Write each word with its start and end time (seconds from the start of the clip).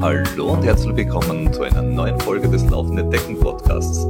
Hallo 0.00 0.52
und 0.52 0.62
herzlich 0.62 0.94
willkommen 0.94 1.52
zu 1.52 1.62
einer 1.62 1.80
neuen 1.80 2.20
Folge 2.20 2.50
des 2.50 2.68
Laufenden 2.68 3.10
Decken 3.10 3.40
Podcasts. 3.40 4.04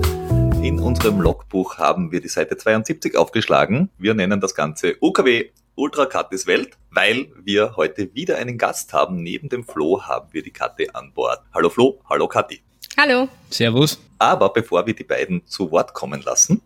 In 0.61 0.81
unserem 0.81 1.21
Logbuch 1.21 1.79
haben 1.79 2.11
wir 2.11 2.21
die 2.21 2.29
Seite 2.29 2.56
72 2.56 3.17
aufgeschlagen. 3.17 3.88
Wir 3.96 4.14
nennen 4.14 4.41
das 4.41 4.54
Ganze 4.54 4.96
UKW 5.01 5.51
Ultra 5.77 6.06
Katis 6.06 6.46
Welt, 6.46 6.77
weil 6.91 7.28
wir 7.45 7.77
heute 7.77 8.13
wieder 8.14 8.37
einen 8.38 8.59
Gast 8.59 8.92
haben. 8.92 9.22
Neben 9.22 9.49
dem 9.49 9.64
Flo 9.64 10.03
haben 10.03 10.28
wir 10.33 10.42
die 10.42 10.51
Kathi 10.51 10.91
an 10.92 11.13
Bord. 11.13 11.41
Hallo 11.54 11.71
Flo, 11.71 12.00
hallo 12.10 12.27
Kathi. 12.27 12.60
Hallo. 12.99 13.28
Servus. 13.50 14.00
Aber 14.18 14.53
bevor 14.53 14.87
wir 14.87 14.95
die 14.95 15.05
beiden 15.05 15.46
zu 15.46 15.71
Wort 15.71 15.95
kommen 15.95 16.20
lassen, 16.23 16.62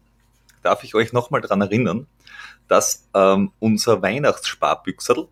darf 0.62 0.83
ich 0.83 0.95
euch 0.95 1.12
nochmal 1.12 1.43
daran 1.43 1.61
erinnern, 1.61 2.07
dass 2.69 3.09
ähm, 3.15 3.52
unser 3.59 4.01
Weihnachtssparbüchsel 4.01 5.29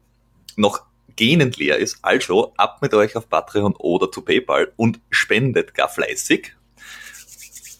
noch 0.57 0.83
gähnend 1.19 1.59
leer 1.59 1.77
ist. 1.77 1.99
Also 2.03 2.55
ab 2.57 2.79
mit 2.81 2.95
euch 2.95 3.17
auf 3.17 3.29
Patreon 3.29 3.75
oder 3.77 4.11
zu 4.11 4.23
PayPal 4.23 4.73
und 4.77 5.01
spendet 5.11 5.75
gar 5.75 5.89
fleißig. 5.89 6.55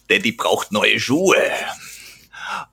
Daddy 0.09 0.33
braucht 0.33 0.71
neue 0.71 0.99
Schuhe. 0.99 1.37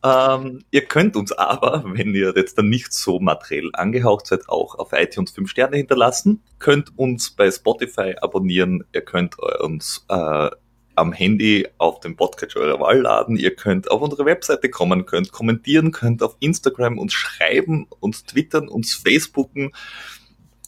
Ähm, 0.02 0.64
ihr 0.70 0.86
könnt 0.86 1.16
uns 1.16 1.32
aber, 1.32 1.84
wenn 1.86 2.14
ihr 2.14 2.32
jetzt 2.34 2.58
dann 2.58 2.68
nicht 2.68 2.92
so 2.92 3.20
materiell 3.20 3.70
angehaucht 3.74 4.26
seid, 4.26 4.48
auch 4.48 4.74
auf 4.74 4.92
iTunes 4.92 5.30
5 5.30 5.48
Sterne 5.48 5.76
hinterlassen. 5.76 6.42
Könnt 6.58 6.98
uns 6.98 7.30
bei 7.30 7.50
Spotify 7.50 8.16
abonnieren. 8.20 8.84
Ihr 8.92 9.02
könnt 9.02 9.38
uns 9.38 10.04
äh, 10.08 10.50
am 10.96 11.12
Handy 11.12 11.68
auf 11.78 12.00
dem 12.00 12.16
Podcatcher 12.16 12.60
eurer 12.60 12.80
Wahl 12.80 13.02
laden. 13.02 13.36
Ihr 13.36 13.54
könnt 13.54 13.90
auf 13.90 14.00
unsere 14.00 14.24
Webseite 14.24 14.70
kommen, 14.70 15.06
könnt 15.06 15.30
kommentieren, 15.30 15.92
könnt 15.92 16.22
auf 16.22 16.36
Instagram 16.40 16.98
uns 16.98 17.12
schreiben, 17.12 17.86
uns 18.00 18.24
twittern, 18.24 18.68
uns 18.68 18.94
Facebooken, 18.94 19.72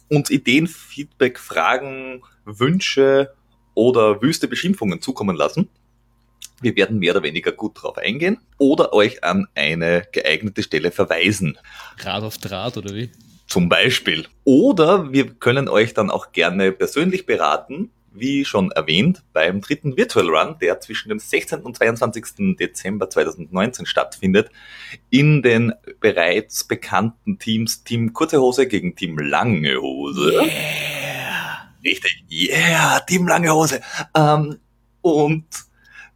uns 0.09 0.29
Ideen, 0.29 0.67
Feedback, 0.67 1.39
Fragen, 1.39 2.23
Wünsche 2.45 3.33
oder 3.73 4.21
wüste 4.21 4.47
Beschimpfungen 4.47 5.01
zukommen 5.01 5.35
lassen. 5.35 5.69
Wir 6.61 6.75
werden 6.75 6.99
mehr 6.99 7.13
oder 7.13 7.23
weniger 7.23 7.51
gut 7.51 7.77
darauf 7.77 7.97
eingehen 7.97 8.37
oder 8.57 8.91
euch 8.93 9.23
an 9.23 9.47
eine 9.55 10.03
geeignete 10.11 10.63
Stelle 10.63 10.91
verweisen. 10.91 11.57
Rad 11.99 12.23
auf 12.23 12.37
Draht 12.37 12.77
oder 12.77 12.93
wie? 12.93 13.09
Zum 13.47 13.69
Beispiel. 13.69 14.27
Oder 14.43 15.11
wir 15.13 15.33
können 15.33 15.69
euch 15.69 15.93
dann 15.93 16.11
auch 16.11 16.33
gerne 16.33 16.71
persönlich 16.71 17.25
beraten, 17.25 17.91
wie 18.11 18.45
schon 18.45 18.71
erwähnt, 18.71 19.23
beim 19.33 19.61
dritten 19.61 19.97
Virtual 19.97 20.27
Run, 20.29 20.57
der 20.59 20.79
zwischen 20.79 21.09
dem 21.09 21.19
16. 21.19 21.61
und 21.61 21.77
22. 21.77 22.57
Dezember 22.57 23.09
2019 23.09 23.85
stattfindet, 23.85 24.49
in 25.09 25.41
den 25.41 25.73
bereits 25.99 26.63
bekannten 26.63 27.39
Teams 27.39 27.83
Team 27.83 28.13
Kurze 28.13 28.41
Hose 28.41 28.67
gegen 28.67 28.95
Team 28.95 29.17
Lange 29.17 29.77
Hose. 29.77 30.41
Yeah. 30.43 31.73
Richtig, 31.83 32.25
yeah, 32.29 32.99
Team 33.01 33.27
Lange 33.27 33.53
Hose. 33.53 33.81
Ähm, 34.15 34.59
und 35.01 35.45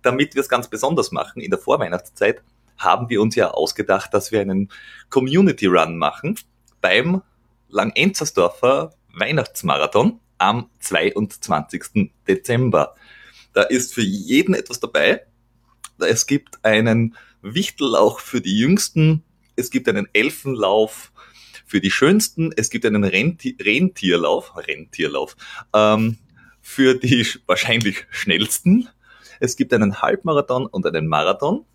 damit 0.01 0.35
wir 0.35 0.41
es 0.41 0.49
ganz 0.49 0.67
besonders 0.67 1.11
machen, 1.11 1.41
in 1.41 1.49
der 1.49 1.59
Vorweihnachtszeit, 1.59 2.41
haben 2.77 3.09
wir 3.09 3.21
uns 3.21 3.35
ja 3.35 3.51
ausgedacht, 3.51 4.13
dass 4.13 4.31
wir 4.31 4.41
einen 4.41 4.69
Community 5.09 5.67
Run 5.67 5.97
machen 5.97 6.37
beim 6.81 7.21
Langenzersdorfer 7.69 8.93
Weihnachtsmarathon 9.13 10.19
am 10.37 10.69
22. 10.79 12.11
Dezember. 12.27 12.95
Da 13.53 13.63
ist 13.63 13.93
für 13.93 14.01
jeden 14.01 14.53
etwas 14.55 14.79
dabei. 14.79 15.25
Es 15.99 16.25
gibt 16.25 16.63
einen 16.65 17.15
Wichtelauch 17.41 18.19
für 18.19 18.41
die 18.41 18.57
Jüngsten, 18.57 19.23
es 19.55 19.69
gibt 19.69 19.87
einen 19.87 20.07
Elfenlauf 20.13 21.11
für 21.65 21.79
die 21.79 21.91
Schönsten, 21.91 22.51
es 22.55 22.69
gibt 22.69 22.85
einen 22.85 23.03
Renti 23.03 23.57
Rentierlauf, 23.61 24.55
Rentierlauf, 24.55 25.35
ähm, 25.73 26.17
für 26.61 26.95
die 26.95 27.27
wahrscheinlich 27.45 28.07
Schnellsten, 28.09 28.89
es 29.39 29.57
gibt 29.57 29.73
einen 29.73 30.01
Halbmarathon 30.01 30.67
und 30.67 30.85
einen 30.85 31.07
Marathon. 31.07 31.65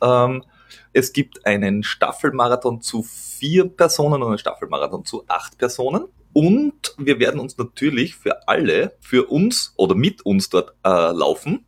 Ähm, 0.00 0.44
es 0.92 1.12
gibt 1.12 1.44
einen 1.44 1.82
Staffelmarathon 1.82 2.82
zu 2.82 3.02
vier 3.02 3.68
Personen 3.68 4.22
und 4.22 4.28
einen 4.28 4.38
Staffelmarathon 4.38 5.04
zu 5.04 5.24
acht 5.26 5.58
Personen. 5.58 6.04
Und 6.32 6.94
wir 6.98 7.18
werden 7.18 7.40
uns 7.40 7.58
natürlich 7.58 8.14
für 8.14 8.48
alle, 8.48 8.96
für 9.00 9.26
uns 9.26 9.74
oder 9.76 9.94
mit 9.94 10.22
uns 10.22 10.48
dort 10.48 10.74
äh, 10.84 10.88
laufen. 10.88 11.64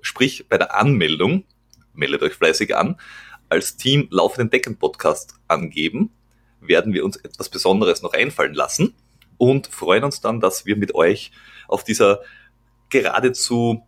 Sprich, 0.00 0.48
bei 0.48 0.58
der 0.58 0.76
Anmeldung, 0.76 1.44
meldet 1.94 2.22
euch 2.22 2.34
fleißig 2.34 2.74
an, 2.76 2.96
als 3.48 3.76
Team 3.76 4.08
Laufenden 4.10 4.50
Decken 4.50 4.78
Podcast 4.78 5.34
angeben, 5.48 6.10
werden 6.60 6.92
wir 6.92 7.04
uns 7.04 7.16
etwas 7.16 7.48
Besonderes 7.48 8.02
noch 8.02 8.12
einfallen 8.12 8.54
lassen 8.54 8.94
und 9.38 9.66
freuen 9.66 10.04
uns 10.04 10.20
dann, 10.20 10.40
dass 10.40 10.66
wir 10.66 10.76
mit 10.76 10.94
euch 10.94 11.32
auf 11.68 11.84
dieser 11.84 12.20
geradezu 12.90 13.86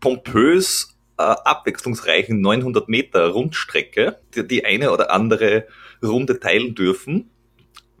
pompös 0.00 0.96
äh, 1.18 1.22
abwechslungsreichen 1.22 2.40
900 2.40 2.88
Meter 2.88 3.28
Rundstrecke 3.28 4.20
die, 4.34 4.46
die 4.46 4.64
eine 4.64 4.92
oder 4.92 5.10
andere 5.10 5.66
Runde 6.02 6.40
teilen 6.40 6.74
dürfen, 6.74 7.30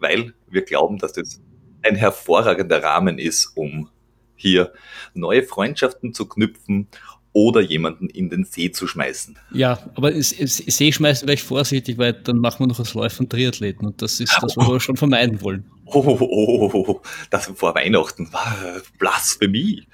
weil 0.00 0.34
wir 0.48 0.62
glauben, 0.62 0.98
dass 0.98 1.12
das 1.12 1.40
ein 1.82 1.96
hervorragender 1.96 2.82
Rahmen 2.82 3.18
ist, 3.18 3.52
um 3.56 3.88
hier 4.36 4.72
neue 5.14 5.42
Freundschaften 5.42 6.14
zu 6.14 6.26
knüpfen 6.26 6.88
oder 7.32 7.60
jemanden 7.60 8.08
in 8.08 8.28
den 8.28 8.44
See 8.44 8.72
zu 8.72 8.88
schmeißen. 8.88 9.38
Ja, 9.52 9.78
aber 9.94 10.12
See 10.20 10.92
schmeißen 10.92 11.28
wäre 11.28 11.34
ich 11.34 11.42
vorsichtig, 11.42 11.96
weil 11.96 12.12
dann 12.12 12.38
machen 12.38 12.60
wir 12.60 12.66
noch 12.66 12.80
als 12.80 12.94
Läufer 12.94 13.20
einen 13.20 13.28
Triathleten 13.28 13.86
und 13.86 14.02
das 14.02 14.18
ist 14.18 14.32
das, 14.40 14.56
was 14.56 14.68
wir 14.68 14.80
schon 14.80 14.96
vermeiden 14.96 15.40
wollen. 15.40 15.64
Oh, 15.92 16.02
oh, 16.06 16.18
oh, 16.20 16.84
oh, 16.88 17.00
das 17.30 17.46
vor 17.46 17.74
Weihnachten 17.74 18.32
war 18.32 18.80
Blasphemie. 18.98 19.86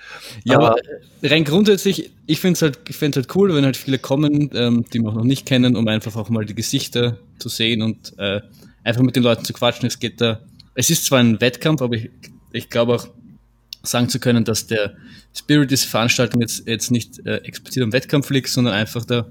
Ja, 0.45 0.57
aber, 0.57 0.71
aber 0.73 0.81
rein 1.23 1.45
grundsätzlich, 1.45 2.11
ich 2.27 2.41
finde 2.41 2.55
es 2.55 2.63
halt, 2.63 2.81
ich 2.89 2.97
find's 2.97 3.17
halt 3.17 3.35
cool, 3.35 3.55
wenn 3.55 3.65
halt 3.65 3.77
viele 3.77 3.99
kommen, 3.99 4.51
ähm, 4.55 4.85
die 4.93 5.01
wir 5.01 5.13
noch 5.13 5.25
nicht 5.25 5.47
kennen, 5.47 5.77
um 5.77 5.89
einfach 5.89 6.17
auch 6.17 6.29
mal 6.29 6.45
die 6.45 6.55
Gesichter 6.55 7.19
zu 7.39 7.49
sehen 7.49 7.83
und 7.83 8.15
äh, 8.19 8.41
einfach 8.87 9.03
mit 9.03 9.17
den 9.17 9.25
Leuten 9.25 9.45
zu 9.45 9.53
quatschen. 9.53 9.87
Es 9.87 9.99
geht 9.99 10.21
da, 10.21 10.41
es 10.75 10.91
ist 10.91 11.05
zwar 11.05 11.19
ein 11.19 11.41
Wettkampf, 11.41 11.83
aber 11.83 11.97
ich, 11.97 12.11
ich 12.53 12.71
glaube 12.71 12.95
auch, 12.95 13.09
sagen 13.83 14.09
zu 14.09 14.19
können, 14.19 14.45
dass 14.45 14.67
der 14.67 14.97
Spirit 15.35 15.71
dieser 15.71 15.89
Veranstaltung 15.89 16.41
jetzt, 16.41 16.67
jetzt 16.67 16.91
nicht 16.91 17.25
äh, 17.27 17.37
explizit 17.39 17.83
am 17.83 17.93
Wettkampf 17.93 18.31
liegt, 18.31 18.49
sondern 18.49 18.75
einfach 18.75 19.05
da 19.05 19.27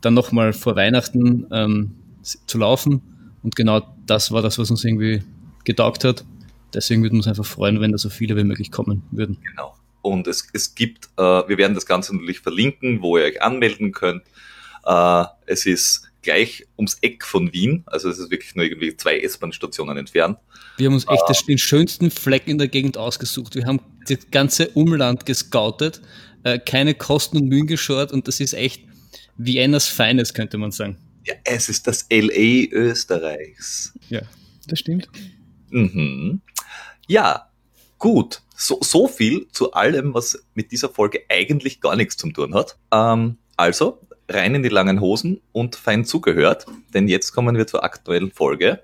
dann 0.00 0.14
nochmal 0.14 0.52
vor 0.52 0.76
Weihnachten 0.76 1.46
ähm, 1.50 1.94
zu 2.22 2.58
laufen. 2.58 3.02
Und 3.42 3.56
genau 3.56 3.82
das 4.06 4.30
war 4.30 4.42
das, 4.42 4.58
was 4.58 4.70
uns 4.70 4.84
irgendwie 4.84 5.22
getaugt 5.64 6.04
hat. 6.04 6.24
Deswegen 6.74 7.02
würden 7.02 7.14
wir 7.14 7.18
uns 7.18 7.28
einfach 7.28 7.44
freuen, 7.44 7.80
wenn 7.80 7.92
da 7.92 7.98
so 7.98 8.08
viele 8.08 8.36
wie 8.36 8.44
möglich 8.44 8.70
kommen 8.70 9.02
würden. 9.10 9.38
Genau. 9.50 9.74
Und 10.00 10.26
es, 10.26 10.48
es 10.52 10.74
gibt, 10.74 11.08
äh, 11.16 11.22
wir 11.22 11.58
werden 11.58 11.74
das 11.74 11.86
Ganze 11.86 12.14
natürlich 12.14 12.40
verlinken, 12.40 13.02
wo 13.02 13.18
ihr 13.18 13.24
euch 13.24 13.42
anmelden 13.42 13.92
könnt. 13.92 14.22
Äh, 14.84 15.24
es 15.46 15.66
ist 15.66 16.11
gleich 16.22 16.66
ums 16.76 16.98
Eck 17.02 17.24
von 17.24 17.52
Wien, 17.52 17.82
also 17.86 18.08
es 18.08 18.18
ist 18.18 18.30
wirklich 18.30 18.54
nur 18.54 18.64
irgendwie 18.64 18.96
zwei 18.96 19.18
S-Bahn-Stationen 19.18 19.96
entfernt. 19.96 20.38
Wir 20.76 20.86
haben 20.86 20.94
uns 20.94 21.06
echt 21.08 21.28
äh, 21.28 21.46
den 21.46 21.58
schönsten 21.58 22.10
Fleck 22.10 22.46
in 22.46 22.58
der 22.58 22.68
Gegend 22.68 22.96
ausgesucht. 22.96 23.54
Wir 23.54 23.66
haben 23.66 23.80
das 24.06 24.30
ganze 24.30 24.68
Umland 24.70 25.26
gescoutet, 25.26 26.00
äh, 26.44 26.58
keine 26.58 26.94
Kosten 26.94 27.38
und 27.38 27.48
Mühen 27.48 27.66
geschaut 27.66 28.12
und 28.12 28.28
das 28.28 28.40
ist 28.40 28.54
echt 28.54 28.84
Viennas 29.36 29.86
Feines, 29.86 30.34
könnte 30.34 30.58
man 30.58 30.70
sagen. 30.70 30.96
Ja, 31.26 31.34
es 31.44 31.68
ist 31.68 31.86
das 31.86 32.06
LA 32.10 32.70
Österreichs. 32.72 33.92
Ja, 34.08 34.22
das 34.66 34.78
stimmt. 34.80 35.08
Mhm. 35.70 36.40
Ja, 37.06 37.48
gut. 37.98 38.42
So, 38.56 38.78
so 38.82 39.08
viel 39.08 39.48
zu 39.50 39.72
allem, 39.72 40.14
was 40.14 40.44
mit 40.54 40.70
dieser 40.72 40.88
Folge 40.88 41.22
eigentlich 41.28 41.80
gar 41.80 41.96
nichts 41.96 42.16
zu 42.16 42.30
tun 42.30 42.54
hat. 42.54 42.78
Ähm, 42.92 43.38
also, 43.56 44.00
rein 44.34 44.54
in 44.54 44.62
die 44.62 44.68
langen 44.68 45.00
Hosen 45.00 45.40
und 45.52 45.76
fein 45.76 46.04
zugehört, 46.04 46.66
denn 46.94 47.08
jetzt 47.08 47.32
kommen 47.32 47.56
wir 47.56 47.66
zur 47.66 47.84
aktuellen 47.84 48.30
Folge, 48.30 48.82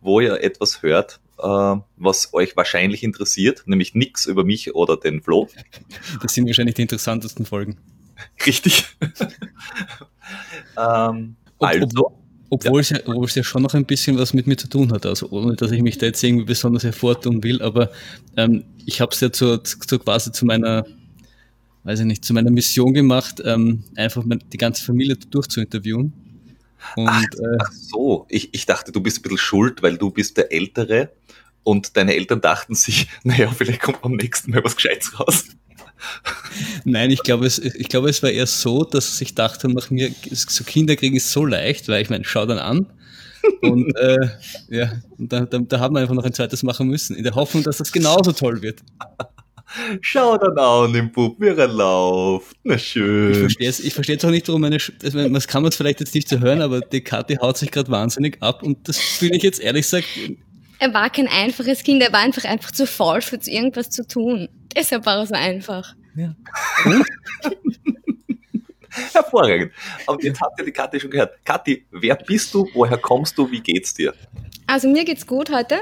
wo 0.00 0.20
ihr 0.20 0.42
etwas 0.42 0.82
hört, 0.82 1.20
äh, 1.38 1.76
was 1.96 2.32
euch 2.34 2.56
wahrscheinlich 2.56 3.02
interessiert, 3.02 3.62
nämlich 3.66 3.94
nichts 3.94 4.26
über 4.26 4.44
mich 4.44 4.74
oder 4.74 4.96
den 4.96 5.22
Flo. 5.22 5.48
Das 6.22 6.34
sind 6.34 6.46
wahrscheinlich 6.46 6.74
die 6.74 6.82
interessantesten 6.82 7.46
Folgen. 7.46 7.78
Richtig. 8.46 8.84
ähm, 10.78 11.36
also, 11.58 12.12
obwohl, 12.50 12.74
ja. 12.74 12.80
es 12.80 12.90
ja, 12.90 12.98
obwohl 13.06 13.24
es 13.24 13.34
ja 13.34 13.42
schon 13.42 13.62
noch 13.62 13.74
ein 13.74 13.86
bisschen 13.86 14.18
was 14.18 14.34
mit 14.34 14.46
mir 14.46 14.56
zu 14.56 14.68
tun 14.68 14.92
hat, 14.92 15.06
also 15.06 15.30
ohne 15.30 15.56
dass 15.56 15.70
ich 15.70 15.80
mich 15.80 15.98
da 15.98 16.06
jetzt 16.06 16.22
irgendwie 16.22 16.44
besonders 16.44 16.84
hervortun 16.84 17.42
will, 17.42 17.62
aber 17.62 17.90
ähm, 18.36 18.64
ich 18.84 19.00
habe 19.00 19.12
es 19.12 19.20
ja 19.20 19.32
zu, 19.32 19.58
zu, 19.58 19.98
quasi 19.98 20.32
zu 20.32 20.44
meiner, 20.44 20.84
weiß 21.84 22.00
ich 22.00 22.06
nicht, 22.06 22.24
zu 22.24 22.32
meiner 22.32 22.50
Mission 22.50 22.94
gemacht, 22.94 23.42
ähm, 23.44 23.84
einfach 23.96 24.22
die 24.52 24.58
ganze 24.58 24.84
Familie 24.84 25.16
durchzuinterviewen. 25.16 26.12
Und, 26.96 27.08
ach, 27.08 27.22
äh, 27.22 27.58
ach 27.60 27.72
so, 27.72 28.26
ich, 28.28 28.52
ich 28.52 28.66
dachte, 28.66 28.92
du 28.92 29.00
bist 29.00 29.18
ein 29.18 29.22
bisschen 29.22 29.38
schuld, 29.38 29.82
weil 29.82 29.96
du 29.98 30.10
bist 30.10 30.36
der 30.36 30.52
Ältere 30.52 31.10
und 31.62 31.96
deine 31.96 32.14
Eltern 32.14 32.40
dachten 32.40 32.74
sich, 32.74 33.08
naja, 33.24 33.50
vielleicht 33.50 33.82
kommt 33.82 34.02
beim 34.02 34.12
nächsten 34.12 34.50
Mal 34.50 34.64
was 34.64 34.76
Gescheites 34.76 35.18
raus. 35.18 35.44
Nein, 36.84 37.12
ich 37.12 37.22
glaube, 37.22 37.46
es, 37.46 37.58
ich 37.58 37.88
glaube, 37.88 38.10
es 38.10 38.22
war 38.24 38.30
eher 38.30 38.46
so, 38.46 38.82
dass 38.82 39.12
sie 39.12 39.18
sich 39.18 39.34
dachten, 39.36 39.72
nach 39.72 39.90
mir, 39.90 40.12
so 40.30 40.64
Kinder 40.64 40.96
kriegen 40.96 41.16
ist 41.16 41.30
so 41.30 41.46
leicht, 41.46 41.88
weil 41.88 42.02
ich 42.02 42.10
meine, 42.10 42.24
schau 42.24 42.44
dann 42.44 42.58
an. 42.58 42.86
Und 43.60 43.96
äh, 43.96 44.28
ja, 44.68 44.92
und 45.16 45.32
da, 45.32 45.40
da, 45.46 45.58
da 45.58 45.80
haben 45.80 45.94
wir 45.94 46.00
einfach 46.00 46.14
noch 46.14 46.24
ein 46.24 46.32
zweites 46.32 46.64
machen 46.64 46.88
müssen, 46.88 47.14
in 47.14 47.22
der 47.22 47.36
Hoffnung, 47.36 47.62
dass 47.62 47.76
das 47.76 47.92
genauso 47.92 48.32
toll 48.32 48.62
wird. 48.62 48.80
Schau 50.00 50.36
dann 50.38 50.58
an, 50.58 50.94
im 50.94 51.10
Bub, 51.12 51.40
wie 51.40 51.48
er 51.48 51.66
läuft. 51.68 52.56
Na 52.64 52.76
schön. 52.78 53.32
Ich 53.32 53.38
verstehe 53.38 53.68
es 53.68 53.80
ich 53.80 53.96
jetzt 54.08 54.24
auch 54.24 54.30
nicht, 54.30 54.46
warum 54.48 54.60
meine, 54.62 54.78
Sch- 54.78 54.92
also 55.02 55.28
das 55.28 55.48
kann 55.48 55.62
man 55.62 55.70
es 55.70 55.76
vielleicht 55.76 56.00
jetzt 56.00 56.14
nicht 56.14 56.28
so 56.28 56.38
hören, 56.40 56.60
aber 56.62 56.80
die 56.80 57.00
Kathi 57.00 57.36
haut 57.36 57.56
sich 57.58 57.70
gerade 57.70 57.90
wahnsinnig 57.90 58.36
ab 58.42 58.62
und 58.62 58.88
das 58.88 58.98
fühle 58.98 59.36
ich 59.36 59.42
jetzt 59.42 59.60
ehrlich 59.60 59.82
gesagt, 59.84 60.06
Er 60.78 60.92
war 60.92 61.08
kein 61.10 61.28
einfaches 61.28 61.82
Kind, 61.84 62.02
er 62.02 62.12
war 62.12 62.20
einfach 62.20 62.44
einfach 62.44 62.70
zu 62.72 62.86
faul 62.86 63.20
für 63.22 63.36
irgendwas 63.46 63.90
zu 63.90 64.06
tun. 64.06 64.48
Deshalb 64.76 65.06
war 65.06 65.18
er 65.18 65.26
so 65.26 65.34
einfach. 65.34 65.94
ja. 66.16 66.34
Hervorragend. 69.14 69.72
Aber 70.06 70.22
jetzt 70.22 70.40
habt 70.40 70.58
ihr 70.58 70.66
die 70.66 70.72
Kathi 70.72 71.00
schon 71.00 71.10
gehört. 71.10 71.32
Kathi, 71.44 71.86
wer 71.92 72.14
bist 72.14 72.52
du? 72.52 72.68
Woher 72.74 72.98
kommst 72.98 73.38
du? 73.38 73.50
Wie 73.50 73.60
geht's 73.60 73.94
dir? 73.94 74.12
Also 74.66 74.86
mir 74.88 75.04
geht's 75.04 75.26
gut 75.26 75.50
heute. 75.50 75.76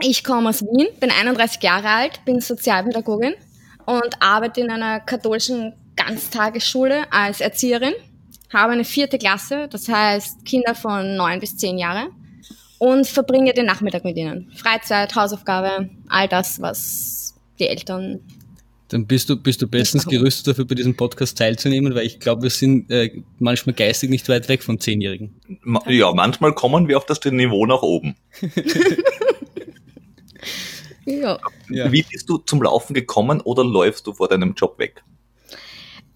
Ich 0.00 0.22
komme 0.22 0.48
aus 0.50 0.62
Wien, 0.62 0.86
bin 1.00 1.10
31 1.10 1.62
Jahre 1.62 1.88
alt, 1.88 2.24
bin 2.24 2.40
Sozialpädagogin 2.40 3.34
und 3.86 4.20
arbeite 4.20 4.60
in 4.60 4.70
einer 4.70 5.00
katholischen 5.00 5.72
Ganztagesschule 5.96 7.10
als 7.12 7.40
Erzieherin. 7.40 7.94
Habe 8.52 8.72
eine 8.72 8.84
vierte 8.84 9.18
Klasse, 9.18 9.68
das 9.68 9.88
heißt 9.88 10.44
Kinder 10.44 10.74
von 10.74 11.16
neun 11.16 11.40
bis 11.40 11.56
zehn 11.56 11.78
Jahre 11.78 12.08
und 12.78 13.06
verbringe 13.06 13.52
den 13.52 13.66
Nachmittag 13.66 14.04
mit 14.04 14.16
ihnen. 14.16 14.50
Freizeit, 14.56 15.14
Hausaufgabe, 15.14 15.90
all 16.08 16.28
das, 16.28 16.60
was 16.62 17.34
die 17.58 17.66
Eltern. 17.66 18.20
Dann 18.90 19.06
bist 19.06 19.28
du, 19.28 19.36
bist 19.36 19.60
du 19.60 19.66
bestens 19.68 20.06
gerüstet 20.06 20.46
dafür, 20.46 20.64
bei 20.64 20.74
diesem 20.74 20.96
Podcast 20.96 21.36
teilzunehmen, 21.36 21.94
weil 21.94 22.06
ich 22.06 22.20
glaube, 22.20 22.44
wir 22.44 22.50
sind 22.50 22.90
äh, 22.90 23.20
manchmal 23.38 23.74
geistig 23.74 24.08
nicht 24.08 24.26
weit 24.30 24.48
weg 24.48 24.62
von 24.62 24.80
Zehnjährigen. 24.80 25.34
Ma- 25.62 25.82
Ja, 25.90 26.10
manchmal 26.14 26.54
kommen 26.54 26.88
wir 26.88 26.96
auf 26.96 27.04
das 27.04 27.22
Niveau 27.24 27.66
nach 27.66 27.82
oben. 27.82 28.16
Ja. 31.08 31.38
Ja. 31.70 31.90
Wie 31.90 32.02
bist 32.02 32.28
du 32.28 32.38
zum 32.38 32.62
Laufen 32.62 32.94
gekommen 32.94 33.40
oder 33.40 33.64
läufst 33.64 34.06
du 34.06 34.12
vor 34.12 34.28
deinem 34.28 34.54
Job 34.54 34.78
weg? 34.78 35.02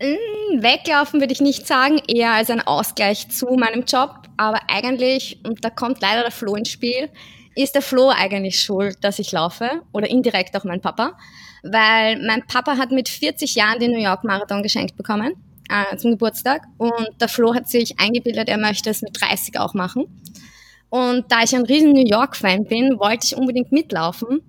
Mm, 0.01 0.63
Weglaufen 0.63 1.21
würde 1.21 1.33
ich 1.33 1.41
nicht 1.41 1.67
sagen, 1.67 2.01
eher 2.09 2.33
als 2.33 2.51
ein 2.51 2.61
Ausgleich 2.61 3.29
zu 3.31 3.47
meinem 3.55 3.85
Job. 3.85 4.29
Aber 4.37 4.61
eigentlich, 4.69 5.41
und 5.45 5.65
da 5.65 5.71
kommt 5.71 6.01
leider 6.01 6.23
der 6.23 6.31
Flo 6.31 6.55
ins 6.57 6.71
Spiel, 6.71 7.09
ist 7.55 7.75
der 7.75 7.83
Flo 7.83 8.11
eigentlich 8.11 8.61
schuld, 8.61 8.99
dass 9.03 9.19
ich 9.19 9.33
laufe. 9.33 9.83
Oder 9.93 10.11
indirekt 10.11 10.57
auch 10.57 10.65
mein 10.65 10.81
Papa. 10.81 11.17
Weil 11.63 12.21
mein 12.27 12.47
Papa 12.47 12.77
hat 12.77 12.91
mit 12.91 13.09
40 13.09 13.55
Jahren 13.55 13.79
den 13.79 13.93
New 13.93 14.03
York 14.03 14.25
Marathon 14.25 14.63
geschenkt 14.63 14.97
bekommen 14.97 15.35
äh, 15.71 15.97
zum 15.97 16.13
Geburtstag. 16.13 16.63
Und 16.77 17.09
der 17.21 17.29
Flo 17.29 17.55
hat 17.55 17.69
sich 17.69 17.99
eingebildet, 17.99 18.49
er 18.49 18.59
möchte 18.59 18.91
es 18.91 19.03
mit 19.03 19.19
30 19.21 19.59
auch 19.59 19.75
machen. 19.75 20.07
Und 20.91 21.31
da 21.31 21.43
ich 21.43 21.55
ein 21.55 21.63
riesen 21.63 21.93
New 21.93 22.05
York-Fan 22.05 22.65
bin, 22.65 22.99
wollte 22.99 23.27
ich 23.27 23.37
unbedingt 23.37 23.73
mitlaufen 23.73 24.41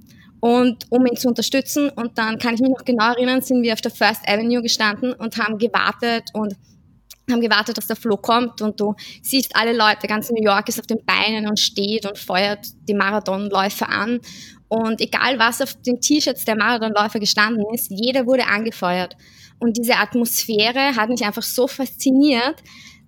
und 0.44 0.88
um 0.90 1.06
ihn 1.06 1.16
zu 1.16 1.30
unterstützen. 1.30 1.90
Und 1.90 2.18
dann 2.18 2.38
kann 2.38 2.56
ich 2.56 2.60
mich 2.60 2.70
noch 2.70 2.84
genau 2.84 3.14
erinnern, 3.14 3.42
sind 3.42 3.64
wir 3.64 3.72
auf 3.72 3.80
der 3.80 3.92
First 3.92 4.28
Avenue 4.28 4.62
gestanden 4.62 5.14
und 5.14 5.38
haben 5.38 5.58
gewartet 5.58 6.32
und 6.34 6.54
haben 7.32 7.40
gewartet, 7.40 7.78
dass 7.78 7.88
der 7.88 7.96
Flo 7.96 8.18
kommt 8.18 8.62
und 8.62 8.78
du 8.78 8.94
siehst 9.22 9.56
alle 9.56 9.72
Leute, 9.72 10.06
ganz 10.06 10.30
New 10.30 10.44
York 10.44 10.68
ist 10.68 10.82
auf 10.82 10.86
den 10.86 11.00
Beinen 11.06 11.48
und 11.48 11.62
steht 11.62 12.06
und 12.06 12.18
feuert 12.18 12.60
die 12.90 12.94
Marathonläufer 12.94 13.88
an. 13.88 14.20
Und 14.68 15.00
egal 15.00 15.40
was 15.40 15.62
auf 15.62 15.76
den 15.82 16.02
T-Shirts 16.02 16.44
der 16.44 16.58
Marathonläufer 16.58 17.22
gestanden 17.22 17.64
ist, 17.74 17.90
jeder 17.90 18.26
wurde 18.26 18.46
angefeuert. 18.46 19.16
Und 19.60 19.78
diese 19.78 19.96
Atmosphäre 19.96 20.98
hat 20.98 21.08
mich 21.08 21.24
einfach 21.24 21.44
so 21.44 21.70
fasziniert, 21.70 22.62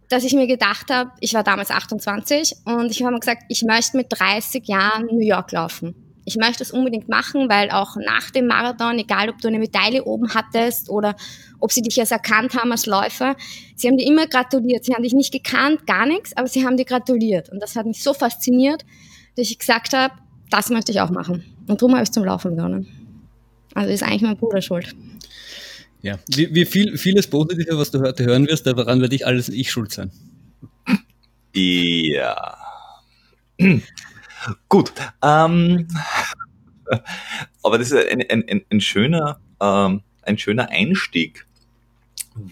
dass 0.08 0.24
ich 0.24 0.32
mir 0.32 0.48
gedacht 0.48 0.90
habe, 0.90 1.12
ich 1.20 1.34
war 1.34 1.44
damals 1.44 1.70
28 1.70 2.54
und 2.64 2.92
ich 2.92 3.04
habe 3.04 3.12
mir 3.12 3.20
gesagt, 3.20 3.44
ich 3.50 3.64
möchte 3.64 3.98
mit 3.98 4.08
30 4.10 4.66
Jahren 4.70 5.08
New 5.08 5.20
York 5.20 5.52
laufen. 5.52 6.05
Ich 6.26 6.36
möchte 6.38 6.64
es 6.64 6.72
unbedingt 6.72 7.08
machen, 7.08 7.50
weil 7.50 7.70
auch 7.70 7.96
nach 7.98 8.32
dem 8.32 8.48
Marathon, 8.48 8.98
egal 8.98 9.30
ob 9.30 9.40
du 9.40 9.48
eine 9.48 9.60
Medaille 9.60 10.04
oben 10.04 10.34
hattest 10.34 10.90
oder 10.90 11.16
ob 11.60 11.72
sie 11.72 11.82
dich 11.82 11.96
jetzt 11.96 12.12
erkannt 12.12 12.56
haben 12.56 12.72
als 12.72 12.88
Läufer, 12.88 13.36
sie 13.76 13.88
haben 13.88 13.98
dir 13.98 14.08
immer 14.08 14.28
gratuliert. 14.28 14.86
Sie 14.86 14.94
haben 14.94 15.04
dich 15.04 15.14
nicht 15.14 15.32
gekannt, 15.32 15.86
gar 15.86 16.06
nichts, 16.06 16.36
aber 16.36 16.48
sie 16.48 16.66
haben 16.66 16.78
dir 16.78 16.86
gratuliert. 16.86 17.50
Und 17.50 17.62
das 17.62 17.76
hat 17.76 17.86
mich 17.86 18.02
so 18.02 18.14
fasziniert, 18.14 18.84
dass 19.38 19.50
ich 19.50 19.60
gesagt 19.60 19.94
habe, 19.94 20.16
das 20.50 20.70
möchte 20.70 20.92
ich 20.92 21.00
auch 21.00 21.12
machen. 21.12 21.44
Und 21.68 21.82
darum 21.82 21.94
habe 21.94 22.04
ich 22.04 22.12
zum 22.12 22.26
Laufen 22.26 22.56
begonnen. 22.56 22.88
Also 23.76 23.92
ist 23.92 24.04
eigentlich 24.04 24.22
mein 24.22 24.38
Bruder 24.38 24.62
schuld. 24.62 24.96
Ja. 26.02 26.20
Wie, 26.28 26.54
wie 26.54 26.66
viel, 26.66 26.98
vieles 26.98 27.28
Positive, 27.28 27.78
was 27.78 27.92
du 27.92 28.00
heute 28.00 28.26
hören 28.26 28.48
wirst, 28.48 28.66
daran 28.66 29.02
werde 29.02 29.16
ich 29.16 29.26
alles 29.26 29.50
ich 29.50 29.72
schuld 29.72 29.92
sein. 29.92 30.12
Ja. 31.54 32.58
Gut. 34.70 34.92
Ähm, 35.22 35.88
aber 37.64 37.78
das 37.78 37.92
ist 37.92 38.08
ein, 38.08 38.24
ein, 38.30 38.62
ein, 38.70 38.82
schöner, 38.82 39.40
ähm, 39.60 40.02
ein 40.24 40.38
schöner 40.38 40.70
Einstieg, 40.70 41.46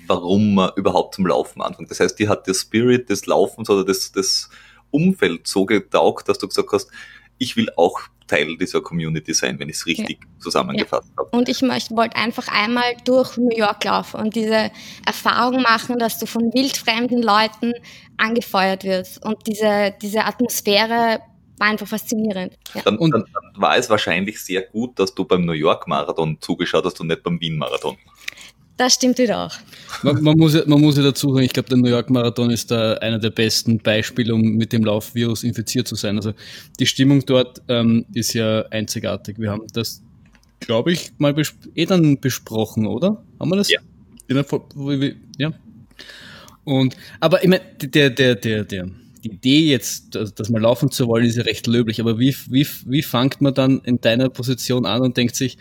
warum 0.07 0.55
man 0.55 0.71
überhaupt 0.75 1.15
zum 1.15 1.27
Laufen 1.27 1.61
anfängt. 1.61 1.91
Das 1.91 1.99
heißt, 1.99 2.17
dir 2.17 2.29
hat 2.29 2.47
der 2.47 2.53
Spirit 2.53 3.09
des 3.09 3.25
Laufens 3.25 3.69
oder 3.69 3.85
das, 3.85 4.11
das 4.11 4.49
Umfeld 4.91 5.47
so 5.47 5.65
getaugt, 5.65 6.29
dass 6.29 6.37
du 6.37 6.47
gesagt 6.47 6.69
hast, 6.71 6.89
ich 7.37 7.55
will 7.57 7.69
auch 7.75 8.01
Teil 8.27 8.57
dieser 8.57 8.81
Community 8.81 9.33
sein, 9.33 9.59
wenn 9.59 9.69
ich 9.69 9.75
es 9.77 9.85
richtig 9.85 10.19
ja. 10.21 10.39
zusammengefasst 10.39 11.09
ja. 11.09 11.17
habe. 11.17 11.37
Und 11.37 11.49
ich 11.49 11.61
möchte, 11.61 11.95
wollte 11.95 12.15
einfach 12.15 12.47
einmal 12.47 12.95
durch 13.03 13.37
New 13.37 13.55
York 13.55 13.83
laufen 13.83 14.21
und 14.21 14.35
diese 14.35 14.71
Erfahrung 15.05 15.61
machen, 15.61 15.99
dass 15.99 16.19
du 16.19 16.25
von 16.25 16.53
wildfremden 16.53 17.21
Leuten 17.21 17.73
angefeuert 18.17 18.83
wirst. 18.85 19.23
Und 19.25 19.45
diese, 19.47 19.93
diese 20.01 20.23
Atmosphäre 20.23 21.19
war 21.63 21.69
einfach 21.69 21.87
faszinierend. 21.87 22.53
Ja. 22.73 22.81
Dann, 22.83 22.97
dann, 22.97 23.11
dann, 23.11 23.25
war 23.55 23.77
es 23.77 23.89
wahrscheinlich 23.89 24.41
sehr 24.41 24.61
gut, 24.61 24.99
dass 24.99 25.15
du 25.15 25.23
beim 25.23 25.45
New 25.45 25.53
York 25.53 25.87
Marathon 25.87 26.37
zugeschaut 26.41 26.85
hast 26.85 26.99
und 26.99 27.07
nicht 27.07 27.23
beim 27.23 27.39
Wien 27.39 27.57
Marathon. 27.57 27.97
Das 28.75 28.95
stimmt 28.95 29.19
wieder 29.19 29.45
auch. 29.45 29.55
Man, 30.01 30.23
man, 30.23 30.37
muss, 30.37 30.55
ja, 30.55 30.63
man 30.65 30.81
muss 30.81 30.97
ja 30.97 31.03
dazu 31.03 31.31
sagen, 31.31 31.45
ich 31.45 31.53
glaube, 31.53 31.69
der 31.69 31.77
New 31.77 31.89
York 31.89 32.09
Marathon 32.09 32.49
ist 32.49 32.71
da 32.71 32.93
einer 32.95 33.19
der 33.19 33.29
besten 33.29 33.77
Beispiele, 33.77 34.33
um 34.33 34.41
mit 34.41 34.73
dem 34.73 34.83
Laufvirus 34.83 35.43
infiziert 35.43 35.87
zu 35.87 35.95
sein. 35.95 36.17
Also 36.17 36.33
die 36.79 36.87
Stimmung 36.87 37.23
dort 37.25 37.61
ähm, 37.67 38.05
ist 38.13 38.33
ja 38.33 38.63
einzigartig. 38.69 39.37
Wir 39.37 39.51
haben 39.51 39.67
das, 39.73 40.01
glaube 40.59 40.91
ich, 40.91 41.11
mal 41.19 41.35
eh 41.75 41.85
dann 41.85 42.19
besprochen, 42.19 42.87
oder? 42.87 43.23
Haben 43.39 43.49
wir 43.49 43.57
das? 43.57 43.69
Ja. 43.69 43.79
ja. 45.37 45.53
Und, 46.63 46.97
aber 47.19 47.43
ich 47.43 47.49
meine, 47.49 47.61
der, 47.79 48.09
der, 48.09 48.35
der, 48.35 48.63
der, 48.63 48.89
die 49.23 49.31
Idee 49.31 49.69
jetzt, 49.69 50.15
dass 50.15 50.49
man 50.49 50.61
laufen 50.61 50.91
zu 50.91 51.07
wollen, 51.07 51.25
ist 51.25 51.37
ja 51.37 51.43
recht 51.43 51.67
löblich. 51.67 51.99
Aber 51.99 52.19
wie, 52.19 52.35
wie, 52.49 52.67
wie 52.85 53.01
fangt 53.01 53.41
man 53.41 53.53
dann 53.53 53.79
in 53.83 54.01
deiner 54.01 54.29
Position 54.29 54.85
an 54.85 55.01
und 55.01 55.17
denkt 55.17 55.35
sich, 55.35 55.57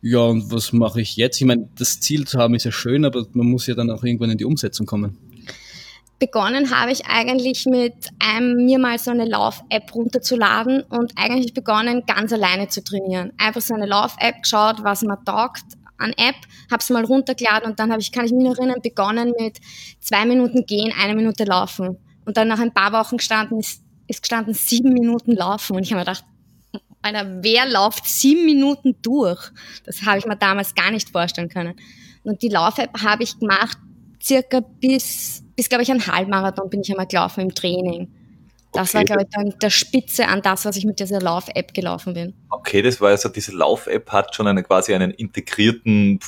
ja, 0.00 0.20
und 0.20 0.52
was 0.52 0.72
mache 0.72 1.00
ich 1.00 1.16
jetzt? 1.16 1.40
Ich 1.40 1.46
meine, 1.46 1.68
das 1.78 2.00
Ziel 2.00 2.26
zu 2.26 2.38
haben 2.38 2.54
ist 2.54 2.64
ja 2.64 2.72
schön, 2.72 3.04
aber 3.04 3.26
man 3.32 3.46
muss 3.46 3.66
ja 3.66 3.74
dann 3.74 3.90
auch 3.90 4.04
irgendwann 4.04 4.30
in 4.30 4.38
die 4.38 4.44
Umsetzung 4.44 4.86
kommen. 4.86 5.16
Begonnen 6.18 6.70
habe 6.70 6.92
ich 6.92 7.06
eigentlich 7.06 7.66
mit 7.66 7.94
einem, 8.18 8.64
mir 8.64 8.78
mal 8.78 8.98
so 8.98 9.10
eine 9.10 9.24
Lauf-App 9.24 9.94
runterzuladen 9.94 10.82
und 10.82 11.12
eigentlich 11.16 11.54
begonnen, 11.54 12.04
ganz 12.06 12.32
alleine 12.32 12.68
zu 12.68 12.84
trainieren. 12.84 13.32
Einfach 13.36 13.60
so 13.60 13.74
eine 13.74 13.86
Lauf-App 13.86 14.42
geschaut, 14.42 14.84
was 14.84 15.02
mir 15.02 15.18
taugt 15.24 15.64
an 15.98 16.12
App, 16.16 16.36
habe 16.70 16.80
es 16.80 16.90
mal 16.90 17.04
runtergeladen 17.04 17.70
und 17.70 17.78
dann 17.78 17.90
habe 17.90 18.00
ich, 18.00 18.12
kann 18.12 18.26
ich 18.26 18.32
mich 18.32 18.44
noch 18.44 18.56
erinnern, 18.58 18.80
begonnen 18.82 19.32
mit 19.38 19.58
zwei 20.00 20.24
Minuten 20.24 20.66
gehen, 20.66 20.92
eine 21.00 21.14
Minute 21.14 21.44
laufen. 21.44 21.96
Und 22.24 22.36
dann 22.36 22.48
nach 22.48 22.58
ein 22.58 22.72
paar 22.72 22.92
Wochen 22.92 23.18
gestanden, 23.18 23.58
ist, 23.58 23.82
ist 24.06 24.22
gestanden 24.22 24.54
sieben 24.54 24.92
Minuten 24.92 25.32
laufen 25.32 25.76
und 25.76 25.82
ich 25.82 25.92
habe 25.92 26.00
mir 26.00 26.06
gedacht, 26.06 26.24
Alter, 27.02 27.42
wer 27.42 27.68
läuft 27.68 28.06
sieben 28.06 28.46
Minuten 28.46 28.96
durch? 29.02 29.50
Das 29.84 30.02
habe 30.06 30.18
ich 30.18 30.26
mir 30.26 30.36
damals 30.36 30.74
gar 30.74 30.90
nicht 30.90 31.10
vorstellen 31.10 31.50
können. 31.50 31.74
Und 32.22 32.40
die 32.40 32.48
Lauf-App 32.48 33.02
habe 33.02 33.22
ich 33.22 33.38
gemacht, 33.38 33.76
circa 34.22 34.60
bis, 34.60 35.44
bis 35.54 35.68
glaube 35.68 35.82
ich, 35.82 35.90
ein 35.90 36.06
Halbmarathon 36.06 36.70
bin 36.70 36.80
ich 36.80 36.90
einmal 36.90 37.06
gelaufen 37.06 37.40
im 37.40 37.54
Training. 37.54 38.08
Das 38.72 38.88
okay. 38.88 38.98
war, 38.98 39.04
glaube 39.04 39.22
ich, 39.22 39.28
dann 39.30 39.58
der 39.60 39.70
Spitze 39.70 40.26
an 40.26 40.42
das, 40.42 40.64
was 40.64 40.76
ich 40.76 40.84
mit 40.84 40.98
dieser 40.98 41.20
Lauf-App 41.20 41.74
gelaufen 41.74 42.14
bin. 42.14 42.34
Okay, 42.50 42.82
das 42.82 43.00
war 43.00 43.10
also, 43.10 43.28
diese 43.28 43.52
Lauf-App 43.52 44.10
hat 44.10 44.34
schon 44.34 44.46
eine, 44.46 44.62
quasi 44.64 44.94
einen 44.94 45.12
integrierten 45.12 46.18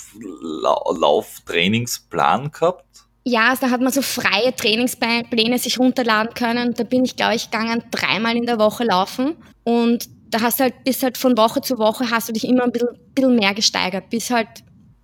La 0.43 0.79
Lauftrainingsplan 0.95 2.53
gehabt? 2.53 3.06
Ja, 3.29 3.49
also 3.51 3.67
da 3.67 3.73
hat 3.73 3.81
man 3.81 3.91
so 3.91 4.03
freie 4.03 4.55
Trainingspläne 4.55 5.59
sich 5.59 5.81
runterladen 5.81 6.33
können. 6.35 6.75
Da 6.75 6.85
bin 6.85 7.05
ich, 7.05 7.17
glaube 7.17 7.35
ich, 7.35 7.51
gegangen 7.51 7.83
dreimal 7.91 8.37
in 8.37 8.47
der 8.47 8.61
Woche 8.61 8.85
laufen. 8.85 9.35
Und 9.65 10.09
da 10.31 10.43
hast 10.43 10.61
du 10.61 10.65
halt, 10.65 10.85
bis 10.85 11.03
halt 11.03 11.19
von 11.19 11.37
Woche 11.37 11.61
zu 11.61 11.77
Woche 11.77 12.09
hast 12.09 12.29
du 12.29 12.33
dich 12.33 12.47
immer 12.47 12.63
ein 12.63 12.71
bisschen, 12.71 12.91
bisschen 13.17 13.35
mehr 13.35 13.53
gesteigert. 13.53 14.11
Bis 14.11 14.31
halt, 14.31 14.47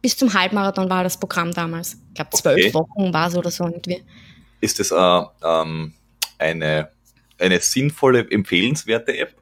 bis 0.00 0.17
zum 0.17 0.33
Halbmarathon 0.33 0.88
war 0.88 1.02
das 1.02 1.19
Programm 1.19 1.52
damals. 1.52 1.95
Ich 2.11 2.14
glaube, 2.14 2.31
zwölf 2.31 2.67
okay. 2.67 2.75
Wochen 2.75 3.12
war 3.12 3.26
es 3.26 3.37
oder 3.37 3.50
so 3.50 3.64
irgendwie. 3.64 4.05
Ist 4.61 4.79
das 4.79 4.93
äh, 4.93 5.23
ähm, 5.45 5.93
eine, 6.38 6.91
eine 7.41 7.59
sinnvolle, 7.59 8.31
empfehlenswerte 8.31 9.19
App? 9.19 9.35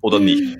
Oder 0.00 0.20
nicht? 0.20 0.58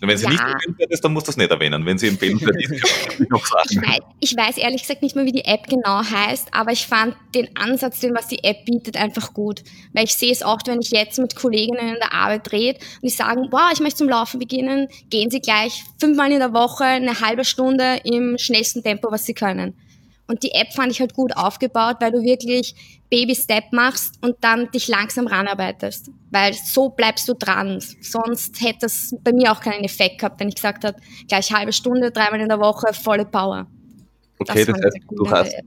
Wenn 0.00 0.16
sie 0.16 0.24
Ja. 0.24 0.30
nicht 0.30 0.40
empfehlenswert 0.42 0.90
ist, 0.90 1.04
dann 1.04 1.12
muss 1.12 1.24
das 1.24 1.36
nicht 1.36 1.50
erwähnen. 1.50 1.84
Wenn 1.86 1.96
sie 1.98 2.08
empfehlenswert 2.08 2.56
ist, 2.60 2.82
kann 2.82 3.22
ich 3.22 3.28
noch 3.30 3.42
Ich 3.42 3.48
sagen. 3.48 3.86
weiß, 3.86 3.98
ich 4.20 4.36
weiß 4.36 4.56
ehrlich 4.58 4.82
gesagt 4.82 5.02
nicht 5.02 5.16
mehr, 5.16 5.24
wie 5.24 5.32
die 5.32 5.44
App 5.44 5.66
genau 5.68 6.02
heißt, 6.04 6.48
aber 6.52 6.72
ich 6.72 6.86
fand 6.86 7.16
den 7.34 7.48
Ansatz, 7.56 8.00
den 8.00 8.14
was 8.14 8.28
die 8.28 8.44
App 8.44 8.64
bietet, 8.66 8.96
einfach 8.96 9.32
gut. 9.32 9.62
Weil 9.92 10.04
ich 10.04 10.14
sehe 10.14 10.32
es 10.32 10.42
oft, 10.42 10.66
wenn 10.68 10.80
ich 10.80 10.90
jetzt 10.90 11.18
mit 11.18 11.34
Kolleginnen 11.36 11.88
in 11.94 11.94
der 12.00 12.12
Arbeit 12.12 12.52
rede 12.52 12.78
und 12.96 13.04
die 13.04 13.08
sagen, 13.10 13.48
wow, 13.50 13.70
ich 13.72 13.80
möchte 13.80 13.98
zum 13.98 14.08
Laufen 14.08 14.38
beginnen, 14.38 14.88
gehen 15.10 15.30
sie 15.30 15.40
gleich 15.40 15.82
fünfmal 15.98 16.30
in 16.32 16.40
der 16.40 16.52
Woche 16.52 16.84
eine 16.84 17.20
halbe 17.20 17.44
Stunde 17.44 18.00
im 18.04 18.36
schnellsten 18.38 18.82
Tempo, 18.82 19.10
was 19.10 19.24
sie 19.24 19.34
können. 19.34 19.74
Und 20.28 20.42
die 20.42 20.52
App 20.52 20.72
fand 20.72 20.90
ich 20.90 21.00
halt 21.00 21.14
gut 21.14 21.36
aufgebaut, 21.36 21.96
weil 22.00 22.10
du 22.10 22.22
wirklich 22.22 22.74
Baby-Step 23.10 23.72
machst 23.72 24.14
und 24.22 24.36
dann 24.40 24.70
dich 24.72 24.88
langsam 24.88 25.26
ranarbeitest. 25.26 26.10
Weil 26.30 26.52
so 26.54 26.88
bleibst 26.88 27.28
du 27.28 27.34
dran. 27.34 27.80
Sonst 28.00 28.60
hätte 28.60 28.86
es 28.86 29.14
bei 29.22 29.32
mir 29.32 29.52
auch 29.52 29.60
keinen 29.60 29.84
Effekt 29.84 30.18
gehabt, 30.18 30.40
wenn 30.40 30.48
ich 30.48 30.56
gesagt 30.56 30.84
habe, 30.84 30.98
gleich 31.28 31.52
halbe 31.52 31.72
Stunde, 31.72 32.10
dreimal 32.10 32.40
in 32.40 32.48
der 32.48 32.58
Woche, 32.58 32.92
volle 32.92 33.24
Power. 33.24 33.68
Okay, 34.38 34.64
das 34.64 34.76
ich 34.76 34.84
heißt, 34.84 35.06
gut 35.06 35.18
du 35.18 35.30
hast, 35.30 35.52
App. 35.52 35.64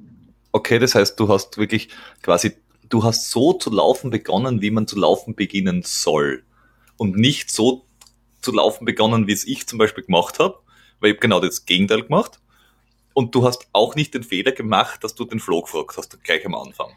okay, 0.51 0.79
das 0.79 0.93
heißt, 0.93 1.19
du 1.19 1.29
hast 1.29 1.57
wirklich 1.57 1.89
quasi, 2.21 2.53
du 2.89 3.03
hast 3.03 3.31
so 3.31 3.53
zu 3.53 3.69
laufen 3.71 4.09
begonnen, 4.09 4.61
wie 4.61 4.71
man 4.71 4.87
zu 4.87 4.99
laufen 4.99 5.35
beginnen 5.35 5.83
soll. 5.85 6.43
Und 6.97 7.15
nicht 7.15 7.49
so 7.49 7.85
zu 8.41 8.51
laufen 8.51 8.83
begonnen, 8.83 9.27
wie 9.27 9.31
es 9.31 9.47
ich 9.47 9.67
zum 9.67 9.79
Beispiel 9.79 10.03
gemacht 10.03 10.39
habe, 10.39 10.59
weil 10.99 11.11
ich 11.11 11.15
habe 11.15 11.21
genau 11.21 11.39
das 11.39 11.65
Gegenteil 11.65 12.03
gemacht. 12.03 12.39
Und 13.13 13.35
du 13.35 13.45
hast 13.45 13.67
auch 13.73 13.95
nicht 13.95 14.13
den 14.13 14.23
Fehler 14.23 14.51
gemacht, 14.51 15.03
dass 15.03 15.15
du 15.15 15.25
den 15.25 15.39
Flo 15.39 15.61
gefragt 15.61 15.97
hast, 15.97 16.23
gleich 16.23 16.45
am 16.45 16.55
Anfang. 16.55 16.91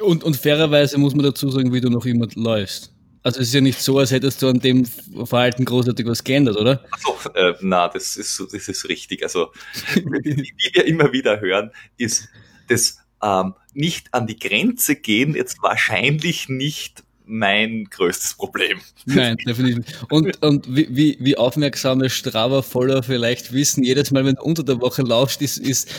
Und, 0.00 0.24
und 0.24 0.36
fairerweise 0.36 0.98
muss 0.98 1.14
man 1.14 1.24
dazu 1.24 1.50
sagen, 1.50 1.72
wie 1.72 1.80
du 1.80 1.90
noch 1.90 2.04
immer 2.06 2.26
läufst. 2.34 2.92
Also 3.22 3.40
es 3.40 3.48
ist 3.48 3.54
ja 3.54 3.60
nicht 3.60 3.80
so, 3.80 3.98
als 3.98 4.10
hättest 4.10 4.42
du 4.42 4.48
an 4.48 4.58
dem 4.58 4.84
Verhalten 4.84 5.64
großartig 5.64 6.06
was 6.06 6.24
geändert, 6.24 6.56
oder? 6.56 6.84
Also, 6.90 7.30
äh, 7.34 7.54
na, 7.60 7.86
das 7.88 8.16
ist, 8.16 8.40
das 8.52 8.68
ist 8.68 8.88
richtig. 8.88 9.22
Also, 9.22 9.52
wie, 9.94 10.36
wie 10.36 10.54
wir 10.72 10.84
immer 10.86 11.12
wieder 11.12 11.40
hören, 11.40 11.70
ist 11.98 12.28
das 12.68 12.98
ähm, 13.22 13.54
nicht 13.74 14.12
an 14.12 14.26
die 14.26 14.38
Grenze 14.38 14.96
gehen 14.96 15.34
jetzt 15.34 15.62
wahrscheinlich 15.62 16.48
nicht 16.48 17.04
mein 17.24 17.84
größtes 17.84 18.34
Problem. 18.34 18.80
Nein, 19.06 19.36
definitiv 19.46 19.78
nicht. 19.78 20.06
Und, 20.10 20.42
und 20.42 20.74
wie, 20.74 20.88
wie, 20.90 21.16
wie 21.20 21.36
aufmerksame 21.36 22.10
Strava-Follower 22.10 23.02
vielleicht 23.02 23.52
wissen, 23.52 23.84
jedes 23.84 24.10
Mal, 24.10 24.24
wenn 24.24 24.34
du 24.34 24.42
unter 24.42 24.64
der 24.64 24.80
Woche 24.80 25.02
laufst, 25.02 25.40
ist, 25.42 25.58
ist 25.58 25.90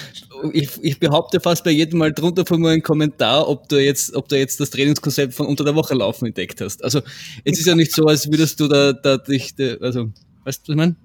ich, 0.51 0.69
ich 0.81 0.99
behaupte 0.99 1.39
fast 1.39 1.63
bei 1.63 1.71
jedem 1.71 1.99
Mal 1.99 2.11
drunter 2.11 2.45
von 2.45 2.61
mir 2.61 2.71
ein 2.71 2.81
Kommentar, 2.81 3.47
ob 3.47 3.69
du 3.69 3.77
jetzt, 3.77 4.13
ob 4.15 4.27
du 4.27 4.37
jetzt 4.37 4.59
das 4.59 4.69
Trainingskonzept 4.71 5.33
von 5.33 5.47
unter 5.47 5.63
der 5.63 5.75
Woche 5.75 5.93
laufen 5.93 6.25
entdeckt 6.25 6.59
hast. 6.61 6.83
Also 6.83 7.01
es 7.43 7.59
ist 7.59 7.65
ja 7.65 7.75
nicht 7.75 7.93
so, 7.93 8.05
als 8.05 8.29
würdest 8.29 8.59
du 8.59 8.67
da, 8.67 8.93
da 8.93 9.17
dich, 9.17 9.53
also, 9.81 10.11
weißt 10.43 10.67
du, 10.67 10.67
was 10.67 10.69
ich 10.69 10.75
meine? 10.75 10.95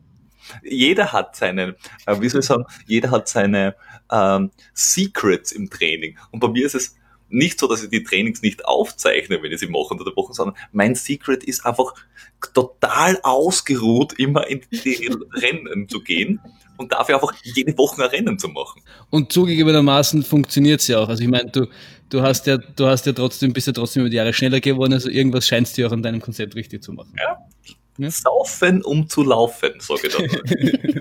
Jeder 0.63 1.13
hat 1.13 1.37
seine, 1.37 1.77
äh, 2.07 2.21
wie 2.21 2.29
soll 2.29 2.41
ich 2.41 2.47
sagen, 2.47 2.65
jeder 2.87 3.11
hat 3.11 3.29
seine 3.29 3.75
ähm, 4.11 4.51
Secrets 4.73 5.53
im 5.53 5.69
Training. 5.69 6.17
Und 6.31 6.41
bei 6.41 6.49
mir 6.49 6.65
ist 6.65 6.75
es 6.75 6.97
nicht 7.31 7.59
so, 7.61 7.67
dass 7.69 7.83
ich 7.83 7.91
die 7.91 8.03
Trainings 8.03 8.43
nicht 8.43 8.65
aufzeichne, 8.65 9.43
wenn 9.43 9.53
ich 9.53 9.61
sie 9.61 9.67
mache 9.67 9.89
unter 9.91 10.05
der 10.05 10.17
Woche, 10.17 10.33
sondern 10.35 10.57
mein 10.73 10.95
Secret 10.95 11.45
ist 11.45 11.65
einfach 11.67 11.95
total 12.55 13.19
ausgeruht, 13.23 14.15
immer 14.19 14.47
in 14.47 14.61
die 14.73 15.11
Rennen 15.35 15.89
zu 15.89 16.01
gehen 16.01 16.41
und 16.77 16.93
dafür 16.93 17.17
einfach 17.17 17.35
jede 17.43 17.77
Woche 17.77 18.03
ein 18.05 18.11
Rennen 18.11 18.39
zu 18.39 18.49
machen. 18.49 18.83
Und 19.11 19.33
zugegebenermaßen 19.33 20.23
funktioniert's 20.23 20.87
ja 20.89 20.99
auch. 21.01 21.09
Also 21.09 21.23
ich 21.23 21.29
meine, 21.29 21.51
du, 21.51 21.67
du 22.09 22.23
hast 22.23 22.47
ja, 22.47 22.57
du 22.59 22.87
hast 22.87 23.07
ja 23.07 23.13
trotzdem, 23.13 23.53
bist 23.53 23.67
ja 23.67 23.73
trotzdem 23.73 24.03
über 24.03 24.11
die 24.11 24.17
Jahre 24.17 24.33
schneller 24.33 24.61
geworden, 24.61 24.93
also 24.93 25.11
irgendwas 25.11 25.47
scheinst 25.47 25.77
du 25.77 25.83
ja 25.83 25.89
auch 25.89 25.93
an 25.93 26.03
deinem 26.03 26.21
Konzept 26.21 26.55
richtig 26.55 26.83
zu 26.83 26.93
machen. 26.93 27.15
Ja. 27.19 28.11
Saufen, 28.11 28.83
um 28.85 29.09
zu 29.09 29.25
laufen, 29.25 29.71
sage 29.81 30.07
ich 30.07 30.15
dann. 30.15 31.01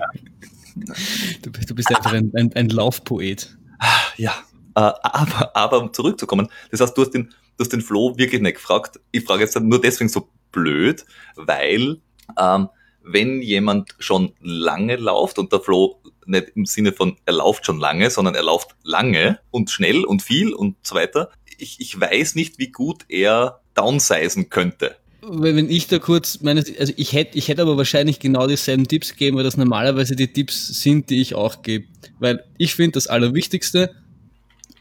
Du, 1.42 1.50
bist- 1.50 1.70
du 1.70 1.74
bist 1.74 1.88
einfach 1.90 2.12
ein, 2.12 2.30
ein, 2.36 2.52
ein 2.54 2.68
Laufpoet. 2.68 3.56
Ja, 4.16 4.30
äh, 4.30 4.47
aber, 4.78 5.56
aber 5.56 5.80
um 5.80 5.92
zurückzukommen, 5.92 6.48
das 6.70 6.80
heißt, 6.80 6.96
du 6.96 7.02
hast 7.02 7.10
den, 7.10 7.30
du 7.56 7.64
hast 7.64 7.72
den 7.72 7.80
Flo 7.80 8.16
wirklich 8.16 8.40
nicht 8.40 8.56
gefragt. 8.56 9.00
Ich 9.12 9.24
frage 9.24 9.42
jetzt 9.42 9.58
nur 9.60 9.80
deswegen 9.80 10.08
so 10.08 10.28
blöd, 10.52 11.04
weil 11.36 12.00
ähm, 12.38 12.68
wenn 13.02 13.42
jemand 13.42 13.94
schon 13.98 14.32
lange 14.40 14.96
läuft 14.96 15.38
und 15.38 15.52
der 15.52 15.60
Flo 15.60 16.00
nicht 16.26 16.52
im 16.54 16.66
Sinne 16.66 16.92
von 16.92 17.16
er 17.24 17.34
läuft 17.34 17.64
schon 17.64 17.78
lange, 17.78 18.10
sondern 18.10 18.34
er 18.34 18.42
läuft 18.42 18.76
lange 18.82 19.40
und 19.50 19.70
schnell 19.70 20.04
und 20.04 20.22
viel 20.22 20.52
und 20.52 20.76
so 20.82 20.94
weiter, 20.94 21.30
ich, 21.58 21.80
ich 21.80 21.98
weiß 21.98 22.34
nicht, 22.34 22.58
wie 22.58 22.70
gut 22.70 23.04
er 23.08 23.60
downsizen 23.74 24.50
könnte. 24.50 24.96
Wenn 25.22 25.56
wenn 25.56 25.70
ich 25.70 25.88
da 25.88 25.98
kurz 25.98 26.40
meine, 26.42 26.64
also 26.78 26.92
ich 26.96 27.12
hätte, 27.12 27.36
ich 27.36 27.48
hätte 27.48 27.62
aber 27.62 27.76
wahrscheinlich 27.76 28.20
genau 28.20 28.46
dieselben 28.46 28.86
Tipps 28.86 29.10
gegeben, 29.12 29.36
weil 29.36 29.44
das 29.44 29.56
normalerweise 29.56 30.14
die 30.14 30.32
Tipps 30.32 30.68
sind, 30.80 31.10
die 31.10 31.20
ich 31.20 31.34
auch 31.34 31.62
gebe. 31.62 31.86
Weil 32.18 32.44
ich 32.56 32.74
finde, 32.74 32.92
das 32.92 33.08
Allerwichtigste 33.08 33.94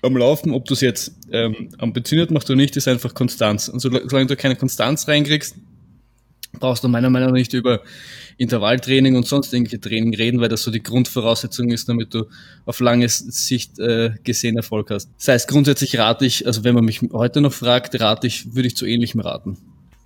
am 0.01 0.15
Laufen, 0.17 0.51
ob 0.53 0.65
du 0.65 0.73
es 0.73 0.81
jetzt 0.81 1.13
ähm, 1.31 1.69
ambitioniert 1.77 2.31
machst 2.31 2.49
oder 2.49 2.57
nicht, 2.57 2.75
ist 2.77 2.87
einfach 2.87 3.13
Konstanz. 3.13 3.67
Und 3.67 3.79
sola- 3.79 4.01
solange 4.07 4.27
du 4.27 4.35
keine 4.35 4.55
Konstanz 4.55 5.07
reinkriegst, 5.07 5.55
brauchst 6.59 6.83
du 6.83 6.87
meiner 6.87 7.09
Meinung 7.09 7.29
nach 7.29 7.35
nicht 7.35 7.53
über 7.53 7.81
Intervalltraining 8.37 9.15
und 9.15 9.27
sonst 9.27 9.53
irgendwelche 9.53 9.79
Training 9.81 10.15
reden, 10.15 10.39
weil 10.39 10.49
das 10.49 10.63
so 10.63 10.71
die 10.71 10.81
Grundvoraussetzung 10.81 11.69
ist, 11.69 11.89
damit 11.89 12.13
du 12.13 12.25
auf 12.65 12.79
lange 12.79 13.09
Sicht 13.09 13.79
äh, 13.79 14.11
gesehen 14.23 14.57
Erfolg 14.57 14.89
hast. 14.91 15.09
Das 15.17 15.27
heißt, 15.27 15.47
grundsätzlich 15.47 15.97
rate 15.97 16.25
ich, 16.25 16.45
also 16.45 16.63
wenn 16.63 16.75
man 16.75 16.85
mich 16.85 17.01
heute 17.11 17.41
noch 17.41 17.53
fragt, 17.53 17.99
rate 17.99 18.27
ich, 18.27 18.55
würde 18.55 18.67
ich 18.67 18.75
zu 18.75 18.85
ähnlichem 18.85 19.19
raten. 19.19 19.57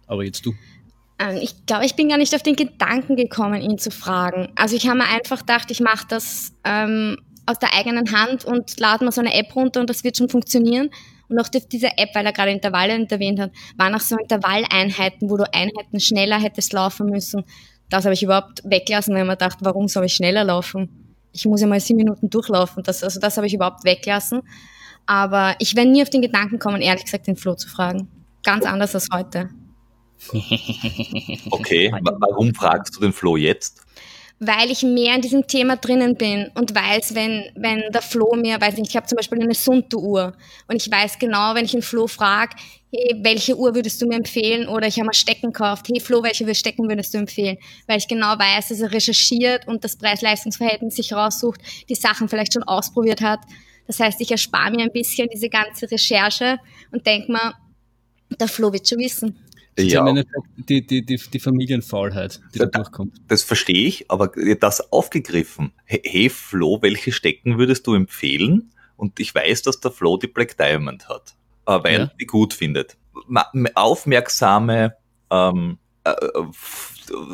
Aber 0.08 0.24
jetzt 0.24 0.46
du. 0.46 0.54
Ähm, 1.20 1.38
ich 1.42 1.66
glaube, 1.66 1.86
ich 1.86 1.96
bin 1.96 2.10
gar 2.10 2.18
nicht 2.18 2.34
auf 2.34 2.44
den 2.44 2.56
Gedanken 2.56 3.16
gekommen, 3.16 3.62
ihn 3.62 3.78
zu 3.78 3.92
fragen. 3.92 4.50
Also 4.56 4.76
ich 4.76 4.88
habe 4.88 4.98
mir 4.98 5.08
einfach 5.08 5.40
gedacht, 5.40 5.72
ich 5.72 5.80
mache 5.80 6.06
das 6.10 6.54
ähm, 6.64 7.18
aus 7.52 7.60
der 7.60 7.74
eigenen 7.74 8.12
Hand 8.12 8.46
und 8.46 8.80
lade 8.80 9.04
mir 9.06 9.12
so 9.12 9.22
eine 9.22 9.34
App 9.34 9.56
runter 9.56 9.80
und 9.82 9.90
das 9.90 10.04
wird 10.04 10.18
schon 10.18 10.30
funktionieren. 10.30 10.90
Und 11.30 11.40
auch 11.40 11.46
auf 11.56 11.66
dieser 11.68 11.98
App, 11.98 12.10
weil 12.14 12.26
er 12.26 12.34
gerade 12.34 12.52
Intervalle 12.52 13.08
erwähnt 13.10 13.40
hat, 13.40 13.52
waren 13.78 13.96
auch 13.96 14.02
so 14.02 14.18
Intervalleinheiten, 14.18 15.30
wo 15.30 15.38
du 15.38 15.46
Einheiten 15.54 16.00
schneller 16.00 16.38
hättest 16.40 16.74
laufen 16.74 17.08
müssen. 17.10 17.44
Das 17.90 18.04
habe 18.06 18.14
ich 18.14 18.24
überhaupt 18.24 18.62
weggelassen, 18.66 19.14
weil 19.14 19.22
ich 19.22 19.28
mir 19.28 19.34
gedacht, 19.38 19.58
warum 19.62 19.88
soll 19.88 20.06
ich 20.06 20.14
schneller 20.14 20.44
laufen? 20.44 21.16
Ich 21.32 21.46
muss 21.46 21.62
ja 21.62 21.68
mal 21.68 21.80
sieben 21.80 21.98
Minuten 21.98 22.30
durchlaufen. 22.30 22.84
Das, 22.84 23.04
also 23.04 23.20
das 23.22 23.38
habe 23.38 23.48
ich 23.48 23.54
überhaupt 23.54 23.86
weggelassen. 23.86 24.42
Aber 25.06 25.56
ich 25.60 25.76
wäre 25.76 25.88
nie 25.88 26.02
auf 26.02 26.10
den 26.10 26.22
Gedanken 26.22 26.52
gekommen, 26.60 26.82
ehrlich 26.82 27.06
gesagt, 27.06 27.28
den 27.28 27.38
Flo 27.38 27.56
zu 27.56 27.70
fragen. 27.70 28.10
Ganz 28.44 28.66
anders 28.66 28.94
als 28.96 29.08
heute. 29.14 29.50
Okay, 31.52 31.92
wa- 31.92 32.16
warum 32.20 32.54
fragst 32.54 32.96
du 32.96 33.00
den 33.02 33.14
Flo 33.14 33.38
jetzt? 33.38 33.82
Weil 34.44 34.72
ich 34.72 34.82
mehr 34.82 35.14
in 35.14 35.22
diesem 35.22 35.46
Thema 35.46 35.76
drinnen 35.76 36.16
bin 36.16 36.50
und 36.56 36.74
weiß, 36.74 37.14
wenn, 37.14 37.46
wenn 37.54 37.84
der 37.92 38.02
Flo 38.02 38.36
mir, 38.36 38.60
weiß 38.60 38.76
nicht, 38.78 38.90
ich 38.90 38.96
habe 38.96 39.06
zum 39.06 39.18
Beispiel 39.18 39.40
eine 39.40 39.54
Sunto-Uhr 39.54 40.34
und 40.68 40.76
ich 40.76 40.92
weiß 40.92 41.20
genau, 41.20 41.54
wenn 41.54 41.66
ich 41.66 41.72
den 41.72 41.84
Flo 41.84 42.08
frage, 42.08 42.56
hey, 42.92 43.20
welche 43.22 43.56
Uhr 43.56 43.76
würdest 43.76 44.02
du 44.02 44.08
mir 44.08 44.16
empfehlen 44.16 44.68
oder 44.68 44.88
ich 44.88 44.96
habe 44.96 45.06
mal 45.06 45.14
Stecken 45.14 45.54
gekauft, 45.54 45.86
hey 45.94 46.00
Flo, 46.00 46.24
welche 46.24 46.56
Stecken 46.56 46.90
würdest 46.90 47.14
du 47.14 47.20
empfehlen? 47.20 47.58
Weil 47.86 48.00
ich 48.00 48.08
genau 48.08 48.34
weiß, 48.40 48.70
dass 48.70 48.80
er 48.80 48.92
recherchiert 48.92 49.68
und 49.68 49.84
das 49.84 49.96
Preis-Leistungs-Verhältnis 49.96 50.96
sich 50.96 51.14
raussucht, 51.14 51.62
die 51.88 51.96
Sachen 51.96 52.28
vielleicht 52.28 52.54
schon 52.54 52.64
ausprobiert 52.64 53.22
hat. 53.22 53.42
Das 53.86 54.00
heißt, 54.00 54.20
ich 54.22 54.32
erspare 54.32 54.72
mir 54.72 54.82
ein 54.82 54.92
bisschen 54.92 55.30
diese 55.32 55.50
ganze 55.50 55.90
Recherche 55.92 56.58
und 56.92 57.06
denke 57.06 57.32
mir, 57.32 57.54
der 58.40 58.48
Flo 58.48 58.74
wird 58.74 58.88
schon 58.88 58.98
wissen. 58.98 59.38
Das 59.76 59.86
ist 59.86 59.94
Ja. 59.94 60.02
im 60.02 60.08
Endeffekt 60.08 60.46
die, 60.58 60.86
die, 60.86 61.06
die, 61.06 61.16
die 61.18 61.40
Familienfaulheit, 61.40 62.42
die 62.54 62.60
da 62.60 62.66
durchkommt. 62.66 63.22
Das 63.28 63.44
verstehe 63.44 63.88
ich, 63.88 64.12
aber 64.12 64.32
das 64.60 64.92
aufgegriffen. 64.92 65.72
Hey, 65.86 66.30
Flo, 66.30 66.80
welche 66.82 67.12
Stecken 67.12 67.58
würdest 67.58 67.88
du 67.88 67.94
empfehlen? 67.96 68.72
Und 68.98 69.20
ich 69.20 69.34
weiß, 69.34 69.62
dass 69.64 69.80
der 69.80 69.92
Flo 69.92 70.18
die 70.18 70.28
Black 70.28 70.58
Diamond 70.58 71.08
hat, 71.10 71.36
äh, 71.68 71.80
weil 71.84 72.00
Ja. 72.00 72.12
die 72.20 72.26
gut 72.26 72.54
findet. 72.54 72.98
Aufmerksame 73.76 74.96
ähm, 75.32 75.78
äh, 76.04 76.14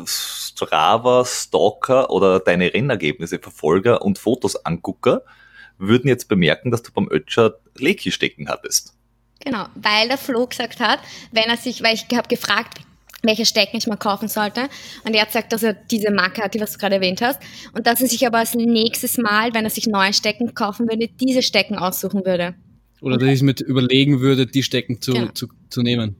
Strava, 0.06 1.24
Stalker 1.24 2.10
oder 2.10 2.40
deine 2.40 2.72
Rennergebnisse, 2.72 3.38
Verfolger 3.38 4.02
und 4.02 4.18
Fotos 4.18 4.64
Angucker 4.64 5.22
würden 5.78 6.08
jetzt 6.08 6.28
bemerken, 6.28 6.70
dass 6.70 6.82
du 6.82 6.92
beim 6.92 7.08
Ötscher 7.10 7.58
Leki-Stecken 7.76 8.48
hattest. 8.48 8.94
Genau, 9.44 9.66
weil 9.74 10.08
der 10.08 10.18
Flo 10.18 10.46
gesagt 10.46 10.80
hat, 10.80 11.00
wenn 11.32 11.44
er 11.44 11.56
sich, 11.56 11.82
weil 11.82 11.94
ich 11.94 12.04
habe 12.16 12.28
gefragt, 12.28 12.80
welche 13.22 13.44
Stecken 13.46 13.76
ich 13.76 13.86
mal 13.86 13.96
kaufen 13.96 14.28
sollte. 14.28 14.68
Und 15.04 15.14
er 15.14 15.22
hat 15.22 15.28
gesagt, 15.28 15.52
dass 15.52 15.62
er 15.62 15.74
diese 15.74 16.10
Marke 16.10 16.42
hat, 16.42 16.54
die 16.54 16.60
was 16.60 16.72
du 16.72 16.78
gerade 16.78 16.96
erwähnt 16.96 17.20
hast. 17.20 17.40
Und 17.72 17.86
dass 17.86 18.00
er 18.00 18.08
sich 18.08 18.26
aber 18.26 18.38
als 18.38 18.54
nächstes 18.54 19.18
Mal, 19.18 19.54
wenn 19.54 19.64
er 19.64 19.70
sich 19.70 19.86
neue 19.86 20.12
Stecken 20.12 20.54
kaufen 20.54 20.88
würde, 20.88 21.08
diese 21.08 21.42
Stecken 21.42 21.76
aussuchen 21.76 22.24
würde. 22.24 22.54
Oder 23.00 23.16
dass 23.16 23.28
ich 23.28 23.42
mir 23.42 23.54
überlegen 23.64 24.20
würde, 24.20 24.46
die 24.46 24.62
Stecken 24.62 25.00
zu, 25.00 25.12
Genau. 25.12 25.32
zu, 25.32 25.48
zu 25.68 25.82
nehmen. 25.82 26.16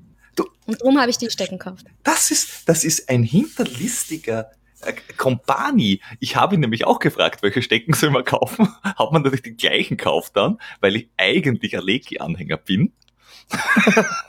Und 0.67 0.81
darum 0.83 1.01
habe 1.01 1.11
ich 1.11 1.17
die 1.17 1.31
Stecken 1.31 1.59
gekauft. 1.59 1.87
Das 2.05 2.31
ist, 2.31 2.69
das 2.69 2.85
ist 2.85 3.09
ein 3.09 3.23
hinterlistiger 3.23 4.51
äh, 4.83 4.93
Kompani. 5.17 6.01
Ich 6.21 6.37
habe 6.37 6.55
ihn 6.55 6.61
nämlich 6.61 6.85
auch 6.85 6.99
gefragt, 6.99 7.43
welche 7.43 7.63
Stecken 7.63 7.95
soll 7.95 8.11
man 8.11 8.25
kaufen. 8.25 8.69
Hat 8.83 9.11
man 9.13 9.23
natürlich 9.23 9.43
den 9.43 9.57
gleichen 9.57 9.97
gekauft 9.97 10.37
dann, 10.37 10.59
weil 10.81 10.95
ich 10.95 11.09
eigentlich 11.17 11.77
ein 11.77 11.83
Leki-Anhänger 11.83 12.59
bin. 12.59 12.93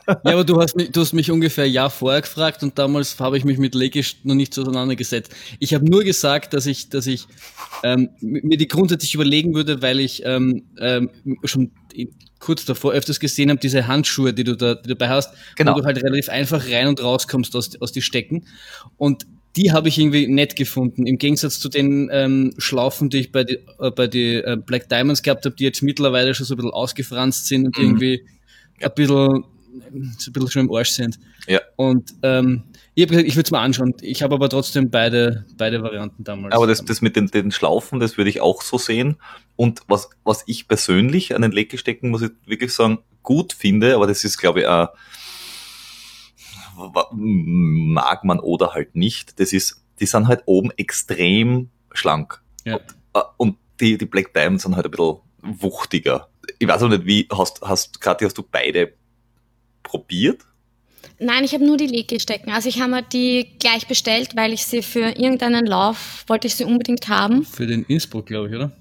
Ja, 0.07 0.17
aber 0.23 0.43
du 0.43 0.61
hast, 0.61 0.75
mich, 0.75 0.91
du 0.91 1.01
hast 1.01 1.13
mich 1.13 1.29
ungefähr 1.29 1.65
ein 1.65 1.71
Jahr 1.71 1.89
vorher 1.89 2.21
gefragt 2.21 2.63
und 2.63 2.77
damals 2.77 3.19
habe 3.19 3.37
ich 3.37 3.43
mich 3.43 3.57
mit 3.57 3.75
Legisch 3.75 4.17
noch 4.23 4.35
nicht 4.35 4.57
auseinandergesetzt. 4.57 5.33
Ich 5.59 5.73
habe 5.73 5.85
nur 5.85 6.03
gesagt, 6.03 6.53
dass 6.53 6.65
ich, 6.65 6.89
dass 6.89 7.05
ich 7.07 7.27
ähm, 7.83 8.09
mir 8.21 8.57
die 8.57 8.67
grundsätzlich 8.67 9.13
überlegen 9.15 9.53
würde, 9.53 9.81
weil 9.81 9.99
ich 9.99 10.23
ähm, 10.25 10.63
ähm, 10.79 11.09
schon 11.43 11.71
kurz 12.39 12.65
davor 12.65 12.93
öfters 12.93 13.19
gesehen 13.19 13.49
habe, 13.49 13.59
diese 13.59 13.87
Handschuhe, 13.87 14.33
die 14.33 14.45
du 14.45 14.55
da 14.55 14.75
die 14.75 14.83
du 14.87 14.95
dabei 14.95 15.09
hast, 15.09 15.33
genau. 15.55 15.75
wo 15.75 15.79
du 15.79 15.85
halt 15.85 16.01
relativ 16.01 16.29
einfach 16.29 16.65
rein 16.69 16.87
und 16.87 17.03
rauskommst 17.03 17.55
aus, 17.55 17.79
aus 17.81 17.91
die 17.91 18.01
Stecken. 18.01 18.45
Und 18.97 19.25
die 19.55 19.71
habe 19.71 19.89
ich 19.89 19.97
irgendwie 19.97 20.27
nett 20.27 20.55
gefunden. 20.55 21.07
Im 21.07 21.17
Gegensatz 21.17 21.59
zu 21.59 21.69
den 21.69 22.09
ähm, 22.11 22.53
Schlaufen, 22.57 23.09
die 23.09 23.19
ich 23.19 23.31
bei 23.31 23.43
die, 23.43 23.59
äh, 23.79 23.91
bei 23.91 24.07
die 24.07 24.35
äh, 24.35 24.57
Black 24.63 24.89
Diamonds 24.89 25.23
gehabt 25.23 25.45
habe, 25.45 25.55
die 25.55 25.63
jetzt 25.63 25.81
mittlerweile 25.81 26.33
schon 26.33 26.45
so 26.45 26.53
ein 26.53 26.57
bisschen 26.57 26.71
ausgefranst 26.71 27.47
sind 27.47 27.65
und 27.65 27.77
mhm. 27.77 27.83
irgendwie 27.83 28.25
ein 28.81 28.91
bisschen, 28.95 29.43
ein 29.91 30.15
bisschen 30.33 30.51
schon 30.51 30.65
im 30.67 30.73
Arsch 30.73 30.91
sind. 30.91 31.19
Ja. 31.47 31.59
Und 31.75 32.13
ähm, 32.23 32.63
ich 32.95 33.03
habe 33.03 33.11
gesagt, 33.11 33.27
ich 33.27 33.35
würde 33.35 33.47
es 33.47 33.51
mal 33.51 33.63
anschauen. 33.63 33.93
Ich 34.01 34.21
habe 34.23 34.35
aber 34.35 34.49
trotzdem 34.49 34.89
beide, 34.89 35.45
beide 35.57 35.81
Varianten 35.81 36.23
damals. 36.23 36.53
Aber 36.53 36.67
das, 36.67 36.83
das 36.83 37.01
mit 37.01 37.15
den, 37.15 37.27
den 37.27 37.51
Schlaufen, 37.51 37.99
das 37.99 38.17
würde 38.17 38.29
ich 38.29 38.41
auch 38.41 38.61
so 38.61 38.77
sehen. 38.77 39.17
Und 39.55 39.81
was, 39.87 40.09
was 40.23 40.43
ich 40.47 40.67
persönlich 40.67 41.35
an 41.35 41.41
den 41.41 41.51
Leckgestecken, 41.51 42.09
muss 42.09 42.21
ich 42.21 42.31
wirklich 42.45 42.73
sagen, 42.73 42.99
gut 43.23 43.53
finde, 43.53 43.95
aber 43.95 44.07
das 44.07 44.23
ist, 44.23 44.37
glaube 44.37 44.61
ich, 44.61 44.67
auch 44.67 44.89
mag 47.11 48.23
man 48.23 48.39
oder 48.39 48.73
halt 48.73 48.95
nicht, 48.95 49.39
das 49.39 49.53
ist, 49.53 49.83
die 49.99 50.05
sind 50.05 50.27
halt 50.27 50.43
oben 50.45 50.71
extrem 50.77 51.69
schlank. 51.93 52.41
Ja. 52.65 52.75
Und, 52.75 52.83
äh, 53.13 53.21
und 53.37 53.57
die, 53.79 53.97
die 53.97 54.05
Black 54.05 54.33
Diamonds 54.33 54.63
sind 54.63 54.75
halt 54.75 54.85
ein 54.85 54.91
bisschen 54.91 55.17
wuchtiger. 55.41 56.28
Ich 56.59 56.67
weiß 56.67 56.83
auch 56.83 56.89
nicht, 56.89 57.05
wie, 57.05 57.27
hast, 57.31 57.61
hast, 57.61 57.99
Kathi, 57.99 58.25
hast 58.25 58.37
du 58.37 58.43
beide 58.43 58.93
probiert? 59.81 60.41
Nein, 61.19 61.43
ich 61.43 61.53
habe 61.53 61.65
nur 61.65 61.77
die 61.77 61.87
Lege-Stecken. 61.87 62.51
Also 62.51 62.69
ich 62.69 62.79
habe 62.81 62.91
mir 62.91 63.01
die 63.01 63.47
gleich 63.59 63.87
bestellt, 63.87 64.35
weil 64.35 64.53
ich 64.53 64.65
sie 64.65 64.81
für 64.81 65.17
irgendeinen 65.17 65.65
Lauf, 65.65 66.23
wollte 66.27 66.47
ich 66.47 66.55
sie 66.55 66.65
unbedingt 66.65 67.07
haben. 67.09 67.43
Für 67.43 67.65
den 67.65 67.83
Innsbruck, 67.83 68.27
glaube 68.27 68.49
ich, 68.49 68.55
oder? 68.55 68.71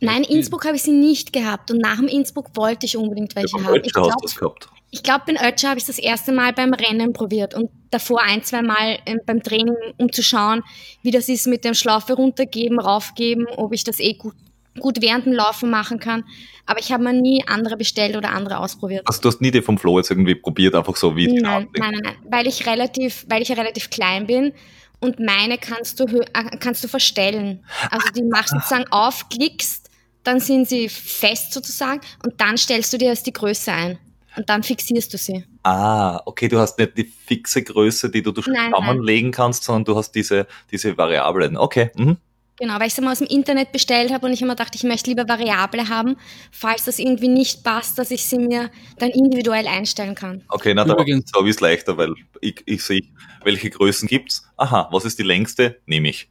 Nein, 0.00 0.22
Innsbruck 0.24 0.64
habe 0.64 0.76
ich 0.76 0.82
sie 0.82 0.92
nicht 0.92 1.32
gehabt 1.32 1.70
und 1.70 1.78
nach 1.78 1.96
dem 1.96 2.06
Innsbruck 2.06 2.50
wollte 2.54 2.86
ich 2.86 2.96
unbedingt 2.96 3.34
welche 3.34 3.58
ja, 3.58 3.64
haben. 3.64 3.80
Ich 3.82 3.92
glaube, 3.92 4.14
das 4.22 4.36
gehabt. 4.36 4.68
Ich 4.90 5.02
glaube, 5.02 5.30
in 5.30 5.36
Ötscher 5.36 5.70
habe 5.70 5.78
ich 5.78 5.86
das 5.86 5.98
erste 5.98 6.32
Mal 6.32 6.52
beim 6.52 6.72
Rennen 6.72 7.12
probiert 7.12 7.54
und 7.54 7.70
davor 7.90 8.22
ein, 8.22 8.42
zwei 8.42 8.62
Mal 8.62 8.98
ähm, 9.04 9.20
beim 9.26 9.42
Training, 9.42 9.74
um 9.98 10.10
zu 10.10 10.22
schauen, 10.22 10.62
wie 11.02 11.10
das 11.10 11.28
ist 11.28 11.46
mit 11.46 11.64
dem 11.64 11.74
Schlaufe 11.74 12.14
runtergeben, 12.14 12.80
raufgeben, 12.80 13.46
ob 13.56 13.74
ich 13.74 13.84
das 13.84 13.98
eh 14.00 14.14
gut, 14.14 14.34
gut 14.78 15.00
während 15.00 15.26
dem 15.26 15.32
Laufen 15.32 15.70
machen 15.70 15.98
kann. 15.98 16.24
Aber 16.66 16.80
ich 16.80 16.92
habe 16.92 17.02
mir 17.04 17.12
nie 17.12 17.44
andere 17.46 17.76
bestellt 17.76 18.16
oder 18.16 18.30
andere 18.30 18.58
ausprobiert. 18.58 19.06
Also 19.06 19.20
du 19.20 19.28
hast 19.28 19.40
nie 19.40 19.50
die 19.50 19.62
vom 19.62 19.78
Flo 19.78 19.98
jetzt 19.98 20.10
irgendwie 20.10 20.34
probiert, 20.34 20.74
einfach 20.74 20.96
so 20.96 21.16
wie 21.16 21.26
Nein, 21.26 21.68
nein, 21.78 21.92
nein, 21.92 22.00
nein, 22.02 22.16
weil 22.30 22.46
ich 22.46 22.66
relativ, 22.66 23.24
weil 23.28 23.42
ich 23.42 23.48
ja 23.48 23.54
relativ 23.54 23.90
klein 23.90 24.26
bin 24.26 24.52
und 25.00 25.20
meine 25.20 25.58
kannst 25.58 26.00
du, 26.00 26.04
äh, 26.04 26.56
kannst 26.58 26.82
du 26.84 26.88
verstellen. 26.88 27.64
Also 27.90 28.08
die 28.10 28.22
machst 28.22 28.50
sozusagen 28.50 28.86
auf, 28.90 29.28
klickst, 29.28 29.88
dann 30.24 30.40
sind 30.40 30.68
sie 30.68 30.88
fest 30.88 31.52
sozusagen 31.52 32.00
und 32.24 32.40
dann 32.40 32.58
stellst 32.58 32.92
du 32.92 32.98
dir 32.98 33.08
erst 33.08 33.26
die 33.26 33.32
Größe 33.32 33.72
ein 33.72 33.98
und 34.36 34.48
dann 34.48 34.62
fixierst 34.62 35.12
du 35.12 35.18
sie. 35.18 35.44
Ah, 35.62 36.20
okay, 36.24 36.48
du 36.48 36.58
hast 36.58 36.78
nicht 36.78 36.96
die 36.96 37.04
fixe 37.04 37.62
Größe, 37.62 38.10
die 38.10 38.22
du 38.22 38.32
zusammenlegen 38.32 39.32
kannst, 39.32 39.64
sondern 39.64 39.84
du 39.84 39.96
hast 39.96 40.12
diese, 40.12 40.46
diese 40.70 40.96
Variablen. 40.96 41.56
Okay. 41.56 41.90
Mhm. 41.96 42.18
Genau, 42.58 42.80
weil 42.80 42.88
ich 42.88 42.94
sie 42.94 43.02
mal 43.02 43.12
aus 43.12 43.18
dem 43.18 43.28
Internet 43.28 43.70
bestellt 43.70 44.12
habe 44.12 44.26
und 44.26 44.32
ich 44.32 44.42
immer 44.42 44.56
dachte, 44.56 44.76
ich 44.76 44.82
möchte 44.82 45.10
lieber 45.10 45.28
Variable 45.28 45.88
haben, 45.88 46.16
falls 46.50 46.84
das 46.84 46.98
irgendwie 46.98 47.28
nicht 47.28 47.62
passt, 47.62 47.98
dass 47.98 48.10
ich 48.10 48.24
sie 48.24 48.38
mir 48.38 48.70
dann 48.98 49.10
individuell 49.10 49.66
einstellen 49.68 50.16
kann. 50.16 50.42
Okay, 50.48 50.74
na, 50.74 50.84
da 50.84 50.96
habe 50.96 51.08
ich 51.08 51.54
es 51.54 51.60
leichter, 51.60 51.96
weil 51.96 52.14
ich, 52.40 52.62
ich 52.66 52.82
sehe, 52.82 53.02
welche 53.44 53.70
Größen 53.70 54.08
gibt's. 54.08 54.44
Aha, 54.56 54.88
was 54.90 55.04
ist 55.04 55.18
die 55.18 55.22
längste? 55.22 55.78
Nehme 55.86 56.08
ich. 56.08 56.28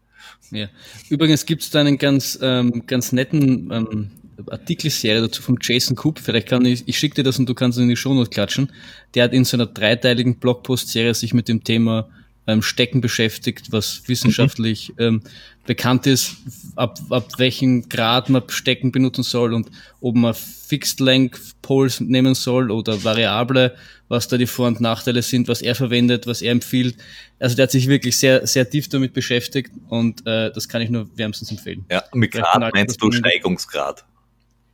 Ja. 0.52 0.68
Übrigens 1.10 1.46
gibt 1.46 1.64
es 1.64 1.70
da 1.70 1.80
einen 1.80 1.98
ganz, 1.98 2.38
ähm, 2.42 2.84
ganz 2.86 3.14
netten 3.14 3.72
ähm, 3.72 4.12
Artikelserie 4.50 5.22
dazu 5.22 5.42
von 5.42 5.58
Jason 5.62 5.96
Coop. 5.96 6.20
Vielleicht 6.20 6.50
kann 6.50 6.66
ich, 6.66 6.88
ich 6.88 7.00
schicke 7.00 7.16
dir 7.16 7.24
das 7.24 7.40
und 7.40 7.48
du 7.48 7.54
kannst 7.54 7.78
es 7.78 7.82
in 7.84 7.90
die 7.90 7.96
Shownote 7.96 8.30
klatschen. 8.30 8.72
Der 9.14 9.24
hat 9.24 9.34
in 9.34 9.46
seiner 9.46 9.66
dreiteiligen 9.66 10.40
Blogpost-Serie 10.40 11.14
sich 11.14 11.34
mit 11.34 11.48
dem 11.48 11.64
Thema 11.64 12.10
ähm, 12.48 12.62
Stecken 12.62 13.02
beschäftigt, 13.02 13.72
was 13.72 14.08
wissenschaftlich 14.08 14.90
mhm. 14.98 15.04
ähm, 15.04 15.22
bekannt 15.68 16.08
ist, 16.08 16.38
ab, 16.76 17.00
ab 17.12 17.28
welchem 17.38 17.88
Grad 17.88 18.30
man 18.30 18.44
Stecken 18.48 18.92
benutzen 18.92 19.24
soll 19.24 19.54
und 19.54 19.70
ob 20.02 20.16
man 20.16 20.34
Fixed 20.34 21.00
Length 21.00 21.62
Poles 21.62 22.00
nehmen 22.00 22.34
soll 22.34 22.72
oder 22.72 23.04
Variable, 23.04 23.76
was 24.08 24.28
da 24.28 24.38
die 24.38 24.48
Vor- 24.48 24.68
und 24.68 24.82
Nachteile 24.82 25.22
sind, 25.22 25.48
was 25.48 25.62
er 25.62 25.76
verwendet, 25.76 26.26
was 26.26 26.42
er 26.42 26.52
empfiehlt. 26.52 26.98
Also 27.40 27.56
der 27.56 27.64
hat 27.64 27.72
sich 27.72 27.88
wirklich 27.88 28.18
sehr, 28.18 28.48
sehr 28.48 28.68
tief 28.68 28.90
damit 28.90 29.14
beschäftigt 29.14 29.72
und 29.90 30.26
äh, 30.26 30.52
das 30.52 30.68
kann 30.68 30.82
ich 30.82 30.90
nur 30.90 31.08
wärmstens 31.16 31.52
empfehlen. 31.52 31.86
Ja, 31.92 32.04
mit 32.14 32.32
Grad 32.32 32.74
meinst 32.74 33.02
du 33.02 33.12
Steigungsgrad? 33.12 34.04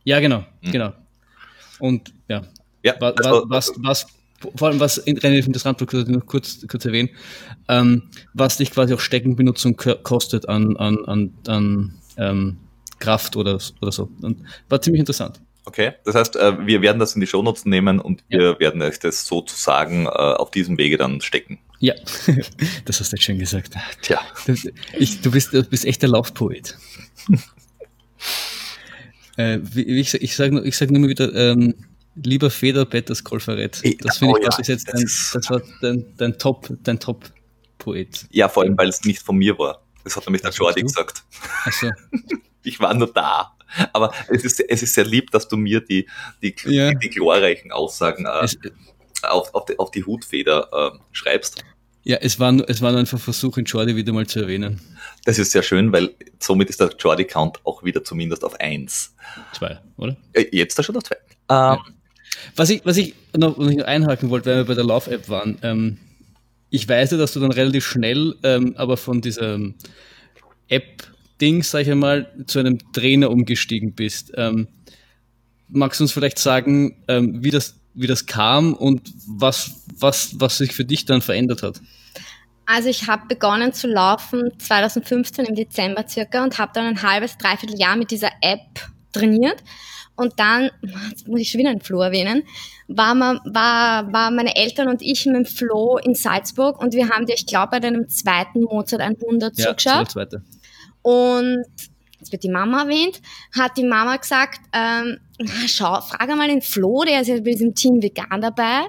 Ja, 0.04 0.20
genau, 0.20 0.44
mhm. 0.62 0.72
genau. 0.72 0.92
Und 1.78 2.14
ja, 2.28 2.42
ja 2.82 2.94
was, 3.00 3.16
also, 3.18 3.44
was, 3.48 3.72
was, 3.78 4.06
vor 4.54 4.68
allem 4.68 4.80
was 4.80 5.04
relativ 5.06 5.46
interessant, 5.46 5.80
noch 5.80 6.26
kurz, 6.26 6.66
kurz 6.68 6.84
erwähnen, 6.84 7.10
ähm, 7.68 8.04
was 8.32 8.56
dich 8.56 8.70
quasi 8.70 8.94
auch 8.94 9.00
Steckenbenutzung 9.00 9.76
kostet 9.76 10.48
an, 10.48 10.76
an, 10.76 11.04
an, 11.06 11.34
an 11.46 11.94
ähm, 12.16 12.56
Kraft 12.98 13.36
oder, 13.36 13.58
oder 13.80 13.92
so. 13.92 14.08
Und 14.22 14.38
war 14.68 14.80
ziemlich 14.80 15.00
interessant. 15.00 15.40
Okay, 15.66 15.92
das 16.04 16.14
heißt, 16.14 16.36
äh, 16.36 16.66
wir 16.66 16.82
werden 16.82 16.98
das 16.98 17.14
in 17.14 17.20
die 17.20 17.26
Shownotes 17.26 17.64
nehmen 17.64 17.98
und 17.98 18.22
ja. 18.28 18.38
wir 18.38 18.60
werden 18.60 18.82
euch 18.82 18.98
das 18.98 19.26
sozusagen 19.26 20.06
äh, 20.06 20.08
auf 20.08 20.50
diesem 20.50 20.76
Wege 20.76 20.98
dann 20.98 21.22
stecken. 21.22 21.58
Ja, 21.80 21.94
das 22.84 23.00
hast 23.00 23.12
du 23.12 23.16
jetzt 23.16 23.24
schön 23.24 23.38
gesagt. 23.38 23.74
Tja. 24.02 24.20
Ich, 24.98 25.22
du, 25.22 25.30
bist, 25.30 25.54
du 25.54 25.62
bist 25.64 25.86
echt 25.86 26.02
der 26.02 26.10
Laufpoet. 26.10 26.76
äh, 29.36 29.58
wie, 29.62 30.00
ich, 30.00 30.14
ich 30.14 30.36
sage 30.36 30.62
ich 30.64 30.76
sag 30.76 30.90
nur 30.90 31.00
mal 31.00 31.08
wieder, 31.08 31.34
ähm, 31.34 31.74
lieber 32.16 32.50
Federbett 32.50 33.10
als 33.10 33.24
Kolferett. 33.24 33.82
Das 34.00 34.18
finde 34.18 34.34
oh, 34.34 34.36
ich, 34.38 34.44
das 34.44 34.56
ja, 34.56 34.60
ist 34.62 34.68
jetzt 34.68 34.88
dein, 34.88 35.02
das 35.02 35.50
war 35.50 35.62
dein, 35.80 36.04
dein 36.16 36.38
Top, 36.38 36.68
dein 36.82 36.98
Top-Poet. 36.98 38.26
Ja, 38.30 38.48
vor 38.48 38.62
allem, 38.62 38.76
weil 38.76 38.88
es 38.88 39.04
nicht 39.04 39.22
von 39.22 39.36
mir 39.36 39.58
war. 39.58 39.82
Das 40.04 40.16
hat 40.16 40.26
nämlich 40.26 40.42
der 40.42 40.52
Jordi 40.52 40.82
gesagt. 40.82 41.22
So. 41.70 41.90
Ich 42.66 42.80
war 42.80 42.94
nur 42.94 43.12
da. 43.12 43.54
Aber 43.92 44.10
es 44.28 44.42
ist, 44.42 44.58
es 44.58 44.82
ist 44.82 44.94
sehr 44.94 45.04
lieb, 45.04 45.30
dass 45.32 45.46
du 45.48 45.58
mir 45.58 45.80
die, 45.80 46.08
die, 46.42 46.54
ja. 46.64 46.92
die, 46.92 46.96
die 46.96 47.10
glorreichen 47.10 47.72
Aussagen 47.72 48.24
äh, 48.24 48.48
auf, 49.22 49.54
auf, 49.54 49.66
die, 49.66 49.78
auf 49.78 49.90
die 49.90 50.04
Hutfeder 50.04 50.68
äh, 50.72 50.98
schreibst. 51.12 51.62
Ja, 52.04 52.18
es 52.18 52.38
war, 52.38 52.54
es 52.68 52.82
war 52.82 52.90
nur 52.90 53.00
einfach 53.00 53.18
ein 53.18 53.22
Versuch, 53.22 53.54
den 53.54 53.64
Jordi 53.64 53.96
wieder 53.96 54.12
mal 54.12 54.26
zu 54.26 54.40
erwähnen. 54.40 54.80
Das 55.24 55.38
ist 55.38 55.52
sehr 55.52 55.62
schön, 55.62 55.92
weil 55.92 56.14
somit 56.38 56.68
ist 56.68 56.80
der 56.80 56.90
Jordi-Count 56.98 57.60
auch 57.64 57.82
wieder 57.82 58.04
zumindest 58.04 58.44
auf 58.44 58.58
eins. 58.60 59.14
Zwei, 59.52 59.80
oder? 59.96 60.16
Äh, 60.34 60.46
jetzt 60.52 60.78
da 60.78 60.82
schon 60.82 60.96
auf 60.96 61.02
zwei. 61.02 61.16
Ähm, 61.16 61.18
ja. 61.48 61.84
Was 62.56 62.70
ich, 62.70 62.84
was 62.84 62.96
ich 62.96 63.14
noch, 63.36 63.56
noch 63.56 63.84
einhaken 63.84 64.30
wollte, 64.30 64.50
weil 64.50 64.56
wir 64.58 64.64
bei 64.64 64.74
der 64.74 64.84
Lauf-App 64.84 65.28
waren, 65.28 65.58
ähm, 65.62 65.98
ich 66.70 66.88
weiß 66.88 67.12
ja, 67.12 67.18
dass 67.18 67.32
du 67.32 67.40
dann 67.40 67.52
relativ 67.52 67.86
schnell 67.86 68.34
ähm, 68.42 68.74
aber 68.76 68.96
von 68.96 69.20
dieser 69.20 69.58
App-Ding, 70.68 71.62
sag 71.62 71.82
ich 71.82 71.90
einmal, 71.90 72.32
zu 72.46 72.58
einem 72.58 72.78
Trainer 72.92 73.30
umgestiegen 73.30 73.94
bist. 73.94 74.32
Ähm, 74.36 74.66
magst 75.68 76.00
du 76.00 76.04
uns 76.04 76.12
vielleicht 76.12 76.38
sagen, 76.38 76.96
ähm, 77.08 77.44
wie, 77.44 77.50
das, 77.50 77.76
wie 77.94 78.06
das 78.06 78.26
kam 78.26 78.74
und 78.74 79.12
was, 79.26 79.84
was, 79.98 80.40
was 80.40 80.58
sich 80.58 80.72
für 80.72 80.84
dich 80.84 81.04
dann 81.04 81.20
verändert 81.20 81.62
hat? 81.62 81.80
Also 82.66 82.88
ich 82.88 83.06
habe 83.06 83.26
begonnen 83.28 83.72
zu 83.72 83.86
laufen 83.86 84.50
2015 84.58 85.44
im 85.44 85.54
Dezember 85.54 86.06
circa 86.08 86.42
und 86.42 86.58
habe 86.58 86.72
dann 86.74 86.86
ein 86.86 87.02
halbes, 87.02 87.36
dreiviertel 87.36 87.78
Jahr 87.78 87.96
mit 87.96 88.10
dieser 88.10 88.30
App 88.40 88.88
trainiert 89.12 89.62
und 90.16 90.34
dann, 90.38 90.70
jetzt 91.10 91.28
muss 91.28 91.40
ich 91.40 91.50
schon 91.50 91.60
wieder 91.60 91.70
einen 91.70 91.80
Flo 91.80 92.00
erwähnen, 92.00 92.44
war, 92.88 93.14
man, 93.14 93.40
war, 93.44 94.12
war 94.12 94.30
meine 94.30 94.56
Eltern 94.56 94.88
und 94.88 95.02
ich 95.02 95.26
mit 95.26 95.34
dem 95.34 95.46
Flo 95.46 95.98
in 95.98 96.14
Salzburg 96.14 96.80
und 96.80 96.94
wir 96.94 97.08
haben 97.08 97.26
dir, 97.26 97.34
ich 97.34 97.46
glaube, 97.46 97.72
bei 97.72 97.80
deinem 97.80 98.08
zweiten 98.08 98.62
Mozart 98.62 99.02
100 99.02 99.58
ja, 99.58 99.68
zugeschaut. 99.68 100.12
Zweite. 100.12 100.42
Und 101.02 101.64
jetzt 102.20 102.32
wird 102.32 102.44
die 102.44 102.50
Mama 102.50 102.82
erwähnt, 102.82 103.20
hat 103.58 103.76
die 103.76 103.84
Mama 103.84 104.16
gesagt, 104.16 104.60
ähm, 104.72 105.18
schau, 105.66 106.00
frag 106.00 106.28
einmal 106.28 106.48
den 106.48 106.62
Flo, 106.62 107.04
der 107.04 107.22
ist 107.22 107.28
ja 107.28 107.36
bei 107.36 107.50
diesem 107.50 107.74
Team 107.74 108.02
vegan 108.02 108.40
dabei 108.40 108.86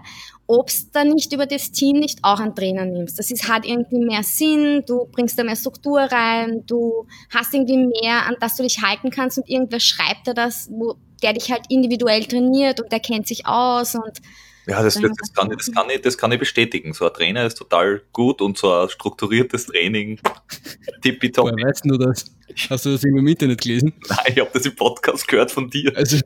ob 0.47 0.69
es 0.69 0.91
da 0.91 1.03
nicht 1.03 1.33
über 1.33 1.45
das 1.45 1.71
Team 1.71 1.99
nicht 1.99 2.19
auch 2.23 2.39
einen 2.39 2.55
Trainer 2.55 2.85
nimmst. 2.85 3.17
Das 3.17 3.31
ist, 3.31 3.49
hat 3.49 3.65
irgendwie 3.65 3.99
mehr 3.99 4.23
Sinn, 4.23 4.83
du 4.85 5.05
bringst 5.11 5.39
da 5.39 5.43
mehr 5.43 5.55
Struktur 5.55 6.01
rein, 6.01 6.63
du 6.67 7.07
hast 7.33 7.53
irgendwie 7.53 7.77
mehr, 7.77 8.25
an 8.27 8.35
das 8.39 8.55
du 8.55 8.63
dich 8.63 8.81
halten 8.81 9.09
kannst 9.09 9.38
und 9.38 9.49
irgendwer 9.49 9.79
schreibt 9.79 10.27
da 10.27 10.33
das, 10.33 10.69
wo 10.71 10.95
der 11.21 11.34
dich 11.34 11.51
halt 11.51 11.63
individuell 11.69 12.25
trainiert 12.25 12.82
und 12.82 12.91
der 12.91 12.99
kennt 12.99 13.28
sich 13.28 13.45
aus 13.45 13.95
und 13.95 14.21
ja, 14.67 14.82
das, 14.82 14.95
das, 14.95 15.12
das, 15.19 15.34
kann 15.34 15.51
ich, 15.51 15.58
das, 15.58 15.71
kann 15.71 15.89
ich, 15.91 16.01
das 16.01 16.17
kann 16.17 16.32
ich 16.32 16.39
bestätigen. 16.39 16.93
So 16.93 17.06
ein 17.06 17.13
Trainer 17.13 17.45
ist 17.45 17.56
total 17.56 18.01
gut 18.12 18.41
und 18.41 18.58
so 18.58 18.73
ein 18.73 18.89
strukturiertes 18.89 19.67
Training 19.67 20.19
tippitopp. 21.04 21.51
Woher 21.51 21.67
weißt 21.67 21.86
du 21.86 21.97
das? 21.97 22.25
Hast 22.71 22.86
du 22.86 22.91
das 22.93 23.04
im 23.04 23.28
Internet 23.28 23.62
gelesen? 23.62 23.93
Nein, 24.10 24.17
ich 24.34 24.39
habe 24.39 24.49
das 24.51 24.65
im 24.65 24.75
Podcast 24.75 25.28
gehört 25.28 25.51
von 25.51 25.69
dir. 25.69 25.95
Also, 25.95 26.17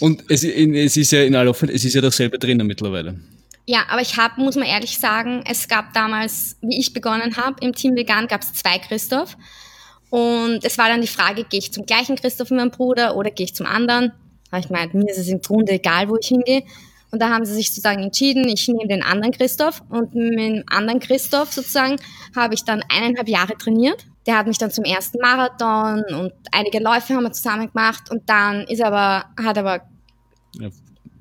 Und 0.00 0.22
es, 0.28 0.44
es 0.44 0.96
ist 0.98 1.12
ja 1.12 1.22
in 1.22 1.34
aller 1.34 1.50
Offenheit, 1.50 1.76
es 1.76 1.84
ist 1.84 1.94
ja 1.94 2.02
derselbe 2.02 2.38
Trainer 2.38 2.64
mittlerweile. 2.64 3.18
Ja, 3.66 3.84
aber 3.88 4.02
ich 4.02 4.18
habe, 4.18 4.38
muss 4.42 4.56
man 4.56 4.66
ehrlich 4.66 4.98
sagen, 4.98 5.42
es 5.48 5.68
gab 5.68 5.94
damals, 5.94 6.56
wie 6.60 6.78
ich 6.78 6.92
begonnen 6.92 7.36
habe, 7.38 7.56
im 7.64 7.74
Team 7.74 7.96
Vegan 7.96 8.28
gab 8.28 8.42
es 8.42 8.52
zwei 8.52 8.78
Christoph. 8.78 9.38
Und 10.14 10.64
es 10.64 10.78
war 10.78 10.88
dann 10.88 11.00
die 11.00 11.08
Frage, 11.08 11.42
gehe 11.42 11.58
ich 11.58 11.72
zum 11.72 11.86
gleichen 11.86 12.14
Christoph 12.14 12.50
wie 12.50 12.54
mein 12.54 12.70
Bruder 12.70 13.16
oder 13.16 13.32
gehe 13.32 13.46
ich 13.46 13.54
zum 13.56 13.66
anderen? 13.66 14.12
Da 14.44 14.52
habe 14.52 14.60
ich 14.60 14.68
gemeint, 14.68 14.94
mir 14.94 15.10
ist 15.10 15.18
es 15.18 15.26
im 15.26 15.40
Grunde 15.40 15.72
egal, 15.72 16.08
wo 16.08 16.16
ich 16.16 16.28
hingehe. 16.28 16.62
Und 17.10 17.20
da 17.20 17.30
haben 17.30 17.44
sie 17.44 17.52
sich 17.52 17.70
sozusagen 17.70 18.00
entschieden, 18.00 18.46
ich 18.46 18.68
nehme 18.68 18.86
den 18.86 19.02
anderen 19.02 19.32
Christoph. 19.32 19.82
Und 19.88 20.14
mit 20.14 20.38
dem 20.38 20.62
anderen 20.68 21.00
Christoph 21.00 21.52
sozusagen 21.52 21.96
habe 22.36 22.54
ich 22.54 22.62
dann 22.62 22.84
eineinhalb 22.88 23.28
Jahre 23.28 23.58
trainiert. 23.58 24.06
Der 24.24 24.38
hat 24.38 24.46
mich 24.46 24.56
dann 24.56 24.70
zum 24.70 24.84
ersten 24.84 25.18
Marathon 25.18 26.04
und 26.16 26.32
einige 26.52 26.78
Läufe 26.78 27.12
haben 27.14 27.24
wir 27.24 27.32
zusammen 27.32 27.72
gemacht. 27.72 28.08
Und 28.12 28.30
dann 28.30 28.68
ist 28.68 28.82
aber, 28.84 29.24
hat 29.42 29.58
aber 29.58 29.80
ja, 30.60 30.68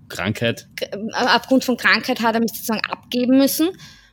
Krankheit. 0.08 0.68
Aufgrund 1.14 1.64
von 1.66 1.78
Krankheit 1.78 2.22
hat 2.22 2.36
er 2.36 2.42
mich 2.42 2.52
sozusagen 2.52 2.86
abgeben 2.88 3.40
müssen. 3.40 3.70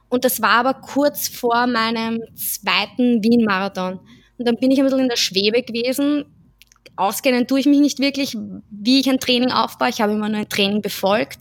Und 0.09 0.25
das 0.25 0.41
war 0.41 0.53
aber 0.53 0.73
kurz 0.73 1.29
vor 1.29 1.67
meinem 1.67 2.23
zweiten 2.35 3.23
Wien-Marathon. 3.23 4.01
Und 4.41 4.47
dann 4.47 4.57
bin 4.57 4.71
ich 4.71 4.79
ein 4.79 4.87
bisschen 4.87 5.01
in 5.01 5.09
der 5.11 5.17
Schwebe 5.17 5.63
gewesen. 5.63 6.25
Auskennen 6.97 7.47
tue 7.47 7.61
ich 7.61 7.67
mich 7.67 7.81
nicht 7.81 7.99
wirklich, 7.99 8.39
wie 8.71 9.01
ich 9.01 9.11
ein 9.11 9.21
Training 9.21 9.53
aufbaue. 9.53 9.91
Ich 9.91 10.01
habe 10.01 10.13
immer 10.13 10.31
nur 10.31 10.39
ein 10.41 10.49
Training 10.49 10.81
befolgt. 10.81 11.39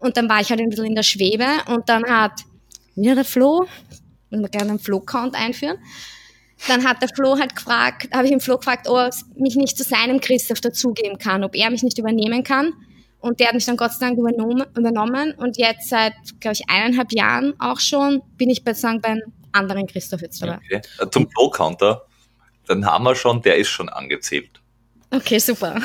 Und 0.00 0.16
dann 0.16 0.28
war 0.28 0.40
ich 0.40 0.50
halt 0.50 0.60
ein 0.60 0.68
bisschen 0.68 0.86
in 0.86 0.96
der 0.96 1.04
Schwebe 1.04 1.46
und 1.68 1.88
dann 1.88 2.02
hat 2.04 2.32
wieder 2.96 3.14
der 3.14 3.24
Flo, 3.24 3.60
muss 4.30 4.40
man 4.40 4.50
gerne 4.50 4.70
einen 4.70 4.80
Flo-Count 4.80 5.36
einführen, 5.36 5.78
dann 6.66 6.84
hat 6.84 7.00
der 7.00 7.08
Flo 7.14 7.38
halt 7.38 7.54
gefragt, 7.54 8.08
habe 8.12 8.26
ich 8.26 8.32
ihm 8.32 8.40
Flo 8.40 8.56
gefragt, 8.56 8.88
ob 8.88 8.96
er 8.96 9.10
mich 9.36 9.54
nicht 9.54 9.78
zu 9.78 9.84
seinem 9.84 10.20
Christoph 10.20 10.60
dazugeben 10.60 11.18
kann, 11.18 11.44
ob 11.44 11.54
er 11.54 11.70
mich 11.70 11.84
nicht 11.84 11.98
übernehmen 11.98 12.42
kann. 12.42 12.72
Und 13.20 13.38
der 13.38 13.48
hat 13.48 13.54
mich 13.54 13.66
dann 13.66 13.76
Gott 13.76 13.92
sei 13.92 14.06
Dank 14.06 14.18
übernommen. 14.18 15.34
Und 15.36 15.56
jetzt 15.56 15.88
seit, 15.88 16.14
glaube 16.40 16.54
ich, 16.54 16.68
eineinhalb 16.68 17.12
Jahren 17.12 17.54
auch 17.60 17.78
schon 17.78 18.20
bin 18.36 18.50
ich 18.50 18.64
bei, 18.64 18.74
sagen, 18.74 19.00
beim 19.00 19.20
anderen 19.52 19.86
Christoph 19.86 20.22
jetzt 20.22 20.42
dabei. 20.42 20.56
Okay. 20.56 20.80
Äh, 20.98 21.08
zum 21.10 21.30
Flo-Counter, 21.30 22.02
dann 22.66 22.86
haben 22.86 23.04
wir 23.04 23.14
schon, 23.14 23.42
der 23.42 23.56
ist 23.56 23.68
schon 23.68 23.88
angezählt. 23.88 24.60
Okay, 25.10 25.38
super. 25.38 25.80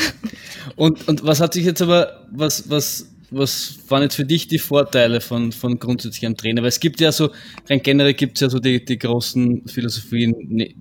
Und, 0.75 1.07
und 1.07 1.25
was 1.25 1.41
hat 1.41 1.53
sich 1.53 1.65
jetzt 1.65 1.81
aber, 1.81 2.25
was, 2.31 2.69
was 2.69 3.09
was 3.29 3.77
waren 3.89 4.03
jetzt 4.03 4.15
für 4.15 4.25
dich 4.25 4.47
die 4.47 4.59
Vorteile 4.59 5.19
von, 5.21 5.51
von 5.51 5.79
grundsätzlich 5.79 6.25
einem 6.25 6.37
Trainer? 6.37 6.61
Weil 6.61 6.69
es 6.69 6.79
gibt 6.79 6.99
ja 6.99 7.11
so, 7.11 7.31
rein 7.69 7.81
generell 7.81 8.13
gibt 8.13 8.37
es 8.37 8.41
ja 8.41 8.49
so 8.49 8.59
die, 8.59 8.83
die 8.83 8.97
großen 8.97 9.67
Philosophien. 9.67 10.35
Ne, 10.49 10.75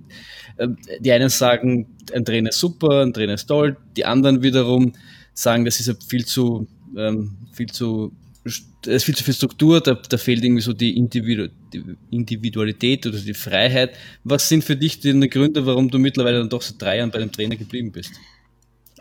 ähm, 0.59 0.77
die 1.01 1.13
einen 1.13 1.29
sagen, 1.29 1.97
ein 2.13 2.25
Trainer 2.25 2.51
ist 2.51 2.61
super, 2.61 3.03
ein 3.03 3.13
Trainer 3.13 3.35
ist 3.35 3.47
toll, 3.47 3.77
die 3.97 4.05
anderen 4.05 4.43
wiederum 4.43 4.93
sagen, 5.35 5.65
das 5.65 5.81
ist 5.81 6.05
viel 6.09 6.25
zu, 6.25 6.67
ähm, 6.97 7.37
viel 7.53 7.67
zu, 7.67 8.13
es 8.47 8.63
ist 8.87 9.05
viel 9.05 9.17
zu 9.17 9.25
viel 9.25 9.35
Struktur, 9.35 9.81
da, 9.81 9.95
da 9.95 10.17
fehlt 10.17 10.45
irgendwie 10.45 10.63
so 10.63 10.73
die, 10.73 10.97
Individu 10.97 11.49
die 11.73 11.83
Individualität 12.11 13.07
oder 13.07 13.19
die 13.19 13.35
Freiheit. 13.35 13.97
Was 14.25 14.49
sind 14.49 14.63
für 14.63 14.77
dich 14.77 15.01
die 15.01 15.13
Gründe, 15.29 15.67
warum 15.67 15.91
du 15.91 15.99
mittlerweile 15.99 16.39
dann 16.39 16.49
doch 16.49 16.63
seit 16.63 16.81
drei 16.81 16.99
Jahren 16.99 17.11
bei 17.11 17.19
dem 17.19 17.33
Trainer 17.33 17.57
geblieben 17.57 17.93
bist? 17.93 18.13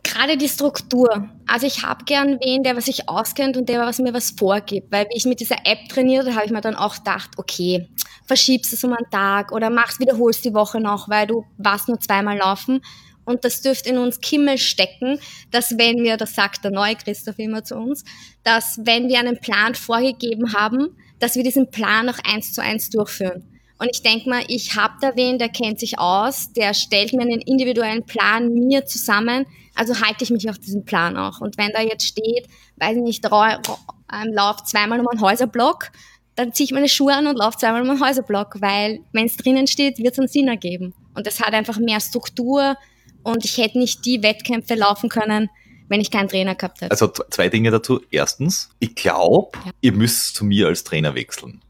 gerade 0.06 0.38
die 0.38 0.48
Struktur. 0.48 1.30
Also 1.48 1.68
ich 1.68 1.84
habe 1.84 2.06
gern 2.06 2.40
wen, 2.42 2.64
der 2.64 2.78
was 2.78 2.86
sich 2.86 3.10
auskennt 3.10 3.58
und 3.58 3.68
der 3.68 3.80
was 3.80 4.00
mir 4.00 4.14
was 4.14 4.32
vorgibt. 4.32 4.92
Weil 4.92 5.06
wie 5.10 5.18
ich 5.18 5.26
mit 5.26 5.40
dieser 5.40 5.58
App 5.66 5.90
trainiere, 5.90 6.36
habe 6.36 6.46
ich 6.46 6.52
mir 6.52 6.62
dann 6.62 6.76
auch 6.76 6.96
gedacht, 6.96 7.32
okay, 7.38 7.90
verschiebst 8.26 8.72
es 8.72 8.84
um 8.84 8.94
einen 8.94 9.10
Tag 9.12 9.52
oder 9.52 9.70
machst, 9.70 10.00
wiederholst 10.00 10.46
die 10.46 10.54
Woche 10.54 10.80
noch, 10.80 11.10
weil 11.10 11.28
du 11.28 11.44
warst 11.58 11.88
nur 11.88 12.00
zweimal 12.00 12.38
laufen. 12.38 12.82
Und 13.26 13.44
das 13.44 13.62
dürfte 13.62 13.90
in 13.90 13.98
uns 13.98 14.22
Kimmel 14.22 14.58
stecken, 14.58 15.20
dass 15.52 15.78
wenn 15.78 16.04
wir, 16.04 16.16
das 16.18 16.36
sagt 16.36 16.64
der 16.64 16.72
neue 16.72 16.96
Christoph 16.96 17.40
immer 17.40 17.64
zu 17.64 17.76
uns, 17.76 18.04
dass 18.44 18.80
wenn 18.84 19.10
wir 19.10 19.20
einen 19.20 19.40
Plan 19.40 19.76
vorgegeben 19.76 20.54
haben, 20.54 20.96
dass 21.20 21.36
wir 21.36 21.44
diesen 21.44 21.72
Plan 21.72 22.08
auch 22.10 22.20
eins 22.24 22.54
zu 22.54 22.62
eins 22.62 22.90
durchführen. 22.90 23.44
Und 23.78 23.90
ich 23.92 24.04
denke 24.04 24.30
mal, 24.30 24.44
ich 24.48 24.76
habe 24.76 24.94
da 25.02 25.16
wen, 25.16 25.38
der 25.38 25.50
kennt 25.50 25.80
sich 25.80 26.00
aus, 26.00 26.54
der 26.54 26.74
stellt 26.74 27.14
mir 27.14 27.24
einen 27.24 27.42
individuellen 27.42 28.06
Plan 28.06 28.54
mir 28.54 28.86
zusammen. 28.86 29.46
Also 29.76 30.00
halte 30.00 30.24
ich 30.24 30.30
mich 30.30 30.50
auf 30.50 30.58
diesen 30.60 30.86
Plan 30.86 31.18
auch. 31.18 31.42
Und 31.42 31.58
wenn 31.58 31.72
da 31.72 31.82
jetzt 31.82 32.08
steht, 32.08 32.48
weiß 32.78 32.96
ich 32.96 33.04
nicht, 33.04 33.26
ähm, 33.26 34.34
lauf 34.34 34.64
zweimal 34.64 35.00
um 35.02 35.08
einen 35.08 35.20
Häuserblock, 35.20 35.92
dann 36.36 36.54
ziehe 36.54 36.66
ich 36.66 36.72
meine 36.72 36.90
Schuhe 36.90 37.14
an 37.14 37.28
und 37.28 37.38
laufe 37.38 37.58
zweimal 37.58 37.82
um 37.82 37.90
einen 37.90 38.02
Häuserblock, 38.02 38.62
weil 38.62 39.00
wenn 39.12 39.26
es 39.26 39.38
drinnen 39.38 39.68
steht, 39.68 39.98
wird 39.98 40.14
es 40.14 40.20
einen 40.20 40.28
Sinn 40.28 40.48
ergeben. 40.48 40.94
Und 41.14 41.28
das 41.28 41.40
hat 41.40 41.54
einfach 41.54 41.78
mehr 41.78 42.00
Struktur 42.00 42.78
und 43.26 43.44
ich 43.44 43.58
hätte 43.58 43.80
nicht 43.80 44.06
die 44.06 44.22
Wettkämpfe 44.24 44.76
laufen 44.76 45.10
können, 45.10 45.50
wenn 45.90 46.00
ich 46.00 46.12
keinen 46.12 46.30
Trainer 46.30 46.56
gehabt 46.56 46.82
hätte. 46.82 46.92
Also 46.92 47.08
zwei 47.08 47.50
Dinge 47.50 47.72
dazu. 47.72 48.02
Erstens, 48.12 48.70
ich 48.80 48.96
glaube, 48.96 49.58
ja. 49.66 49.72
ihr 49.82 49.92
müsst 49.94 50.36
zu 50.36 50.46
mir 50.46 50.68
als 50.68 50.84
Trainer 50.84 51.16
wechseln. 51.16 51.62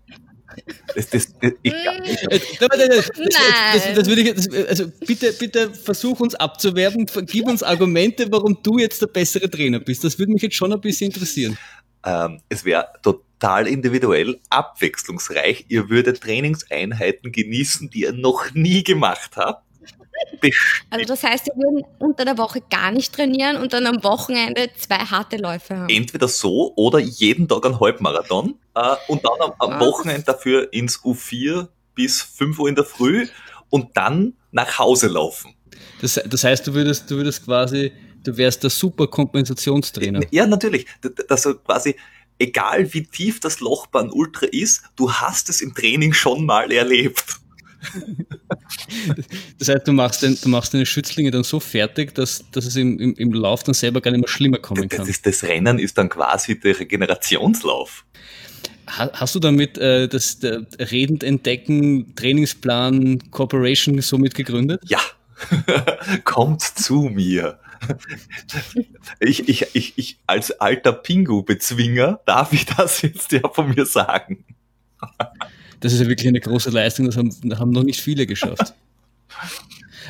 Das, 0.95 1.09
das, 1.09 1.33
das, 1.41 1.51
ich, 1.63 1.73
das, 2.61 4.07
würde 4.07 4.21
ich, 4.21 4.69
also 4.69 4.85
bitte, 5.05 5.33
bitte 5.33 5.73
versuch 5.73 6.21
uns 6.21 6.33
abzuwerben, 6.35 7.07
gib 7.25 7.47
uns 7.47 7.61
Argumente, 7.61 8.31
warum 8.31 8.57
du 8.63 8.77
jetzt 8.77 9.01
der 9.01 9.07
bessere 9.07 9.49
Trainer 9.49 9.79
bist. 9.79 10.05
Das 10.05 10.17
würde 10.17 10.31
mich 10.31 10.41
jetzt 10.41 10.55
schon 10.55 10.71
ein 10.71 10.79
bisschen 10.79 11.11
interessieren. 11.11 11.57
Ähm, 12.05 12.39
es 12.47 12.63
wäre 12.63 12.87
total 13.03 13.67
individuell, 13.67 14.39
abwechslungsreich. 14.49 15.65
Ihr 15.67 15.89
würdet 15.89 16.21
Trainingseinheiten 16.21 17.33
genießen, 17.33 17.89
die 17.89 18.01
ihr 18.01 18.13
noch 18.13 18.53
nie 18.53 18.83
gemacht 18.83 19.31
habt. 19.35 19.64
Also 20.89 21.05
das 21.05 21.23
heißt, 21.23 21.47
wir 21.47 21.55
würden 21.55 21.83
unter 21.99 22.25
der 22.25 22.37
Woche 22.37 22.61
gar 22.69 22.91
nicht 22.91 23.13
trainieren 23.13 23.57
und 23.57 23.73
dann 23.73 23.85
am 23.87 24.03
Wochenende 24.03 24.69
zwei 24.77 24.97
harte 24.97 25.37
Läufe 25.37 25.77
haben. 25.77 25.89
Entweder 25.89 26.27
so 26.27 26.73
oder 26.75 26.99
jeden 26.99 27.47
Tag 27.47 27.65
ein 27.65 27.79
Halbmarathon 27.79 28.55
äh, 28.75 28.95
und 29.07 29.25
dann 29.25 29.41
am, 29.41 29.53
am 29.59 29.79
Wochenende 29.79 30.23
dafür 30.23 30.71
ins 30.71 30.99
U4 30.99 31.67
bis 31.95 32.21
5 32.21 32.59
Uhr 32.59 32.69
in 32.69 32.75
der 32.75 32.83
Früh 32.83 33.27
und 33.69 33.95
dann 33.97 34.33
nach 34.51 34.77
Hause 34.79 35.07
laufen. 35.07 35.55
Das, 36.01 36.19
das 36.25 36.43
heißt, 36.43 36.67
du 36.67 36.73
würdest, 36.73 37.09
du 37.09 37.15
würdest 37.15 37.45
quasi, 37.45 37.91
du 38.23 38.35
wärst 38.37 38.63
der 38.63 38.69
super 38.69 39.07
Kompensationstrainer. 39.07 40.21
Ja, 40.31 40.45
natürlich. 40.45 40.85
Das 41.27 41.47
quasi, 41.65 41.95
egal 42.39 42.93
wie 42.93 43.03
tief 43.03 43.39
das 43.39 43.59
Loch 43.59 43.87
beim 43.87 44.11
Ultra 44.11 44.47
ist, 44.47 44.83
du 44.95 45.11
hast 45.11 45.49
es 45.49 45.61
im 45.61 45.73
Training 45.73 46.13
schon 46.13 46.45
mal 46.45 46.71
erlebt. 46.71 47.39
Das 49.59 49.69
heißt, 49.69 49.87
du 49.87 49.93
machst, 49.93 50.23
den, 50.23 50.37
du 50.41 50.49
machst 50.49 50.73
deine 50.73 50.85
Schützlinge 50.85 51.31
dann 51.31 51.43
so 51.43 51.59
fertig, 51.59 52.13
dass, 52.15 52.43
dass 52.51 52.65
es 52.65 52.75
im, 52.75 52.99
im, 52.99 53.13
im 53.15 53.33
Lauf 53.33 53.63
dann 53.63 53.73
selber 53.73 54.01
gar 54.01 54.11
nicht 54.11 54.21
mehr 54.21 54.29
schlimmer 54.29 54.57
kommen 54.57 54.89
kann. 54.89 54.99
Das, 54.99 55.09
ist, 55.09 55.25
das 55.25 55.43
Rennen 55.43 55.79
ist 55.79 55.97
dann 55.97 56.09
quasi 56.09 56.59
der 56.59 56.79
Regenerationslauf. 56.79 58.05
Hast 58.87 59.33
du 59.33 59.39
damit 59.39 59.77
äh, 59.77 60.07
das 60.07 60.39
der 60.39 60.65
Redend 60.79 61.23
entdecken, 61.23 62.15
Trainingsplan, 62.15 63.31
Corporation 63.31 63.99
somit 64.01 64.35
gegründet? 64.35 64.81
Ja, 64.85 64.99
kommt 66.23 66.61
zu 66.61 67.03
mir. 67.03 67.59
Ich, 69.19 69.49
ich, 69.49 69.67
ich, 69.73 69.97
ich 69.97 70.19
als 70.27 70.51
alter 70.59 70.93
Pingu-Bezwinger 70.93 72.19
darf 72.25 72.53
ich 72.53 72.65
das 72.65 73.01
jetzt 73.01 73.31
ja 73.31 73.41
von 73.49 73.69
mir 73.69 73.85
sagen 73.85 74.45
das 75.85 75.93
ist 75.93 76.01
ja 76.01 76.07
wirklich 76.07 76.27
eine 76.27 76.39
große 76.39 76.71
Leistung, 76.71 77.05
das 77.05 77.15
haben, 77.15 77.31
haben 77.59 77.69
noch 77.69 77.83
nicht 77.83 78.01
viele 78.01 78.25
geschafft. 78.25 78.73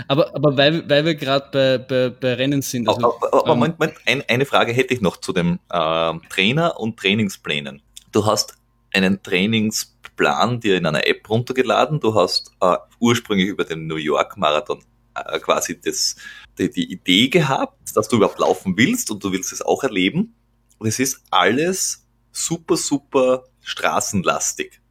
Aber, 0.09 0.35
aber 0.35 0.57
weil, 0.57 0.89
weil 0.89 1.05
wir 1.05 1.15
gerade 1.15 1.47
bei, 1.53 1.77
bei, 1.77 2.09
bei 2.09 2.33
Rennen 2.33 2.61
sind. 2.61 2.89
Also, 2.89 3.15
aber, 3.15 3.33
aber 3.33 3.43
ähm, 3.43 3.59
Moment, 3.59 3.79
Moment, 3.79 3.97
ein, 4.05 4.23
eine 4.27 4.45
Frage 4.45 4.73
hätte 4.73 4.93
ich 4.93 4.99
noch 4.99 5.15
zu 5.15 5.31
dem 5.31 5.57
äh, 5.69 6.13
Trainer 6.29 6.77
und 6.81 6.97
Trainingsplänen. 6.97 7.81
Du 8.11 8.25
hast 8.25 8.57
einen 8.91 9.23
Trainingsplan 9.23 10.59
dir 10.59 10.75
in 10.75 10.85
einer 10.85 11.07
App 11.07 11.29
runtergeladen. 11.29 12.01
Du 12.01 12.13
hast 12.13 12.51
äh, 12.59 12.75
ursprünglich 12.99 13.47
über 13.47 13.63
den 13.63 13.87
New 13.87 13.95
York 13.95 14.35
Marathon 14.35 14.83
äh, 15.15 15.39
quasi 15.39 15.79
das, 15.79 16.17
die, 16.57 16.69
die 16.69 16.91
Idee 16.91 17.29
gehabt, 17.29 17.95
dass 17.95 18.09
du 18.09 18.17
überhaupt 18.17 18.39
laufen 18.39 18.75
willst 18.75 19.11
und 19.11 19.23
du 19.23 19.31
willst 19.31 19.53
es 19.53 19.61
auch 19.61 19.81
erleben. 19.83 20.35
Und 20.77 20.87
es 20.87 20.99
ist 20.99 21.21
alles 21.31 22.05
super, 22.33 22.75
super 22.75 23.45
straßenlastig. 23.61 24.81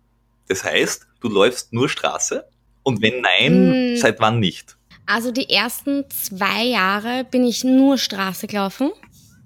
Das 0.49 0.65
heißt, 0.65 1.07
du 1.21 1.29
läufst 1.29 1.73
nur 1.73 1.89
Straße 1.89 2.45
und 2.83 3.03
wenn 3.03 3.21
nein, 3.21 3.95
mm. 3.95 3.97
seit 3.97 4.21
wann 4.21 4.41
nicht? 4.41 4.77
Also 5.07 5.31
die 5.31 5.51
ersten 5.51 6.05
zwei 6.11 6.65
Jahre 6.65 7.25
bin 7.31 7.45
ich 7.45 7.65
nur 7.65 7.99
Straße 7.99 8.47
gelaufen. 8.47 8.91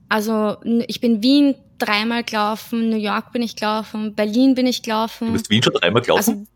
Also 0.09 0.57
ich 0.87 1.01
bin 1.01 1.23
Wien 1.23 1.55
dreimal 1.79 2.25
gelaufen, 2.25 2.91
New 2.91 2.97
York 2.97 3.33
bin 3.33 3.43
ich 3.43 3.57
gelaufen, 3.57 4.15
Berlin 4.15 4.55
bin 4.55 4.67
ich 4.67 4.83
gelaufen. 4.83 5.29
Du 5.29 5.33
bist 5.33 5.51
Wien 5.51 5.63
schon 5.63 5.75
dreimal 5.75 6.03
gelaufen? 6.03 6.49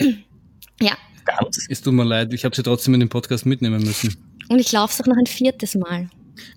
Also, 0.00 0.12
ja. 0.80 0.96
Ganz? 1.24 1.66
Es 1.68 1.80
tut 1.80 1.94
mir 1.94 2.04
leid, 2.04 2.32
ich 2.34 2.44
habe 2.44 2.54
sie 2.54 2.62
trotzdem 2.62 2.94
in 2.94 3.00
den 3.00 3.08
Podcast 3.08 3.46
mitnehmen 3.46 3.82
müssen. 3.82 4.14
Und 4.48 4.58
ich 4.58 4.70
laufe 4.72 4.92
es 4.92 5.00
auch 5.00 5.06
noch 5.06 5.16
ein 5.16 5.26
viertes 5.26 5.74
Mal. 5.74 6.10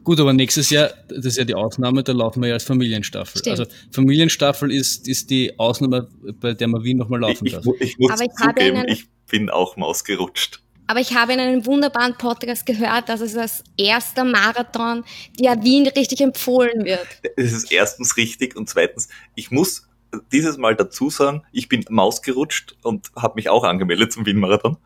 Gut, 0.04 0.20
aber 0.20 0.34
nächstes 0.34 0.70
Jahr, 0.70 0.90
das 1.08 1.26
ist 1.26 1.38
ja 1.38 1.44
die 1.44 1.56
Ausnahme, 1.56 2.04
da 2.04 2.12
laufen 2.12 2.42
wir 2.42 2.50
ja 2.50 2.56
als 2.56 2.63
Familienstaffel. 2.63 3.40
Stimmt. 3.40 3.60
Also 3.60 3.72
Familienstaffel 3.92 4.72
ist, 4.72 5.08
ist 5.08 5.30
die 5.30 5.58
Ausnahme, 5.60 6.08
bei 6.40 6.54
der 6.54 6.68
man 6.68 6.84
Wien 6.84 6.98
nochmal 6.98 7.20
laufen 7.22 7.46
darf. 7.46 7.66
Ich, 7.66 7.82
ich, 7.82 7.90
ich 7.92 8.00
muss 8.00 8.12
aber 8.12 8.24
ich 8.24 8.32
zugeben, 8.32 8.86
ich 8.88 9.08
bin 9.30 9.50
auch 9.50 9.78
Maus 9.78 10.04
gerutscht. 10.04 10.62
aber 10.88 11.00
ich 11.02 11.13
habe 11.13 11.34
in 11.34 11.40
einem 11.40 11.66
wunderbaren 11.66 12.16
Podcast 12.18 12.66
gehört, 12.66 13.10
dass 13.10 13.22
es 13.22 13.36
als 13.36 13.63
erster 13.78 14.24
Marathon 14.24 15.04
der 15.40 15.62
Wien 15.63 15.88
richtig 15.88 16.22
empfohlen 16.22 16.86
wird. 16.86 17.08
Es 17.36 17.52
ist 17.54 17.72
erstens 17.72 18.18
richtig 18.18 18.56
und 18.56 18.70
zweitens, 18.70 19.10
ich 19.36 19.52
muss 19.52 19.88
dieses 20.32 20.58
Mal 20.58 20.76
dazu 20.76 21.10
sagen, 21.10 21.44
ich 21.52 21.68
bin 21.68 21.84
Maus 21.90 22.22
gerutscht 22.22 22.78
und 22.84 23.12
habe 23.16 23.36
mich 23.36 23.50
auch 23.50 23.66
angemeldet 23.66 24.13
zum 24.13 24.26
Wien-Marathon 24.26 24.78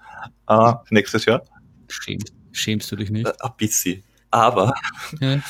äh, 0.49 0.73
nächstes 0.89 1.25
Jahr. 1.25 1.43
Schämst, 1.87 2.33
schämst 2.51 2.91
du 2.91 2.95
dich 2.95 3.11
nicht? 3.11 3.27
Äh, 3.27 3.33
ein 3.39 3.51
bisschen. 3.57 4.03
Aber, 4.31 4.73
ja. 5.19 5.41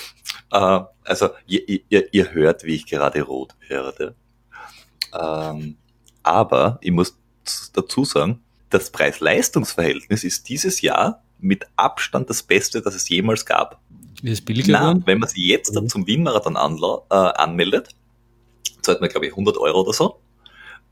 äh, 0.52 0.86
also 1.04 1.30
ihr, 1.46 1.82
ihr, 1.89 2.13
ihr 2.13 2.32
hört, 2.34 2.63
wie 2.63 2.76
ich 2.76 2.86
gerade 2.86 3.22
rot 3.22 3.56
werde. 3.67 4.15
Ähm, 5.13 5.78
aber 6.24 6.78
ich 6.82 6.91
muss 6.91 7.17
dazu 7.74 8.06
sagen, 8.06 8.44
das 8.70 8.89
Preis-Leistungs-Verhältnis 8.91 10.24
ist 10.24 10.48
dieses 10.50 10.82
Jahr 10.82 11.24
mit 11.39 11.65
Abstand 11.76 12.30
das 12.30 12.44
Beste, 12.44 12.82
das 12.82 12.96
es 12.96 13.10
jemals 13.10 13.46
gab. 13.46 13.82
Ist 14.22 14.46
billiger 14.46 14.80
geworden? 14.80 15.04
Wenn 15.06 15.20
man 15.20 15.30
sich 15.30 15.44
jetzt 15.44 15.74
mhm. 15.74 15.89
zum 15.89 16.08
Wien-Marathon 16.08 16.56
äh, 16.56 17.13
anmeldet, 17.15 17.89
zahlt 18.82 19.02
man, 19.02 19.10
glaube 19.10 19.26
ich, 19.26 19.34
100 19.34 19.58
Euro 19.58 19.82
oder 19.82 19.94
so 19.94 20.22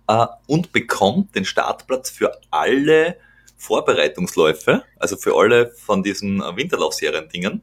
äh, 0.08 0.26
und 0.48 0.72
bekommt 0.72 1.36
den 1.36 1.46
Startplatz 1.46 2.10
für 2.10 2.40
alle 2.50 3.18
Vorbereitungsläufe, 3.58 4.84
also 4.98 5.18
für 5.18 5.36
alle 5.36 5.72
von 5.72 6.02
diesen 6.02 6.40
Winterlaufserien-Dingen, 6.40 7.62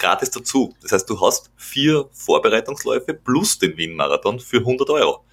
gratis 0.00 0.30
dazu. 0.30 0.74
Das 0.82 0.90
heißt, 0.90 1.08
du 1.08 1.20
hast 1.20 1.50
vier 1.56 2.08
Vorbereitungsläufe 2.12 3.14
plus 3.14 3.58
den 3.58 3.76
Wien-Marathon 3.76 4.40
für 4.40 4.58
100 4.58 4.90
Euro. 4.90 5.24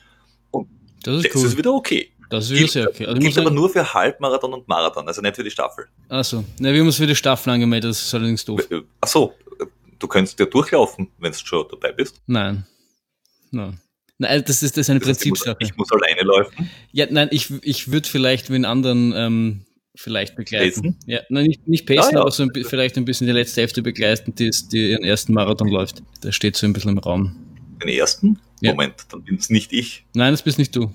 Und 0.51 0.67
das 1.03 1.23
ist, 1.23 1.33
das 1.33 1.35
cool. 1.41 1.47
ist 1.47 1.57
wieder 1.57 1.73
okay. 1.73 2.11
Das 2.29 2.51
ist 2.51 2.57
gilt, 2.57 2.71
sehr 2.71 2.89
okay. 2.89 3.05
Also 3.05 3.19
gilt 3.19 3.37
aber 3.37 3.51
nur 3.51 3.69
für 3.69 3.93
Halbmarathon 3.93 4.53
und 4.53 4.67
Marathon, 4.67 5.07
also 5.07 5.21
nicht 5.21 5.35
für 5.35 5.43
die 5.43 5.51
Staffel. 5.51 5.87
Achso, 6.09 6.43
ne, 6.59 6.73
wir 6.73 6.79
haben 6.81 6.87
uns 6.87 6.97
für 6.97 7.07
die 7.07 7.15
Staffel 7.15 7.49
angemeldet, 7.51 7.91
das 7.91 8.03
ist 8.03 8.13
allerdings 8.13 8.43
doof. 8.43 8.67
Achso, 8.99 9.33
du 9.97 10.07
könntest 10.07 10.39
ja 10.39 10.45
durchlaufen, 10.45 11.09
wenn 11.19 11.31
du 11.31 11.37
schon 11.37 11.65
dabei 11.71 11.93
bist. 11.93 12.21
Nein. 12.27 12.65
Nein. 13.51 13.79
Nein, 14.19 14.43
das 14.45 14.63
ist, 14.63 14.75
das 14.75 14.81
ist 14.81 14.89
eine 14.89 14.99
das 14.99 15.09
heißt, 15.09 15.21
Prinzipsache. 15.21 15.57
Ich 15.59 15.77
muss, 15.77 15.87
ich 15.87 15.91
muss 15.91 16.01
alleine 16.03 16.21
laufen. 16.23 16.69
Ja, 16.91 17.05
nein, 17.09 17.29
ich, 17.31 17.53
ich 17.63 17.91
würde 17.91 18.09
vielleicht 18.09 18.49
mit 18.49 18.65
anderen 18.65 19.13
ähm, 19.15 19.65
vielleicht 19.97 20.35
begleiten. 20.35 20.81
Pacen? 20.81 20.97
Ja, 21.05 21.21
nein, 21.29 21.45
nicht, 21.45 21.67
nicht 21.67 21.85
pacen, 21.85 22.09
ah, 22.09 22.11
ja. 22.13 22.21
aber 22.21 22.31
so 22.31 22.43
ein, 22.43 22.51
vielleicht 22.53 22.97
ein 22.97 23.05
bisschen 23.05 23.27
die 23.27 23.33
letzte 23.33 23.61
Hälfte 23.61 23.81
begleiten, 23.81 24.33
die, 24.35 24.51
die 24.71 24.91
ihren 24.91 25.03
ersten 25.03 25.33
Marathon 25.33 25.67
läuft. 25.67 26.03
Der 26.23 26.31
steht 26.31 26.55
so 26.55 26.65
ein 26.65 26.73
bisschen 26.73 26.91
im 26.91 26.97
Raum. 26.99 27.35
Den 27.81 27.89
ersten? 27.89 28.39
Ja. 28.61 28.71
Moment, 28.71 29.05
dann 29.09 29.23
bin 29.23 29.35
es 29.35 29.49
nicht 29.49 29.73
ich. 29.73 30.05
Nein, 30.13 30.33
das 30.33 30.41
bist 30.41 30.57
nicht 30.57 30.75
du. 30.75 30.93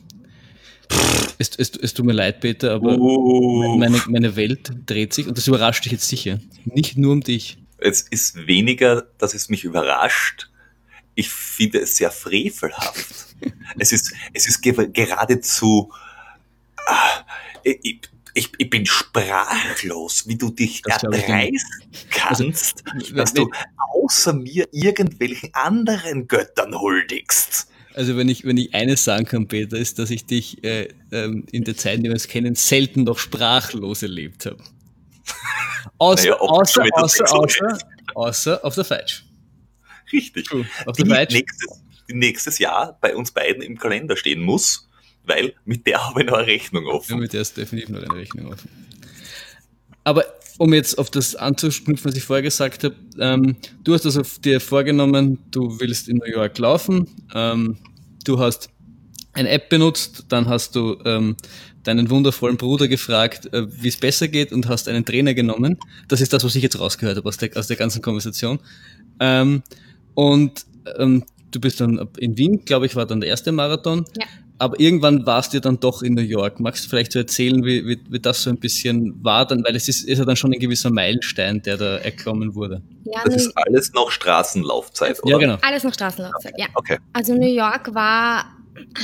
Es, 1.38 1.50
es, 1.56 1.70
es 1.70 1.94
tut 1.94 2.06
mir 2.06 2.12
leid, 2.12 2.40
Peter, 2.40 2.72
aber 2.72 2.98
uh. 2.98 3.76
meine, 3.78 4.00
meine 4.08 4.36
Welt 4.36 4.72
dreht 4.86 5.12
sich 5.12 5.26
und 5.26 5.38
das 5.38 5.46
überrascht 5.48 5.84
dich 5.84 5.92
jetzt 5.92 6.08
sicher. 6.08 6.38
Nicht 6.64 6.98
nur 6.98 7.12
um 7.12 7.20
dich. 7.20 7.58
Es 7.78 8.02
ist 8.02 8.46
weniger, 8.46 9.06
dass 9.18 9.34
es 9.34 9.48
mich 9.48 9.64
überrascht. 9.64 10.50
Ich 11.14 11.28
finde 11.28 11.80
es 11.80 11.96
sehr 11.96 12.10
frevelhaft. 12.10 13.34
es 13.78 13.92
ist, 13.92 14.12
es 14.32 14.46
ist 14.46 14.62
geradezu, 14.62 15.92
äh, 17.64 17.74
ich, 17.82 18.00
ich, 18.34 18.50
ich, 18.58 18.70
bin 18.70 18.86
sprachlos, 18.86 20.26
wie 20.26 20.36
du 20.36 20.50
dich 20.50 20.82
erdreist 20.86 21.66
kannst, 22.10 22.82
also, 22.86 23.14
dass 23.14 23.34
du 23.34 23.50
außer 23.94 24.32
mir 24.32 24.68
irgendwelchen 24.72 25.50
anderen 25.54 26.28
Göttern 26.28 26.78
huldigst. 26.78 27.68
Also 27.94 28.16
wenn 28.16 28.28
ich, 28.28 28.44
wenn 28.44 28.56
ich 28.56 28.74
eines 28.74 29.04
sagen 29.04 29.26
kann, 29.26 29.48
Peter, 29.48 29.76
ist, 29.76 29.98
dass 29.98 30.10
ich 30.10 30.24
dich 30.24 30.64
äh, 30.64 30.88
ähm, 31.10 31.44
in 31.52 31.64
der 31.64 31.76
Zeit, 31.76 31.96
in 31.96 32.04
der 32.04 32.10
wir 32.10 32.14
uns 32.14 32.26
kennen, 32.26 32.54
selten 32.54 33.04
noch 33.04 33.18
sprachlos 33.18 34.02
erlebt 34.02 34.46
habe. 34.46 34.58
Außer, 35.98 36.30
naja, 36.30 36.40
außer, 36.40 36.84
außer, 36.92 37.32
außer, 37.32 37.78
außer 38.14 38.64
auf 38.64 38.74
der 38.74 38.84
Feitsch. 38.84 39.22
Richtig. 40.12 40.52
Cool. 40.52 40.66
Auf 40.86 40.96
die, 40.96 41.04
der 41.04 41.16
Feitsch. 41.16 41.32
Nächstes, 41.32 41.82
die 42.08 42.14
nächstes 42.14 42.58
Jahr 42.58 42.98
bei 43.00 43.14
uns 43.14 43.30
beiden 43.30 43.62
im 43.62 43.78
Kalender 43.78 44.16
stehen 44.16 44.42
muss, 44.42 44.88
weil 45.24 45.54
mit 45.64 45.86
der 45.86 46.06
habe 46.06 46.20
ich 46.20 46.26
noch 46.26 46.38
eine 46.38 46.46
Rechnung 46.46 46.86
offen. 46.86 47.12
Ja, 47.12 47.16
mit 47.18 47.32
der 47.32 47.42
ist 47.42 47.56
definitiv 47.56 47.90
noch 47.90 48.02
eine 48.02 48.14
Rechnung 48.14 48.52
offen. 48.52 48.68
Aber 50.04 50.24
um 50.58 50.74
jetzt 50.74 50.98
auf 50.98 51.10
das 51.10 51.36
anzuknüpfen, 51.36 52.10
was 52.10 52.16
ich 52.16 52.24
vorher 52.24 52.42
gesagt 52.42 52.84
habe, 52.84 52.94
ähm, 53.18 53.56
du 53.84 53.94
hast 53.94 54.04
also 54.04 54.22
dir 54.40 54.60
vorgenommen, 54.60 55.38
du 55.50 55.80
willst 55.80 56.08
in 56.08 56.18
New 56.18 56.30
York 56.30 56.58
laufen, 56.58 57.06
ähm, 57.34 57.78
du 58.24 58.38
hast 58.38 58.68
eine 59.32 59.48
App 59.48 59.68
benutzt, 59.68 60.26
dann 60.28 60.48
hast 60.48 60.74
du 60.76 60.98
ähm, 61.04 61.36
deinen 61.84 62.10
wundervollen 62.10 62.56
Bruder 62.56 62.88
gefragt, 62.88 63.52
äh, 63.52 63.66
wie 63.82 63.88
es 63.88 63.96
besser 63.96 64.28
geht 64.28 64.52
und 64.52 64.68
hast 64.68 64.88
einen 64.88 65.04
Trainer 65.04 65.34
genommen. 65.34 65.78
Das 66.08 66.20
ist 66.20 66.32
das, 66.32 66.44
was 66.44 66.54
ich 66.54 66.62
jetzt 66.62 66.78
rausgehört 66.78 67.16
habe 67.16 67.28
aus 67.28 67.38
der, 67.38 67.50
aus 67.56 67.68
der 67.68 67.76
ganzen 67.76 68.02
Konversation. 68.02 68.58
Ähm, 69.20 69.62
und 70.14 70.66
ähm, 70.98 71.24
du 71.50 71.60
bist 71.60 71.80
dann 71.80 72.08
in 72.18 72.36
Wien, 72.36 72.64
glaube 72.64 72.86
ich, 72.86 72.94
war 72.94 73.06
dann 73.06 73.20
der 73.20 73.30
erste 73.30 73.52
Marathon. 73.52 74.04
Ja 74.20 74.26
aber 74.62 74.78
irgendwann 74.78 75.26
warst 75.26 75.54
du 75.54 75.60
dann 75.60 75.80
doch 75.80 76.02
in 76.02 76.14
New 76.14 76.22
York. 76.22 76.60
Magst 76.60 76.84
du 76.84 76.88
vielleicht 76.88 77.10
so 77.10 77.18
erzählen, 77.18 77.64
wie, 77.64 77.84
wie, 77.84 78.00
wie 78.08 78.20
das 78.20 78.44
so 78.44 78.50
ein 78.50 78.58
bisschen 78.58 79.12
war 79.24 79.44
dann, 79.44 79.64
weil 79.64 79.74
es 79.74 79.88
ist, 79.88 80.04
ist 80.04 80.18
ja 80.18 80.24
dann 80.24 80.36
schon 80.36 80.52
ein 80.52 80.60
gewisser 80.60 80.90
Meilenstein, 80.90 81.60
der 81.62 81.76
da 81.76 81.96
erklommen 81.96 82.54
wurde. 82.54 82.80
Ja, 83.04 83.22
das 83.24 83.46
ist 83.46 83.52
alles 83.56 83.92
noch 83.92 84.12
Straßenlaufzeit, 84.12 85.20
oder? 85.24 85.32
Ja, 85.32 85.38
genau. 85.38 85.58
Alles 85.62 85.82
noch 85.82 85.92
Straßenlaufzeit, 85.92 86.54
ja. 86.56 86.66
Okay. 86.74 86.98
Also 87.12 87.34
New 87.34 87.52
York 87.52 87.92
war, 87.92 88.44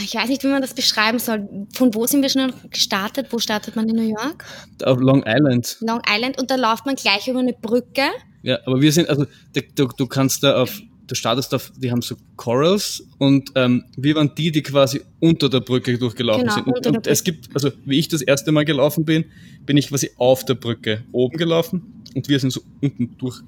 ich 0.01 0.15
weiß 0.15 0.29
nicht, 0.29 0.45
wie 0.45 0.47
man 0.47 0.63
das 0.63 0.75
beschreiben 0.75 1.19
soll. 1.19 1.49
Von 1.75 1.93
wo 1.93 2.07
sind 2.07 2.23
wir 2.23 2.29
schon 2.29 2.53
gestartet? 2.71 3.27
Wo 3.31 3.41
startet 3.41 3.75
man 3.75 3.89
in 3.89 3.97
New 3.97 4.09
York? 4.09 4.45
Auf 4.85 5.01
Long 5.01 5.25
Island. 5.27 5.79
Long 5.81 6.01
Island 6.09 6.39
und 6.41 6.53
da 6.53 6.55
läuft 6.55 6.87
man 6.87 6.95
gleich 6.95 7.27
über 7.27 7.41
eine 7.41 7.53
Brücke. 7.53 8.03
Ja, 8.43 8.61
aber 8.65 8.81
wir 8.81 8.93
sind, 8.93 9.11
also 9.11 9.27
du, 9.75 9.89
du 9.89 10.07
kannst 10.07 10.45
da 10.45 10.63
auf 10.63 10.81
du 11.09 11.15
startest 11.15 11.53
auf, 11.55 11.73
die 11.77 11.91
haben 11.91 12.03
so 12.03 12.15
Corals 12.37 13.03
und 13.19 13.51
ähm, 13.57 13.85
wir 13.97 14.15
waren 14.15 14.35
die, 14.37 14.53
die 14.53 14.63
quasi 14.63 15.01
unter 15.21 15.49
der 15.49 15.61
Brücke 15.61 15.99
durchgelaufen 15.99 16.43
genau, 16.43 16.55
sind. 16.55 16.67
Und, 16.67 16.87
und 16.87 17.07
es 17.07 17.25
gibt, 17.25 17.49
also 17.55 17.71
wie 17.85 17.99
ich 17.99 18.09
das 18.09 18.23
erste 18.23 18.53
Mal 18.53 18.65
gelaufen 18.65 19.05
bin, 19.05 19.25
bin 19.67 19.77
ich 19.77 19.89
quasi 19.89 20.11
auf 20.19 20.45
der 20.45 20.55
Brücke 20.55 21.05
oben 21.13 21.37
gelaufen 21.37 22.05
und 22.15 22.29
wir 22.29 22.39
sind 22.39 22.53
so 22.53 22.61
unten 22.81 23.17
durch. 23.19 23.41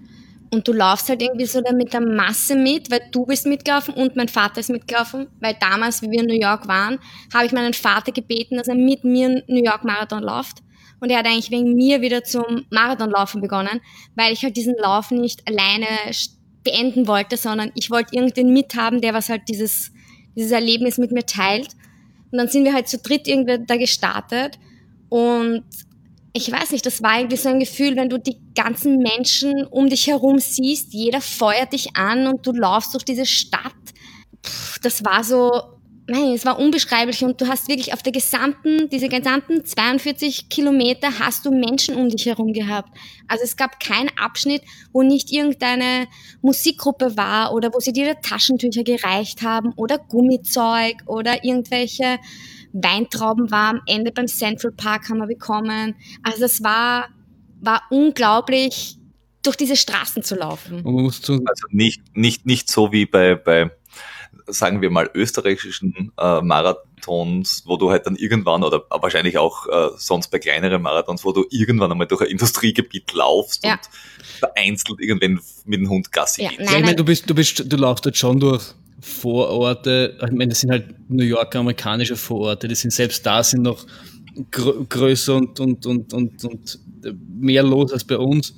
Und 0.53 0.67
du 0.67 0.73
laufst 0.73 1.09
halt 1.09 1.23
irgendwie 1.23 1.47
so 1.47 1.61
da 1.61 1.73
mit 1.73 1.93
der 1.93 2.01
Masse 2.01 2.57
mit, 2.57 2.91
weil 2.91 3.03
du 3.13 3.25
bist 3.25 3.47
mitgelaufen 3.47 3.95
und 3.95 4.17
mein 4.17 4.29
Vater 4.29 4.59
ist 4.59 4.71
mitgelaufen, 4.71 5.29
weil 5.41 5.55
damals, 5.61 6.03
wie 6.03 6.11
wir 6.11 6.21
in 6.21 6.27
New 6.27 6.41
York 6.41 6.67
waren, 6.67 6.99
habe 7.33 7.47
ich 7.47 7.53
meinen 7.53 7.73
Vater 7.73 8.11
gebeten, 8.11 8.57
dass 8.57 8.67
er 8.67 8.75
mit 8.75 9.05
mir 9.05 9.29
einen 9.29 9.43
New 9.47 9.63
York 9.63 9.85
Marathon 9.85 10.23
läuft. 10.23 10.59
Und 10.99 11.11
er 11.11 11.19
hat 11.19 11.27
eigentlich 11.27 11.51
wegen 11.51 11.75
mir 11.75 12.03
wieder 12.03 12.25
zum 12.25 12.67
Marathonlaufen 12.71 13.41
begonnen, 13.41 13.81
weil 14.17 14.33
ich 14.33 14.43
halt 14.43 14.57
diesen 14.57 14.75
Lauf 14.77 15.11
nicht 15.11 15.47
alleine 15.49 15.87
beenden 16.65 17.07
wollte, 17.07 17.37
sondern 17.37 17.73
ich 17.75 17.91
wollte 17.91 18.15
irgendwen 18.15 18.53
mithaben, 18.53 19.01
der 19.01 19.15
was 19.15 19.29
halt 19.29 19.43
dieses, 19.49 19.93
dieses 20.37 20.53
Erlebnis 20.53 20.99
mit 20.99 21.13
mir 21.13 21.25
teilt. 21.25 21.75
Und 22.31 22.39
dann 22.39 22.49
sind 22.49 22.65
wir 22.65 22.75
halt 22.75 22.89
zu 22.89 22.99
dritt 22.99 23.27
irgendwie 23.27 23.59
da 23.67 23.77
gestartet 23.77 24.59
und 25.09 25.65
ich 26.33 26.51
weiß 26.51 26.71
nicht, 26.71 26.87
das 26.87 27.03
war 27.03 27.19
irgendwie 27.19 27.37
so 27.37 27.49
ein 27.49 27.59
Gefühl, 27.59 27.97
wenn 27.97 28.09
du 28.09 28.19
die 28.19 28.39
ganzen 28.55 28.99
Menschen 28.99 29.67
um 29.67 29.89
dich 29.89 30.07
herum 30.07 30.39
siehst, 30.39 30.95
jeder 30.95 31.21
feuert 31.21 31.73
dich 31.73 31.97
an 31.97 32.29
und 32.29 32.47
du 32.47 32.53
laufst 32.53 32.95
durch 32.95 33.05
diese 33.05 33.27
Stadt. 33.27 33.75
Puh, 34.41 34.79
das 34.83 35.05
war 35.05 35.25
so, 35.25 35.51
nein, 36.11 36.33
es 36.35 36.45
war 36.45 36.59
unbeschreiblich 36.59 37.25
und 37.25 37.41
du 37.41 37.47
hast 37.47 37.69
wirklich 37.69 37.93
auf 37.95 38.03
der 38.03 38.13
gesamten, 38.13 38.89
diese 38.91 39.09
gesamten 39.09 39.65
42 39.65 40.49
Kilometer 40.49 41.19
hast 41.19 41.47
du 41.47 41.51
Menschen 41.51 41.95
um 41.95 42.09
dich 42.09 42.27
herum 42.27 42.53
gehabt. 42.53 42.91
Also 43.29 43.45
es 43.45 43.57
gab 43.57 43.81
keinen 43.81 44.11
Abschnitt, 44.19 44.63
wo 44.93 45.03
nicht 45.03 45.33
irgendeine 45.33 46.09
Musikgruppe 46.43 47.17
war 47.17 47.55
oder 47.55 47.73
wo 47.73 47.81
sie 47.81 47.93
dir 47.93 48.21
Taschentücher 48.21 48.83
gereicht 48.83 49.43
haben 49.43 49.73
oder 49.77 49.99
Gummizeug 49.99 50.97
oder 51.07 51.45
irgendwelche 51.45 52.19
Weintrauben 52.73 53.51
war 53.51 53.71
am 53.71 53.81
Ende 53.87 54.13
beim 54.13 54.27
Central 54.27 54.73
Park 54.73 55.09
haben 55.09 55.19
wir 55.19 55.27
bekommen. 55.27 55.95
Also 56.23 56.45
es 56.45 56.63
war, 56.63 57.09
war 57.61 57.83
unglaublich, 57.91 58.97
durch 59.43 59.57
diese 59.57 59.77
Straßen 59.77 60.23
zu 60.23 60.35
laufen. 60.35 60.83
also 61.47 61.67
nicht, 61.71 62.03
nicht, 62.15 62.45
nicht 62.47 62.71
so 62.71 62.93
wie 62.93 63.07
bei, 63.07 63.35
bei 63.35 63.71
sagen 64.53 64.83
wir 64.83 64.91
mal, 64.91 65.11
österreichischen 65.15 66.13
äh, 66.19 66.41
Marathons, 66.41 67.63
wo 67.67 67.77
du 67.77 67.91
halt 67.91 68.07
dann 68.07 68.17
irgendwann 68.17 68.63
oder 68.63 68.83
wahrscheinlich 68.91 69.39
auch 69.39 69.67
äh, 69.67 69.91
sonst 69.97 70.29
bei 70.31 70.39
kleineren 70.39 70.83
Marathons, 70.83 71.25
wo 71.25 71.33
du 71.33 71.47
irgendwann 71.51 71.91
einmal 71.91 72.07
durch 72.07 72.23
ein 72.23 72.29
Industriegebiet 72.29 73.13
laufst 73.13 73.65
ja. 73.65 73.73
und 73.73 73.81
vereinzelt 74.39 75.01
irgendwann 75.01 75.41
mit 75.65 75.81
dem 75.81 75.89
Hund 75.89 76.13
Gassi 76.13 76.43
ja, 76.43 76.51
gehst. 76.51 76.71
Ja, 76.71 76.79
ich 76.79 76.85
meine, 76.85 76.97
du 76.97 77.05
bist, 77.05 77.29
du 77.29 77.35
bist, 77.35 77.73
du 77.73 77.77
laufst 77.77 78.07
dort 78.07 78.17
schon 78.17 78.41
durch 78.41 78.63
Vororte, 79.01 80.19
ich 80.23 80.33
meine, 80.33 80.49
das 80.49 80.61
sind 80.61 80.71
halt 80.71 80.95
New 81.09 81.25
Yorker 81.25 81.61
amerikanische 81.61 82.17
Vororte, 82.17 82.69
die 82.69 82.75
sind 82.75 82.93
selbst 82.93 83.25
da 83.25 83.43
sind 83.43 83.63
noch 83.63 83.87
gr 84.51 84.85
größer 84.89 85.37
und, 85.37 85.59
und, 85.61 85.87
und, 85.87 86.13
und, 86.13 86.45
und 86.45 86.79
mehr 87.39 87.63
los 87.63 87.93
als 87.93 88.05
bei 88.05 88.17
uns. 88.17 88.55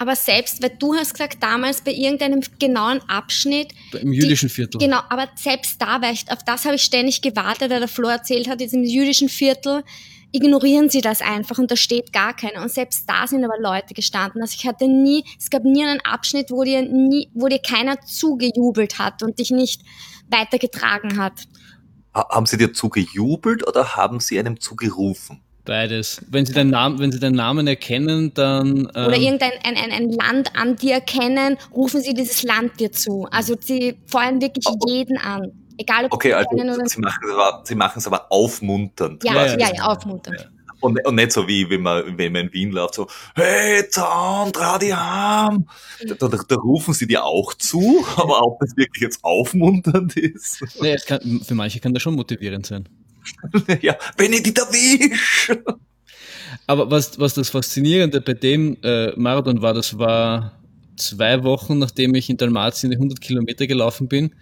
Aber 0.00 0.16
selbst, 0.16 0.62
weil 0.62 0.72
du 0.78 0.94
hast 0.94 1.12
gesagt, 1.12 1.42
damals 1.42 1.82
bei 1.82 1.92
irgendeinem 1.92 2.40
genauen 2.58 3.02
Abschnitt. 3.06 3.74
Im 4.00 4.14
jüdischen 4.14 4.48
Viertel. 4.48 4.78
Genau, 4.78 5.00
aber 5.10 5.28
selbst 5.34 5.80
da, 5.80 6.00
weil 6.00 6.14
ich, 6.14 6.24
auf 6.32 6.42
das 6.42 6.64
habe 6.64 6.76
ich 6.76 6.82
ständig 6.82 7.20
gewartet, 7.20 7.70
weil 7.70 7.80
der 7.80 7.88
Flo 7.88 8.08
erzählt 8.08 8.48
hat, 8.48 8.62
jetzt 8.62 8.72
im 8.72 8.82
jüdischen 8.82 9.28
Viertel 9.28 9.84
ignorieren 10.32 10.88
sie 10.88 11.02
das 11.02 11.20
einfach 11.20 11.58
und 11.58 11.70
da 11.70 11.76
steht 11.76 12.14
gar 12.14 12.34
keiner. 12.34 12.62
Und 12.62 12.70
selbst 12.70 13.04
da 13.06 13.26
sind 13.26 13.44
aber 13.44 13.60
Leute 13.60 13.92
gestanden. 13.92 14.40
Also 14.40 14.56
ich 14.58 14.66
hatte 14.66 14.88
nie, 14.88 15.22
es 15.38 15.50
gab 15.50 15.64
nie 15.64 15.84
einen 15.84 16.00
Abschnitt, 16.00 16.50
wo 16.50 16.64
dir 16.64 16.80
nie, 16.80 17.28
wo 17.34 17.48
dir 17.48 17.58
keiner 17.58 18.00
zugejubelt 18.00 18.98
hat 18.98 19.22
und 19.22 19.38
dich 19.38 19.50
nicht 19.50 19.82
weitergetragen 20.30 21.18
hat. 21.18 21.42
Haben 22.14 22.46
sie 22.46 22.56
dir 22.56 22.72
zugejubelt 22.72 23.68
oder 23.68 23.96
haben 23.96 24.18
sie 24.18 24.38
einem 24.38 24.58
zugerufen? 24.60 25.42
Beides. 25.70 26.20
Wenn 26.28 26.44
sie 26.46 26.52
deinen 26.52 26.70
Namen, 26.70 26.98
wenn 26.98 27.12
sie 27.12 27.20
deinen 27.20 27.36
Namen 27.36 27.68
erkennen, 27.68 28.34
dann. 28.34 28.90
Ähm 28.92 29.06
Oder 29.06 29.16
irgendein 29.16 29.52
ein, 29.62 29.76
ein, 29.76 29.92
ein 29.92 30.10
Land 30.10 30.56
an 30.56 30.74
dir 30.74 30.94
erkennen, 30.94 31.58
rufen 31.72 32.00
sie 32.02 32.12
dieses 32.12 32.42
Land 32.42 32.80
dir 32.80 32.90
zu. 32.90 33.28
Also 33.30 33.54
sie 33.60 33.96
feuern 34.06 34.40
wirklich 34.40 34.64
oh. 34.66 34.76
jeden 34.88 35.16
an. 35.16 35.52
Egal 35.78 36.06
ob 36.06 36.14
okay, 36.14 36.32
also 36.32 36.48
sie 36.86 37.00
machen, 37.00 37.22
es 37.24 37.30
aber, 37.32 37.62
sie 37.64 37.74
machen 37.76 37.98
es 38.00 38.06
aber 38.08 38.32
aufmunternd. 38.32 39.22
Ja, 39.22 39.46
ja, 39.46 39.56
ja, 39.56 39.72
ja, 39.72 39.84
aufmunternd. 39.84 40.50
Und, 40.80 41.06
und 41.06 41.14
nicht 41.14 41.30
so 41.30 41.46
wie 41.46 41.70
wenn 41.70 41.82
man, 41.82 42.18
wenn 42.18 42.32
man 42.32 42.46
in 42.48 42.52
Wien 42.52 42.72
läuft, 42.72 42.94
so, 42.94 43.06
hey, 43.36 43.88
Zaun, 43.90 44.52
trau 44.52 44.76
die 44.76 44.92
Arm. 44.92 45.68
Da, 46.04 46.26
da, 46.26 46.36
da, 46.48 46.56
rufen 46.56 46.94
sie 46.94 47.06
dir 47.06 47.22
auch 47.22 47.54
zu, 47.54 48.04
aber 48.16 48.42
ob 48.42 48.58
das 48.58 48.76
wirklich 48.76 49.02
jetzt 49.02 49.22
aufmunternd 49.22 50.16
ist. 50.16 50.64
Nee, 50.80 50.96
kann, 51.06 51.42
für 51.46 51.54
manche 51.54 51.78
kann 51.78 51.94
das 51.94 52.02
schon 52.02 52.16
motivierend 52.16 52.66
sein. 52.66 52.88
ja, 53.82 53.96
Benedikt 54.16 54.58
Wisch! 54.58 55.52
Aber 56.66 56.90
was, 56.90 57.18
was 57.18 57.34
das 57.34 57.50
Faszinierende 57.50 58.20
bei 58.20 58.34
dem 58.34 58.76
äh, 58.82 59.12
Marathon 59.16 59.62
war, 59.62 59.74
das 59.74 59.98
war 59.98 60.60
zwei 60.96 61.42
Wochen, 61.42 61.78
nachdem 61.78 62.14
ich 62.14 62.30
in 62.30 62.36
Dalmatien 62.36 62.90
die 62.90 62.96
100 62.96 63.20
Kilometer 63.20 63.66
gelaufen 63.66 64.08
bin. 64.08 64.34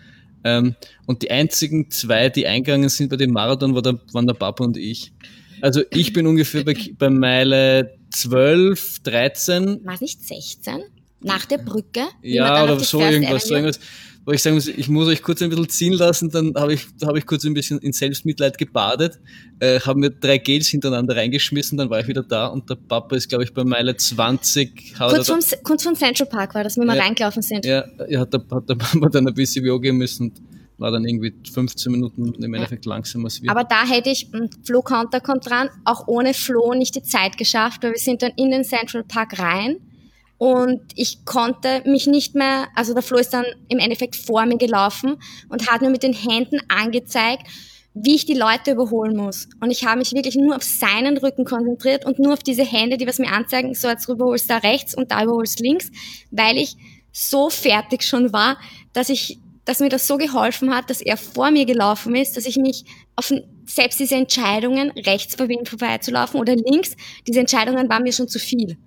Ähm, 0.45 0.75
und 1.07 1.23
die 1.23 1.31
einzigen 1.31 1.91
zwei, 1.91 2.29
die 2.29 2.47
eingegangen 2.47 2.89
sind 2.89 3.09
bei 3.09 3.17
dem 3.17 3.33
Marathon, 3.33 3.75
war 3.75 3.83
der, 3.83 3.99
waren 4.13 4.27
der 4.27 4.35
Papa 4.35 4.65
und 4.65 4.77
ich. 4.77 5.13
Also 5.61 5.83
ich 5.91 6.13
bin 6.13 6.27
ungefähr 6.27 6.65
bei, 6.65 6.77
bei 6.99 7.11
Meile 7.11 7.99
12, 8.11 9.01
13. 9.01 9.85
War 9.85 9.95
es 9.95 10.01
nicht 10.01 10.23
16? 10.23 10.83
Nach 11.21 11.45
der 11.47 11.59
Brücke? 11.59 12.03
Ja, 12.23 12.63
oder 12.63 12.79
so 12.79 13.01
irgendwas, 13.01 13.49
so 13.49 13.55
irgendwas 13.55 13.81
wo 14.29 14.33
ich 14.33 14.43
sagen 14.43 14.57
muss, 14.57 14.69
ich 14.69 14.91
muss 14.91 15.09
euch 15.09 15.23
kurz 15.23 15.41
ein 15.41 15.49
bisschen 15.49 15.71
ziehen 15.71 15.93
lassen, 15.95 16.29
dann 16.29 16.53
habe 16.55 16.75
ich, 16.75 16.87
hab 17.03 17.17
ich 17.17 17.25
kurz 17.25 17.47
ein 17.47 17.55
bisschen 17.55 17.79
in 17.79 17.95
Selbstmitleid 17.95 18.59
gebadet, 18.59 19.19
äh, 19.59 19.81
habe 19.81 19.99
mir 19.99 20.11
drei 20.11 20.37
Gels 20.37 20.69
hintereinander 20.69 21.17
reingeschmissen, 21.17 21.79
dann 21.79 21.89
war 21.89 22.01
ich 22.01 22.09
wieder 22.09 22.23
da 22.23 22.49
und 22.49 22.69
der 22.69 22.75
Papa 22.75 23.17
ist, 23.17 23.31
glaube 23.31 23.45
ich, 23.45 23.55
bei 23.55 23.65
Meile 23.65 23.97
20. 23.97 24.97
Kurz 24.99 25.29
vom, 25.29 25.41
kurz 25.63 25.83
vom 25.83 25.95
Central 25.95 26.29
Park 26.29 26.55
war 26.55 26.63
das, 26.63 26.77
wie 26.77 26.83
wir 26.83 26.95
ja, 26.95 27.03
reingelaufen 27.03 27.41
sind. 27.41 27.65
Ja, 27.65 27.87
ja 28.07 28.21
hat, 28.21 28.35
der, 28.35 28.45
hat 28.51 28.69
der 28.69 28.75
Papa 28.75 29.09
dann 29.09 29.27
ein 29.27 29.33
bisschen 29.33 29.65
wie 29.65 29.81
gehen 29.81 29.97
müssen 29.97 30.25
und 30.25 30.43
war 30.77 30.91
dann 30.91 31.07
irgendwie 31.07 31.33
15 31.51 31.91
Minuten 31.91 32.35
im 32.35 32.53
Endeffekt 32.53 32.85
ja. 32.85 32.91
langsamer 32.91 33.25
als 33.25 33.41
wir. 33.41 33.51
Aber 33.51 33.65
da 33.65 33.87
hätte 33.87 34.11
ich, 34.11 34.29
hm, 34.31 34.51
Flo 34.63 34.83
Counter 34.83 35.21
kommt 35.21 35.49
dran, 35.49 35.71
auch 35.87 36.07
ohne 36.07 36.35
Flo 36.35 36.75
nicht 36.75 36.95
die 36.95 37.03
Zeit 37.03 37.39
geschafft, 37.39 37.83
weil 37.83 37.93
wir 37.93 37.99
sind 37.99 38.21
dann 38.21 38.33
in 38.37 38.51
den 38.51 38.63
Central 38.63 39.05
Park 39.05 39.39
rein 39.39 39.79
und 40.39 40.81
ich 40.95 41.25
konnte 41.25 41.83
mich 41.85 42.07
nicht 42.07 42.37
mehr, 42.37 42.69
also 42.77 42.95
der 42.95 43.03
Flo 43.03 43.19
ist 43.19 43.35
dann 43.35 43.45
im 43.69 43.79
Endeffekt 43.79 44.15
vor 44.15 44.47
mir 44.47 44.57
gelaufen 44.57 45.17
und 45.49 45.71
hat 45.71 45.83
mir 45.83 45.91
mit 45.91 46.05
den 46.05 46.13
Händen 46.13 46.61
angezeigt, 46.69 47.43
wie 47.95 48.15
ich 48.15 48.27
die 48.27 48.35
Leute 48.35 48.71
überholen 48.73 49.17
muss. 49.17 49.49
Und 49.61 49.73
ich 49.73 49.85
habe 49.85 49.99
mich 49.99 50.13
wirklich 50.13 50.37
nur 50.37 50.55
auf 50.55 50.63
seinen 50.63 51.19
Rücken 51.19 51.45
konzentriert 51.45 52.05
und 52.05 52.21
nur 52.21 52.35
auf 52.35 52.43
diese 52.45 52.65
Hände, 52.65 52.97
die 52.97 53.07
was 53.07 53.19
mir 53.19 53.33
anzeigen, 53.33 53.75
so 53.75 53.89
jetzt 53.89 54.09
überholst 54.09 54.49
da 54.49 54.59
rechts 54.59 54.95
und 54.95 55.11
da 55.11 55.25
überholst 55.25 55.59
links, 55.59 55.91
weil 56.31 56.57
ich 56.57 56.77
so 57.11 57.51
fertig 57.51 58.05
schon 58.05 58.33
war, 58.33 58.59
dass 58.93 59.09
ich, 59.09 59.41
dass 59.65 59.81
mir 59.81 59.89
das 59.89 60.07
so 60.07 60.19
geholfen 60.19 60.73
hat, 60.73 60.89
dass 60.89 61.01
er 61.01 61.17
vor 61.17 61.51
mir 61.51 61.67
gelaufen 61.67 62.15
ist, 62.15 62.37
dass 62.37 62.47
ich 62.47 62.57
mich 62.57 62.85
auf 63.17 63.33
selbst 63.67 63.99
diese 63.99 64.15
Entscheidungen, 64.15 64.93
rechts 64.93 65.35
vor 65.35 65.49
Wind 65.49 65.69
vorbeizulaufen 65.69 66.39
oder 66.39 66.55
links, 66.55 66.95
diese 67.27 67.41
Entscheidungen 67.41 67.89
waren 67.89 68.05
mir 68.05 68.13
schon 68.13 68.29
zu 68.29 68.39
viel. 68.39 68.79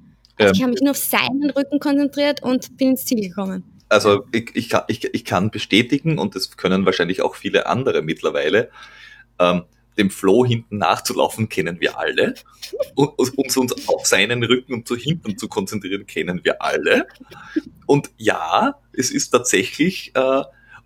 Also 0.42 0.54
ich 0.54 0.60
ähm, 0.60 0.64
habe 0.64 0.72
mich 0.74 0.82
nur 0.82 0.92
auf 0.92 0.98
seinen 0.98 1.50
Rücken 1.52 1.80
konzentriert 1.80 2.44
und 2.44 2.78
bin 2.78 2.92
ins 2.92 3.06
Ziel 3.06 3.22
gekommen. 3.22 3.64
Also 3.90 4.26
ich, 4.32 4.52
ich, 4.54 4.70
kann, 4.70 4.84
ich, 4.88 5.04
ich 5.14 5.26
kann 5.26 5.52
bestätigen, 5.52 6.18
und 6.18 6.36
das 6.36 6.56
können 6.56 6.86
wahrscheinlich 6.86 7.22
auch 7.22 7.36
viele 7.36 7.68
andere 7.68 8.02
mittlerweile, 8.02 8.70
ähm, 9.40 9.64
dem 9.98 10.10
Flo 10.10 10.46
hinten 10.46 10.78
nachzulaufen 10.78 11.50
kennen 11.50 11.82
wir 11.82 12.00
alle. 12.00 12.36
Und 12.96 13.10
uns, 13.20 13.58
uns 13.58 13.88
auf 13.88 14.06
seinen 14.06 14.44
Rücken 14.44 14.74
und 14.74 14.88
zu 14.88 14.96
hinten 14.96 15.38
zu 15.38 15.48
konzentrieren 15.48 16.06
kennen 16.06 16.42
wir 16.44 16.62
alle. 16.62 17.08
Und 17.86 18.10
ja, 18.18 18.76
es 18.94 19.12
ist 19.12 19.32
tatsächlich 19.32 20.12
äh, 20.16 20.44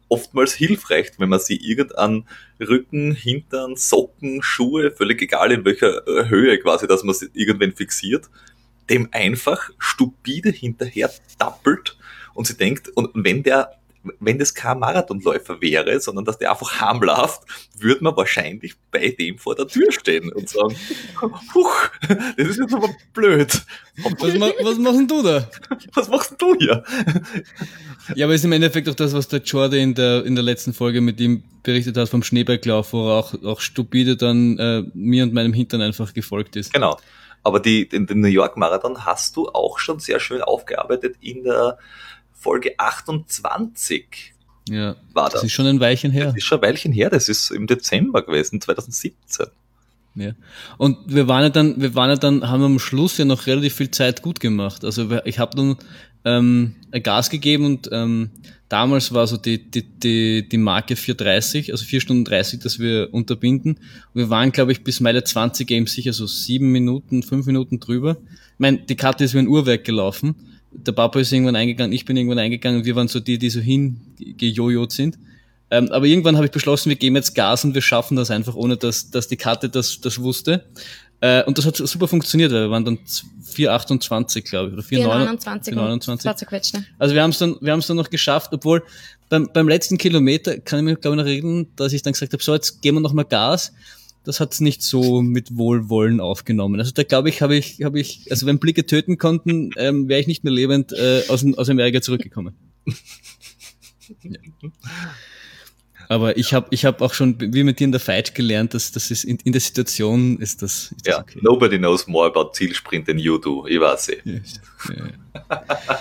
oftmals 0.10 0.54
hilfreich, 0.54 1.12
wenn 1.18 1.30
man 1.30 1.40
sie 1.40 1.58
irgendein 1.58 2.28
Rücken, 2.60 3.14
Hintern, 3.14 3.76
Socken, 3.76 4.42
Schuhe, 4.42 4.92
völlig 4.92 5.22
egal 5.22 5.52
in 5.52 5.66
welcher 5.66 6.08
äh, 6.08 6.28
Höhe 6.30 6.58
quasi, 6.60 6.88
dass 6.88 7.04
man 7.04 7.16
sie 7.16 7.30
irgendwann 7.34 7.74
fixiert, 7.74 8.30
dem 8.90 9.10
einfach 9.12 9.70
stupide 9.78 10.50
hinterher 10.50 11.12
tappelt 11.40 11.98
und 12.34 12.48
sie 12.48 12.58
denkt, 12.58 12.90
und 12.90 13.12
wenn 13.14 13.44
der 13.44 13.80
wenn 14.20 14.40
das 14.40 14.54
kein 14.54 14.80
Marathonläufer 14.80 15.62
wäre, 15.62 16.00
sondern 16.00 16.26
dass 16.26 16.38
der 16.38 16.52
einfach 16.52 16.80
harmläuft, 16.80 17.42
würde 17.78 18.04
man 18.04 18.16
wahrscheinlich 18.16 18.76
bei 18.92 19.10
dem 19.10 19.38
vor 19.38 19.56
der 19.56 19.68
Tür 19.68 19.92
stehen 19.92 20.32
und 20.32 20.50
sagen, 20.50 20.76
Huch, 21.54 21.90
das 22.38 22.48
ist 22.48 22.60
jetzt 22.60 22.74
aber 22.74 22.90
blöd. 23.14 23.66
Was, 24.20 24.38
ma 24.38 24.52
was 24.62 24.78
machst 24.78 25.10
du 25.10 25.24
da? 25.24 25.50
Was 25.94 26.10
machst 26.10 26.36
du 26.38 26.56
hier? 26.58 26.84
Ja, 28.16 28.26
aber 28.26 28.36
ist 28.36 28.46
im 28.46 28.52
Endeffekt 28.52 28.88
auch 28.90 28.96
das, 28.96 29.14
was 29.14 29.28
der 29.28 29.42
Jordi 29.42 29.82
in 29.82 29.96
der, 29.96 30.26
in 30.26 30.36
der 30.36 30.44
letzten 30.44 30.74
Folge 30.74 31.02
mit 31.02 31.20
ihm 31.20 31.44
berichtet 31.64 31.98
hat 31.98 32.10
vom 32.10 32.24
Schneeberglauf, 32.24 32.94
wo 32.94 33.08
er 33.08 33.16
auch, 33.16 33.44
auch 33.44 33.60
stupide 33.62 34.18
dann 34.18 34.60
äh, 34.60 34.84
mir 34.94 35.24
und 35.24 35.34
meinem 35.34 35.54
Hintern 35.54 35.82
einfach 35.82 36.14
gefolgt 36.14 36.56
ist. 36.56 36.74
Genau. 36.74 37.00
Aber 37.46 37.60
die, 37.60 37.88
den, 37.88 38.08
den 38.08 38.22
New 38.22 38.28
York 38.28 38.58
Marathon 38.58 39.06
hast 39.06 39.38
du 39.38 39.50
auch 39.50 39.78
schon 39.78 40.00
sehr 40.00 40.20
schön 40.20 40.42
aufgearbeitet 40.42 41.18
in 41.22 41.44
der 41.44 41.78
Folge 42.34 42.74
28. 42.80 44.34
Ja, 44.68 44.96
war 45.14 45.26
das. 45.26 45.34
Das 45.34 45.44
ist 45.44 45.52
schon 45.52 45.68
ein 45.68 45.80
Weilchen 45.80 46.10
her. 46.10 46.26
Das 46.26 46.38
ist 46.38 46.44
schon 46.44 46.58
ein 46.58 46.64
Weilchen 46.64 46.92
her, 46.92 47.12
das 47.12 47.30
ist 47.30 47.52
im 47.52 47.68
Dezember 47.68 48.24
gewesen, 48.24 48.60
2017. 48.60 49.46
Ja. 50.16 50.32
Und 50.80 50.98
wir 51.06 51.28
waren 51.28 51.44
ja 51.44 51.50
dann, 51.50 51.80
wir 51.80 51.94
waren 51.94 52.10
ja 52.10 52.16
dann, 52.16 52.50
haben 52.50 52.64
am 52.64 52.80
Schluss 52.80 53.20
ja 53.20 53.26
noch 53.26 53.46
relativ 53.46 53.76
viel 53.76 53.92
Zeit 53.92 54.24
gut 54.24 54.40
gemacht. 54.40 54.84
Also 54.84 55.08
ich 55.26 55.38
habe 55.38 55.56
dann 55.56 55.78
ähm, 56.24 56.76
Gas 57.04 57.30
gegeben 57.30 57.66
und 57.66 57.90
ähm, 57.92 58.32
damals 58.70 59.14
war 59.14 59.28
so 59.28 59.38
die, 59.38 59.60
die, 59.60 59.84
die, 59.84 60.50
die 60.50 60.58
Marke 60.58 60.96
4,30, 60.96 61.72
also 61.72 61.86
4 61.86 62.02
Stunden 62.02 62.26
30, 62.26 62.60
dass 62.60 62.80
wir 62.80 63.10
unterbinden. 63.12 63.76
Und 63.76 64.16
wir 64.16 64.30
waren, 64.30 64.52
glaube 64.52 64.72
ich, 64.72 64.84
bis 64.84 65.00
Meile 65.00 65.24
20 65.24 65.70
eben 65.72 65.88
sicher 65.88 66.14
so 66.14 66.28
sieben 66.28 66.72
Minuten, 66.72 67.24
fünf 67.24 67.46
Minuten 67.46 67.80
drüber. 67.80 68.18
Ich 68.32 68.60
meine, 68.60 68.80
die 68.80 68.96
Karte 68.96 69.24
ist 69.24 69.34
wie 69.34 69.40
ein 69.40 69.48
Uhrwerk 69.48 69.84
gelaufen. 69.84 70.36
Der 70.72 70.92
Papa 70.92 71.20
ist 71.20 71.32
irgendwann 71.32 71.56
eingegangen, 71.56 71.94
ich 71.94 72.04
bin 72.04 72.18
irgendwann 72.18 72.40
eingegangen 72.40 72.80
und 72.80 72.86
wir 72.86 72.96
waren 72.96 73.08
so 73.08 73.20
die, 73.20 73.38
die 73.38 73.50
so 73.50 73.62
hingejojot 73.62 74.92
sind. 74.92 75.18
Ähm, 75.72 75.90
aber 75.92 76.06
irgendwann 76.06 76.36
habe 76.36 76.46
ich 76.46 76.52
beschlossen, 76.52 76.90
wir 76.90 76.96
geben 76.96 77.16
jetzt 77.16 77.34
Gas 77.34 77.66
und 77.66 77.74
wir 77.74 77.82
schaffen 77.82 78.16
das 78.16 78.30
einfach, 78.30 78.56
ohne 78.56 78.78
dass, 78.78 79.10
dass 79.10 79.28
die 79.28 79.38
Karte 79.38 79.70
das, 79.70 80.00
das 80.00 80.20
wusste. 80.22 80.66
Äh, 81.22 81.44
und 81.44 81.58
das 81.58 81.66
hat 81.66 81.78
super 81.78 82.08
funktioniert, 82.08 82.52
weil 82.52 82.64
wir 82.64 82.70
waren 82.70 82.86
dann 82.86 83.00
4,28, 83.56 84.50
glaube 84.50 84.70
ich, 84.70 84.74
oder 84.74 84.84
4,29. 84.84 85.74
4,29. 85.74 86.78
Ne? 86.78 86.86
Also 87.00 87.16
wir 87.16 87.24
haben 87.24 87.32
es 87.32 87.38
dann, 87.38 87.56
wir 87.62 87.72
haben 87.72 87.80
es 87.80 87.88
dann 87.88 87.98
noch 87.98 88.10
geschafft, 88.10 88.52
obwohl 88.54 88.84
beim, 89.30 89.50
beim 89.54 89.68
letzten 89.68 89.98
Kilometer 89.98 90.60
kann 90.60 90.80
ich 90.80 90.86
mich, 90.86 91.02
glaube 91.02 91.16
ich, 91.16 91.24
noch 91.24 91.30
erinnern, 91.30 91.68
dass 91.76 91.94
ich 91.94 92.02
dann 92.02 92.14
gesagt 92.14 92.34
habe, 92.34 92.44
so, 92.44 92.54
jetzt 92.54 92.82
geben 92.82 92.98
wir 92.98 93.02
noch 93.02 93.14
mal 93.14 93.24
Gas. 93.24 93.74
Das 94.24 94.40
hat 94.40 94.54
es 94.54 94.60
nicht 94.60 94.82
so 94.82 95.22
mit 95.22 95.56
Wohlwollen 95.56 96.20
aufgenommen. 96.20 96.80
Also 96.80 96.92
da 96.92 97.04
glaube 97.04 97.30
ich, 97.30 97.44
habe 97.44 97.56
ich, 97.56 97.84
habe 97.84 98.00
ich, 98.00 98.26
also 98.32 98.48
wenn 98.48 98.58
Blicke 98.58 98.86
töten 98.86 99.18
konnten, 99.18 99.70
ähm, 99.78 100.10
wäre 100.10 100.20
ich 100.20 100.28
nicht 100.28 100.44
mehr 100.44 100.54
lebend 100.54 100.94
äh, 100.94 101.24
aus, 101.28 101.46
aus 101.56 101.70
Amerika 101.70 102.02
zurückgekommen. 102.02 102.56
ja. 104.24 104.40
Aber 106.10 106.38
ich 106.38 106.54
habe 106.54 106.68
ich 106.72 106.86
hab 106.86 107.02
auch 107.02 107.14
schon, 107.14 107.36
wie 107.40 107.64
mit 107.64 107.80
dir 107.80 107.86
in 107.86 107.92
der 107.92 108.02
Fight 108.02 108.36
gelernt, 108.36 108.74
dass 108.74 108.92
das 108.92 109.12
ist 109.12 109.24
in, 109.24 109.38
in 109.44 109.52
der 109.52 109.62
Situation 109.62 110.38
ist 110.40 110.62
das. 110.62 110.92
Ist 110.92 111.08
ja, 111.08 111.20
okay. 111.20 111.40
nobody 111.42 111.78
knows 111.78 112.08
more 112.08 112.28
about 112.28 112.52
Zielsprint 112.54 113.08
than 113.08 113.18
you 113.18 113.38
do. 113.38 113.66
Ich 113.68 113.80
weiß 113.80 114.10
eh. 114.10 114.22
Yes. 114.24 114.60
Ja. 114.90 116.00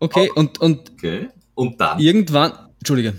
okay, 0.00 0.30
oh, 0.34 0.40
und, 0.40 0.60
und, 0.60 0.92
okay. 0.92 1.28
und 1.54 1.80
dann? 1.80 1.98
Irgendwann, 1.98 2.52
Entschuldige. 2.78 3.14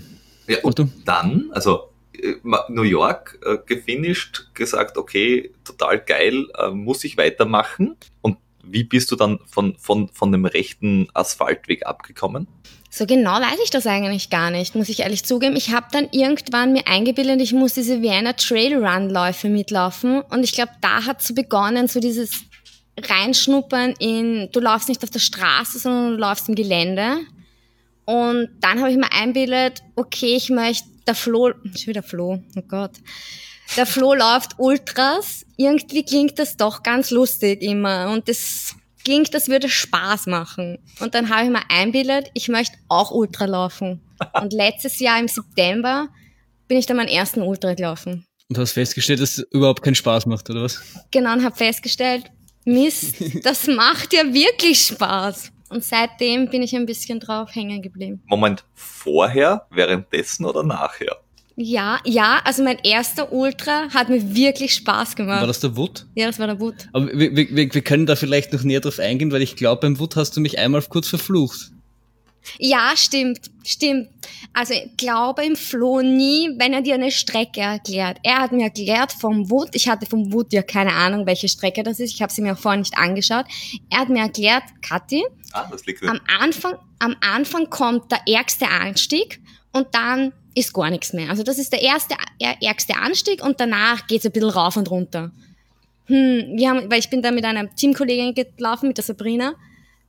Ja, 0.46 0.58
und 0.62 0.82
dann, 1.04 1.50
also 1.52 1.90
äh, 2.12 2.36
New 2.68 2.82
York 2.82 3.38
äh, 3.44 3.58
gefinisht, 3.64 4.50
gesagt, 4.54 4.96
okay, 4.96 5.52
total 5.64 6.00
geil, 6.00 6.46
äh, 6.56 6.70
muss 6.70 7.04
ich 7.04 7.16
weitermachen. 7.16 7.96
Und 8.22 8.38
wie 8.70 8.84
bist 8.84 9.10
du 9.10 9.16
dann 9.16 9.38
von, 9.46 9.76
von, 9.78 10.08
von 10.08 10.32
dem 10.32 10.44
rechten 10.44 11.08
Asphaltweg 11.14 11.86
abgekommen? 11.86 12.48
So 12.90 13.04
genau 13.04 13.34
weiß 13.34 13.58
ich 13.62 13.70
das 13.70 13.86
eigentlich 13.86 14.30
gar 14.30 14.50
nicht, 14.50 14.74
muss 14.74 14.88
ich 14.88 15.00
ehrlich 15.00 15.24
zugeben. 15.24 15.56
Ich 15.56 15.72
habe 15.72 15.86
dann 15.92 16.08
irgendwann 16.10 16.72
mir 16.72 16.86
eingebildet, 16.86 17.40
ich 17.42 17.52
muss 17.52 17.74
diese 17.74 18.00
Vienna 18.00 18.32
Trail 18.32 18.82
Run 18.82 19.10
Läufe 19.10 19.48
mitlaufen 19.48 20.22
und 20.22 20.42
ich 20.42 20.52
glaube, 20.52 20.72
da 20.80 21.04
hat 21.04 21.20
so 21.20 21.34
begonnen, 21.34 21.86
so 21.86 22.00
dieses 22.00 22.44
Reinschnuppern 22.98 23.94
in, 23.98 24.48
du 24.52 24.60
laufst 24.60 24.88
nicht 24.88 25.02
auf 25.04 25.10
der 25.10 25.18
Straße, 25.18 25.78
sondern 25.78 26.12
du 26.12 26.16
läufst 26.18 26.48
im 26.48 26.54
Gelände. 26.54 27.18
Und 28.06 28.48
dann 28.60 28.80
habe 28.80 28.90
ich 28.90 28.96
mir 28.96 29.12
eingebildet, 29.12 29.82
okay, 29.94 30.34
ich 30.34 30.48
möchte 30.48 30.88
der 31.08 31.14
Flo, 31.14 31.52
schon 31.74 31.86
wieder 31.86 32.02
Flo, 32.02 32.42
oh 32.56 32.62
Gott. 32.68 32.92
Der 33.76 33.86
Flo 33.86 34.14
läuft 34.14 34.52
Ultras. 34.58 35.44
Irgendwie 35.56 36.04
klingt 36.04 36.38
das 36.38 36.56
doch 36.56 36.82
ganz 36.82 37.10
lustig 37.10 37.62
immer. 37.62 38.10
Und 38.12 38.28
das 38.28 38.76
klingt, 39.04 39.34
das 39.34 39.48
würde 39.48 39.68
Spaß 39.68 40.26
machen. 40.26 40.78
Und 41.00 41.14
dann 41.14 41.28
habe 41.28 41.44
ich 41.44 41.50
mir 41.50 41.62
einbildet, 41.70 42.30
ich 42.34 42.48
möchte 42.48 42.76
auch 42.88 43.10
Ultra 43.10 43.46
laufen. 43.46 44.00
Und 44.40 44.52
letztes 44.52 44.98
Jahr 45.00 45.18
im 45.18 45.28
September 45.28 46.08
bin 46.66 46.78
ich 46.78 46.86
dann 46.86 46.96
meinen 46.96 47.08
ersten 47.08 47.42
Ultra 47.42 47.74
gelaufen. 47.74 48.26
Und 48.48 48.58
hast 48.58 48.72
festgestellt, 48.72 49.20
dass 49.20 49.38
es 49.38 49.46
überhaupt 49.50 49.82
keinen 49.82 49.94
Spaß 49.94 50.26
macht, 50.26 50.48
oder 50.48 50.62
was? 50.62 50.80
Genau, 51.10 51.32
und 51.34 51.44
habe 51.44 51.56
festgestellt, 51.56 52.24
Mist, 52.64 53.16
das 53.44 53.66
macht 53.66 54.12
ja 54.12 54.32
wirklich 54.32 54.86
Spaß. 54.86 55.52
Und 55.70 55.84
seitdem 55.84 56.48
bin 56.48 56.62
ich 56.62 56.74
ein 56.74 56.86
bisschen 56.86 57.20
drauf 57.20 57.54
hängen 57.54 57.82
geblieben. 57.82 58.22
Moment, 58.26 58.64
vorher, 58.74 59.66
währenddessen 59.70 60.44
oder 60.44 60.62
nachher? 60.62 61.16
Ja, 61.60 61.98
ja, 62.04 62.40
also 62.44 62.62
mein 62.62 62.78
erster 62.84 63.32
Ultra 63.32 63.88
hat 63.92 64.08
mir 64.08 64.34
wirklich 64.34 64.74
Spaß 64.74 65.16
gemacht. 65.16 65.40
War 65.40 65.46
das 65.48 65.58
der 65.58 65.76
Wood? 65.76 66.06
Ja, 66.14 66.26
das 66.26 66.38
war 66.38 66.46
der 66.46 66.60
Wood. 66.60 66.88
Aber 66.92 67.08
wir, 67.08 67.34
wir, 67.34 67.74
wir 67.74 67.82
können 67.82 68.06
da 68.06 68.14
vielleicht 68.14 68.52
noch 68.52 68.62
näher 68.62 68.80
drauf 68.80 69.00
eingehen, 69.00 69.32
weil 69.32 69.42
ich 69.42 69.56
glaube, 69.56 69.80
beim 69.80 69.98
Wood 69.98 70.14
hast 70.14 70.36
du 70.36 70.40
mich 70.40 70.58
einmal 70.60 70.82
kurz 70.82 71.08
verflucht. 71.08 71.72
Ja, 72.58 72.92
stimmt, 72.96 73.50
stimmt. 73.64 74.08
Also 74.54 74.72
ich 74.74 74.96
glaube 74.96 75.44
im 75.44 75.54
Flo 75.56 76.00
nie, 76.00 76.50
wenn 76.56 76.72
er 76.72 76.80
dir 76.82 76.94
eine 76.94 77.10
Strecke 77.10 77.60
erklärt. 77.60 78.18
Er 78.22 78.38
hat 78.40 78.52
mir 78.52 78.64
erklärt 78.64 79.12
vom 79.12 79.50
Wood, 79.50 79.68
ich 79.74 79.88
hatte 79.88 80.06
vom 80.06 80.32
Wood 80.32 80.52
ja 80.52 80.62
keine 80.62 80.92
Ahnung, 80.94 81.26
welche 81.26 81.48
Strecke 81.48 81.82
das 81.82 82.00
ist, 82.00 82.14
ich 82.14 82.22
habe 82.22 82.32
sie 82.32 82.40
mir 82.42 82.54
auch 82.54 82.58
vorher 82.58 82.78
nicht 82.78 82.96
angeschaut. 82.96 83.44
Er 83.90 83.98
hat 84.00 84.08
mir 84.08 84.20
erklärt, 84.22 84.62
Kathi, 84.82 85.24
Ah, 85.52 85.66
das 85.70 85.84
liegt 85.86 86.02
am 86.02 86.20
Anfang, 86.40 86.74
am 86.98 87.16
Anfang 87.20 87.68
kommt 87.70 88.10
der 88.12 88.20
ärgste 88.26 88.68
Anstieg 88.68 89.40
und 89.72 89.86
dann 89.92 90.32
ist 90.54 90.72
gar 90.74 90.90
nichts 90.90 91.12
mehr. 91.12 91.30
Also 91.30 91.42
das 91.42 91.58
ist 91.58 91.72
der 91.72 91.82
erste, 91.82 92.14
er- 92.38 92.60
ärgste 92.62 92.96
Anstieg 92.96 93.42
und 93.44 93.60
danach 93.60 94.06
geht's 94.06 94.26
ein 94.26 94.32
bisschen 94.32 94.50
rauf 94.50 94.76
und 94.76 94.90
runter. 94.90 95.30
Hm, 96.06 96.56
wir 96.56 96.70
haben, 96.70 96.90
weil 96.90 96.98
ich 96.98 97.10
bin 97.10 97.22
da 97.22 97.30
mit 97.30 97.44
einer 97.44 97.72
Teamkollegin 97.74 98.34
gelaufen, 98.56 98.88
mit 98.88 98.96
der 98.96 99.04
Sabrina. 99.04 99.54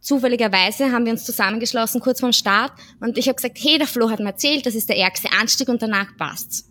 Zufälligerweise 0.02 0.92
haben 0.92 1.06
wir 1.06 1.12
uns 1.12 1.26
zusammengeschlossen 1.26 2.00
kurz 2.00 2.22
vorm 2.22 2.32
Start 2.32 2.72
und 3.02 3.18
ich 3.18 3.28
habe 3.28 3.36
gesagt, 3.36 3.58
hey, 3.62 3.78
der 3.78 3.88
Flo 3.88 4.10
hat 4.10 4.20
mir 4.20 4.30
erzählt, 4.30 4.66
das 4.66 4.76
ist 4.76 4.88
der 4.88 4.98
ärgste 4.98 5.30
Anstieg 5.40 5.68
und 5.68 5.82
danach 5.82 6.16
passt's. 6.18 6.70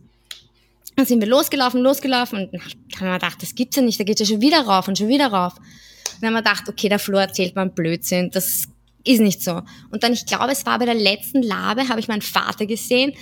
Dann 0.97 1.07
sind 1.07 1.21
wir 1.21 1.29
losgelaufen, 1.29 1.83
losgelaufen 1.83 2.39
und 2.39 2.55
dann 2.55 2.61
haben 2.63 3.07
wir 3.07 3.19
gedacht, 3.19 3.43
das 3.43 3.55
gibt's 3.55 3.77
ja 3.77 3.83
nicht, 3.83 4.01
da 4.01 4.05
geht's 4.05 4.21
ja 4.21 4.27
schon 4.27 4.41
wieder 4.41 4.63
rauf 4.63 4.89
und 4.89 4.97
schon 4.97 5.09
wieder 5.09 5.29
rauf. 5.29 5.55
Dann 6.21 6.29
haben 6.29 6.35
wir 6.35 6.43
gedacht, 6.43 6.69
okay, 6.69 6.89
der 6.89 6.99
Flo 6.99 7.19
erzählt 7.19 7.57
einen 7.57 7.75
Blödsinn, 7.75 8.31
das 8.31 8.65
ist 9.05 9.21
nicht 9.21 9.43
so. 9.43 9.63
Und 9.91 10.03
dann, 10.03 10.15
ich 10.15 10.27
glaube, 10.27 10.51
es 10.53 10.67
war 10.67 10.79
bei 10.79 10.87
der 10.87 10.95
letzten 10.95 11.43
Labe, 11.43 11.89
habe 11.89 12.01
ich 12.01 12.09
meinen 12.09 12.23
Vater 12.23 12.67
gesehen 12.67 13.13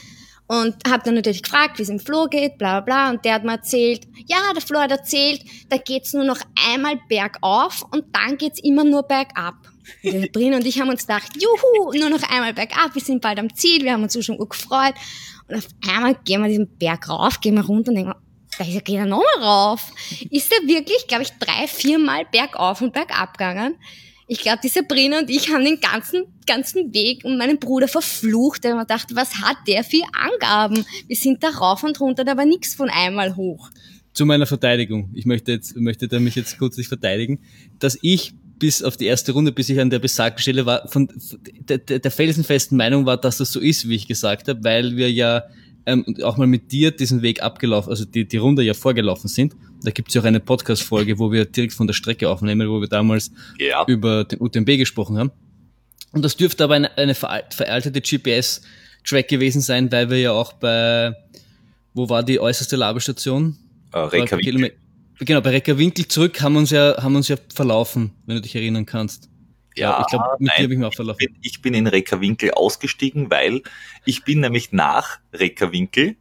und 0.46 0.76
habe 0.88 1.02
dann 1.04 1.14
natürlich 1.14 1.42
gefragt, 1.42 1.78
wie 1.78 1.82
es 1.82 1.88
im 1.88 1.98
Flo 1.98 2.26
geht, 2.26 2.58
bla 2.58 2.80
bla 2.80 3.08
bla. 3.08 3.10
Und 3.10 3.24
der 3.24 3.34
hat 3.34 3.44
mir 3.44 3.52
erzählt, 3.52 4.06
ja, 4.26 4.52
der 4.54 4.62
Flo 4.62 4.78
hat 4.78 4.92
erzählt, 4.92 5.42
da 5.68 5.76
geht's 5.76 6.12
nur 6.12 6.24
noch 6.24 6.40
einmal 6.72 7.00
bergauf 7.08 7.84
und 7.90 8.04
dann 8.12 8.38
geht's 8.38 8.60
immer 8.62 8.84
nur 8.84 9.02
bergab. 9.02 9.56
Sabrina 10.02 10.56
und 10.56 10.66
ich 10.66 10.80
haben 10.80 10.88
uns 10.88 11.06
gedacht, 11.06 11.30
juhu, 11.40 11.98
nur 11.98 12.10
noch 12.10 12.22
einmal 12.30 12.54
bergab, 12.54 12.94
wir 12.94 13.02
sind 13.02 13.20
bald 13.20 13.38
am 13.38 13.54
Ziel, 13.54 13.82
wir 13.84 13.92
haben 13.92 14.02
uns 14.02 14.24
schon 14.24 14.38
gut 14.38 14.50
gefreut. 14.50 14.94
Und 15.48 15.56
auf 15.56 15.66
einmal 15.88 16.16
gehen 16.24 16.42
wir 16.42 16.48
diesen 16.48 16.76
Berg 16.78 17.08
rauf, 17.08 17.40
gehen 17.40 17.54
wir 17.54 17.64
runter 17.64 17.90
und 17.90 17.96
denken, 17.96 18.14
da 18.58 18.64
ist 18.64 18.74
ja 18.74 18.80
geht 18.80 18.96
er 18.96 19.06
nochmal 19.06 19.42
rauf. 19.42 19.92
Ist 20.30 20.52
er 20.52 20.66
wirklich, 20.66 21.06
glaube 21.06 21.24
ich, 21.24 21.30
drei, 21.38 21.66
viermal 21.68 22.24
bergauf 22.30 22.80
und 22.80 22.92
bergab 22.92 23.36
gegangen. 23.36 23.76
Ich 24.28 24.40
glaube, 24.40 24.58
die 24.62 24.68
Sabrina 24.68 25.20
und 25.20 25.30
ich 25.30 25.52
haben 25.52 25.64
den 25.64 25.78
ganzen, 25.78 26.24
ganzen 26.46 26.92
Weg 26.92 27.24
und 27.24 27.38
meinen 27.38 27.58
Bruder 27.58 27.86
verflucht, 27.86 28.64
weil 28.64 28.74
man 28.74 28.86
dachte, 28.86 29.14
was 29.14 29.36
hat 29.36 29.56
der 29.68 29.84
für 29.84 30.02
Angaben? 30.12 30.84
Wir 31.06 31.16
sind 31.16 31.44
da 31.44 31.50
rauf 31.50 31.84
und 31.84 32.00
runter, 32.00 32.24
da 32.24 32.36
war 32.36 32.44
nichts 32.44 32.74
von 32.74 32.90
einmal 32.90 33.36
hoch. 33.36 33.70
Zu 34.14 34.26
meiner 34.26 34.46
Verteidigung. 34.46 35.10
Ich 35.14 35.26
möchte 35.26 35.52
jetzt, 35.52 35.76
möchte 35.76 36.08
da 36.08 36.18
mich 36.18 36.34
jetzt 36.34 36.58
kurz 36.58 36.76
nicht 36.76 36.88
verteidigen, 36.88 37.40
dass 37.78 37.98
ich 38.02 38.34
bis 38.58 38.82
auf 38.82 38.96
die 38.96 39.06
erste 39.06 39.32
Runde, 39.32 39.52
bis 39.52 39.68
ich 39.68 39.78
an 39.80 39.90
der 39.90 39.98
besagten 39.98 40.40
Stelle 40.40 40.66
war, 40.66 40.88
von, 40.88 41.08
der, 41.68 41.78
der, 41.78 42.10
felsenfesten 42.10 42.76
Meinung 42.76 43.04
war, 43.06 43.16
dass 43.16 43.38
das 43.38 43.52
so 43.52 43.60
ist, 43.60 43.88
wie 43.88 43.94
ich 43.94 44.06
gesagt 44.08 44.48
habe, 44.48 44.64
weil 44.64 44.96
wir 44.96 45.10
ja 45.10 45.42
ähm, 45.84 46.04
auch 46.22 46.36
mal 46.36 46.46
mit 46.46 46.72
dir 46.72 46.90
diesen 46.90 47.22
Weg 47.22 47.42
abgelaufen, 47.42 47.90
also 47.90 48.04
die, 48.04 48.26
die 48.26 48.36
Runde 48.38 48.62
ja 48.62 48.74
vorgelaufen 48.74 49.28
sind. 49.28 49.54
Da 49.84 49.90
gibt 49.90 50.08
es 50.08 50.14
ja 50.14 50.20
auch 50.22 50.24
eine 50.24 50.40
Podcast-Folge, 50.40 51.18
wo 51.18 51.30
wir 51.30 51.44
direkt 51.44 51.74
von 51.74 51.86
der 51.86 51.94
Strecke 51.94 52.28
aufnehmen, 52.28 52.68
wo 52.68 52.80
wir 52.80 52.88
damals 52.88 53.30
Ja. 53.58 53.84
über 53.86 54.24
den 54.24 54.40
UTMB 54.40 54.78
gesprochen 54.78 55.18
haben. 55.18 55.30
Und 56.12 56.24
das 56.24 56.36
dürfte 56.36 56.64
aber 56.64 56.74
eine, 56.74 56.96
eine 56.96 57.14
veralt- 57.14 57.54
veraltete 57.54 58.00
GPS-Track 58.00 59.28
gewesen 59.28 59.60
sein, 59.60 59.92
weil 59.92 60.08
wir 60.10 60.18
ja 60.18 60.32
auch 60.32 60.54
bei, 60.54 61.14
wo 61.94 62.08
war 62.08 62.22
die 62.22 62.40
äußerste 62.40 62.76
Labestation? 62.76 63.56
Äh, 63.92 63.98
Reykjavik. 63.98 64.76
Genau, 65.20 65.40
bei 65.40 65.50
Reckerwinkel 65.50 66.06
zurück 66.08 66.40
haben 66.42 66.52
wir 66.54 66.58
uns 66.60 66.70
ja, 66.70 66.96
haben 67.02 67.16
uns 67.16 67.28
ja 67.28 67.36
verlaufen, 67.54 68.12
wenn 68.26 68.36
du 68.36 68.42
dich 68.42 68.54
erinnern 68.54 68.84
kannst. 68.86 69.30
Ja, 69.76 70.00
ich 70.00 70.06
glaube, 70.06 70.24
mit 70.38 70.48
nein, 70.48 70.56
dir 70.58 70.62
habe 70.64 70.72
ich 70.72 70.78
mich 70.78 70.86
auch 70.86 70.90
Ich 70.92 70.96
verlaufen. 70.96 71.18
bin, 71.18 71.36
ich 71.42 71.62
bin 71.62 71.74
in 71.74 71.86
Reckerwinkel 71.86 72.50
ausgestiegen, 72.52 73.30
weil 73.30 73.62
ich 74.04 74.24
bin 74.24 74.40
nämlich 74.40 74.72
nach 74.72 75.18
Reckerwinkel 75.34 76.16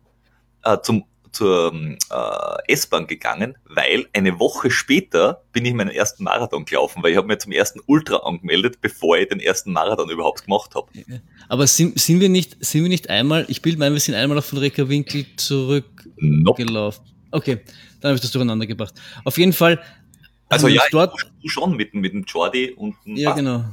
äh, 0.63 0.77
zum, 0.81 1.05
zur 1.31 1.73
äh, 1.73 2.71
S-Bahn 2.73 3.07
gegangen, 3.07 3.57
weil 3.69 4.07
eine 4.13 4.39
Woche 4.39 4.71
später 4.71 5.43
bin 5.53 5.63
ich 5.65 5.73
meinen 5.73 5.89
ersten 5.91 6.25
Marathon 6.25 6.65
gelaufen, 6.65 7.01
weil 7.01 7.11
ich 7.11 7.17
habe 7.17 7.27
mir 7.27 7.37
zum 7.37 7.53
ersten 7.53 7.79
Ultra 7.85 8.17
angemeldet, 8.17 8.79
bevor 8.81 9.17
ich 9.17 9.29
den 9.29 9.39
ersten 9.39 9.71
Marathon 9.71 10.09
überhaupt 10.09 10.43
gemacht 10.45 10.75
habe. 10.75 10.89
Aber 11.47 11.65
sind, 11.67 11.97
sind 11.99 12.19
wir 12.19 12.29
nicht, 12.29 12.57
sind 12.65 12.83
wir 12.83 12.89
nicht 12.89 13.09
einmal, 13.09 13.45
ich 13.49 13.61
bilde 13.61 13.79
mein, 13.79 13.93
wir 13.93 13.99
sind 14.01 14.15
einmal 14.15 14.37
auch 14.37 14.43
von 14.43 14.57
Reckerwinkel 14.59 15.21
Nope. 15.21 15.35
zurückgelaufen. 15.37 17.05
Okay, 17.31 17.59
dann 18.05 18.09
habe 18.11 18.15
ich 18.15 18.21
das 18.21 18.31
durcheinander 18.31 18.65
gebracht. 18.67 18.93
Auf 19.23 19.37
jeden 19.37 19.53
Fall. 19.53 19.79
Also 20.49 20.67
wir 20.67 20.75
ja, 20.75 20.83
dort, 20.91 21.13
du 21.41 21.49
schon 21.49 21.75
mit, 21.75 21.93
dem- 21.93 22.01
mit 22.01 22.13
dem 22.13 22.23
Jordi 22.23 22.71
und 22.71 22.95
dem 23.05 23.15
Ja, 23.15 23.31
Basti. 23.31 23.43
genau. 23.43 23.65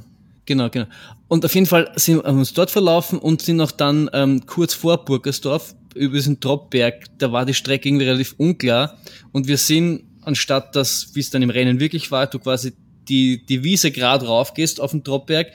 Genau, 0.45 0.68
genau. 0.70 0.87
Und 1.28 1.45
auf 1.45 1.55
jeden 1.55 1.66
Fall 1.66 1.93
sind 1.97 2.24
haben 2.24 2.35
wir 2.37 2.41
uns 2.41 2.53
dort 2.53 2.70
verlaufen 2.70 3.18
und 3.20 3.43
sind 3.43 3.61
auch 3.61 3.70
dann 3.70 4.11
ähm, 4.12 4.45
kurz 4.47 4.74
vor 4.74 5.05
Burgersdorf 5.05 5.74
über 5.95 6.16
diesen 6.16 6.41
Dropberg, 6.41 7.05
da 7.18 7.30
war 7.30 7.45
die 7.47 7.55
Strecke 7.55 7.89
irgendwie 7.89 8.07
relativ 8.07 8.35
unklar 8.39 8.99
und 9.30 9.47
wir 9.47 9.57
sind, 9.59 10.03
anstatt 10.22 10.74
dass, 10.74 11.14
wie 11.14 11.20
es 11.20 11.30
dann 11.30 11.43
im 11.43 11.51
Rennen 11.51 11.78
wirklich 11.78 12.11
war, 12.11 12.26
du 12.26 12.39
quasi 12.41 12.72
die, 13.09 13.45
die 13.47 13.62
Wiese 13.62 13.93
gerade 13.93 14.26
rauf 14.26 14.53
gehst 14.55 14.80
auf 14.80 14.91
den 14.91 15.05
Dropberg, 15.05 15.49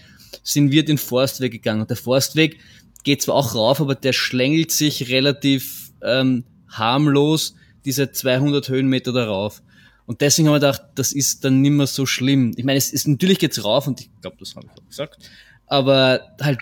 sind 0.43 0.71
wir 0.71 0.85
den 0.85 0.97
Forstweg 0.97 1.51
gegangen. 1.51 1.81
Und 1.81 1.89
der 1.89 1.97
Forstweg 1.97 2.59
geht 3.03 3.21
zwar 3.23 3.35
auch 3.35 3.55
rauf, 3.55 3.81
aber 3.81 3.95
der 3.95 4.13
schlängelt 4.13 4.71
sich 4.71 5.09
relativ 5.09 5.91
ähm, 6.03 6.43
harmlos 6.69 7.55
diese 7.87 8.11
200 8.11 8.67
Höhenmeter 8.69 9.11
darauf. 9.13 9.63
Und 10.05 10.21
deswegen 10.21 10.47
haben 10.47 10.55
wir 10.55 10.59
gedacht, 10.59 10.83
das 10.95 11.11
ist 11.11 11.43
dann 11.43 11.61
nicht 11.61 11.71
mehr 11.71 11.87
so 11.87 12.05
schlimm. 12.05 12.53
Ich 12.55 12.63
meine, 12.63 12.77
es 12.77 12.91
ist 12.93 13.07
natürlich 13.07 13.39
geht's 13.39 13.63
rauf 13.63 13.87
und 13.87 13.99
ich 14.01 14.09
glaube, 14.21 14.37
das 14.39 14.55
habe 14.55 14.67
ich 14.67 14.71
auch 14.81 14.87
gesagt, 14.87 15.17
aber 15.65 16.21
halt 16.41 16.59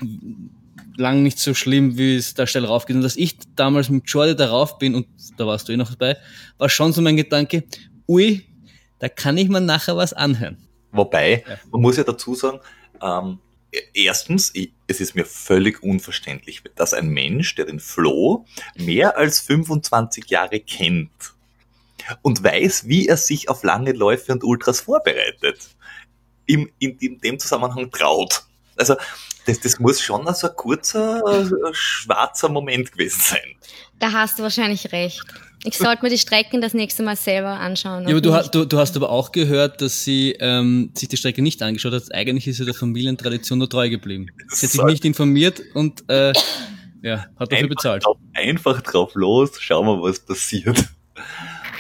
lang 0.98 1.24
nicht 1.24 1.40
so 1.40 1.54
schlimm, 1.54 1.98
wie 1.98 2.16
es 2.16 2.34
da 2.34 2.48
steil 2.48 2.66
rauf 2.66 2.86
geht. 2.86 2.96
Und 2.96 3.02
dass 3.02 3.18
ich 3.18 3.38
damals 3.56 3.90
mit 3.90 4.04
Jordi 4.10 4.36
darauf 4.36 4.78
bin 4.78 4.96
und 4.96 5.08
da 5.38 5.46
warst 5.46 5.68
du 5.68 5.74
eh 5.74 5.78
noch 5.78 5.90
dabei, 5.92 6.18
war 6.58 6.70
schon 6.70 6.94
so 6.94 7.02
mein 7.02 7.18
Gedanke, 7.18 7.64
ui, 8.08 8.46
da 9.00 9.10
kann 9.10 9.38
ich 9.38 9.50
mir 9.50 9.62
nachher 9.62 9.98
was 9.98 10.14
anhören. 10.14 10.58
Wobei, 10.92 11.44
Ja. 11.48 11.58
man 11.72 11.82
muss 11.82 11.98
ja 11.98 12.04
dazu 12.04 12.34
sagen, 12.36 12.60
ähm, 13.02 13.40
erstens, 13.94 14.54
es 14.88 15.00
ist 15.02 15.16
mir 15.16 15.26
völlig 15.26 15.84
unverständlich, 15.84 16.62
dass 16.76 16.94
ein 16.94 17.10
Mensch, 17.10 17.56
der 17.56 17.66
den 17.66 17.80
Flo 17.80 18.46
mehr 18.76 19.18
als 19.18 19.40
25 19.42 20.30
Jahre 20.30 20.60
kennt 20.60 21.12
und 22.22 22.44
weiß, 22.44 22.88
wie 22.88 23.08
er 23.08 23.18
sich 23.18 23.50
auf 23.50 23.64
lange 23.64 23.92
Läufe 23.92 24.32
und 24.32 24.44
Ultras 24.44 24.82
vorbereitet, 24.82 25.70
ihm 26.46 26.70
in, 26.80 26.98
in 27.00 27.20
dem 27.20 27.40
Zusammenhang 27.40 27.90
traut. 27.92 28.44
Also, 28.78 28.96
das, 29.46 29.60
das 29.60 29.80
muss 29.80 30.02
schon 30.02 30.32
so 30.34 30.50
ein 30.50 30.56
kurzer, 30.56 31.52
schwarzer 31.74 32.50
Moment 32.50 32.92
gewesen 32.92 33.22
sein. 33.22 33.56
Da 34.00 34.12
hast 34.12 34.40
du 34.40 34.44
wahrscheinlich 34.44 34.92
recht. 34.92 35.26
Ich 35.66 35.78
sollte 35.78 36.04
mir 36.04 36.10
die 36.10 36.18
Strecken 36.18 36.62
das 36.62 36.74
nächste 36.74 37.04
Mal 37.04 37.16
selber 37.16 37.60
anschauen. 37.60 38.04
Ja, 38.08 38.12
aber 38.12 38.22
du, 38.22 38.50
du, 38.52 38.66
du 38.66 38.78
hast 38.78 38.96
aber 38.96 39.10
auch 39.10 39.32
gehört, 39.32 39.82
dass 39.82 40.04
sie 40.04 40.36
ähm, 40.40 40.92
sich 40.94 41.10
die 41.10 41.18
Strecke 41.18 41.42
nicht 41.42 41.62
angeschaut 41.62 41.94
hat. 41.94 42.14
Eigentlich 42.14 42.48
ist 42.48 42.58
sie 42.58 42.66
der 42.66 42.74
Familientradition 42.74 43.60
nur 43.60 43.70
treu 43.70 43.90
geblieben. 43.90 44.28
Sie 44.50 44.68
hat 44.68 44.72
sich 44.72 44.84
nicht 44.84 45.06
informiert 45.06 45.62
und 45.74 46.04
äh, 46.10 46.34
ja, 47.02 47.26
hat 47.38 47.52
dafür 47.52 47.68
bezahlt. 47.68 48.06
Drauf, 48.06 48.18
einfach 48.34 48.82
drauf 48.82 49.16
los, 49.16 49.60
schauen 49.60 49.88
wir, 49.88 50.02
was 50.02 50.20
passiert. 50.20 50.86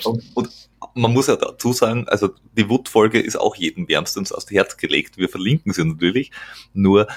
Und, 0.04 0.24
und 0.34 0.50
man 0.94 1.14
muss 1.14 1.28
ja 1.28 1.36
dazu 1.36 1.74
sagen, 1.74 2.08
also 2.08 2.30
die 2.58 2.70
Wood-Folge 2.70 3.20
ist 3.20 3.36
auch 3.36 3.56
jedem 3.56 3.88
wärmstens 3.88 4.32
aus 4.32 4.46
dem 4.46 4.56
Herz 4.56 4.78
gelegt. 4.78 5.18
Wir 5.18 5.30
verlinken 5.30 5.74
sie 5.74 5.84
natürlich. 5.84 6.32
Nur 6.74 7.08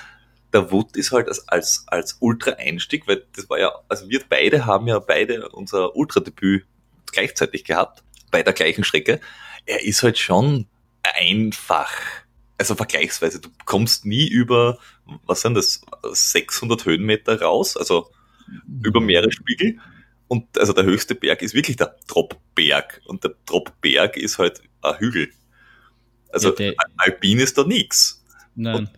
der 0.52 0.70
Wood 0.70 0.96
ist 0.96 1.12
halt 1.12 1.28
als, 1.28 1.46
als, 1.48 1.84
als 1.88 2.16
Ultra-Einstieg, 2.20 3.06
weil 3.06 3.26
das 3.34 3.48
war 3.50 3.58
ja, 3.58 3.72
also 3.88 4.08
wir 4.08 4.20
beide 4.28 4.66
haben 4.66 4.86
ja 4.88 4.98
beide 4.98 5.48
unser 5.50 5.94
Ultra-Debüt 5.94 6.64
gleichzeitig 7.12 7.64
gehabt, 7.64 8.02
bei 8.30 8.42
der 8.42 8.52
gleichen 8.52 8.84
Strecke. 8.84 9.20
Er 9.66 9.84
ist 9.84 10.02
halt 10.02 10.18
schon 10.18 10.66
einfach. 11.02 11.90
Also 12.56 12.74
vergleichsweise, 12.74 13.40
du 13.40 13.50
kommst 13.66 14.04
nie 14.04 14.26
über, 14.26 14.78
was 15.26 15.42
sind 15.42 15.54
das, 15.54 15.80
600 16.10 16.84
Höhenmeter 16.84 17.40
raus, 17.40 17.76
also 17.76 18.10
über 18.82 19.00
Meeresspiegel. 19.00 19.78
Und 20.26 20.58
also 20.58 20.72
der 20.72 20.84
höchste 20.84 21.14
Berg 21.14 21.40
ist 21.42 21.54
wirklich 21.54 21.76
der 21.76 21.96
Tropberg. 22.06 23.00
Und 23.06 23.24
der 23.24 23.32
Tropberg 23.46 24.16
ist 24.16 24.38
halt 24.38 24.60
ein 24.82 24.98
Hügel. 24.98 25.30
Also 26.30 26.54
Ja, 26.56 26.72
alpin 26.96 27.38
ist 27.38 27.56
da 27.56 27.64
nichts. 27.64 28.24
Nein. 28.54 28.90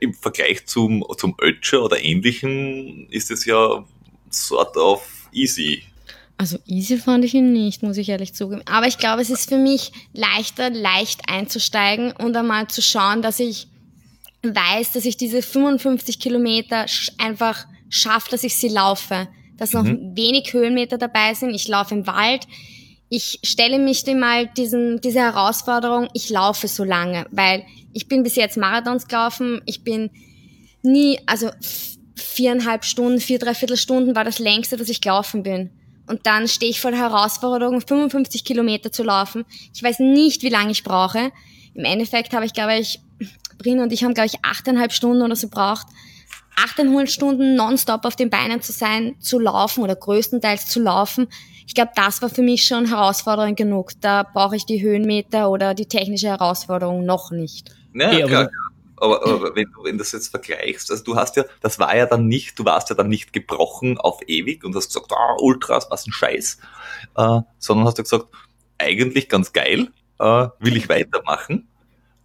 Im 0.00 0.14
Vergleich 0.14 0.66
zum, 0.66 1.04
zum 1.16 1.34
Ötscher 1.40 1.82
oder 1.82 2.02
ähnlichen 2.02 3.08
ist 3.10 3.30
es 3.30 3.44
ja 3.44 3.84
sort 4.30 4.76
of 4.76 5.28
easy. 5.32 5.82
Also 6.36 6.58
easy 6.66 6.98
fand 6.98 7.24
ich 7.24 7.34
ihn 7.34 7.52
nicht, 7.52 7.82
muss 7.82 7.96
ich 7.96 8.08
ehrlich 8.08 8.34
zugeben. 8.34 8.62
Aber 8.66 8.86
ich 8.86 8.98
glaube, 8.98 9.22
es 9.22 9.30
ist 9.30 9.48
für 9.48 9.58
mich 9.58 9.92
leichter, 10.12 10.70
leicht 10.70 11.28
einzusteigen 11.28 12.12
und 12.12 12.36
einmal 12.36 12.68
zu 12.68 12.82
schauen, 12.82 13.22
dass 13.22 13.38
ich 13.38 13.68
weiß, 14.42 14.92
dass 14.92 15.04
ich 15.04 15.16
diese 15.16 15.42
55 15.42 16.18
Kilometer 16.18 16.86
einfach 17.18 17.66
schaffe, 17.88 18.30
dass 18.30 18.44
ich 18.44 18.56
sie 18.56 18.68
laufe. 18.68 19.28
Dass 19.56 19.72
noch 19.72 19.84
wenig 19.84 20.52
Höhenmeter 20.52 20.98
dabei 20.98 21.32
sind. 21.34 21.54
Ich 21.54 21.68
laufe 21.68 21.94
im 21.94 22.08
Wald. 22.08 22.48
Ich 23.08 23.38
stelle 23.44 23.78
mich 23.78 24.02
dem 24.02 24.18
mal 24.18 24.48
diesen, 24.48 25.00
diese 25.00 25.20
Herausforderung, 25.20 26.08
ich 26.14 26.30
laufe 26.30 26.66
so 26.66 26.82
lange, 26.82 27.26
weil 27.30 27.64
ich 27.94 28.08
bin 28.08 28.22
bis 28.22 28.36
jetzt 28.36 28.56
Marathons 28.56 29.08
gelaufen. 29.08 29.62
Ich 29.64 29.82
bin 29.84 30.10
nie, 30.82 31.18
also 31.26 31.50
viereinhalb 32.16 32.84
Stunden, 32.84 33.20
vier, 33.20 33.38
dreiviertel 33.38 33.76
Stunden 33.76 34.14
war 34.14 34.24
das 34.24 34.38
längste, 34.38 34.76
dass 34.76 34.88
ich 34.88 35.00
gelaufen 35.00 35.42
bin. 35.42 35.70
Und 36.06 36.26
dann 36.26 36.48
stehe 36.48 36.70
ich 36.70 36.80
vor 36.80 36.90
der 36.90 37.00
Herausforderung, 37.00 37.80
55 37.80 38.44
Kilometer 38.44 38.92
zu 38.92 39.04
laufen. 39.04 39.44
Ich 39.72 39.82
weiß 39.82 40.00
nicht, 40.00 40.42
wie 40.42 40.50
lange 40.50 40.72
ich 40.72 40.84
brauche. 40.84 41.32
Im 41.74 41.84
Endeffekt 41.84 42.34
habe 42.34 42.44
ich, 42.44 42.52
glaube 42.52 42.78
ich, 42.78 43.00
Brin 43.56 43.80
und 43.80 43.92
ich 43.92 44.04
haben, 44.04 44.12
glaube 44.12 44.26
ich, 44.26 44.44
achteinhalb 44.44 44.92
Stunden 44.92 45.22
oder 45.22 45.36
so 45.36 45.48
braucht, 45.48 45.86
achteinhalb 46.56 47.08
Stunden 47.08 47.54
nonstop 47.54 48.04
auf 48.04 48.16
den 48.16 48.28
Beinen 48.28 48.60
zu 48.60 48.72
sein, 48.72 49.16
zu 49.20 49.38
laufen 49.38 49.82
oder 49.82 49.96
größtenteils 49.96 50.66
zu 50.66 50.80
laufen. 50.80 51.28
Ich 51.66 51.74
glaube, 51.74 51.92
das 51.94 52.20
war 52.20 52.28
für 52.28 52.42
mich 52.42 52.66
schon 52.66 52.86
herausfordernd 52.86 53.56
genug. 53.56 53.92
Da 54.00 54.24
brauche 54.24 54.56
ich 54.56 54.66
die 54.66 54.82
Höhenmeter 54.82 55.50
oder 55.50 55.74
die 55.74 55.86
technische 55.86 56.28
Herausforderung 56.28 57.06
noch 57.06 57.30
nicht. 57.30 57.70
Ja, 57.94 58.10
Eh, 58.12 58.22
aber- 58.22 58.28
klar. 58.28 58.48
Aber, 58.96 59.26
aber 59.26 59.56
wenn 59.56 59.66
du 59.72 59.82
wenn 59.84 59.92
du 59.92 59.98
das 59.98 60.12
jetzt 60.12 60.28
vergleichst, 60.28 60.88
also 60.90 61.02
du 61.02 61.16
hast 61.16 61.34
ja, 61.36 61.44
das 61.60 61.78
war 61.80 61.94
ja 61.96 62.06
dann 62.06 62.28
nicht, 62.28 62.56
du 62.58 62.64
warst 62.64 62.88
ja 62.90 62.94
dann 62.94 63.08
nicht 63.08 63.32
gebrochen 63.32 63.98
auf 63.98 64.20
ewig 64.28 64.64
und 64.64 64.74
hast 64.76 64.86
gesagt, 64.86 65.12
ah, 65.12 65.34
Ultras, 65.40 65.88
was 65.90 66.06
ein 66.06 66.12
Scheiß, 66.12 66.58
äh, 67.16 67.40
sondern 67.58 67.86
hast 67.86 67.98
du 67.98 68.04
gesagt, 68.04 68.26
eigentlich 68.78 69.28
ganz 69.28 69.52
geil, 69.52 69.88
äh, 70.20 70.46
will 70.60 70.76
ich 70.76 70.88
weitermachen 70.88 71.68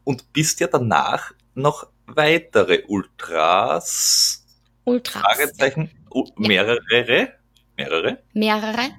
und 0.04 0.32
bist 0.32 0.60
ja 0.60 0.68
danach 0.68 1.34
noch 1.56 1.88
weitere 2.06 2.84
Ultras, 2.88 4.46
Ultras. 4.86 5.22
Fragezeichen, 5.24 5.90
mehrere, 6.38 6.80
mehrere, 6.90 8.20
Mehrere, 8.36 8.92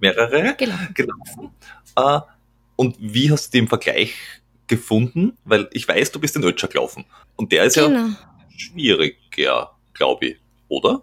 mehrere 0.00 0.54
genau. 0.56 0.74
gelaufen. 0.92 1.50
Äh, 1.96 2.20
und 2.76 2.96
wie 3.00 3.30
hast 3.30 3.52
du 3.52 3.58
den 3.58 3.68
Vergleich 3.68 4.14
gefunden? 4.66 5.36
Weil 5.44 5.68
ich 5.72 5.86
weiß, 5.86 6.12
du 6.12 6.20
bist 6.20 6.36
in 6.36 6.44
Ötscher 6.44 6.68
gelaufen. 6.68 7.04
Und 7.36 7.52
der 7.52 7.64
ist 7.64 7.76
ja 7.76 7.86
Genau. 7.86 8.08
schwieriger, 8.56 9.70
glaube 9.92 10.26
ich, 10.26 10.36
oder? 10.68 11.02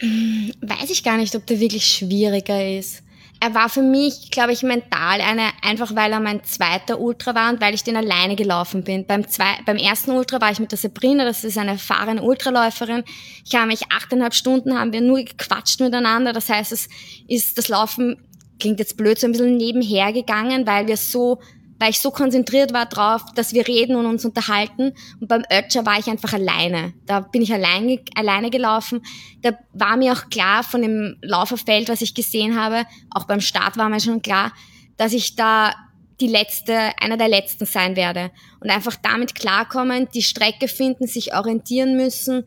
Weiß 0.00 0.90
ich 0.90 1.02
gar 1.02 1.16
nicht, 1.16 1.34
ob 1.34 1.46
der 1.46 1.60
wirklich 1.60 1.86
schwieriger 1.86 2.78
ist. 2.78 3.02
Er 3.38 3.54
war 3.54 3.68
für 3.68 3.82
mich, 3.82 4.30
glaube 4.30 4.52
ich, 4.52 4.62
mental 4.62 5.20
eine, 5.20 5.50
einfach 5.62 5.94
weil 5.94 6.10
er 6.12 6.20
mein 6.20 6.42
zweiter 6.44 6.98
Ultra 6.98 7.34
war 7.34 7.50
und 7.52 7.60
weil 7.60 7.74
ich 7.74 7.84
den 7.84 7.96
alleine 7.96 8.34
gelaufen 8.34 8.82
bin. 8.82 9.06
Beim, 9.06 9.28
zwei, 9.28 9.58
beim 9.66 9.76
ersten 9.76 10.12
Ultra 10.12 10.40
war 10.40 10.50
ich 10.52 10.58
mit 10.58 10.70
der 10.70 10.78
Sabrina, 10.78 11.24
das 11.24 11.44
ist 11.44 11.58
eine 11.58 11.72
erfahrene 11.72 12.22
Ultraläuferin. 12.22 13.04
Ich 13.44 13.54
habe 13.54 13.66
mich 13.66 13.82
achteinhalb 13.92 14.32
Stunden, 14.32 14.78
haben 14.78 14.92
wir 14.92 15.02
nur 15.02 15.18
gequatscht 15.22 15.80
miteinander. 15.80 16.32
Das 16.32 16.48
heißt, 16.48 16.72
es 16.72 16.88
ist 17.28 17.58
das 17.58 17.68
Laufen, 17.68 18.16
klingt 18.58 18.78
jetzt 18.78 18.96
blöd, 18.96 19.18
so 19.18 19.26
ein 19.26 19.32
bisschen 19.32 19.58
nebenher 19.58 20.14
gegangen, 20.14 20.66
weil 20.66 20.86
wir 20.86 20.96
so, 20.96 21.38
weil 21.78 21.90
ich 21.90 22.00
so 22.00 22.10
konzentriert 22.10 22.72
war 22.72 22.86
drauf, 22.86 23.22
dass 23.34 23.52
wir 23.52 23.66
reden 23.66 23.96
und 23.96 24.06
uns 24.06 24.24
unterhalten. 24.24 24.92
Und 25.20 25.28
beim 25.28 25.42
Ötscher 25.52 25.84
war 25.84 25.98
ich 25.98 26.06
einfach 26.08 26.32
alleine. 26.32 26.94
Da 27.06 27.20
bin 27.20 27.42
ich 27.42 27.52
allein, 27.52 28.00
alleine 28.14 28.50
gelaufen. 28.50 29.02
Da 29.42 29.52
war 29.72 29.96
mir 29.96 30.12
auch 30.12 30.30
klar 30.30 30.62
von 30.62 30.82
dem 30.82 31.16
Lauferfeld, 31.22 31.88
was 31.88 32.00
ich 32.00 32.14
gesehen 32.14 32.58
habe, 32.58 32.84
auch 33.10 33.24
beim 33.24 33.40
Start 33.40 33.76
war 33.76 33.88
mir 33.88 34.00
schon 34.00 34.22
klar, 34.22 34.52
dass 34.96 35.12
ich 35.12 35.36
da 35.36 35.74
die 36.20 36.28
letzte, 36.28 36.92
einer 36.98 37.18
der 37.18 37.28
letzten 37.28 37.66
sein 37.66 37.94
werde. 37.94 38.30
Und 38.60 38.70
einfach 38.70 38.96
damit 39.02 39.34
klarkommen, 39.34 40.08
die 40.14 40.22
Strecke 40.22 40.68
finden, 40.68 41.06
sich 41.06 41.34
orientieren 41.34 41.96
müssen. 41.96 42.44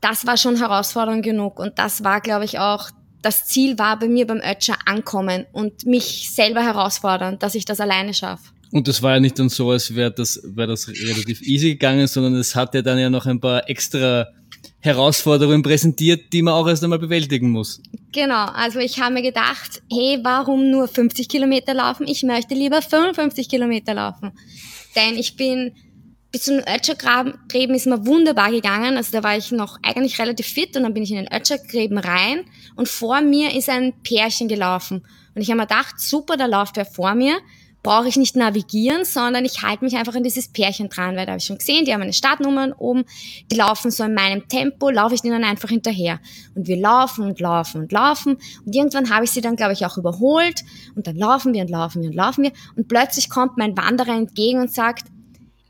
Das 0.00 0.26
war 0.26 0.36
schon 0.36 0.56
herausfordernd 0.56 1.24
genug. 1.24 1.58
Und 1.58 1.78
das 1.78 2.04
war, 2.04 2.20
glaube 2.20 2.44
ich, 2.44 2.60
auch 2.60 2.90
das 3.26 3.44
Ziel 3.44 3.76
war 3.76 3.98
bei 3.98 4.06
mir 4.06 4.24
beim 4.24 4.40
Ötscher 4.40 4.76
ankommen 4.84 5.46
und 5.52 5.84
mich 5.84 6.30
selber 6.30 6.62
herausfordern, 6.62 7.40
dass 7.40 7.56
ich 7.56 7.64
das 7.64 7.80
alleine 7.80 8.14
schaffe. 8.14 8.50
Und 8.70 8.86
das 8.86 9.02
war 9.02 9.14
ja 9.14 9.20
nicht 9.20 9.36
dann 9.40 9.48
so, 9.48 9.70
als 9.72 9.96
wäre 9.96 10.12
das, 10.12 10.40
wäre 10.44 10.68
das 10.68 10.86
relativ 10.88 11.42
easy 11.42 11.70
gegangen, 11.70 12.06
sondern 12.06 12.36
es 12.36 12.54
hat 12.54 12.72
ja 12.74 12.82
dann 12.82 13.00
ja 13.00 13.10
noch 13.10 13.26
ein 13.26 13.40
paar 13.40 13.68
extra 13.68 14.28
Herausforderungen 14.78 15.64
präsentiert, 15.64 16.32
die 16.32 16.42
man 16.42 16.54
auch 16.54 16.68
erst 16.68 16.84
einmal 16.84 17.00
bewältigen 17.00 17.50
muss. 17.50 17.82
Genau, 18.12 18.44
also 18.44 18.78
ich 18.78 19.00
habe 19.00 19.14
mir 19.14 19.22
gedacht, 19.22 19.82
hey, 19.90 20.20
warum 20.22 20.70
nur 20.70 20.86
50 20.86 21.28
Kilometer 21.28 21.74
laufen? 21.74 22.06
Ich 22.06 22.22
möchte 22.22 22.54
lieber 22.54 22.80
55 22.80 23.48
Kilometer 23.48 23.94
laufen. 23.94 24.30
Denn 24.94 25.16
ich 25.16 25.34
bin 25.34 25.72
bis 26.36 26.44
zum 26.44 26.58
Ötschergräben 26.58 27.74
ist 27.74 27.86
mir 27.86 28.04
wunderbar 28.04 28.50
gegangen. 28.50 28.98
Also 28.98 29.10
da 29.10 29.24
war 29.24 29.38
ich 29.38 29.52
noch 29.52 29.78
eigentlich 29.82 30.18
relativ 30.18 30.46
fit 30.46 30.76
und 30.76 30.82
dann 30.82 30.92
bin 30.92 31.02
ich 31.02 31.10
in 31.10 31.16
den 31.16 31.32
Ötschergräben 31.32 31.96
rein 31.96 32.44
und 32.74 32.90
vor 32.90 33.22
mir 33.22 33.54
ist 33.54 33.70
ein 33.70 33.94
Pärchen 34.02 34.46
gelaufen. 34.46 35.02
Und 35.34 35.40
ich 35.40 35.48
habe 35.48 35.56
mir 35.56 35.66
gedacht, 35.66 35.98
super, 35.98 36.36
da 36.36 36.44
läuft 36.44 36.76
wer 36.76 36.84
vor 36.84 37.14
mir. 37.14 37.38
Brauche 37.82 38.08
ich 38.08 38.16
nicht 38.16 38.36
navigieren, 38.36 39.06
sondern 39.06 39.46
ich 39.46 39.62
halte 39.62 39.82
mich 39.82 39.96
einfach 39.96 40.14
an 40.14 40.24
dieses 40.24 40.48
Pärchen 40.48 40.90
dran, 40.90 41.16
weil 41.16 41.24
da 41.24 41.32
habe 41.32 41.38
ich 41.38 41.46
schon 41.46 41.56
gesehen, 41.56 41.86
die 41.86 41.94
haben 41.94 42.02
eine 42.02 42.12
Startnummer 42.12 42.74
oben, 42.78 43.04
die 43.50 43.56
laufen 43.56 43.90
so 43.90 44.04
in 44.04 44.12
meinem 44.12 44.46
Tempo, 44.46 44.90
laufe 44.90 45.14
ich 45.14 45.22
denen 45.22 45.42
einfach 45.42 45.70
hinterher. 45.70 46.20
Und 46.54 46.66
wir 46.66 46.76
laufen 46.76 47.24
und 47.24 47.40
laufen 47.40 47.80
und 47.80 47.92
laufen. 47.92 48.36
Und 48.66 48.74
irgendwann 48.74 49.08
habe 49.08 49.24
ich 49.24 49.30
sie 49.30 49.40
dann, 49.40 49.56
glaube 49.56 49.72
ich, 49.72 49.86
auch 49.86 49.96
überholt. 49.96 50.64
Und 50.96 51.06
dann 51.06 51.16
laufen 51.16 51.54
wir 51.54 51.62
und 51.62 51.70
laufen 51.70 52.02
wir 52.02 52.10
und 52.10 52.16
laufen 52.16 52.44
wir. 52.44 52.52
Und 52.76 52.88
plötzlich 52.88 53.30
kommt 53.30 53.56
mein 53.56 53.74
Wanderer 53.74 54.14
entgegen 54.16 54.60
und 54.60 54.70
sagt, 54.70 55.06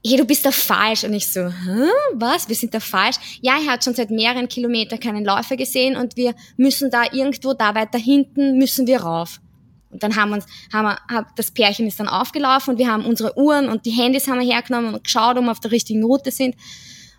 hey, 0.07 0.17
du 0.17 0.25
bist 0.25 0.47
da 0.47 0.51
falsch. 0.51 1.05
Und 1.05 1.15
ich 1.15 1.29
so, 1.29 1.41
Hä? 1.41 1.89
was? 2.15 2.49
Wir 2.49 2.57
sind 2.57 2.75
da 2.75 2.81
falsch? 2.81 3.17
Ja, 3.41 3.59
er 3.59 3.73
hat 3.73 3.85
schon 3.85 3.95
seit 3.95 4.11
mehreren 4.11 4.49
Kilometern 4.49 5.01
keinen 5.01 5.25
Läufer 5.25 5.57
gesehen 5.57 5.97
und 5.97 6.17
wir 6.17 6.35
müssen 6.57 6.91
da 6.91 7.05
irgendwo, 7.13 7.53
da 7.53 7.75
weiter 7.75 7.99
hinten, 7.99 8.59
müssen 8.59 8.87
wir 8.87 9.01
rauf. 9.01 9.41
Und 9.91 10.03
dann 10.03 10.17
haben 10.17 10.31
wir 10.31 10.37
uns, 10.37 10.47
haben 10.73 10.87
wir, 10.87 11.27
das 11.37 11.51
Pärchen 11.51 11.87
ist 11.87 11.99
dann 12.01 12.09
aufgelaufen 12.09 12.73
und 12.73 12.79
wir 12.79 12.91
haben 12.91 13.05
unsere 13.05 13.37
Uhren 13.39 13.69
und 13.69 13.87
die 13.87 13.91
Handys 13.91 14.29
haben 14.29 14.41
wir 14.41 14.47
hergenommen 14.47 14.95
und 14.95 15.05
geschaut, 15.05 15.37
ob 15.37 15.45
wir 15.45 15.51
auf 15.51 15.61
der 15.61 15.71
richtigen 15.71 16.05
Route 16.05 16.31
sind. 16.31 16.55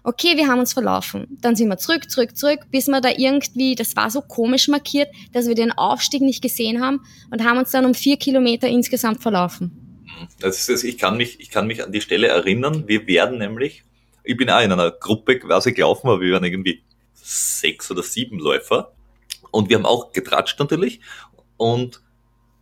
Okay, 0.03 0.37
wir 0.37 0.47
haben 0.47 0.59
uns 0.59 0.73
verlaufen. 0.73 1.27
Dann 1.41 1.55
sind 1.55 1.67
wir 1.67 1.77
zurück, 1.77 2.09
zurück, 2.09 2.37
zurück, 2.37 2.67
bis 2.71 2.87
wir 2.87 3.01
da 3.01 3.09
irgendwie, 3.09 3.75
das 3.75 3.95
war 3.95 4.09
so 4.09 4.21
komisch 4.21 4.67
markiert, 4.67 5.09
dass 5.33 5.47
wir 5.47 5.55
den 5.55 5.71
Aufstieg 5.71 6.21
nicht 6.21 6.41
gesehen 6.41 6.81
haben 6.81 7.01
und 7.31 7.43
haben 7.43 7.57
uns 7.57 7.71
dann 7.71 7.85
um 7.85 7.93
vier 7.93 8.17
Kilometer 8.17 8.67
insgesamt 8.67 9.21
verlaufen. 9.21 9.86
Das 10.39 10.69
ist, 10.69 10.83
ich, 10.83 10.97
kann 10.97 11.17
mich, 11.17 11.39
ich 11.39 11.49
kann 11.49 11.67
mich 11.67 11.83
an 11.83 11.91
die 11.91 12.01
Stelle 12.01 12.27
erinnern. 12.27 12.87
Wir 12.87 13.07
werden 13.07 13.37
nämlich, 13.37 13.83
ich 14.23 14.37
bin 14.37 14.49
auch 14.49 14.61
in 14.61 14.71
einer 14.71 14.91
Gruppe 14.91 15.39
quasi 15.39 15.73
gelaufen, 15.73 16.07
aber 16.07 16.21
wir 16.21 16.33
waren 16.33 16.43
irgendwie 16.43 16.83
sechs 17.13 17.89
oder 17.91 18.03
sieben 18.03 18.39
Läufer. 18.39 18.93
Und 19.51 19.69
wir 19.69 19.77
haben 19.77 19.85
auch 19.85 20.11
getratscht 20.11 20.59
natürlich. 20.59 21.01
Und 21.57 22.01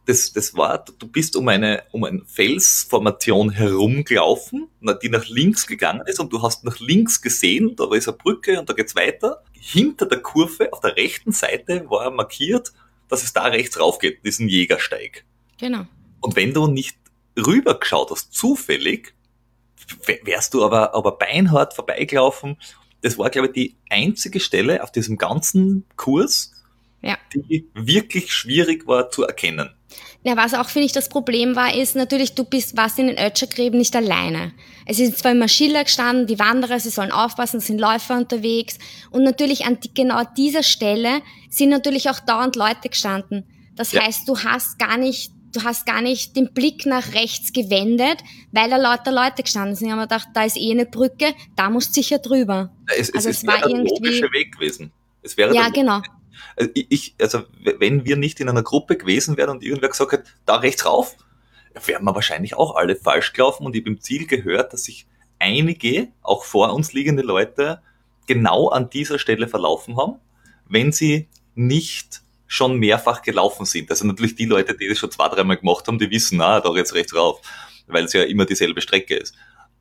das, 0.05 0.33
das 0.33 0.55
war, 0.55 0.85
du 0.85 1.07
bist 1.07 1.35
um 1.35 1.47
eine, 1.47 1.83
um 1.91 2.03
eine 2.03 2.21
Felsformation 2.25 3.49
herumgelaufen, 3.49 4.67
die 5.01 5.09
nach 5.09 5.27
links 5.27 5.65
gegangen 5.65 6.03
ist 6.05 6.19
und 6.19 6.31
du 6.31 6.41
hast 6.41 6.63
nach 6.63 6.79
links 6.79 7.21
gesehen, 7.21 7.75
da 7.75 7.91
ist 7.93 8.07
eine 8.07 8.17
Brücke 8.17 8.59
und 8.59 8.69
da 8.69 8.73
geht's 8.73 8.95
weiter. 8.95 9.43
Hinter 9.53 10.05
der 10.05 10.19
Kurve 10.19 10.71
auf 10.71 10.79
der 10.81 10.95
rechten 10.95 11.31
Seite 11.31 11.89
war 11.89 12.11
markiert, 12.11 12.71
dass 13.09 13.23
es 13.23 13.33
da 13.33 13.43
rechts 13.45 13.79
rauf 13.79 13.97
geht, 13.99 14.23
diesen 14.23 14.47
Jägersteig. 14.47 15.25
Genau. 15.59 15.87
Und 16.21 16.35
wenn 16.35 16.53
du 16.53 16.67
nicht 16.67 16.97
rübergeschaut 17.37 18.11
hast, 18.11 18.33
zufällig, 18.33 19.13
wärst 20.23 20.53
du 20.53 20.63
aber, 20.63 20.93
aber 20.95 21.13
beinhart 21.17 21.73
vorbeigelaufen. 21.73 22.57
Das 23.01 23.17
war, 23.17 23.29
glaube 23.29 23.47
ich, 23.47 23.53
die 23.53 23.75
einzige 23.89 24.39
Stelle 24.39 24.83
auf 24.83 24.91
diesem 24.91 25.17
ganzen 25.17 25.85
Kurs, 25.95 26.51
Ja. 27.01 27.17
die 27.33 27.67
wirklich 27.75 28.33
schwierig 28.33 28.87
war 28.87 29.09
zu 29.11 29.23
erkennen. 29.23 29.69
Ja, 30.23 30.35
was 30.35 30.55
auch, 30.55 30.69
finde 30.69 30.87
ich, 30.87 30.91
das 30.91 31.07
Problem 31.07 31.55
war, 31.55 31.75
ist 31.75 31.95
natürlich, 31.95 32.33
du 32.33 32.45
bist, 32.45 32.75
warst 32.75 32.97
in 32.97 33.07
den 33.07 33.19
Ötschergräben 33.19 33.77
nicht 33.77 33.95
alleine. 33.95 34.53
Es 34.87 34.97
sind 34.97 35.15
zwar 35.15 35.33
immer 35.33 35.47
Schilder 35.47 35.83
gestanden, 35.83 36.25
die 36.25 36.39
Wanderer, 36.39 36.79
sie 36.79 36.89
sollen 36.89 37.11
aufpassen, 37.11 37.57
es 37.57 37.67
sind 37.67 37.79
Läufer 37.79 38.17
unterwegs. 38.17 38.79
Und 39.11 39.23
natürlich 39.23 39.65
an 39.65 39.79
die, 39.79 39.93
genau 39.93 40.23
dieser 40.35 40.63
Stelle 40.63 41.21
sind 41.51 41.69
natürlich 41.69 42.09
auch 42.09 42.19
dauernd 42.19 42.55
Leute 42.55 42.89
gestanden. 42.89 43.45
Das 43.75 43.91
Ja. 43.91 44.01
heißt, 44.01 44.27
du 44.27 44.39
hast 44.39 44.79
gar 44.79 44.97
nicht, 44.97 45.31
du 45.55 45.63
hast 45.63 45.85
gar 45.85 46.01
nicht 46.01 46.35
den 46.35 46.53
Blick 46.53 46.85
nach 46.85 47.13
rechts 47.13 47.53
gewendet, 47.53 48.17
weil 48.51 48.69
da 48.69 48.77
lauter 48.77 49.11
Leute 49.11 49.43
gestanden 49.43 49.75
sind. 49.75 49.87
Ich 49.87 49.91
habe 49.91 50.01
mir 50.01 50.07
gedacht, 50.07 50.27
da 50.33 50.43
ist 50.43 50.57
eh 50.57 50.71
eine 50.71 50.85
Brücke, 50.85 51.33
da 51.55 51.69
musst 51.69 51.89
du 51.89 52.01
sicher 52.01 52.19
drüber. 52.19 52.71
Es, 52.87 53.09
es, 53.09 53.15
Also 53.15 53.29
es 53.29 53.37
es 53.37 53.47
war 53.47 53.59
wäre 53.59 53.69
der 53.69 53.77
irgendwie- 53.79 54.21
Weg 54.33 54.53
gewesen. 54.53 54.91
Es 55.21 55.37
wäre 55.37 55.53
Ja, 55.55 55.69
genau. 55.69 56.01
Also 56.57 56.69
ich, 56.73 57.15
also 57.19 57.43
wenn 57.79 58.05
wir 58.05 58.17
nicht 58.17 58.39
in 58.39 58.49
einer 58.49 58.63
Gruppe 58.63 58.97
gewesen 58.97 59.37
wären 59.37 59.49
und 59.51 59.63
irgendwer 59.63 59.89
gesagt 59.89 60.11
hat, 60.11 60.23
da 60.45 60.57
rechts 60.57 60.85
rauf, 60.85 61.15
wären 61.85 62.03
wir 62.03 62.15
wahrscheinlich 62.15 62.55
auch 62.55 62.75
alle 62.75 62.95
falsch 62.95 63.33
gelaufen 63.33 63.65
und 63.65 63.75
ich 63.75 63.81
habe 63.81 63.89
im 63.91 63.99
Ziel 64.01 64.27
gehört, 64.27 64.71
dass 64.73 64.83
sich 64.83 65.07
einige, 65.39 66.09
auch 66.21 66.43
vor 66.45 66.73
uns 66.73 66.93
liegende 66.93 67.23
Leute, 67.23 67.81
genau 68.27 68.69
an 68.69 68.89
dieser 68.89 69.19
Stelle 69.19 69.47
verlaufen 69.47 69.97
haben, 69.97 70.15
wenn 70.67 70.91
sie 70.91 71.27
nicht 71.55 72.21
schon 72.47 72.77
mehrfach 72.77 73.21
gelaufen 73.21 73.65
sind. 73.65 73.89
Also 73.89 74.05
natürlich 74.05 74.35
die 74.35 74.45
Leute, 74.45 74.75
die 74.75 74.87
das 74.87 74.99
schon 74.99 75.11
zwei, 75.11 75.27
dreimal 75.29 75.57
gemacht 75.57 75.87
haben, 75.87 75.99
die 75.99 76.11
wissen, 76.11 76.37
na, 76.37 76.59
da 76.59 76.71
geht's 76.71 76.93
rechts 76.93 77.15
rauf, 77.15 77.41
weil 77.87 78.05
es 78.05 78.13
ja 78.13 78.23
immer 78.23 78.45
dieselbe 78.45 78.81
Strecke 78.81 79.15
ist. 79.15 79.35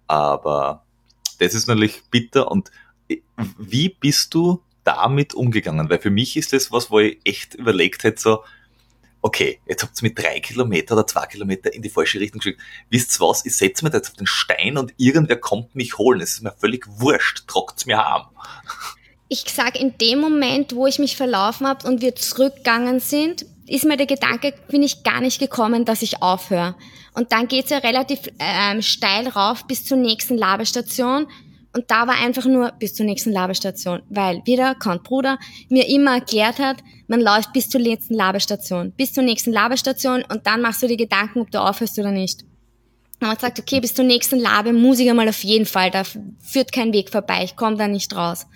Aber 0.06 0.84
das 1.38 1.54
ist 1.54 1.66
natürlich 1.66 2.02
bitter 2.10 2.50
und 2.50 2.70
wie 3.58 3.88
bist 3.88 4.34
du 4.34 4.62
damit 4.84 5.34
umgegangen? 5.34 5.90
Weil 5.90 5.98
für 5.98 6.10
mich 6.10 6.36
ist 6.36 6.52
das 6.52 6.72
was, 6.72 6.90
wo 6.90 7.00
ich 7.00 7.18
echt 7.24 7.54
überlegt 7.54 8.04
hätte, 8.04 8.20
so, 8.20 8.44
okay, 9.22 9.58
jetzt 9.66 9.82
habt 9.82 10.00
ihr 10.00 10.08
mit 10.08 10.18
drei 10.18 10.38
Kilometer 10.40 10.94
oder 10.94 11.06
zwei 11.06 11.26
Kilometer 11.26 11.72
in 11.72 11.80
die 11.80 11.88
falsche 11.88 12.20
Richtung 12.20 12.40
geschickt. 12.40 12.60
Wisst 12.90 13.18
ihr 13.18 13.26
was, 13.26 13.46
ich 13.46 13.56
setze 13.56 13.84
mir 13.84 13.90
jetzt 13.90 14.10
auf 14.10 14.16
den 14.16 14.26
Stein 14.26 14.76
und 14.76 14.92
irgendwer 14.98 15.36
kommt 15.36 15.74
mich 15.74 15.96
holen. 15.96 16.20
Es 16.20 16.34
ist 16.34 16.42
mir 16.42 16.52
völlig 16.52 16.86
wurscht, 16.86 17.46
trockt's 17.46 17.86
mir 17.86 17.98
heim. 17.98 18.26
Ich 19.28 19.44
sag, 19.48 19.80
in 19.80 19.96
dem 19.98 20.20
Moment, 20.20 20.74
wo 20.74 20.86
ich 20.86 20.98
mich 20.98 21.16
verlaufen 21.16 21.66
habe 21.66 21.88
und 21.88 22.02
wir 22.02 22.14
zurückgegangen 22.14 23.00
sind, 23.00 23.46
ist 23.66 23.84
mir 23.84 23.96
der 23.96 24.06
Gedanke, 24.06 24.52
bin 24.68 24.82
ich 24.82 25.02
gar 25.02 25.20
nicht 25.20 25.38
gekommen, 25.38 25.84
dass 25.84 26.02
ich 26.02 26.22
aufhöre. 26.22 26.74
Und 27.14 27.32
dann 27.32 27.48
geht's 27.48 27.70
ja 27.70 27.78
relativ 27.78 28.20
ähm, 28.38 28.82
steil 28.82 29.28
rauf 29.28 29.66
bis 29.66 29.84
zur 29.84 29.96
nächsten 29.96 30.36
Labestation. 30.36 31.26
Und 31.72 31.90
da 31.90 32.06
war 32.06 32.20
einfach 32.20 32.44
nur 32.44 32.72
bis 32.78 32.94
zur 32.94 33.06
nächsten 33.06 33.32
Labestation, 33.32 34.02
weil 34.08 34.42
wieder 34.44 34.74
Count 34.76 35.02
Bruder 35.02 35.38
mir 35.68 35.88
immer 35.88 36.14
erklärt 36.14 36.58
hat, 36.58 36.76
man 37.08 37.20
läuft 37.20 37.52
bis 37.52 37.68
zur 37.68 37.80
letzten 37.80 38.14
Labestation, 38.14 38.92
bis 38.92 39.12
zur 39.12 39.24
nächsten 39.24 39.52
Labestation 39.52 40.24
und 40.30 40.46
dann 40.46 40.62
machst 40.62 40.82
du 40.82 40.86
dir 40.86 40.96
Gedanken, 40.96 41.40
ob 41.40 41.50
du 41.50 41.60
aufhörst 41.60 41.98
oder 41.98 42.12
nicht. 42.12 42.42
Und 43.20 43.28
man 43.28 43.38
sagt, 43.38 43.58
okay, 43.58 43.80
bis 43.80 43.94
zur 43.94 44.04
nächsten 44.04 44.38
Labe 44.38 44.72
muss 44.72 45.00
ich 45.00 45.10
einmal 45.10 45.28
auf 45.28 45.42
jeden 45.42 45.66
Fall, 45.66 45.90
da 45.90 46.04
führt 46.38 46.70
kein 46.70 46.92
Weg 46.92 47.10
vorbei, 47.10 47.42
ich 47.42 47.56
komme 47.56 47.76
da 47.76 47.88
nicht 47.88 48.14
raus. 48.14 48.46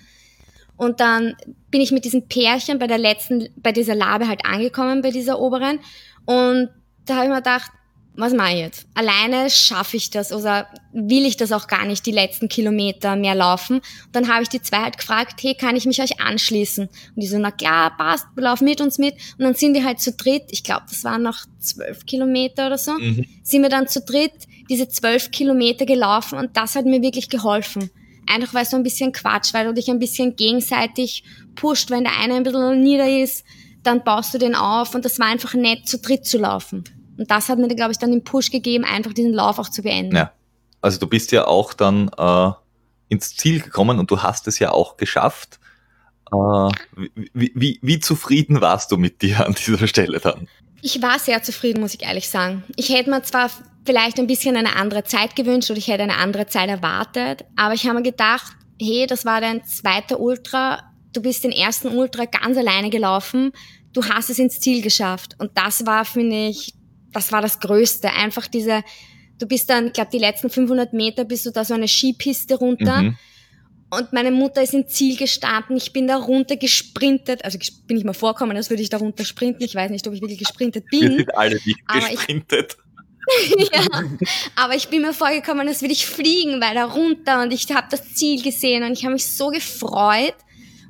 Und 0.79 1.01
dann 1.01 1.35
bin 1.69 1.81
ich 1.81 1.91
mit 1.91 2.05
diesem 2.05 2.29
Pärchen 2.29 2.79
bei 2.79 2.87
der 2.87 2.97
letzten, 2.97 3.49
bei 3.57 3.73
dieser 3.73 3.95
Labe 3.95 4.29
halt 4.29 4.45
angekommen, 4.45 5.01
bei 5.01 5.11
dieser 5.11 5.37
oberen. 5.37 5.79
Und 6.25 6.69
da 7.05 7.15
habe 7.15 7.25
ich 7.25 7.29
mir 7.29 7.37
gedacht, 7.37 7.69
was 8.15 8.33
mache 8.33 8.53
ich 8.53 8.59
jetzt? 8.59 8.87
Alleine 8.93 9.49
schaffe 9.49 9.97
ich 9.97 10.09
das 10.09 10.31
oder 10.31 10.67
will 10.93 11.25
ich 11.25 11.35
das 11.35 11.51
auch 11.51 11.67
gar 11.67 11.85
nicht, 11.85 12.05
die 12.05 12.11
letzten 12.11 12.47
Kilometer 12.47 13.17
mehr 13.17 13.35
laufen? 13.35 13.79
Und 13.79 14.13
dann 14.13 14.29
habe 14.29 14.43
ich 14.43 14.47
die 14.47 14.61
zwei 14.61 14.77
halt 14.77 14.97
gefragt, 14.97 15.43
hey, 15.43 15.53
kann 15.53 15.75
ich 15.75 15.85
mich 15.85 16.01
euch 16.01 16.21
anschließen? 16.21 16.85
Und 16.87 17.21
die 17.21 17.27
so, 17.27 17.37
na 17.37 17.51
klar, 17.51 17.97
passt, 17.97 18.27
lauf 18.37 18.61
mit 18.61 18.79
uns 18.79 18.99
mit. 18.99 19.15
Und 19.37 19.43
dann 19.43 19.55
sind 19.55 19.73
wir 19.73 19.83
halt 19.83 19.99
zu 19.99 20.13
dritt, 20.13 20.43
ich 20.49 20.63
glaube, 20.63 20.85
das 20.87 21.03
waren 21.03 21.23
noch 21.23 21.39
zwölf 21.59 22.05
Kilometer 22.05 22.67
oder 22.67 22.77
so, 22.77 22.93
mhm. 22.93 23.25
sind 23.43 23.63
wir 23.63 23.69
dann 23.69 23.89
zu 23.89 23.99
dritt 23.99 24.47
diese 24.69 24.87
zwölf 24.87 25.31
Kilometer 25.31 25.85
gelaufen 25.85 26.37
und 26.37 26.55
das 26.55 26.75
hat 26.75 26.85
mir 26.85 27.01
wirklich 27.01 27.27
geholfen. 27.27 27.89
Einfach 28.29 28.53
weil 28.53 28.63
es 28.63 28.69
so 28.69 28.77
ein 28.77 28.83
bisschen 28.83 29.11
Quatsch, 29.11 29.53
weil 29.53 29.65
du 29.65 29.73
dich 29.73 29.89
ein 29.89 29.99
bisschen 29.99 30.35
gegenseitig 30.35 31.23
pusht, 31.55 31.89
wenn 31.89 32.03
der 32.03 32.17
eine 32.19 32.35
ein 32.35 32.43
bisschen 32.43 32.81
nieder 32.81 33.09
ist, 33.09 33.43
dann 33.83 34.03
baust 34.03 34.33
du 34.33 34.37
den 34.37 34.55
auf 34.55 34.93
und 34.93 35.03
das 35.03 35.19
war 35.19 35.27
einfach 35.27 35.53
nett, 35.53 35.87
zu 35.87 35.99
dritt 35.99 36.25
zu 36.25 36.37
laufen. 36.37 36.83
Und 37.17 37.31
das 37.31 37.49
hat 37.49 37.59
mir, 37.59 37.67
glaube 37.67 37.91
ich, 37.91 37.97
dann 37.97 38.11
den 38.11 38.23
Push 38.23 38.51
gegeben, 38.51 38.85
einfach 38.85 39.13
diesen 39.13 39.33
Lauf 39.33 39.59
auch 39.59 39.69
zu 39.69 39.81
beenden. 39.81 40.15
Ja. 40.15 40.31
Also 40.81 40.99
du 40.99 41.07
bist 41.07 41.31
ja 41.31 41.47
auch 41.47 41.73
dann 41.73 42.09
äh, 42.17 42.51
ins 43.09 43.35
Ziel 43.35 43.61
gekommen 43.61 43.99
und 43.99 44.09
du 44.11 44.21
hast 44.21 44.47
es 44.47 44.59
ja 44.59 44.71
auch 44.71 44.95
geschafft. 44.95 45.59
Äh, 46.31 46.35
wie, 47.33 47.51
wie, 47.55 47.79
wie 47.81 47.99
zufrieden 47.99 48.61
warst 48.61 48.91
du 48.91 48.97
mit 48.97 49.21
dir 49.21 49.45
an 49.45 49.55
dieser 49.55 49.87
Stelle 49.87 50.19
dann? 50.19 50.47
Ich 50.81 51.01
war 51.01 51.19
sehr 51.19 51.43
zufrieden, 51.43 51.81
muss 51.81 51.93
ich 51.93 52.03
ehrlich 52.03 52.29
sagen. 52.29 52.63
Ich 52.77 52.89
hätte 52.89 53.09
mir 53.09 53.21
zwar 53.23 53.49
vielleicht 53.89 54.19
ein 54.19 54.27
bisschen 54.27 54.55
eine 54.55 54.75
andere 54.75 55.03
Zeit 55.03 55.35
gewünscht 55.35 55.71
oder 55.71 55.79
ich 55.79 55.87
hätte 55.87 56.03
eine 56.03 56.17
andere 56.17 56.45
Zeit 56.45 56.69
erwartet, 56.69 57.43
aber 57.55 57.73
ich 57.73 57.87
habe 57.87 57.95
mir 57.95 58.03
gedacht, 58.03 58.53
hey, 58.79 59.07
das 59.07 59.25
war 59.25 59.41
dein 59.41 59.63
zweiter 59.65 60.19
Ultra, 60.19 60.83
du 61.11 61.23
bist 61.23 61.43
den 61.43 61.51
ersten 61.51 61.87
Ultra 61.87 62.25
ganz 62.25 62.55
alleine 62.55 62.91
gelaufen, 62.91 63.51
du 63.93 64.05
hast 64.05 64.29
es 64.29 64.37
ins 64.37 64.59
Ziel 64.59 64.83
geschafft. 64.83 65.35
Und 65.39 65.49
das 65.55 65.87
war, 65.87 66.05
finde 66.05 66.49
ich, 66.49 66.75
das 67.13 67.31
war 67.31 67.41
das 67.41 67.59
Größte. 67.59 68.11
Einfach 68.11 68.45
diese, 68.45 68.83
du 69.39 69.47
bist 69.47 69.71
dann, 69.71 69.87
ich 69.87 69.93
glaube, 69.93 70.11
die 70.13 70.19
letzten 70.19 70.51
500 70.51 70.93
Meter 70.93 71.25
bist 71.25 71.47
du 71.47 71.51
da 71.51 71.65
so 71.65 71.73
eine 71.73 71.87
Skipiste 71.87 72.59
runter. 72.59 73.01
Mhm. 73.01 73.17
Und 73.89 74.13
meine 74.13 74.29
Mutter 74.29 74.61
ist 74.61 74.75
im 74.75 74.87
Ziel 74.87 75.17
gestanden. 75.17 75.77
Ich 75.77 75.93
bin 75.93 76.07
da 76.07 76.17
runter 76.17 76.57
gesprintet. 76.57 77.43
Also 77.43 77.57
bin 77.87 77.97
ich 77.97 78.03
mal 78.03 78.13
vorkommen, 78.13 78.55
als 78.55 78.69
würde 78.69 78.83
ich 78.83 78.91
da 78.91 78.97
runter 78.97 79.25
sprinten. 79.25 79.63
Ich 79.63 79.73
weiß 79.73 79.89
nicht, 79.89 80.07
ob 80.07 80.13
ich 80.13 80.21
wirklich 80.21 80.37
gesprintet 80.37 80.85
bin. 80.91 81.01
Wir 81.01 81.17
sind 81.17 81.35
alle 81.35 81.55
nicht 81.65 81.87
gesprintet. 81.87 82.77
ja, 83.73 84.03
aber 84.55 84.75
ich 84.75 84.89
bin 84.89 85.01
mir 85.01 85.13
vorgekommen, 85.13 85.67
als 85.67 85.81
würde 85.81 85.93
ich 85.93 86.05
fliegen, 86.05 86.61
weil 86.61 86.75
da 86.75 86.85
runter 86.85 87.41
und 87.43 87.53
ich 87.53 87.69
habe 87.73 87.87
das 87.89 88.13
Ziel 88.13 88.41
gesehen 88.41 88.83
und 88.83 88.93
ich 88.93 89.03
habe 89.03 89.13
mich 89.13 89.27
so 89.27 89.49
gefreut. 89.49 90.35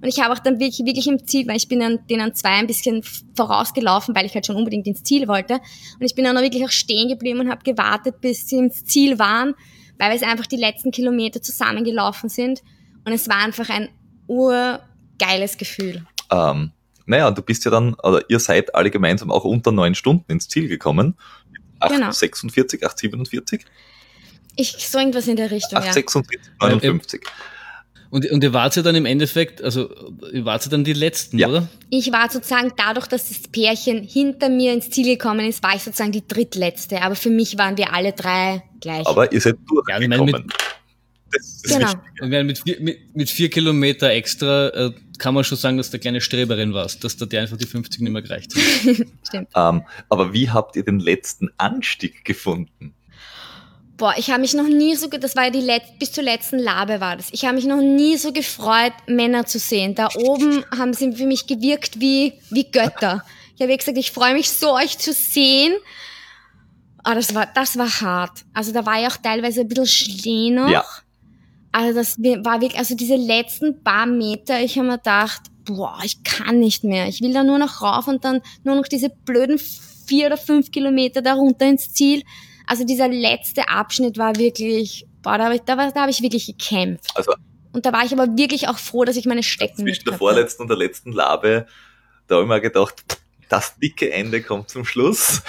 Und 0.02 0.08
ich 0.08 0.22
habe 0.22 0.34
auch 0.34 0.40
dann 0.40 0.60
wirklich, 0.60 0.86
wirklich 0.86 1.08
im 1.08 1.28
Ziel, 1.28 1.46
weil 1.48 1.58
ich 1.58 1.68
bin 1.68 1.82
dann 1.82 2.00
denen 2.08 2.34
zwei 2.34 2.52
ein 2.52 2.68
bisschen 2.68 3.04
vorausgelaufen, 3.36 4.16
weil 4.16 4.26
ich 4.26 4.34
halt 4.34 4.46
schon 4.46 4.56
unbedingt 4.56 4.88
ins 4.88 5.04
Ziel 5.04 5.28
wollte. 5.28 5.56
Und 5.56 6.06
ich 6.06 6.16
bin 6.16 6.24
dann 6.24 6.38
auch 6.38 6.42
wirklich 6.42 6.64
auch 6.64 6.72
stehen 6.72 7.10
geblieben 7.10 7.42
und 7.42 7.50
habe 7.50 7.64
gewartet, 7.64 8.22
bis 8.22 8.48
sie 8.48 8.60
ins 8.60 8.86
Ziel 8.86 9.20
waren, 9.20 9.56
weil 9.98 10.12
wir 10.12 10.16
es 10.16 10.24
einfach 10.24 10.48
die 10.48 10.56
letzten 10.56 10.92
Kilometer 10.92 11.42
zusammengelaufen 11.42 12.30
sind. 12.30 12.62
Und 13.04 13.12
es 13.12 13.28
war 13.28 13.38
einfach 13.38 13.70
ein 13.70 13.90
urgeiles 14.28 15.58
Gefühl. 15.58 16.06
Ähm, 16.32 16.72
naja, 17.06 17.32
du 17.32 17.42
bist 17.42 17.66
ja 17.66 17.72
dann, 17.72 17.96
oder 17.96 18.22
ihr 18.30 18.40
seid 18.40 18.76
alle 18.76 18.92
gemeinsam 18.92 19.32
auch 19.32 19.44
unter 19.44 19.72
neun 19.72 19.96
Stunden 19.96 20.32
ins 20.32 20.48
Ziel 20.48 20.68
gekommen. 20.68 21.16
8,46, 21.80 22.78
genau. 22.78 23.24
8,47? 23.24 23.62
Ich, 24.56 24.90
so 24.90 25.00
irgendwas 25.00 25.28
in 25.28 25.36
der 25.36 25.52
Richtung, 25.52 25.78
8, 25.78 25.86
ja. 25.86 25.94
46, 25.94 26.40
59. 26.60 27.22
Und, 28.12 28.30
und 28.32 28.44
ihr 28.44 28.54
wart 28.54 28.76
ja 28.76 28.82
dann 28.82 28.96
im 28.96 29.06
Endeffekt, 29.06 29.62
also 29.62 29.90
ihr 30.34 30.44
wart 30.44 30.66
ja 30.66 30.72
dann 30.72 30.84
die 30.84 30.94
Letzten, 30.94 31.38
ja. 31.38 31.48
oder? 31.48 31.70
Ich 31.92 32.12
war 32.12 32.30
sozusagen, 32.30 32.74
dadurch, 32.76 33.06
dass 33.08 33.30
das 33.30 33.48
Pärchen 33.48 34.04
hinter 34.04 34.50
mir 34.50 34.74
ins 34.74 34.90
Ziel 34.90 35.06
gekommen 35.06 35.48
ist, 35.48 35.62
war 35.62 35.76
ich 35.76 35.84
sozusagen 35.84 36.12
die 36.12 36.28
drittletzte. 36.28 37.02
Aber 37.04 37.16
für 37.16 37.30
mich 37.30 37.58
waren 37.58 37.78
wir 37.78 37.94
alle 37.94 38.14
drei 38.14 38.64
gleich. 38.82 39.06
Aber 39.06 39.32
ihr 39.32 39.40
seid 39.40 39.58
durchgekommen. 39.68 40.12
Ja, 40.12 40.26
ich 40.26 40.32
meine, 40.32 40.46
genau. 41.64 41.92
Ich 42.16 42.22
meine, 42.22 42.44
mit, 42.44 42.60
vier, 42.60 42.80
mit, 42.80 43.16
mit 43.16 43.30
vier 43.30 43.50
Kilometer 43.52 44.10
extra 44.10 44.70
äh, 44.70 44.92
kann 45.20 45.34
man 45.34 45.44
schon 45.44 45.58
sagen, 45.58 45.78
dass 45.78 45.90
du 45.90 45.96
eine 45.96 46.02
kleine 46.02 46.22
Streberin 46.22 46.74
warst, 46.74 47.04
dass 47.04 47.18
da 47.18 47.26
dir 47.26 47.42
einfach 47.42 47.58
die 47.58 47.68
50 47.68 48.02
nicht 48.02 48.12
mehr 48.12 48.22
gereicht 48.22 48.54
haben. 48.56 49.12
Stimmt. 49.28 49.50
Ähm, 49.56 49.84
aber 50.10 50.34
wie 50.34 50.50
habt 50.50 50.76
ihr 50.76 50.84
den 50.84 51.00
letzten 51.00 51.50
Anstieg 51.58 52.26
gefunden? 52.26 52.96
Boah, 53.98 54.14
ich 54.18 54.32
habe 54.32 54.40
mich 54.40 54.54
noch 54.54 54.68
nie 54.68 54.96
so, 54.96 55.08
das 55.08 55.36
war 55.36 55.46
ja 55.46 55.50
die 55.50 55.60
Let 55.60 55.84
bis 56.00 56.14
zur 56.14 56.24
letzten 56.24 56.58
Labe 56.58 57.02
war 57.02 57.18
das. 57.18 57.28
Ich 57.34 57.44
habe 57.44 57.56
mich 57.56 57.66
noch 57.66 57.82
nie 57.82 58.16
so 58.16 58.32
gefreut, 58.32 58.94
Männer 59.08 59.46
zu 59.46 59.60
sehen. 59.60 59.94
Da 59.94 60.08
oben 60.16 60.64
haben 60.72 60.94
sie 60.94 61.12
für 61.12 61.26
mich 61.26 61.48
gewirkt 61.48 62.00
wie, 62.00 62.34
wie 62.50 62.72
Götter. 62.72 63.26
Ich 63.56 63.62
habe 63.62 63.76
gesagt, 63.76 63.98
ich 63.98 64.14
freue 64.14 64.34
mich 64.34 64.50
so, 64.50 64.74
euch 64.74 64.98
zu 64.98 65.12
sehen. 65.12 65.74
Aber 67.04 67.16
das 67.16 67.36
war, 67.36 67.48
das 67.54 67.78
war 67.78 68.02
hart. 68.02 68.46
Also 68.54 68.72
da 68.72 68.86
war 68.86 68.98
ja 69.00 69.10
auch 69.10 69.18
teilweise 69.18 69.62
ein 69.62 69.68
bisschen 69.68 69.86
Schnee 69.86 70.52
noch. 70.52 70.70
Ja. 70.70 70.86
Also 71.72 72.00
das 72.00 72.18
war 72.18 72.62
wirklich, 72.62 72.80
also 72.80 72.96
diese 72.96 73.16
letzten 73.16 73.84
paar 73.84 74.06
Meter, 74.06 74.60
ich 74.62 74.78
habe 74.78 74.88
mir 74.88 74.98
gedacht, 74.98 75.42
boah, 75.66 76.00
ich 76.04 76.24
kann 76.24 76.60
nicht 76.60 76.84
mehr. 76.84 77.08
Ich 77.08 77.22
will 77.22 77.34
da 77.34 77.44
nur 77.44 77.60
noch 77.60 77.82
rauf 77.82 78.08
und 78.08 78.26
dann 78.26 78.42
nur 78.64 78.76
noch 78.76 78.88
diese 78.88 79.10
blöden 79.10 79.60
vier 80.08 80.28
oder 80.28 80.38
fünf 80.38 80.72
Kilometer 80.72 81.22
da 81.22 81.34
runter 81.34 81.68
ins 81.68 81.94
Ziel. 81.94 82.24
Also 82.66 82.86
dieser 82.86 83.08
letzte 83.08 83.70
Abschnitt 83.70 84.18
war 84.18 84.36
wirklich, 84.38 85.06
boah, 85.22 85.38
da 85.38 85.46
habe 85.46 85.56
ich, 85.56 85.62
da, 85.62 85.76
da 85.76 86.02
hab 86.02 86.10
ich 86.10 86.22
wirklich 86.22 86.48
gekämpft. 86.48 87.12
Also, 87.16 87.34
und 87.72 87.86
da 87.86 87.94
war 87.94 88.04
ich 88.04 88.14
aber 88.14 88.36
wirklich 88.36 88.68
auch 88.68 88.80
froh, 88.80 89.06
dass 89.06 89.16
ich 89.16 89.26
meine 89.26 89.44
Stecken 89.44 89.84
Zwischen 89.84 90.06
der 90.06 90.18
vorletzten 90.18 90.64
und 90.64 90.70
der 90.70 90.78
letzten 90.78 91.12
Labe, 91.12 91.68
da 92.28 92.36
habe 92.36 92.46
ich 92.46 92.50
mir 92.50 92.62
gedacht, 92.62 93.04
das 93.48 93.78
dicke 93.78 94.12
Ende 94.12 94.42
kommt 94.42 94.70
zum 94.70 94.86
Schluss. 94.86 95.42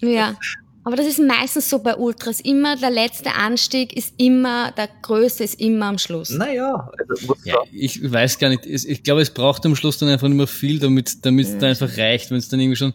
Ja. 0.00 0.36
Aber 0.84 0.96
das 0.96 1.06
ist 1.06 1.18
meistens 1.18 1.70
so 1.70 1.78
bei 1.78 1.96
Ultras. 1.96 2.40
Immer 2.40 2.76
der 2.76 2.90
letzte 2.90 3.32
Anstieg 3.32 3.96
ist 3.96 4.14
immer, 4.18 4.70
der 4.72 4.88
größte 5.00 5.42
ist 5.42 5.58
immer 5.58 5.86
am 5.86 5.98
Schluss. 5.98 6.28
Naja, 6.30 6.90
also 7.08 7.36
ja, 7.44 7.56
ich 7.72 8.00
weiß 8.12 8.38
gar 8.38 8.50
nicht. 8.50 8.66
Ich 8.66 9.02
glaube, 9.02 9.22
es 9.22 9.30
braucht 9.30 9.64
am 9.64 9.74
Schluss 9.76 9.96
dann 9.96 10.10
einfach 10.10 10.28
nicht 10.28 10.36
mehr 10.36 10.46
viel, 10.46 10.78
damit, 10.78 11.24
damit 11.24 11.46
es 11.46 11.58
dann 11.58 11.70
einfach 11.70 11.96
reicht, 11.96 12.30
wenn 12.30 12.36
es 12.36 12.50
dann 12.50 12.60
irgendwie 12.60 12.76
schon 12.76 12.92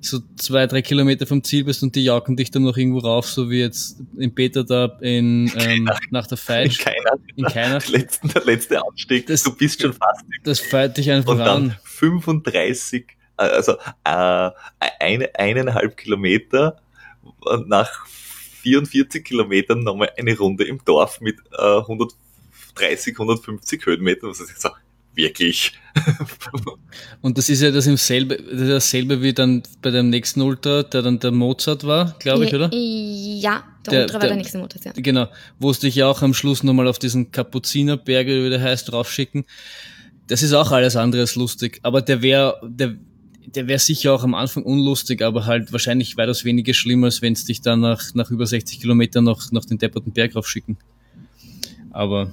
so 0.00 0.18
zwei, 0.36 0.66
drei 0.66 0.82
Kilometer 0.82 1.26
vom 1.26 1.44
Ziel 1.44 1.64
bist 1.64 1.82
und 1.82 1.94
die 1.94 2.02
jauken 2.02 2.36
dich 2.36 2.50
dann 2.50 2.62
noch 2.62 2.76
irgendwo 2.76 2.98
rauf, 2.98 3.28
so 3.28 3.50
wie 3.50 3.60
jetzt 3.60 4.00
in 4.16 4.34
Peter 4.34 4.64
da 4.64 4.86
in, 5.00 5.52
ähm, 5.56 5.88
nach 6.10 6.26
der 6.26 6.38
Fight. 6.38 6.66
In 6.66 6.84
keiner. 6.84 7.12
In 7.36 7.44
keiner. 7.44 7.80
Letzten, 7.86 8.28
der 8.28 8.44
letzte 8.44 8.82
Anstieg. 8.82 9.26
Das, 9.26 9.42
du 9.42 9.54
bist 9.54 9.80
schon 9.82 9.92
fast. 9.92 10.24
Das 10.42 10.58
feiert 10.58 10.96
dich 10.96 11.10
einfach 11.10 11.32
und 11.32 11.38
dann 11.38 11.70
an. 11.70 11.76
35, 11.84 13.04
äh, 13.36 13.42
also 13.42 13.72
äh, 14.04 14.50
eine, 14.98 15.34
eineinhalb 15.34 15.96
Kilometer 15.96 16.80
nach 17.66 18.06
44 18.62 19.24
Kilometern 19.24 19.82
nochmal 19.82 20.10
eine 20.18 20.36
Runde 20.36 20.64
im 20.64 20.78
Dorf 20.84 21.20
mit 21.20 21.36
äh, 21.58 21.78
130, 21.78 23.14
150 23.18 23.86
Höhenmetern. 23.86 24.30
Was 24.30 24.40
ist 24.40 24.60
so, 24.60 24.68
wirklich. 25.14 25.72
Und 27.20 27.36
das 27.38 27.48
ist 27.48 27.62
ja 27.62 27.70
das, 27.70 27.86
im 27.86 27.96
selbe, 27.96 28.36
das 28.36 28.60
ist 28.60 28.68
dasselbe 28.70 29.22
wie 29.22 29.32
dann 29.32 29.62
bei 29.82 29.90
dem 29.90 30.10
nächsten 30.10 30.40
Ultra, 30.40 30.82
der 30.82 31.02
dann 31.02 31.18
der 31.18 31.30
Mozart 31.32 31.84
war, 31.84 32.14
glaube 32.18 32.44
ich, 32.46 32.54
oder? 32.54 32.70
Ja, 32.72 33.64
der, 33.86 33.90
Der- 33.92 34.02
Ultra 34.02 34.14
war 34.14 34.20
der- 34.20 34.28
der 34.30 34.36
nächste 34.36 34.58
Mozart, 34.58 34.84
ja. 34.84 34.92
Genau, 34.94 35.26
wo 35.58 35.70
es 35.70 35.80
dich 35.80 35.94
ja 35.94 36.06
auch 36.06 36.22
am 36.22 36.34
Schluss 36.34 36.62
nochmal 36.62 36.86
auf 36.88 36.98
diesen 36.98 37.30
Kapuzinerberg, 37.32 38.26
oder 38.26 38.44
wie 38.44 38.50
der 38.50 38.60
heißt, 38.62 38.90
draufschicken. 38.92 39.44
Das 40.28 40.42
ist 40.42 40.52
auch 40.52 40.70
alles 40.70 40.94
andere 40.96 41.22
als 41.22 41.34
lustig. 41.34 41.80
Aber 41.82 42.02
der 42.02 42.22
wäre, 42.22 42.60
der, 42.62 42.94
der 43.54 43.66
wäre 43.66 43.78
sicher 43.78 44.12
auch 44.14 44.22
am 44.22 44.34
Anfang 44.34 44.62
unlustig, 44.62 45.22
aber 45.22 45.46
halt 45.46 45.72
wahrscheinlich 45.72 46.16
weitaus 46.16 46.44
weniger 46.44 46.74
schlimm, 46.74 47.04
als 47.04 47.22
wenn 47.22 47.32
es 47.32 47.44
dich 47.44 47.60
dann 47.60 47.80
nach, 47.80 48.14
nach 48.14 48.30
über 48.30 48.46
60 48.46 48.80
Kilometern 48.80 49.24
noch, 49.24 49.50
noch 49.52 49.64
den 49.64 49.78
depperten 49.78 50.12
Berg 50.12 50.36
raufschicken. 50.36 50.76
Aber, 51.90 52.32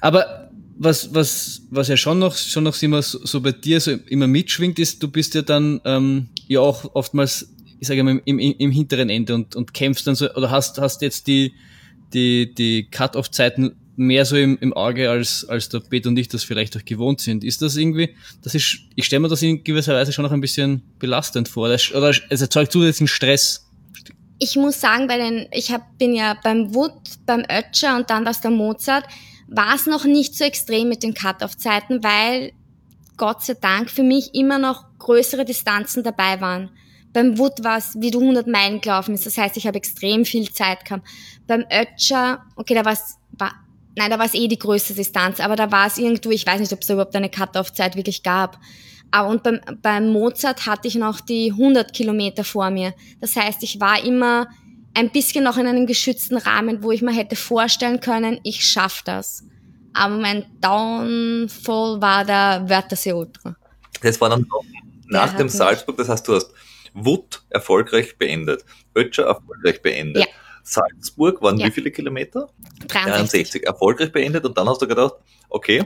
aber 0.00 0.50
was, 0.78 1.14
was, 1.14 1.62
was 1.70 1.88
ja 1.88 1.96
schon 1.96 2.18
noch, 2.18 2.36
schon 2.36 2.64
noch 2.64 2.80
immer 2.82 3.02
so, 3.02 3.40
bei 3.40 3.52
dir 3.52 3.80
so 3.80 3.92
immer 3.92 4.26
mitschwingt, 4.26 4.78
ist, 4.78 5.02
du 5.02 5.08
bist 5.08 5.34
ja 5.34 5.42
dann 5.42 5.80
ähm, 5.84 6.28
ja 6.48 6.60
auch 6.60 6.94
oftmals, 6.94 7.54
ich 7.78 7.88
sage 7.88 8.02
mal, 8.02 8.20
im, 8.24 8.38
im, 8.38 8.54
im 8.58 8.70
hinteren 8.70 9.10
Ende 9.10 9.34
und, 9.34 9.56
und 9.56 9.74
kämpfst 9.74 10.06
dann 10.06 10.14
so, 10.14 10.32
oder 10.34 10.50
hast, 10.50 10.78
hast 10.78 11.02
jetzt 11.02 11.26
die, 11.26 11.52
die, 12.12 12.54
die 12.54 12.88
Cut-Off-Zeiten 12.90 13.76
mehr 13.96 14.24
so 14.24 14.36
im, 14.36 14.58
im 14.60 14.72
Auge, 14.74 15.10
als, 15.10 15.46
als 15.48 15.68
der 15.68 15.80
Pet 15.80 16.06
und 16.06 16.18
ich 16.18 16.28
das 16.28 16.44
vielleicht 16.44 16.76
auch 16.76 16.84
gewohnt 16.84 17.20
sind. 17.20 17.42
Ist 17.42 17.62
das 17.62 17.76
irgendwie, 17.76 18.14
das 18.42 18.54
ist, 18.54 18.80
ich 18.94 19.04
stelle 19.04 19.20
mir 19.20 19.28
das 19.28 19.42
in 19.42 19.64
gewisser 19.64 19.94
Weise 19.94 20.12
schon 20.12 20.24
noch 20.24 20.32
ein 20.32 20.40
bisschen 20.40 20.82
belastend 20.98 21.48
vor, 21.48 21.68
oder, 21.68 21.78
oder 21.94 22.14
es 22.28 22.40
erzeugt 22.40 22.72
zusätzlichen 22.72 23.08
Stress. 23.08 23.66
Ich 24.38 24.54
muss 24.56 24.80
sagen, 24.80 25.06
bei 25.06 25.16
den, 25.16 25.48
ich 25.50 25.72
hab, 25.72 25.98
bin 25.98 26.14
ja 26.14 26.36
beim 26.42 26.74
Wood, 26.74 26.92
beim 27.24 27.42
Ötscher 27.50 27.96
und 27.96 28.10
dann 28.10 28.26
was 28.26 28.42
der 28.42 28.50
Mozart, 28.50 29.04
war 29.48 29.74
es 29.74 29.86
noch 29.86 30.04
nicht 30.04 30.34
so 30.36 30.44
extrem 30.44 30.88
mit 30.88 31.02
den 31.02 31.14
Cut-Off-Zeiten, 31.14 32.02
weil 32.04 32.52
Gott 33.16 33.42
sei 33.42 33.54
Dank 33.54 33.90
für 33.90 34.02
mich 34.02 34.34
immer 34.34 34.58
noch 34.58 34.84
größere 34.98 35.44
Distanzen 35.44 36.02
dabei 36.02 36.40
waren. 36.40 36.70
Beim 37.14 37.38
Wood 37.38 37.64
war 37.64 37.78
es, 37.78 37.96
wie 37.98 38.10
du 38.10 38.20
100 38.20 38.46
Meilen 38.46 38.82
gelaufen 38.82 39.12
bist, 39.12 39.24
das 39.24 39.38
heißt, 39.38 39.56
ich 39.56 39.66
habe 39.66 39.78
extrem 39.78 40.26
viel 40.26 40.52
Zeit 40.52 40.84
gehabt. 40.84 41.06
Beim 41.46 41.64
Ötscher, 41.72 42.44
okay, 42.56 42.74
da 42.74 42.84
war 42.84 42.92
es, 42.92 43.16
war, 43.30 43.54
nein, 43.96 44.10
da 44.10 44.18
war 44.18 44.26
es 44.26 44.34
eh 44.34 44.46
die 44.46 44.58
größte 44.58 44.94
Distanz, 44.94 45.40
aber 45.40 45.56
da 45.56 45.72
war 45.72 45.86
es 45.86 45.98
irgendwo, 45.98 46.30
ich 46.30 46.46
weiß 46.46 46.60
nicht, 46.60 46.72
ob 46.72 46.80
es 46.80 46.86
da 46.86 46.94
überhaupt 46.94 47.16
eine 47.16 47.30
Cut-Off-Zeit 47.30 47.96
wirklich 47.96 48.22
gab. 48.22 48.58
Aber 49.10 49.28
und 49.28 49.42
beim, 49.42 49.60
beim 49.82 50.10
Mozart 50.10 50.66
hatte 50.66 50.88
ich 50.88 50.96
noch 50.96 51.20
die 51.20 51.52
100 51.52 51.92
Kilometer 51.92 52.44
vor 52.44 52.70
mir. 52.70 52.94
Das 53.20 53.36
heißt, 53.36 53.62
ich 53.62 53.80
war 53.80 54.04
immer 54.04 54.48
ein 54.94 55.10
bisschen 55.10 55.44
noch 55.44 55.56
in 55.56 55.66
einem 55.66 55.86
geschützten 55.86 56.36
Rahmen, 56.36 56.82
wo 56.82 56.90
ich 56.90 57.02
mir 57.02 57.12
hätte 57.12 57.36
vorstellen 57.36 58.00
können, 58.00 58.40
ich 58.42 58.64
schaff 58.64 59.02
das. 59.04 59.44
Aber 59.92 60.16
mein 60.16 60.44
Downfall 60.60 62.00
war 62.00 62.24
der 62.24 62.64
Wörthersee 62.68 63.12
Ultra. 63.12 63.56
Das 64.02 64.20
war 64.20 64.28
dann 64.30 64.46
nach 65.08 65.32
Ja, 65.32 65.38
dem 65.38 65.48
Salzburg, 65.48 65.96
das 65.96 66.08
heißt, 66.08 66.26
du 66.28 66.34
hast 66.34 66.50
Wood 66.92 67.42
erfolgreich 67.50 68.18
beendet, 68.18 68.64
Ötscher 68.94 69.24
erfolgreich 69.24 69.80
beendet. 69.82 70.24
Ja. 70.24 70.28
Salzburg 70.66 71.40
waren 71.42 71.58
Ja. 71.58 71.66
wie 71.66 71.70
viele 71.70 71.90
Kilometer? 71.92 72.48
63. 72.88 73.04
63 73.04 73.66
erfolgreich 73.66 74.10
beendet 74.12 74.44
und 74.44 74.58
dann 74.58 74.68
hast 74.68 74.82
du 74.82 74.88
gedacht, 74.88 75.14
okay, 75.48 75.84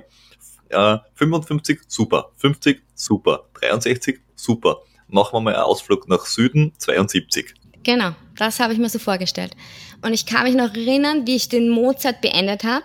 äh, 0.70 0.97
55 1.14 1.81
super, 1.87 2.31
50 2.37 2.83
super, 2.95 3.45
63 3.61 4.20
super. 4.35 4.78
Machen 5.09 5.35
wir 5.35 5.41
mal 5.41 5.55
einen 5.55 5.64
Ausflug 5.64 6.09
nach 6.09 6.24
Süden, 6.24 6.72
72. 6.78 7.55
Genau, 7.83 8.12
das 8.37 8.61
habe 8.61 8.72
ich 8.72 8.78
mir 8.78 8.89
so 8.89 8.99
vorgestellt. 8.99 9.55
Und 10.03 10.12
ich 10.14 10.24
kann 10.24 10.45
mich 10.45 10.55
noch 10.55 10.74
erinnern, 10.74 11.26
wie 11.26 11.37
ich 11.37 11.49
den 11.49 11.68
Mozart 11.68 12.20
beendet 12.20 12.64
habe. 12.64 12.85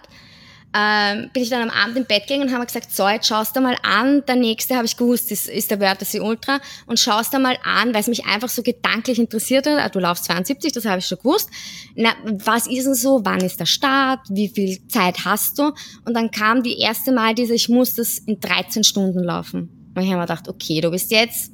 Ähm, 0.78 1.30
bin 1.32 1.42
ich 1.42 1.50
dann 1.50 1.62
am 1.62 1.70
Abend 1.70 1.96
im 1.96 2.06
Bett 2.06 2.28
gegangen 2.28 2.50
und 2.50 2.54
habe 2.54 2.66
gesagt, 2.66 2.94
so, 2.94 3.08
jetzt 3.08 3.28
schaust 3.28 3.56
du 3.56 3.62
mal 3.62 3.78
an, 3.82 4.26
der 4.28 4.36
nächste 4.36 4.76
habe 4.76 4.86
ich 4.86 4.98
gewusst, 4.98 5.32
ist, 5.32 5.48
ist 5.48 5.72
der 5.72 5.80
Wörthersee 5.80 6.20
Ultra 6.20 6.60
und 6.86 7.00
schaust 7.00 7.34
da 7.34 7.40
mal 7.40 7.58
an, 7.64 7.94
weil 7.94 8.02
es 8.02 8.08
mich 8.08 8.26
einfach 8.26 8.50
so 8.50 8.62
gedanklich 8.62 9.18
interessiert 9.18 9.68
hat. 9.68 9.80
Ah, 9.80 9.88
Du 9.88 10.00
laufst 10.00 10.26
72, 10.26 10.74
das 10.74 10.84
habe 10.84 11.00
ich 11.00 11.08
schon 11.08 11.20
gewusst. 11.20 11.50
Na, 11.96 12.10
was 12.26 12.68
ist 12.68 12.86
denn 12.86 12.96
so? 12.96 13.22
Wann 13.24 13.40
ist 13.40 13.58
der 13.58 13.68
Start? 13.68 14.20
Wie 14.30 14.50
viel 14.50 14.86
Zeit 14.90 15.24
hast 15.24 15.58
du? 15.60 15.72
Und 16.04 16.14
dann 16.14 16.30
kam 16.30 16.62
die 16.62 16.78
erste 16.80 17.14
Mal 17.14 17.34
diese, 17.36 17.54
ich 17.54 17.70
muss 17.70 17.96
das 17.96 18.18
in 18.18 18.42
13 18.42 18.84
Stunden 18.84 19.24
laufen. 19.24 19.94
Und 19.96 20.02
ich 20.04 20.10
habe 20.10 20.18
mir 20.18 20.28
gedacht, 20.28 20.50
okay, 20.50 20.82
du 20.82 20.92
bist 20.92 21.10
jetzt, 21.10 21.54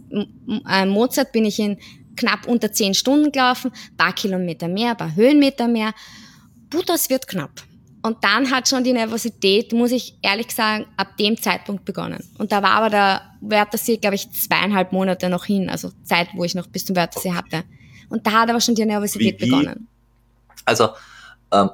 äh, 0.68 0.86
Mozart 0.88 1.32
bin 1.32 1.46
ich 1.46 1.60
in 1.60 1.78
knapp 2.16 2.48
unter 2.48 2.72
10 2.72 2.96
Stunden 2.96 3.32
gelaufen, 3.32 3.72
paar 3.98 4.14
Kilometer 4.14 4.68
mehr, 4.68 4.96
paar 4.96 5.16
Höhenmeter 5.16 5.68
mehr. 5.68 5.94
Puh, 6.72 6.82
das 6.84 7.10
wird 7.12 7.28
knapp. 7.28 7.62
Und 8.04 8.24
dann 8.24 8.50
hat 8.50 8.68
schon 8.68 8.84
die 8.84 8.94
Nervosität, 8.94 9.74
muss 9.74 9.92
ich 9.92 10.18
ehrlich 10.22 10.50
sagen, 10.54 10.88
ab 10.98 11.18
dem 11.18 11.38
Zeitpunkt 11.40 11.86
begonnen. 11.86 12.24
Und 12.40 12.52
da 12.52 12.64
war 12.64 12.72
aber 12.72 12.90
der 12.90 13.22
Wörthersee, 13.42 13.98
glaube 13.98 14.16
ich, 14.16 14.32
zweieinhalb 14.32 14.92
Monate 14.92 15.30
noch 15.30 15.46
hin, 15.46 15.70
also 15.70 15.92
Zeit, 16.04 16.30
wo 16.34 16.44
ich 16.44 16.56
noch 16.56 16.68
bis 16.68 16.86
zum 16.86 16.96
Wörthersee 16.96 17.34
hatte. 17.34 17.64
Und 18.10 18.26
da 18.26 18.32
hat 18.42 18.50
aber 18.50 18.60
schon 18.60 18.76
die 18.76 18.86
Nervosität 18.86 19.40
Wie- 19.40 19.46
wie- 19.46 19.50
begonnen. 19.50 19.88
Also 20.66 20.90
ähm, 21.52 21.70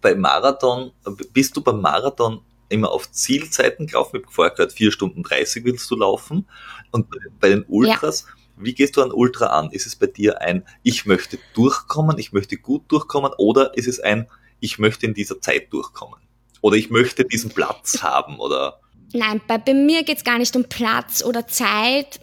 bei 0.00 0.14
Marathon, 0.14 0.92
bist 1.32 1.56
du 1.56 1.60
beim 1.60 1.80
Marathon 1.80 2.40
immer 2.68 2.90
auf 2.90 3.10
Zielzeiten 3.12 3.86
gelaufen? 3.86 4.16
Ich 4.16 4.22
habe 4.24 4.32
vorher 4.32 4.54
gehört, 4.54 4.72
4 4.72 4.90
Stunden 4.90 5.22
30 5.22 5.64
willst 5.64 5.90
du 5.90 5.96
laufen. 5.96 6.46
Und 6.92 7.10
bei- 7.10 7.18
bei 7.40 7.48
den 7.50 7.64
Ultras, 7.68 8.26
wie 8.56 8.72
gehst 8.74 8.96
du 8.96 9.02
an 9.02 9.12
Ultra 9.12 9.46
an? 9.48 9.70
Ist 9.70 9.86
es 9.86 9.96
bei 9.96 10.06
dir 10.06 10.40
ein, 10.40 10.64
ich 10.82 11.04
möchte 11.04 11.38
durchkommen, 11.54 12.16
ich 12.18 12.32
möchte 12.32 12.56
gut 12.56 12.84
durchkommen, 12.88 13.32
oder 13.36 13.76
ist 13.76 13.86
es 13.86 14.00
ein, 14.00 14.26
ich 14.60 14.78
möchte 14.78 15.06
in 15.06 15.14
dieser 15.14 15.40
Zeit 15.40 15.72
durchkommen? 15.72 16.20
Oder 16.60 16.76
ich 16.76 16.90
möchte 16.90 17.24
diesen 17.24 17.50
Platz 17.50 18.02
haben, 18.02 18.38
oder? 18.38 18.80
Nein, 19.12 19.40
bei, 19.46 19.58
bei 19.58 19.74
mir 19.74 20.02
geht's 20.02 20.24
gar 20.24 20.38
nicht 20.38 20.54
um 20.56 20.64
Platz 20.64 21.24
oder 21.24 21.46
Zeit. 21.46 22.20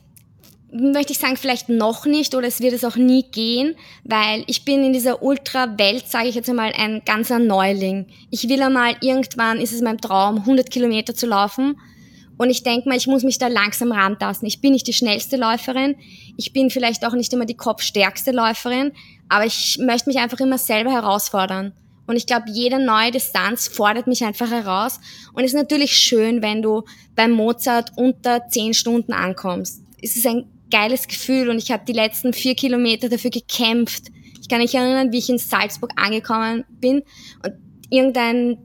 Möchte 0.72 1.14
ich 1.14 1.20
sagen, 1.20 1.38
vielleicht 1.38 1.70
noch 1.70 2.06
nicht 2.06 2.34
oder 2.34 2.48
es 2.48 2.60
wird 2.60 2.74
es 2.74 2.84
auch 2.84 2.96
nie 2.96 3.24
gehen, 3.32 3.76
weil 4.04 4.44
ich 4.48 4.66
bin 4.66 4.84
in 4.84 4.92
dieser 4.92 5.22
Ultra-Welt, 5.22 6.08
sage 6.08 6.30
ich 6.30 6.36
jetzt 6.36 6.50
einmal, 6.50 6.74
ein 6.74 7.04
ganzer 7.06 7.38
Neuling. 7.38 8.08
Ich 8.32 8.50
will 8.50 8.62
einmal, 8.62 8.96
irgendwann 9.02 9.60
ist 9.60 9.72
es 9.72 9.82
mein 9.82 10.00
Traum, 10.00 10.40
100 10.40 10.72
Kilometer 10.72 11.14
zu 11.14 11.28
laufen 11.28 11.78
und 12.38 12.50
ich 12.50 12.64
denke 12.64 12.90
mal, 12.90 12.98
ich 12.98 13.06
muss 13.06 13.24
mich 13.24 13.38
da 13.38 13.48
langsam 13.48 13.92
rantasten. 13.92 14.48
Ich 14.48 14.62
bin 14.62 14.74
nicht 14.74 14.88
die 14.88 14.94
schnellste 14.94 15.38
Läuferin, 15.38 15.96
ich 16.38 16.54
bin 16.54 16.72
vielleicht 16.72 17.06
auch 17.06 17.14
nicht 17.14 17.32
immer 17.34 17.46
die 17.46 17.58
kopfstärkste 17.58 18.32
Läuferin, 18.32 18.92
aber 19.30 19.46
ich 19.46 19.78
möchte 19.80 20.10
mich 20.10 20.18
einfach 20.18 20.40
immer 20.40 20.58
selber 20.58 20.92
herausfordern. 20.92 21.74
Und 22.06 22.16
ich 22.16 22.26
glaube, 22.26 22.45
jede 22.49 22.84
neue 22.84 23.12
Distanz 23.12 23.68
fordert 23.68 24.08
mich 24.08 24.24
einfach 24.24 24.49
heraus. 24.49 24.99
Und 25.34 25.43
es 25.43 25.54
ist 25.54 25.60
natürlich 25.60 25.95
schön, 25.95 26.41
wenn 26.41 26.62
du 26.62 26.84
beim 27.16 27.32
Mozart 27.32 27.91
unter 27.95 28.47
10 28.47 28.74
Stunden 28.74 29.14
ankommst. 29.14 29.82
Es 30.01 30.16
ist 30.16 30.28
ein 30.28 30.45
geiles 30.70 31.08
Gefühl 31.08 31.49
und 31.49 31.58
ich 31.58 31.72
habe 31.72 31.86
die 31.88 31.93
letzten 31.93 32.34
vier 32.34 32.56
Kilometer 32.56 33.08
dafür 33.08 33.30
gekämpft. 33.30 34.08
Ich 34.41 34.49
kann 34.49 34.60
mich 34.60 34.76
erinnern, 34.76 35.12
wie 35.12 35.20
ich 35.20 35.30
in 35.30 35.38
Salzburg 35.38 35.91
angekommen 35.95 36.66
bin 36.70 37.04
und 37.43 37.54
irgendein 37.89 38.58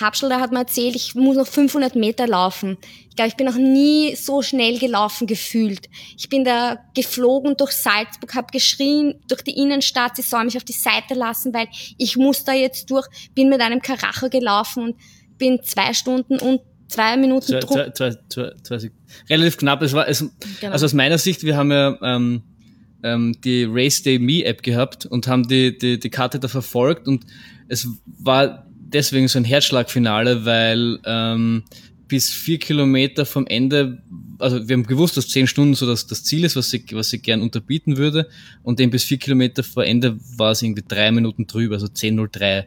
Habschel 0.00 0.32
hat 0.34 0.50
mir 0.50 0.60
erzählt, 0.60 0.96
ich 0.96 1.14
muss 1.14 1.36
noch 1.36 1.46
500 1.46 1.94
Meter 1.94 2.26
laufen. 2.26 2.78
Ich 3.10 3.16
glaube, 3.16 3.28
ich 3.28 3.36
bin 3.36 3.46
noch 3.46 3.56
nie 3.56 4.16
so 4.16 4.40
schnell 4.40 4.78
gelaufen 4.78 5.26
gefühlt. 5.26 5.88
Ich 6.16 6.28
bin 6.28 6.44
da 6.44 6.78
geflogen 6.94 7.56
durch 7.56 7.72
Salzburg, 7.72 8.34
habe 8.34 8.46
geschrien 8.50 9.14
durch 9.28 9.42
die 9.42 9.56
Innenstadt, 9.56 10.16
sie 10.16 10.22
soll 10.22 10.44
mich 10.44 10.56
auf 10.56 10.64
die 10.64 10.72
Seite 10.72 11.14
lassen, 11.14 11.52
weil 11.52 11.68
ich 11.98 12.16
muss 12.16 12.44
da 12.44 12.54
jetzt 12.54 12.90
durch. 12.90 13.06
Bin 13.34 13.50
mit 13.50 13.60
einem 13.60 13.80
Karacho 13.82 14.30
gelaufen 14.30 14.84
und 14.84 14.96
bin 15.36 15.62
zwei 15.62 15.92
Stunden 15.92 16.38
und 16.38 16.62
zwei 16.88 17.16
Minuten 17.16 17.46
Zwei, 17.46 17.60
Druck. 17.60 17.72
zwei, 17.72 17.90
zwei, 17.90 18.16
zwei, 18.62 18.78
zwei 18.78 18.90
Relativ 19.28 19.58
knapp. 19.58 19.82
Es 19.82 19.92
war, 19.92 20.08
es, 20.08 20.20
Genau. 20.60 20.72
Also 20.72 20.86
aus 20.86 20.94
meiner 20.94 21.18
Sicht, 21.18 21.42
wir 21.42 21.56
haben 21.56 21.70
ja 21.70 21.98
ähm, 22.02 22.42
ähm, 23.02 23.36
die 23.44 23.64
Race 23.64 24.02
Day 24.02 24.18
Me 24.18 24.44
App 24.44 24.62
gehabt 24.62 25.04
und 25.06 25.28
haben 25.28 25.46
die, 25.46 25.76
die, 25.76 25.98
die 25.98 26.10
Karte 26.10 26.38
da 26.38 26.48
verfolgt 26.48 27.06
und 27.06 27.24
es 27.68 27.86
war 28.18 28.66
deswegen 28.94 29.28
so 29.28 29.38
ein 29.38 29.44
Herzschlagfinale, 29.44 30.44
weil 30.44 30.98
ähm, 31.04 31.64
bis 32.08 32.30
vier 32.30 32.58
Kilometer 32.58 33.26
vom 33.26 33.46
Ende, 33.46 34.02
also 34.38 34.68
wir 34.68 34.74
haben 34.74 34.86
gewusst, 34.86 35.16
dass 35.16 35.28
zehn 35.28 35.46
Stunden 35.46 35.74
so 35.74 35.86
das, 35.86 36.06
das 36.06 36.24
Ziel 36.24 36.44
ist, 36.44 36.56
was 36.56 36.70
sie, 36.70 36.84
was 36.92 37.10
sie 37.10 37.18
gern 37.18 37.42
unterbieten 37.42 37.96
würde 37.96 38.28
und 38.62 38.80
eben 38.80 38.90
bis 38.90 39.04
vier 39.04 39.18
Kilometer 39.18 39.62
vor 39.62 39.84
Ende 39.84 40.16
war 40.36 40.52
es 40.52 40.62
irgendwie 40.62 40.84
drei 40.86 41.10
Minuten 41.10 41.46
drüber, 41.46 41.74
also 41.74 41.86
10.03. 41.86 42.64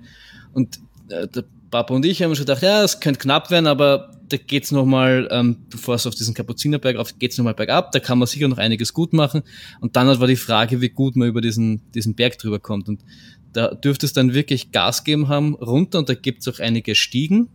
Und 0.53 0.80
äh, 1.09 1.28
der 1.28 1.45
Papa 1.69 1.93
und 1.93 2.05
ich 2.05 2.21
haben 2.21 2.34
schon 2.36 2.45
gedacht, 2.45 2.63
ja, 2.63 2.84
es 2.84 2.99
könnte 2.99 3.19
knapp 3.19 3.51
werden, 3.51 3.67
aber 3.67 4.11
da 4.30 4.38
geht's 4.38 4.71
noch 4.71 4.86
mal, 4.86 5.28
ähm, 5.32 5.57
bevor 5.69 5.95
es 5.95 6.05
auf 6.05 6.15
diesen 6.15 6.34
Kapuzinerberg 6.34 6.97
auf, 6.97 7.17
geht's 7.17 7.38
noch 7.38 7.45
mal 7.45 7.53
bergab, 7.53 7.91
da 7.91 7.99
kann 7.99 8.19
man 8.19 8.28
sicher 8.28 8.47
noch 8.47 8.57
einiges 8.57 8.93
gut 8.93 9.13
machen. 9.13 9.43
Und 9.80 9.95
dann 9.95 10.07
war 10.07 10.28
die 10.28 10.36
Frage, 10.36 10.82
wie 10.82 10.89
gut 10.89 11.15
man 11.15 11.28
über 11.28 11.41
diesen, 11.41 11.82
diesen 11.93 12.15
Berg 12.15 12.38
drüber 12.38 12.59
kommt. 12.59 12.89
Und 12.89 13.01
da 13.57 13.73
dürfte 13.73 14.05
es 14.05 14.13
dann 14.13 14.35
wirklich 14.35 14.71
Gas 14.71 15.03
geben 15.03 15.27
haben 15.29 15.55
runter 15.55 15.97
und 15.97 16.09
da 16.09 16.13
gibt's 16.13 16.47
auch 16.47 16.59
einige 16.59 16.93
Stiegen. 16.93 17.49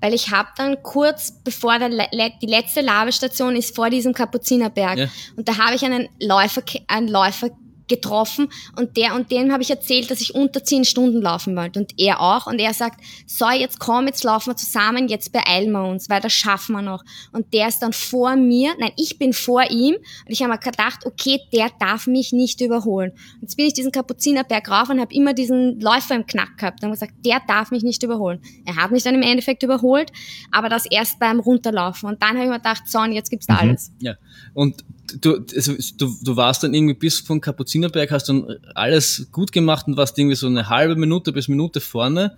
Weil 0.00 0.12
ich 0.14 0.30
habe 0.30 0.50
dann 0.56 0.82
kurz 0.82 1.42
bevor 1.42 1.78
der, 1.78 1.90
die 1.90 2.46
letzte 2.46 2.82
Labestation 2.82 3.56
ist 3.56 3.74
vor 3.74 3.88
diesem 3.90 4.12
Kapuzinerberg 4.12 4.98
Ja. 4.98 5.08
und 5.36 5.48
da 5.48 5.56
habe 5.56 5.74
ich 5.74 5.84
einen 5.84 6.08
Läufer, 6.20 6.62
einen 6.86 7.08
Läufer 7.08 7.50
getroffen 7.88 8.48
und 8.76 8.96
der 8.96 9.14
und 9.14 9.30
dem 9.30 9.52
habe 9.52 9.62
ich 9.62 9.70
erzählt, 9.70 10.10
dass 10.10 10.20
ich 10.20 10.34
unter 10.34 10.62
zehn 10.64 10.84
Stunden 10.84 11.20
laufen 11.22 11.56
wollte 11.56 11.80
und 11.80 11.92
er 11.98 12.20
auch 12.20 12.46
und 12.46 12.58
er 12.58 12.74
sagt, 12.74 13.00
so 13.26 13.48
jetzt 13.50 13.78
komm, 13.78 14.06
jetzt 14.06 14.24
laufen 14.24 14.50
wir 14.50 14.56
zusammen, 14.56 15.08
jetzt 15.08 15.32
beeilen 15.32 15.72
wir 15.72 15.84
uns, 15.86 16.08
weil 16.08 16.20
das 16.20 16.32
schaffen 16.32 16.72
wir 16.74 16.82
noch 16.82 17.04
und 17.32 17.52
der 17.52 17.68
ist 17.68 17.80
dann 17.80 17.92
vor 17.92 18.36
mir, 18.36 18.72
nein, 18.78 18.92
ich 18.96 19.18
bin 19.18 19.32
vor 19.32 19.62
ihm 19.70 19.94
und 19.94 20.30
ich 20.32 20.42
habe 20.42 20.52
mir 20.52 20.58
gedacht, 20.58 21.06
okay, 21.06 21.40
der 21.52 21.70
darf 21.78 22.06
mich 22.06 22.32
nicht 22.32 22.60
überholen. 22.60 23.12
Und 23.34 23.42
jetzt 23.42 23.56
bin 23.56 23.66
ich 23.66 23.74
diesen 23.74 23.92
Kapuzinerberg 23.92 24.70
rauf 24.70 24.88
und 24.90 25.00
habe 25.00 25.14
immer 25.14 25.34
diesen 25.34 25.80
Läufer 25.80 26.14
im 26.14 26.26
Knack 26.26 26.58
gehabt 26.58 26.82
und 26.82 26.90
gesagt, 26.90 27.12
der 27.24 27.40
darf 27.46 27.70
mich 27.70 27.82
nicht 27.82 28.02
überholen. 28.02 28.40
Er 28.64 28.76
hat 28.76 28.90
mich 28.90 29.02
dann 29.02 29.14
im 29.14 29.22
Endeffekt 29.22 29.62
überholt, 29.62 30.10
aber 30.50 30.68
das 30.68 30.86
erst 30.86 31.18
beim 31.18 31.40
Runterlaufen 31.40 32.08
und 32.08 32.22
dann 32.22 32.30
habe 32.30 32.44
ich 32.44 32.48
mir 32.50 32.56
gedacht, 32.58 32.82
so 32.86 32.98
und 32.98 33.12
jetzt 33.12 33.30
gibt's 33.30 33.46
da 33.46 33.54
Mhm. 33.54 33.60
alles. 33.60 33.92
Ja. 34.00 34.14
Und 34.54 34.84
du, 35.20 35.44
also, 35.54 35.74
du, 35.96 36.14
du 36.22 36.36
warst 36.36 36.62
dann 36.62 36.74
irgendwie 36.74 36.94
bis 36.94 37.20
vom 37.20 37.40
Kapuzinerberg, 37.40 38.10
hast 38.10 38.28
dann 38.28 38.46
alles 38.74 39.28
gut 39.32 39.52
gemacht 39.52 39.86
und 39.86 39.96
warst 39.96 40.18
irgendwie 40.18 40.36
so 40.36 40.46
eine 40.46 40.68
halbe 40.68 40.96
Minute 40.96 41.32
bis 41.32 41.48
Minute 41.48 41.80
vorne. 41.80 42.36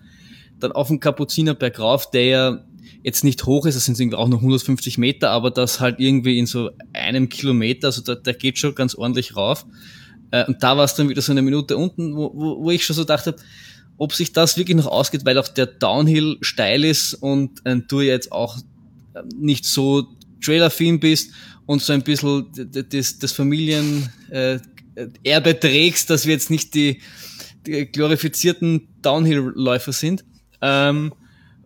Dann 0.59 0.73
auf 0.73 0.89
den 0.89 1.01
Kapuzinerberg 1.01 1.79
rauf, 1.79 2.11
der 2.11 2.25
ja 2.25 2.65
jetzt 3.03 3.25
nicht 3.25 3.47
hoch 3.47 3.67
ist, 3.67 3.77
das 3.77 3.87
sind 3.87 3.99
irgendwie 3.99 4.19
auch 4.19 4.29
noch 4.29 4.39
150 4.39 4.99
Meter, 4.99 5.31
aber 5.31 5.51
das 5.51 5.81
halt 5.81 6.01
irgendwie 6.01 6.39
in 6.39 6.47
so 6.47 6.71
einem 6.93 7.29
Kilometer, 7.29 7.89
also 7.89 8.03
da, 8.03 8.15
der 8.15 8.35
geht 8.35 8.59
schon 8.59 8.75
ganz 8.75 8.95
ordentlich 8.95 9.37
rauf. 9.37 9.65
Äh, 10.31 10.45
und 10.47 10.63
da 10.63 10.77
war 10.77 10.85
es 10.85 10.95
dann 10.95 11.09
wieder 11.09 11.23
so 11.23 11.33
eine 11.33 11.43
Minute 11.43 11.77
unten, 11.77 12.15
wo, 12.15 12.31
wo, 12.35 12.65
wo 12.65 12.71
ich 12.71 12.85
schon 12.85 12.97
so 12.97 13.05
dachte, 13.05 13.37
ob 13.97 14.13
sich 14.13 14.33
das 14.33 14.57
wirklich 14.57 14.77
noch 14.77 14.87
ausgeht, 14.87 15.25
weil 15.25 15.39
auch 15.39 15.49
der 15.49 15.67
Downhill 15.67 16.39
steil 16.41 16.85
ist 16.85 17.15
und 17.15 17.65
äh, 17.65 17.77
du 17.87 18.01
jetzt 18.01 18.33
auch 18.33 18.59
äh, 19.15 19.23
nicht 19.39 19.65
so 19.65 20.07
Trailer-Film 20.43 21.01
bist 21.01 21.33
und 21.71 21.81
so 21.81 21.93
ein 21.93 22.03
bisschen 22.03 22.47
das, 22.91 23.21
das 23.21 23.31
Familienerbe 23.31 24.61
äh, 25.23 25.55
trägst, 25.55 26.11
dass 26.11 26.27
wir 26.27 26.33
jetzt 26.33 26.51
nicht 26.51 26.75
die, 26.75 27.01
die 27.65 27.87
glorifizierten 27.87 28.89
Downhill-Läufer 29.03 29.93
sind. 29.93 30.25
Ähm, 30.61 31.13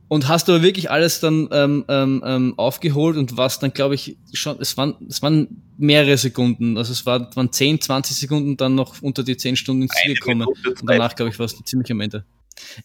und 0.09 0.29
hast 0.29 0.51
aber 0.51 0.63
wirklich 0.63 0.91
alles 0.91 1.21
dann 1.21 1.49
ähm, 1.53 1.87
ähm, 1.89 2.23
ähm, 2.27 2.55
aufgeholt 2.59 3.17
und 3.17 3.39
was 3.39 3.61
dann, 3.61 3.73
glaube 3.73 3.95
ich, 3.95 4.19
schon, 4.35 4.59
es 4.61 4.77
waren, 4.77 4.95
es 5.09 5.23
waren 5.23 5.63
mehrere 5.79 6.19
Sekunden, 6.19 6.77
also 6.77 6.93
es 6.93 7.07
war, 7.07 7.35
waren 7.35 7.51
10, 7.51 7.81
20 7.81 8.15
Sekunden 8.15 8.59
dann 8.59 8.75
noch 8.75 9.01
unter 9.01 9.23
die 9.23 9.39
10 9.39 9.57
Stunden 9.57 9.85
ins 9.85 9.95
Ziel 9.95 10.13
gekommen. 10.15 10.47
Und 10.47 10.83
danach, 10.85 11.17
glaube 11.17 11.31
ich, 11.31 11.39
war 11.39 11.47
es 11.47 11.57
ziemlich 11.65 11.91
am 11.91 12.03
Ende. 12.03 12.27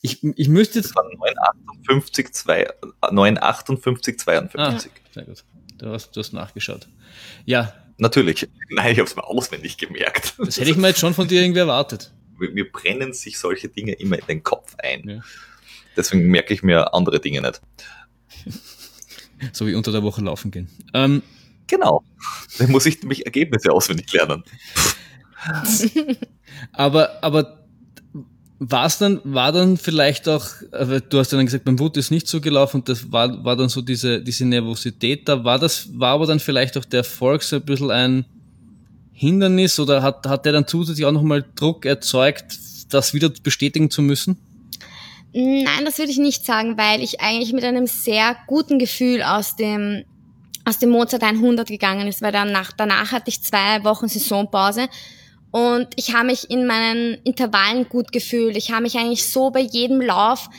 Ich, 0.01 0.23
ich 0.23 0.47
müsste 0.47 0.79
jetzt. 0.79 0.91
Das 0.91 0.95
waren 0.95 1.11
958, 1.17 2.31
zwei- 2.31 2.67
958, 3.11 4.17
52. 4.19 4.91
Sehr 5.13 5.25
gut. 5.25 5.43
Du 5.77 5.87
hast, 5.89 6.15
du 6.15 6.21
hast 6.21 6.31
nachgeschaut. 6.31 6.87
Ja, 7.45 7.73
Natürlich. 8.01 8.47
Nein, 8.69 8.93
ich 8.93 8.99
habe 8.99 9.09
es 9.09 9.15
mir 9.17 9.25
auswendig 9.25 9.77
gemerkt. 9.77 10.33
das 10.37 10.57
hätte 10.57 10.71
ich 10.71 10.77
mir 10.77 10.87
jetzt 10.87 10.99
schon 10.99 11.13
von 11.13 11.27
dir 11.27 11.41
irgendwie 11.41 11.59
erwartet. 11.59 12.13
Wir, 12.39 12.55
wir 12.55 12.71
brennen 12.71 13.11
sich 13.11 13.37
solche 13.37 13.67
Dinge 13.67 13.91
immer 13.91 14.17
in 14.17 14.25
den 14.25 14.41
Kopf 14.41 14.73
ein. 14.77 15.07
Ja. 15.07 15.21
Deswegen 15.97 16.27
merke 16.27 16.53
ich 16.53 16.63
mir 16.63 16.93
andere 16.93 17.19
Dinge 17.19 17.41
nicht. 17.41 17.61
So 19.53 19.65
wie 19.67 19.73
unter 19.73 19.93
der 19.93 20.03
Woche 20.03 20.21
laufen 20.21 20.51
gehen. 20.51 20.67
Ähm, 20.93 21.21
Genau. 21.69 22.03
Dann 22.57 22.71
muss 22.71 22.85
ich 22.87 22.99
nämlich 23.01 23.25
Ergebnisse 23.25 23.71
auswendig 23.71 24.11
lernen. 24.11 24.43
aber, 26.73 27.23
aber 27.23 27.58
war 28.59 28.85
es 28.85 28.97
dann, 28.97 29.21
war 29.23 29.53
dann 29.53 29.77
vielleicht 29.77 30.27
auch, 30.27 30.45
du 30.71 31.19
hast 31.19 31.31
ja 31.31 31.37
dann 31.37 31.45
gesagt, 31.45 31.63
beim 31.63 31.79
Wut 31.79 31.95
ist 31.95 32.11
nicht 32.11 32.27
so 32.27 32.41
gelaufen 32.41 32.77
und 32.77 32.89
das 32.89 33.09
war, 33.09 33.43
war 33.43 33.55
dann 33.55 33.69
so 33.69 33.81
diese, 33.81 34.21
diese 34.21 34.45
Nervosität 34.45 35.27
da. 35.29 35.45
War 35.45 35.57
das, 35.57 35.87
war 35.97 36.13
aber 36.13 36.27
dann 36.27 36.41
vielleicht 36.41 36.77
auch 36.77 36.83
der 36.83 36.99
Erfolg 36.99 37.41
so 37.41 37.55
ein 37.55 37.61
bisschen 37.61 37.89
ein 37.89 38.25
Hindernis 39.13 39.79
oder 39.79 40.03
hat, 40.03 40.27
hat 40.27 40.45
der 40.45 40.51
dann 40.51 40.67
zusätzlich 40.67 41.05
auch 41.05 41.13
nochmal 41.13 41.45
Druck 41.55 41.85
erzeugt, 41.85 42.59
das 42.89 43.13
wieder 43.13 43.29
bestätigen 43.29 43.89
zu 43.89 44.01
müssen? 44.01 44.37
Nein, 45.31 45.85
das 45.85 45.97
würde 45.97 46.11
ich 46.11 46.17
nicht 46.17 46.45
sagen, 46.45 46.77
weil 46.77 47.01
ich 47.01 47.21
eigentlich 47.21 47.53
mit 47.53 47.63
einem 47.63 47.87
sehr 47.87 48.35
guten 48.47 48.77
Gefühl 48.77 49.23
aus 49.23 49.55
dem 49.55 50.03
aus 50.65 50.77
dem 50.77 50.89
Mozart 50.89 51.23
100 51.23 51.67
gegangen 51.67 52.07
ist, 52.07 52.21
weil 52.21 52.31
danach, 52.31 52.71
danach 52.73 53.11
hatte 53.11 53.29
ich 53.29 53.41
zwei 53.41 53.83
Wochen 53.83 54.07
Saisonpause 54.07 54.87
und 55.51 55.87
ich 55.95 56.13
habe 56.13 56.27
mich 56.27 56.49
in 56.49 56.67
meinen 56.67 57.15
Intervallen 57.23 57.89
gut 57.89 58.11
gefühlt. 58.11 58.55
Ich 58.55 58.71
habe 58.71 58.83
mich 58.83 58.97
eigentlich 58.97 59.25
so 59.25 59.49
bei 59.49 59.61
jedem 59.61 60.01
Lauf, 60.01 60.49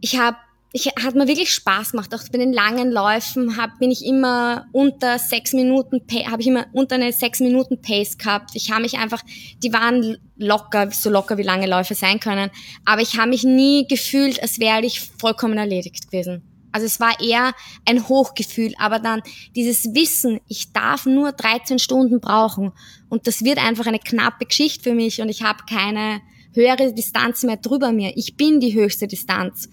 ich 0.00 0.18
habe 0.18 0.36
ich 0.72 0.88
hat 0.88 1.14
mir 1.14 1.26
wirklich 1.26 1.52
Spaß 1.52 1.92
gemacht. 1.92 2.14
Auch 2.14 2.22
bei 2.30 2.36
den 2.36 2.52
langen 2.52 2.92
Läufen 2.92 3.56
hab, 3.56 3.78
bin 3.78 3.90
ich 3.90 4.04
immer 4.04 4.66
unter 4.72 5.18
sechs 5.18 5.54
Minuten, 5.54 6.02
habe 6.30 6.42
ich 6.42 6.48
immer 6.48 6.66
unter 6.72 6.96
eine 6.96 7.12
sechs 7.14 7.40
Minuten 7.40 7.80
Pace 7.80 8.18
gehabt. 8.18 8.50
Ich 8.52 8.70
habe 8.70 8.82
mich 8.82 8.98
einfach, 8.98 9.22
die 9.62 9.72
waren 9.72 10.18
locker, 10.36 10.90
so 10.90 11.08
locker 11.08 11.38
wie 11.38 11.42
lange 11.42 11.66
Läufe 11.66 11.94
sein 11.94 12.20
können. 12.20 12.50
Aber 12.84 13.00
ich 13.00 13.16
habe 13.16 13.30
mich 13.30 13.42
nie 13.42 13.86
gefühlt, 13.88 14.42
als 14.42 14.60
wäre 14.60 14.84
ich 14.84 15.00
vollkommen 15.00 15.56
erledigt 15.56 16.10
gewesen. 16.10 16.42
Also 16.76 16.86
es 16.86 17.00
war 17.00 17.20
eher 17.20 17.52
ein 17.86 18.06
Hochgefühl, 18.08 18.74
aber 18.78 18.98
dann 18.98 19.22
dieses 19.54 19.94
Wissen, 19.94 20.40
ich 20.46 20.72
darf 20.72 21.06
nur 21.06 21.32
13 21.32 21.78
Stunden 21.78 22.20
brauchen 22.20 22.72
und 23.08 23.26
das 23.26 23.44
wird 23.44 23.58
einfach 23.58 23.86
eine 23.86 23.98
knappe 23.98 24.46
Geschichte 24.46 24.82
für 24.84 24.94
mich 24.94 25.20
und 25.20 25.28
ich 25.28 25.42
habe 25.42 25.64
keine 25.68 26.20
höhere 26.54 26.92
Distanz 26.92 27.42
mehr 27.42 27.56
drüber 27.56 27.92
mir. 27.92 28.12
Ich 28.16 28.36
bin 28.36 28.60
die 28.60 28.74
höchste 28.74 29.06
Distanz 29.06 29.68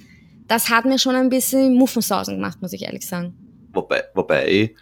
das 0.47 0.69
hat 0.69 0.85
mir 0.85 0.99
schon 0.99 1.15
ein 1.15 1.29
bisschen 1.29 1.75
Muffensausen 1.75 2.35
gemacht, 2.35 2.61
muss 2.61 2.73
ich 2.73 2.83
ehrlich 2.83 3.07
sagen. 3.07 3.33
Wobei, 3.73 4.03
wobei 4.13 4.75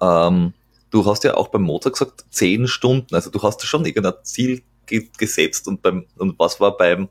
ähm, 0.00 0.52
du 0.90 1.06
hast 1.06 1.24
ja 1.24 1.34
auch 1.34 1.48
beim 1.48 1.62
Mozart 1.62 1.94
gesagt, 1.94 2.24
zehn 2.30 2.66
Stunden, 2.66 3.14
also 3.14 3.30
du 3.30 3.42
hast 3.42 3.62
schon 3.62 3.84
irgendein 3.84 4.14
Ziel 4.22 4.62
ge 4.86 5.08
gesetzt 5.16 5.66
und 5.66 5.80
beim 5.80 6.06
und 6.18 6.38
was 6.38 6.60
war 6.60 6.76
beim 6.76 7.08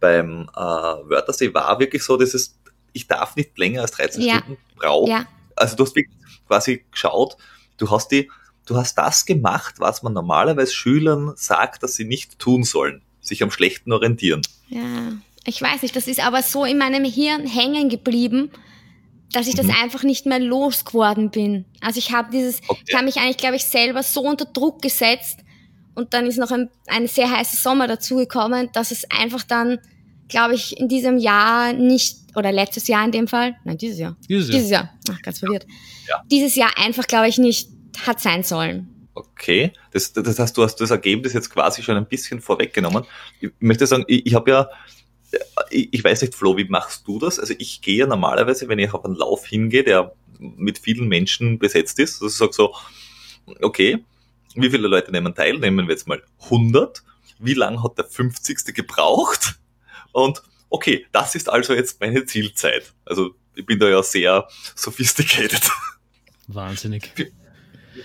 beim 0.00 0.50
äh, 0.54 0.60
Wörthersee 0.60 1.54
war 1.54 1.78
wirklich 1.78 2.02
so, 2.04 2.18
dass 2.18 2.34
es, 2.34 2.58
ich 2.96 3.06
darf 3.06 3.36
nicht 3.36 3.56
länger 3.58 3.82
als 3.82 3.92
13 3.92 4.22
Ja. 4.22 4.38
Stunden 4.38 4.56
brauchen. 4.76 5.10
Ja, 5.10 5.26
Also 5.54 5.76
du 5.76 5.84
hast 5.84 5.94
wirklich 5.96 6.16
quasi 6.48 6.84
geschaut, 6.90 7.36
du 7.76 7.90
hast 7.90 8.08
die, 8.08 8.30
du 8.66 8.76
hast 8.76 8.94
das 8.96 9.24
gemacht, 9.26 9.76
was 9.78 10.02
man 10.02 10.12
normalerweise 10.12 10.72
Schülern 10.74 11.32
sagt, 11.36 11.82
dass 11.82 11.94
sie 11.94 12.04
nicht 12.04 12.38
tun 12.38 12.64
sollen, 12.64 13.02
sich 13.20 13.42
am 13.42 13.50
Schlechten 13.50 13.92
orientieren. 13.92 14.42
ja. 14.68 15.12
Ich 15.48 15.62
weiß 15.62 15.82
nicht, 15.82 15.94
das 15.94 16.08
ist 16.08 16.18
aber 16.18 16.42
so 16.42 16.64
in 16.64 16.76
meinem 16.76 17.04
Hirn 17.04 17.46
hängen 17.46 17.88
geblieben, 17.88 18.50
dass 19.30 19.46
ich 19.46 19.54
das 19.54 19.66
Mhm. 19.66 19.74
einfach 19.80 20.02
nicht 20.02 20.26
mehr 20.26 20.40
losgeworden 20.40 21.30
bin. 21.30 21.64
Also 21.80 21.98
ich 22.00 22.10
habe 22.10 22.32
dieses, 22.32 22.60
Okay. 22.66 22.82
ich 22.88 22.94
habe 22.96 23.04
mich 23.04 23.18
eigentlich, 23.18 23.36
glaube 23.36 23.54
ich, 23.54 23.64
selber 23.64 24.02
so 24.02 24.22
unter 24.22 24.44
Druck 24.46 24.82
gesetzt 24.82 25.38
und 25.94 26.14
dann 26.14 26.26
ist 26.26 26.38
noch 26.38 26.50
ein, 26.50 26.68
ein 26.88 27.06
sehr 27.06 27.30
heißer 27.30 27.56
Sommer 27.58 27.86
dazugekommen, 27.86 28.70
dass 28.72 28.90
es 28.90 29.08
einfach 29.08 29.44
dann, 29.44 29.78
glaube 30.26 30.54
ich, 30.56 30.78
in 30.80 30.88
diesem 30.88 31.16
Jahr 31.16 31.72
nicht, 31.72 32.25
oder 32.36 32.52
letztes 32.52 32.86
Jahr 32.88 33.04
in 33.04 33.12
dem 33.12 33.26
Fall, 33.28 33.56
nein, 33.64 33.78
dieses 33.78 33.98
Jahr, 33.98 34.16
Dieses 34.28 34.48
Jahr. 34.48 34.56
dieses 34.58 34.70
Jahr, 34.70 34.90
ach, 35.10 35.22
ganz 35.22 35.38
verwirrt, 35.38 35.66
Ja. 36.08 36.22
dieses 36.30 36.54
Jahr 36.54 36.70
einfach, 36.78 37.06
glaube 37.06 37.28
ich, 37.28 37.38
nicht 37.38 37.68
hat 38.06 38.20
sein 38.20 38.42
sollen. 38.42 38.88
Okay, 39.14 39.72
das, 39.92 40.12
das 40.12 40.38
heißt, 40.38 40.56
du 40.56 40.62
hast 40.62 40.76
das 40.76 40.90
Ergebnis 40.90 41.32
jetzt 41.32 41.48
quasi 41.50 41.82
schon 41.82 41.96
ein 41.96 42.06
bisschen 42.06 42.40
vorweggenommen. 42.42 43.04
Ich 43.40 43.50
möchte 43.60 43.86
sagen, 43.86 44.04
ich, 44.06 44.26
ich 44.26 44.34
habe 44.34 44.50
ja, 44.50 44.68
ich, 45.70 45.88
ich 45.92 46.04
weiß 46.04 46.20
nicht, 46.20 46.34
Flo, 46.34 46.56
wie 46.58 46.64
machst 46.66 47.08
du 47.08 47.18
das? 47.18 47.38
Also 47.40 47.54
ich 47.58 47.80
gehe 47.80 47.96
ja 47.96 48.06
normalerweise, 48.06 48.68
wenn 48.68 48.78
ich 48.78 48.92
auf 48.92 49.04
einen 49.06 49.14
Lauf 49.14 49.46
hingehe, 49.46 49.84
der 49.84 50.12
mit 50.38 50.78
vielen 50.78 51.08
Menschen 51.08 51.58
besetzt 51.58 51.98
ist, 51.98 52.16
also 52.22 52.26
ich 52.26 52.34
sage 52.34 52.52
so, 52.52 52.74
okay, 53.62 54.04
wie 54.54 54.68
viele 54.70 54.88
Leute 54.88 55.10
nehmen 55.12 55.34
teil? 55.34 55.58
Nehmen 55.58 55.86
wir 55.88 55.94
jetzt 55.94 56.06
mal 56.08 56.22
100. 56.44 57.02
Wie 57.38 57.54
lange 57.54 57.82
hat 57.82 57.96
der 57.98 58.04
50. 58.04 58.74
gebraucht? 58.74 59.58
Und 60.12 60.42
okay, 60.70 61.06
das 61.12 61.34
ist 61.34 61.48
also 61.48 61.74
jetzt 61.74 62.00
meine 62.00 62.24
Zielzeit. 62.24 62.92
Also 63.04 63.34
ich 63.54 63.64
bin 63.64 63.78
da 63.78 63.88
ja 63.88 64.02
sehr 64.02 64.46
sophisticated. 64.74 65.62
Wahnsinnig. 66.48 67.10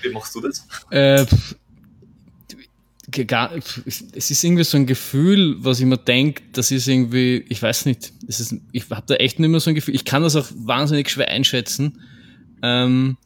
Wie 0.01 0.09
machst 0.09 0.33
du 0.35 0.41
das? 0.41 0.65
Äh, 0.89 1.25
gar, 3.27 3.51
es 3.85 4.31
ist 4.31 4.43
irgendwie 4.43 4.63
so 4.63 4.77
ein 4.77 4.85
Gefühl, 4.85 5.57
was 5.59 5.79
ich 5.79 5.85
mir 5.85 5.97
denke, 5.97 6.43
das 6.53 6.71
ist 6.71 6.87
irgendwie, 6.87 7.45
ich 7.49 7.61
weiß 7.61 7.85
nicht, 7.85 8.13
es 8.27 8.39
ist, 8.39 8.55
ich 8.71 8.89
habe 8.89 9.03
da 9.05 9.15
echt 9.15 9.39
nicht 9.39 9.49
mehr 9.49 9.59
so 9.59 9.69
ein 9.69 9.75
Gefühl. 9.75 9.95
Ich 9.95 10.05
kann 10.05 10.23
das 10.23 10.35
auch 10.35 10.47
wahnsinnig 10.55 11.09
schwer 11.09 11.27
einschätzen. 11.27 12.01
Ähm, 12.63 13.17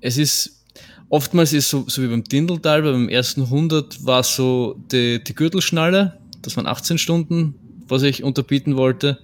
es 0.00 0.16
ist, 0.16 0.64
oftmals 1.08 1.52
ist 1.52 1.68
so, 1.68 1.84
so 1.86 2.02
wie 2.02 2.08
beim 2.08 2.24
Dindeltal, 2.24 2.84
weil 2.84 2.92
beim 2.92 3.08
ersten 3.08 3.42
100 3.42 4.04
war 4.04 4.22
so 4.22 4.80
die, 4.90 5.22
die 5.22 5.34
Gürtelschnalle, 5.34 6.18
das 6.40 6.56
waren 6.56 6.66
18 6.66 6.98
Stunden, 6.98 7.54
was 7.88 8.02
ich 8.02 8.22
unterbieten 8.22 8.76
wollte. 8.76 9.18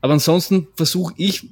Aber 0.00 0.14
ansonsten 0.14 0.68
versuche 0.76 1.14
ich 1.16 1.48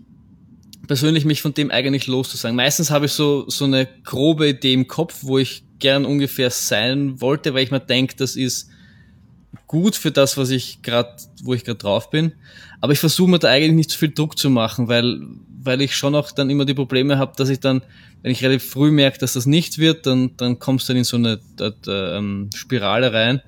persönlich 0.87 1.25
mich 1.25 1.43
von 1.43 1.55
dem 1.55 1.71
eigentlich 1.71 2.07
loszusagen. 2.07 2.57
Meistens 2.57 2.91
habe 2.91 3.07
ich 3.07 3.13
so, 3.13 3.49
so 3.49 3.67
eine 3.67 3.87
grobe 4.05 4.49
Idee 4.49 4.73
im 4.73 4.89
Kopf, 4.89 5.19
wo 5.23 5.39
ich 5.39 5.65
gern 5.79 6.05
ungefähr 6.05 6.51
sein 6.51 7.21
wollte, 7.21 7.55
weil 7.55 7.65
ich 7.65 7.71
mir 7.71 7.81
denke, 7.81 8.17
das 8.17 8.37
ist 8.37 8.71
gut 9.67 9.97
für 9.97 10.11
das, 10.11 10.37
was 10.37 10.51
ich 10.51 10.83
gerade, 10.83 11.15
wo 11.43 11.55
ich 11.55 11.65
gerade 11.65 11.79
drauf 11.79 12.11
bin. 12.11 12.33
Aber 12.81 12.93
ich 12.93 12.99
versuche 12.99 13.31
mir 13.31 13.39
da 13.39 13.49
eigentlich 13.49 13.75
nicht 13.75 13.91
zu 13.91 13.99
viel 13.99 14.13
Druck 14.13 14.39
zu 14.39 14.51
machen, 14.51 14.89
weil, 14.89 15.21
weil 15.63 15.81
ich 15.83 15.95
schon 15.95 16.15
auch 16.15 16.33
dann 16.33 16.51
immer 16.51 16.65
die 16.65 16.75
Probleme 16.75 17.19
habe, 17.19 17.35
dass 17.37 17.51
ich 17.51 17.61
dann, 17.61 17.83
wenn 18.23 18.33
ich 18.33 18.43
relativ 18.43 18.71
früh 18.71 18.91
merke, 18.91 19.19
dass 19.19 19.35
das 19.35 19.47
nichts 19.47 19.79
wird, 19.79 20.07
dann, 20.07 20.37
dann 20.37 20.59
kommst 20.59 20.89
du 20.89 20.93
dann 20.93 20.99
in 20.99 21.05
so 21.05 21.17
eine 21.17 21.39
äh, 21.61 21.73
ähm, 21.87 22.51
Spirale 22.55 23.13
rein. 23.13 23.43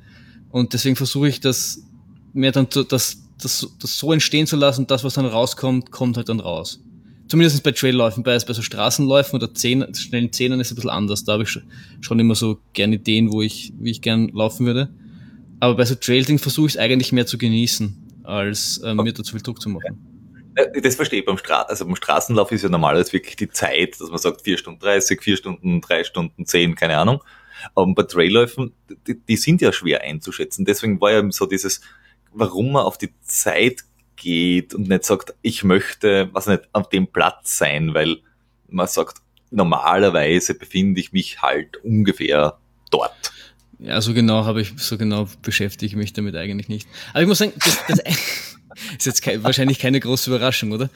Und 0.50 0.72
deswegen 0.74 0.96
versuche 0.96 1.28
ich 1.28 1.40
das 1.40 1.84
mir 2.32 2.52
dann 2.52 2.70
zu, 2.70 2.84
das, 2.84 3.22
das, 3.40 3.66
das 3.80 3.98
so 3.98 4.12
entstehen 4.12 4.46
zu 4.46 4.56
lassen, 4.56 4.86
das, 4.86 5.04
was 5.04 5.14
dann 5.14 5.26
rauskommt, 5.26 5.90
kommt 5.90 6.16
halt 6.16 6.28
dann 6.28 6.40
raus. 6.40 6.80
Zumindest 7.28 7.62
bei 7.62 7.70
Trailläufen, 7.70 8.24
bei, 8.24 8.36
bei 8.36 8.52
so 8.52 8.60
Straßenläufen 8.62 9.36
oder 9.36 9.54
Zehn, 9.54 9.94
schnellen 9.94 10.32
Zehnern 10.32 10.58
ist 10.58 10.68
es 10.68 10.72
ein 10.72 10.74
bisschen 10.76 10.90
anders. 10.90 11.24
Da 11.24 11.34
habe 11.34 11.44
ich 11.44 11.58
schon 12.00 12.18
immer 12.18 12.34
so 12.34 12.58
gerne 12.72 12.96
Ideen, 12.96 13.32
wo 13.32 13.40
ich, 13.40 13.72
wie 13.78 13.92
ich 13.92 14.02
gern 14.02 14.28
laufen 14.30 14.66
würde. 14.66 14.90
Aber 15.60 15.76
bei 15.76 15.84
so 15.84 15.94
Trailding 15.94 16.38
versuche 16.38 16.66
ich 16.66 16.74
es 16.74 16.78
eigentlich 16.78 17.12
mehr 17.12 17.26
zu 17.26 17.38
genießen, 17.38 18.22
als 18.24 18.80
ähm, 18.84 18.96
mir 18.96 19.12
da 19.12 19.22
zu 19.22 19.32
viel 19.32 19.42
Druck 19.42 19.60
zu 19.60 19.68
machen. 19.68 20.10
Äh, 20.56 20.80
das 20.80 20.96
verstehe 20.96 21.20
ich 21.20 21.26
beim 21.26 21.38
Stra 21.38 21.62
also 21.62 21.84
beim 21.84 21.94
Straßenlauf 21.94 22.50
ist 22.50 22.62
ja 22.62 22.68
normalerweise 22.68 23.12
wirklich 23.12 23.36
die 23.36 23.48
Zeit, 23.48 24.00
dass 24.00 24.08
man 24.08 24.18
sagt 24.18 24.42
vier 24.42 24.58
Stunden 24.58 24.80
30, 24.80 25.22
vier 25.22 25.36
Stunden, 25.36 25.80
drei 25.80 26.02
Stunden, 26.02 26.46
zehn, 26.46 26.74
keine 26.74 26.98
Ahnung. 26.98 27.22
Aber 27.74 27.94
bei 27.94 28.02
Trailläufen, 28.02 28.72
die, 29.06 29.20
die 29.20 29.36
sind 29.36 29.60
ja 29.60 29.72
schwer 29.72 30.02
einzuschätzen. 30.02 30.64
Deswegen 30.64 31.00
war 31.00 31.12
ja 31.12 31.30
so 31.30 31.46
dieses, 31.46 31.80
warum 32.32 32.72
man 32.72 32.84
auf 32.84 32.98
die 32.98 33.10
Zeit 33.22 33.84
geht 34.16 34.74
und 34.74 34.88
nicht 34.88 35.04
sagt, 35.04 35.34
ich 35.42 35.64
möchte, 35.64 36.28
was 36.32 36.46
nicht, 36.46 36.62
auf 36.72 36.88
dem 36.88 37.06
Platz 37.06 37.58
sein, 37.58 37.94
weil 37.94 38.18
man 38.68 38.86
sagt, 38.86 39.18
normalerweise 39.50 40.54
befinde 40.54 41.00
ich 41.00 41.12
mich 41.12 41.42
halt 41.42 41.76
ungefähr 41.82 42.58
dort. 42.90 43.32
Ja, 43.78 44.00
so 44.00 44.12
genau 44.12 44.44
habe 44.44 44.60
ich, 44.60 44.72
so 44.76 44.98
genau 44.98 45.26
beschäftige 45.42 45.86
ich 45.86 45.96
mich 45.96 46.12
damit 46.12 46.36
eigentlich 46.36 46.68
nicht. 46.68 46.86
Aber 47.12 47.22
ich 47.22 47.28
muss 47.28 47.38
sagen, 47.38 47.52
das, 47.64 47.78
das 47.88 47.98
ist 48.98 49.06
jetzt 49.06 49.22
kein, 49.22 49.42
wahrscheinlich 49.42 49.78
keine 49.78 50.00
große 50.00 50.30
Überraschung, 50.30 50.72
oder? 50.72 50.90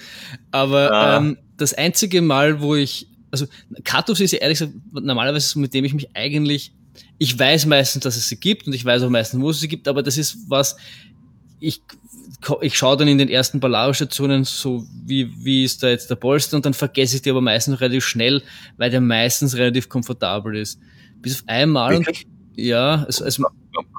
Aber 0.51 0.93
ah. 0.93 1.17
ähm, 1.17 1.39
das 1.57 1.73
einzige 1.73 2.21
Mal, 2.21 2.61
wo 2.61 2.75
ich, 2.75 3.09
also 3.31 3.47
Cutoffs 3.85 4.21
ist 4.21 4.33
ja 4.33 4.39
ehrlich 4.41 4.59
gesagt 4.59 4.75
normalerweise 4.93 5.59
mit 5.59 5.73
dem 5.73 5.85
ich 5.85 5.95
mich 5.95 6.15
eigentlich, 6.15 6.73
ich 7.19 7.39
weiß 7.39 7.67
meistens, 7.67 8.03
dass 8.03 8.17
es 8.17 8.29
sie 8.29 8.37
gibt 8.37 8.67
und 8.67 8.75
ich 8.75 8.85
weiß 8.85 9.03
auch 9.03 9.11
meistens, 9.11 9.41
wo 9.41 9.51
es 9.51 9.61
sie 9.61 9.69
gibt, 9.69 9.89
aber 9.89 10.03
das 10.03 10.19
ist 10.19 10.39
was, 10.49 10.77
ich 11.67 11.83
ich 12.61 12.77
schaue 12.77 12.97
dann 12.97 13.09
in 13.09 13.19
den 13.19 13.29
ersten 13.29 13.61
Ballaro-Stationen 13.61 14.45
so, 14.45 14.85
wie, 15.05 15.33
wie 15.45 15.65
ist 15.65 15.83
da 15.83 15.89
jetzt 15.89 16.11
der 16.11 16.17
Polster 16.17 16.57
und 16.57 16.67
dann 16.67 16.75
vergesse 16.75 17.17
ich 17.17 17.23
die 17.23 17.31
aber 17.31 17.41
meistens 17.41 17.81
relativ 17.81 18.05
schnell, 18.05 18.43
weil 18.77 18.91
der 18.91 19.01
meistens 19.01 19.57
relativ 19.57 19.89
komfortabel 19.89 20.57
ist. 20.57 20.79
Bis 21.23 21.41
auf 21.41 21.49
einmal 21.49 21.97
und 21.97 22.09
ja, 22.57 23.05
es, 23.09 23.21
es 23.21 23.41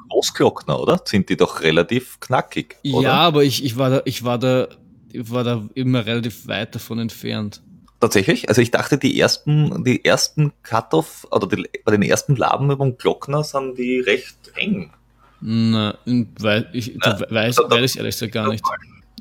Großglockner, 0.08 0.80
oder? 0.80 1.00
Sind 1.04 1.28
die 1.28 1.36
doch 1.36 1.60
relativ 1.60 2.20
knackig. 2.20 2.76
Oder? 2.84 3.02
Ja, 3.02 3.14
aber 3.14 3.44
ich, 3.44 3.64
ich 3.64 3.76
war 3.76 3.90
da, 3.90 4.02
ich 4.04 4.24
war 4.24 4.38
da, 4.38 4.68
ich 5.12 5.30
war 5.30 5.44
da 5.44 5.68
immer 5.74 6.06
relativ 6.06 6.46
weit 6.46 6.74
davon 6.74 6.98
entfernt. 6.98 7.62
Tatsächlich? 8.00 8.48
Also 8.48 8.62
ich 8.62 8.70
dachte, 8.70 8.98
die 8.98 9.18
ersten, 9.18 9.84
die 9.84 10.04
ersten 10.04 10.52
Cut-Off 10.62 11.26
oder 11.30 11.46
die, 11.48 11.68
bei 11.84 11.92
den 11.92 12.02
ersten 12.02 12.36
Laben 12.36 12.70
über 12.70 12.84
den 12.84 12.96
Glockner 12.96 13.42
sind 13.42 13.76
die 13.76 14.00
recht 14.00 14.36
eng. 14.54 14.92
Na, 15.40 15.98
weil 16.38 16.68
ich, 16.72 16.96
da 17.00 17.20
weiß, 17.28 17.58
weiß 17.58 17.92
ich 17.92 17.98
ehrlich 17.98 18.14
gesagt 18.14 18.32
gar 18.32 18.48
nicht. 18.48 18.64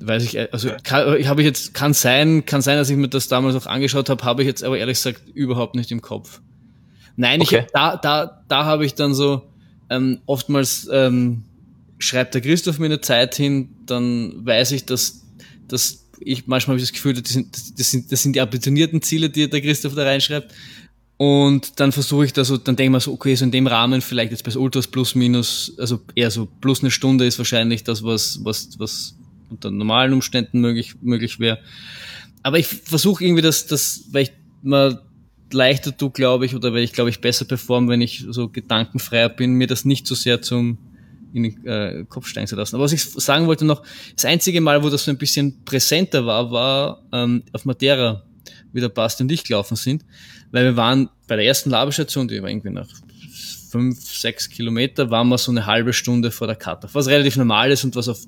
Weiß 0.02 0.24
ich, 0.24 0.54
also 0.54 0.70
kann, 0.84 1.28
habe 1.28 1.42
ich 1.42 1.46
jetzt, 1.46 1.74
kann 1.74 1.94
sein, 1.94 2.46
kann 2.46 2.62
sein, 2.62 2.78
dass 2.78 2.90
ich 2.90 2.98
mir 2.98 3.08
das 3.08 3.28
damals 3.28 3.56
auch 3.56 3.66
angeschaut 3.66 4.10
habe, 4.10 4.24
habe 4.24 4.42
ich 4.42 4.48
jetzt 4.48 4.64
aber 4.64 4.78
ehrlich 4.78 4.98
gesagt 4.98 5.22
überhaupt 5.34 5.76
nicht 5.76 5.92
im 5.92 6.02
Kopf. 6.02 6.42
Nein, 7.16 7.42
okay. 7.42 7.64
ich, 7.66 7.72
da, 7.72 7.96
da, 7.96 8.44
da 8.48 8.66
habe 8.66 8.86
ich 8.86 8.96
dann 8.96 9.14
so, 9.14 9.44
ähm, 9.90 10.20
oftmals 10.26 10.90
ähm, 10.92 11.44
schreibt 11.98 12.34
der 12.34 12.42
Christoph 12.42 12.80
mir 12.80 12.88
eine 12.88 13.02
Zeit 13.02 13.36
hin, 13.36 13.70
dann 13.86 14.46
weiß 14.46 14.72
ich, 14.72 14.86
dass, 14.86 15.24
dass 15.68 16.06
ich 16.20 16.48
manchmal 16.48 16.74
habe 16.74 16.82
ich 16.82 16.90
das 16.90 16.94
Gefühl, 16.94 17.14
das 17.14 17.32
sind, 17.32 17.80
das 17.80 17.92
sind, 17.92 18.12
das 18.12 18.24
sind 18.24 18.36
die 18.36 18.42
ambitionierten 18.42 19.02
Ziele, 19.02 19.30
die 19.30 19.50
der 19.50 19.62
Christoph 19.62 19.96
da 19.96 20.04
reinschreibt. 20.04 20.54
Und 21.18 21.80
dann 21.80 21.92
versuche 21.94 22.26
ich 22.26 22.34
da 22.34 22.44
so, 22.44 22.58
dann 22.58 22.76
denke 22.76 22.90
ich 22.90 22.92
mir 22.92 23.00
so, 23.00 23.14
okay, 23.14 23.36
so 23.36 23.46
in 23.46 23.52
dem 23.52 23.68
Rahmen 23.68 24.02
vielleicht 24.02 24.32
jetzt 24.32 24.44
bei 24.44 24.54
Ultras 24.56 24.88
plus 24.88 25.16
minus, 25.16 25.74
also 25.78 26.02
eher 26.14 26.30
so 26.30 26.46
plus 26.46 26.82
eine 26.82 26.92
Stunde 26.92 27.26
ist 27.26 27.38
wahrscheinlich 27.38 27.84
das, 27.84 28.04
was, 28.04 28.40
was, 28.44 28.78
was 28.80 29.16
unter 29.50 29.72
normalen 29.72 30.12
Umständen 30.12 30.60
möglich, 30.60 30.96
möglich 31.02 31.40
wäre. 31.40 31.60
Aber 32.44 32.60
ich 32.60 32.68
versuche 32.68 33.24
irgendwie 33.24 33.42
das, 33.42 33.66
das, 33.66 34.06
weil 34.12 34.24
ich 34.24 34.32
mal 34.62 35.02
leichter 35.54 35.96
tue, 35.96 36.12
glaube 36.12 36.46
ich, 36.46 36.56
oder 36.56 36.74
weil 36.74 36.84
ich, 36.84 36.92
glaube 36.92 37.10
ich, 37.10 37.22
besser 37.22 37.46
performe, 37.46 37.88
wenn 37.88 38.02
ich 38.02 38.26
so 38.30 38.50
gedankenfreier 38.50 39.30
bin, 39.30 39.54
mir 39.54 39.68
das 39.68 39.86
nicht 39.86 40.08
so 40.08 40.16
sehr 40.16 40.42
zum 40.42 40.78
in 41.34 41.44
den 41.44 41.66
äh, 41.66 42.06
Kopf 42.08 42.28
steigen 42.28 42.48
zu 42.48 42.56
lassen. 42.56 42.76
Aber 42.76 42.86
was 42.86 42.94
ich 42.94 43.04
sagen 43.04 43.46
wollte 43.46 43.66
noch, 43.66 43.84
das 44.16 44.24
einzige 44.26 44.62
Mal, 44.62 44.84
wo 44.84 44.90
das 44.90 45.04
so 45.04 45.12
ein 45.12 45.18
bisschen 45.18 45.64
präsenter 45.66 46.26
war, 46.26 46.50
war 46.50 47.04
ähm, 47.12 47.44
auf 47.52 47.66
Madeira, 47.66 48.24
wie 48.72 48.80
der 48.80 48.90
Basti 48.90 49.24
und 49.24 49.32
ich 49.32 49.44
gelaufen 49.44 49.76
sind 49.76 50.04
weil 50.56 50.64
wir 50.64 50.78
waren 50.78 51.10
bei 51.28 51.36
der 51.36 51.46
ersten 51.46 51.70
Labestation, 51.70 52.30
die 52.30 52.42
war 52.42 52.50
irgendwie 52.50 52.70
nach 52.70 52.88
fünf, 53.70 54.00
sechs 54.00 54.50
Kilometer, 54.50 55.12
waren 55.12 55.28
wir 55.28 55.38
so 55.38 55.52
eine 55.52 55.66
halbe 55.66 55.92
Stunde 55.92 56.32
vor 56.32 56.48
der 56.48 56.56
Karte, 56.56 56.88
was 56.94 57.08
relativ 57.08 57.36
normal 57.36 57.72
ist 57.72 57.84
und 57.84 57.94
was 57.98 58.08
auf 58.08 58.20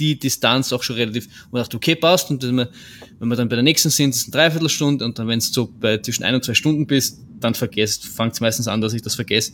die 0.00 0.18
Distanz 0.18 0.72
auch 0.72 0.82
schon 0.82 0.96
relativ, 0.96 1.28
wo 1.44 1.56
man 1.56 1.62
dachte, 1.62 1.76
okay, 1.76 1.94
passt, 1.94 2.28
und 2.28 2.42
wenn 2.42 2.56
wir, 2.56 2.70
wenn 3.20 3.28
wir 3.28 3.36
dann 3.36 3.48
bei 3.48 3.54
der 3.54 3.62
nächsten 3.62 3.88
sind, 3.90 4.10
ist 4.10 4.16
es 4.16 4.24
eine 4.24 4.32
Dreiviertelstunde, 4.32 5.04
und 5.04 5.16
dann, 5.16 5.28
wenn 5.28 5.38
es 5.38 5.52
so 5.52 5.72
bei 5.78 5.98
zwischen 5.98 6.24
ein 6.24 6.34
und 6.34 6.44
zwei 6.44 6.54
Stunden 6.54 6.88
bist, 6.88 7.20
dann 7.38 7.54
vergesst, 7.54 8.04
fängt 8.04 8.32
es 8.32 8.40
meistens 8.40 8.66
an, 8.66 8.80
dass 8.80 8.92
ich 8.92 9.02
das 9.02 9.14
vergesse. 9.14 9.52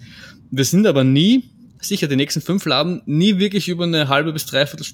Wir 0.51 0.64
sind 0.64 0.86
aber 0.86 1.05
nie, 1.05 1.51
sicher 1.82 2.09
die 2.09 2.16
nächsten 2.16 2.40
fünf 2.40 2.64
Laben, 2.64 3.03
nie 3.05 3.36
wirklich 3.36 3.68
über 3.68 3.84
eine 3.84 4.09
halbe 4.09 4.32
bis 4.32 4.46
dreiviertel 4.46 4.86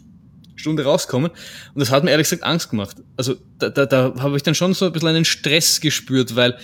Stunde 0.57 0.85
rauskommen. 0.85 1.31
Und 1.31 1.81
das 1.81 1.91
hat 1.91 2.03
mir 2.05 2.11
ehrlich 2.11 2.27
gesagt 2.29 2.43
Angst 2.43 2.71
gemacht. 2.71 2.97
Also 3.17 3.37
da, 3.59 3.71
da, 3.71 3.87
da 3.87 4.15
habe 4.19 4.37
ich 4.37 4.43
dann 4.43 4.55
schon 4.55 4.75
so 4.75 4.87
ein 4.87 4.93
bisschen 4.93 5.09
einen 5.09 5.25
Stress 5.25 5.81
gespürt, 5.81 6.35
weil 6.35 6.59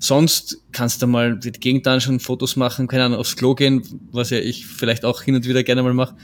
Sonst 0.00 0.62
kannst 0.70 1.02
du 1.02 1.08
mal 1.08 1.36
die 1.36 1.50
Gegend 1.50 1.86
anschauen, 1.88 2.20
Fotos 2.20 2.54
machen, 2.54 2.86
keine 2.86 3.04
Ahnung, 3.04 3.18
aufs 3.18 3.34
Klo 3.34 3.54
gehen, 3.56 3.82
was 4.12 4.30
ja 4.30 4.38
ich 4.38 4.64
vielleicht 4.64 5.04
auch 5.04 5.22
hin 5.22 5.34
und 5.34 5.46
wieder 5.46 5.64
gerne 5.64 5.82
mal 5.82 5.92
mache. 5.92 6.14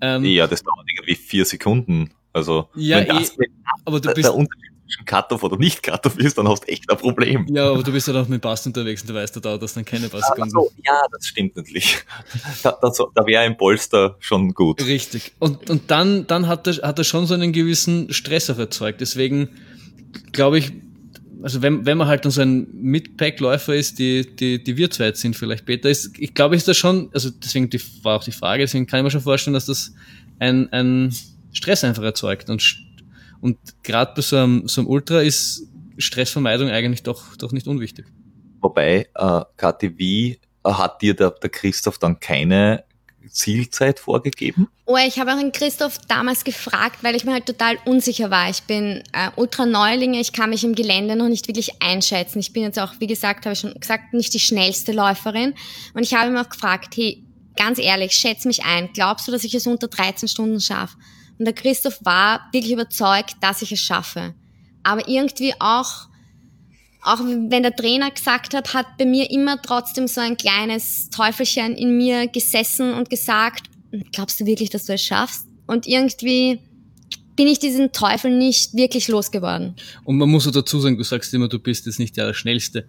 Ähm, 0.00 0.24
ja, 0.24 0.48
das 0.48 0.62
dauert 0.64 0.84
irgendwie 0.90 1.14
vier 1.14 1.44
Sekunden. 1.44 2.10
Also, 2.32 2.68
ja, 2.74 2.98
eh, 2.98 3.26
aber 3.84 4.00
du 4.00 4.12
bist, 4.12 4.26
der 4.26 4.34
Unterschied 4.34 4.71
zwischen 4.92 5.04
Cut-Off 5.04 5.42
oder 5.42 5.56
nicht 5.56 5.82
Cut-Off 5.82 6.18
ist, 6.18 6.38
dann 6.38 6.48
hast 6.48 6.64
du 6.64 6.68
echt 6.68 6.90
ein 6.90 6.96
Problem. 6.96 7.46
Ja, 7.48 7.70
aber 7.70 7.82
du 7.82 7.92
bist 7.92 8.08
ja 8.08 8.14
halt 8.14 8.24
auch 8.24 8.28
mit 8.28 8.42
Bass 8.42 8.66
unterwegs 8.66 9.02
und 9.02 9.10
du 9.10 9.14
weißt, 9.14 9.34
da 9.36 9.40
dauert 9.40 9.62
das 9.62 9.74
dann 9.74 9.84
keine 9.84 10.08
paar 10.08 10.20
Sekunden. 10.20 10.50
So, 10.50 10.70
ja, 10.84 11.00
das 11.10 11.26
stimmt 11.26 11.56
natürlich. 11.56 11.98
Da, 12.62 12.76
da, 12.80 12.90
da 13.14 13.26
wäre 13.26 13.42
ein 13.42 13.56
Polster 13.56 14.16
schon 14.20 14.52
gut. 14.52 14.84
Richtig. 14.84 15.32
Und, 15.38 15.68
und 15.70 15.90
dann, 15.90 16.26
dann 16.26 16.46
hat 16.46 16.66
er, 16.66 16.74
hat 16.86 16.98
er 16.98 17.04
schon 17.04 17.26
so 17.26 17.34
einen 17.34 17.52
gewissen 17.52 18.12
Stress 18.12 18.50
auch 18.50 18.58
erzeugt. 18.58 19.00
Deswegen 19.00 19.48
glaube 20.32 20.58
ich, 20.58 20.72
also 21.42 21.62
wenn, 21.62 21.86
wenn 21.86 21.98
man 21.98 22.06
halt 22.06 22.24
dann 22.24 22.32
so 22.32 22.40
ein 22.40 22.68
Mid-Pack-Läufer 22.72 23.74
ist, 23.74 23.98
die, 23.98 24.36
die, 24.36 24.62
die 24.62 24.76
wir 24.76 24.90
zweit 24.90 25.16
sind, 25.16 25.36
vielleicht 25.36 25.66
Peter, 25.66 25.88
ist, 25.90 26.18
ich 26.18 26.34
glaube, 26.34 26.56
ist 26.56 26.68
das 26.68 26.76
schon, 26.76 27.10
also 27.12 27.30
deswegen 27.30 27.68
die, 27.68 27.80
war 28.02 28.16
auch 28.16 28.24
die 28.24 28.32
Frage, 28.32 28.62
deswegen 28.62 28.86
kann 28.86 29.00
ich 29.00 29.04
mir 29.04 29.10
schon 29.10 29.22
vorstellen, 29.22 29.54
dass 29.54 29.66
das 29.66 29.92
ein, 30.38 30.72
ein 30.72 31.14
Stress 31.52 31.84
einfach 31.84 32.04
erzeugt. 32.04 32.48
Und, 32.48 32.62
und 33.42 33.58
gerade 33.82 34.12
bei 34.14 34.22
so 34.22 34.36
einem, 34.36 34.68
so 34.68 34.80
einem 34.80 34.88
Ultra 34.88 35.20
ist 35.20 35.68
Stressvermeidung 35.98 36.70
eigentlich 36.70 37.02
doch, 37.02 37.36
doch 37.36 37.52
nicht 37.52 37.66
unwichtig. 37.66 38.06
Wobei, 38.60 39.08
äh, 39.14 39.40
KTV 39.56 40.38
hat 40.64 41.02
dir 41.02 41.14
der, 41.14 41.32
der 41.32 41.50
Christoph 41.50 41.98
dann 41.98 42.20
keine 42.20 42.84
Zielzeit 43.28 43.98
vorgegeben? 43.98 44.68
Oh, 44.86 44.96
ich 44.96 45.18
habe 45.18 45.32
auch 45.32 45.38
den 45.38 45.50
Christoph 45.50 45.98
damals 46.06 46.44
gefragt, 46.44 46.98
weil 47.02 47.16
ich 47.16 47.24
mir 47.24 47.32
halt 47.32 47.46
total 47.46 47.78
unsicher 47.84 48.30
war. 48.30 48.48
Ich 48.48 48.62
bin 48.62 49.02
äh, 49.12 49.30
Ultra-Neulinge, 49.34 50.20
ich 50.20 50.32
kann 50.32 50.50
mich 50.50 50.62
im 50.62 50.76
Gelände 50.76 51.16
noch 51.16 51.28
nicht 51.28 51.48
wirklich 51.48 51.82
einschätzen. 51.82 52.38
Ich 52.38 52.52
bin 52.52 52.62
jetzt 52.62 52.78
auch, 52.78 52.94
wie 53.00 53.08
gesagt, 53.08 53.44
habe 53.44 53.54
ich 53.54 53.60
schon 53.60 53.74
gesagt, 53.74 54.12
nicht 54.12 54.34
die 54.34 54.40
schnellste 54.40 54.92
Läuferin. 54.92 55.54
Und 55.94 56.02
ich 56.02 56.14
habe 56.14 56.30
ihn 56.30 56.38
auch 56.38 56.48
gefragt, 56.48 56.96
hey, 56.96 57.24
ganz 57.56 57.78
ehrlich, 57.78 58.12
schätze 58.12 58.46
mich 58.46 58.64
ein. 58.64 58.90
Glaubst 58.92 59.26
du, 59.26 59.32
dass 59.32 59.44
ich 59.44 59.54
es 59.54 59.66
unter 59.66 59.88
13 59.88 60.28
Stunden 60.28 60.60
schaffe? 60.60 60.96
Und 61.38 61.44
der 61.44 61.54
Christoph 61.54 61.98
war 62.04 62.48
wirklich 62.52 62.72
überzeugt, 62.72 63.36
dass 63.40 63.62
ich 63.62 63.72
es 63.72 63.80
schaffe. 63.80 64.34
Aber 64.82 65.06
irgendwie 65.08 65.54
auch 65.58 66.08
auch 67.04 67.18
wenn 67.18 67.64
der 67.64 67.74
Trainer 67.74 68.10
gesagt 68.12 68.54
hat, 68.54 68.74
hat 68.74 68.86
bei 68.96 69.04
mir 69.04 69.28
immer 69.30 69.60
trotzdem 69.60 70.06
so 70.06 70.20
ein 70.20 70.36
kleines 70.36 71.10
Teufelchen 71.10 71.74
in 71.74 71.96
mir 71.96 72.28
gesessen 72.28 72.94
und 72.94 73.10
gesagt, 73.10 73.64
glaubst 74.12 74.40
du 74.40 74.46
wirklich, 74.46 74.70
dass 74.70 74.86
du 74.86 74.92
es 74.92 75.02
schaffst? 75.02 75.46
Und 75.66 75.88
irgendwie 75.88 76.60
bin 77.34 77.48
ich 77.48 77.58
diesen 77.58 77.92
Teufel 77.92 78.36
nicht 78.36 78.74
wirklich 78.74 79.08
losgeworden. 79.08 79.74
Und 80.04 80.18
man 80.18 80.28
muss 80.28 80.46
auch 80.46 80.52
dazu 80.52 80.78
sagen, 80.80 80.96
du 80.96 81.02
sagst 81.02 81.34
immer, 81.34 81.48
du 81.48 81.58
bist 81.58 81.86
jetzt 81.86 81.98
nicht 81.98 82.16
der 82.16 82.34
Schnellste. 82.34 82.86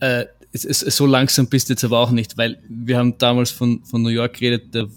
Äh, 0.00 0.26
es, 0.52 0.64
es, 0.64 0.80
so 0.80 1.06
langsam 1.06 1.46
bist 1.46 1.68
du 1.68 1.72
jetzt 1.72 1.84
aber 1.84 1.98
auch 1.98 2.10
nicht, 2.10 2.36
weil 2.36 2.62
wir 2.68 2.98
haben 2.98 3.16
damals 3.18 3.50
von, 3.50 3.82
von 3.84 4.02
New 4.02 4.10
York 4.10 4.34
geredet, 4.34 4.74
der 4.74 4.88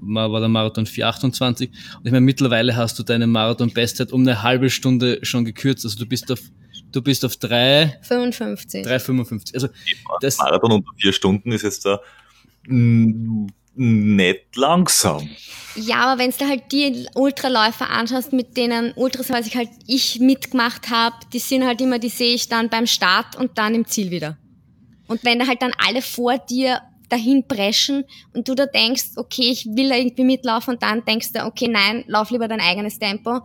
war 0.00 0.40
der 0.40 0.48
Marathon 0.48 0.86
428 0.86 1.70
und 1.70 2.06
ich 2.06 2.12
meine, 2.12 2.24
mittlerweile 2.24 2.76
hast 2.76 2.98
du 2.98 3.02
deine 3.02 3.26
Marathon-Bestzeit 3.26 4.12
um 4.12 4.22
eine 4.22 4.42
halbe 4.42 4.70
Stunde 4.70 5.18
schon 5.22 5.44
gekürzt, 5.44 5.84
also 5.84 5.98
du 5.98 6.06
bist 6.06 6.30
auf 6.30 6.40
Du 6.90 7.02
bist 7.02 7.22
auf 7.22 7.34
3,55. 7.34 8.86
3,55. 8.86 9.52
Also 9.52 9.68
das 10.22 10.38
Marathon 10.38 10.72
unter 10.72 10.90
vier 10.96 11.12
Stunden 11.12 11.52
ist 11.52 11.60
jetzt 11.60 11.84
da, 11.84 12.00
nicht 13.78 14.56
langsam. 14.56 15.28
Ja, 15.76 16.06
aber 16.06 16.20
wenn 16.20 16.30
du 16.30 16.48
halt 16.48 16.72
die 16.72 17.06
Ultraläufer 17.14 17.90
anschaust, 17.90 18.32
mit 18.32 18.56
denen 18.56 18.92
Ultras, 18.96 19.30
was 19.30 19.46
ich 19.46 19.56
halt 19.56 19.68
ich 19.86 20.18
mitgemacht 20.18 20.90
habe, 20.90 21.16
die 21.32 21.38
sind 21.38 21.64
halt 21.64 21.80
immer, 21.80 21.98
die 21.98 22.08
sehe 22.08 22.34
ich 22.34 22.48
dann 22.48 22.68
beim 22.68 22.86
Start 22.86 23.36
und 23.36 23.56
dann 23.58 23.74
im 23.74 23.84
Ziel 23.86 24.10
wieder. 24.10 24.36
Und 25.06 25.24
wenn 25.24 25.38
da 25.38 25.46
halt 25.46 25.62
dann 25.62 25.72
alle 25.78 26.02
vor 26.02 26.38
dir 26.38 26.80
dahin 27.08 27.46
preschen 27.46 28.04
und 28.34 28.48
du 28.48 28.54
da 28.54 28.66
denkst, 28.66 29.16
okay, 29.16 29.50
ich 29.50 29.66
will 29.66 29.90
irgendwie 29.90 30.24
mitlaufen 30.24 30.74
und 30.74 30.82
dann 30.82 31.04
denkst 31.04 31.32
du, 31.32 31.44
okay, 31.44 31.68
nein, 31.68 32.04
lauf 32.06 32.30
lieber 32.30 32.48
dein 32.48 32.60
eigenes 32.60 32.98
Tempo. 32.98 33.40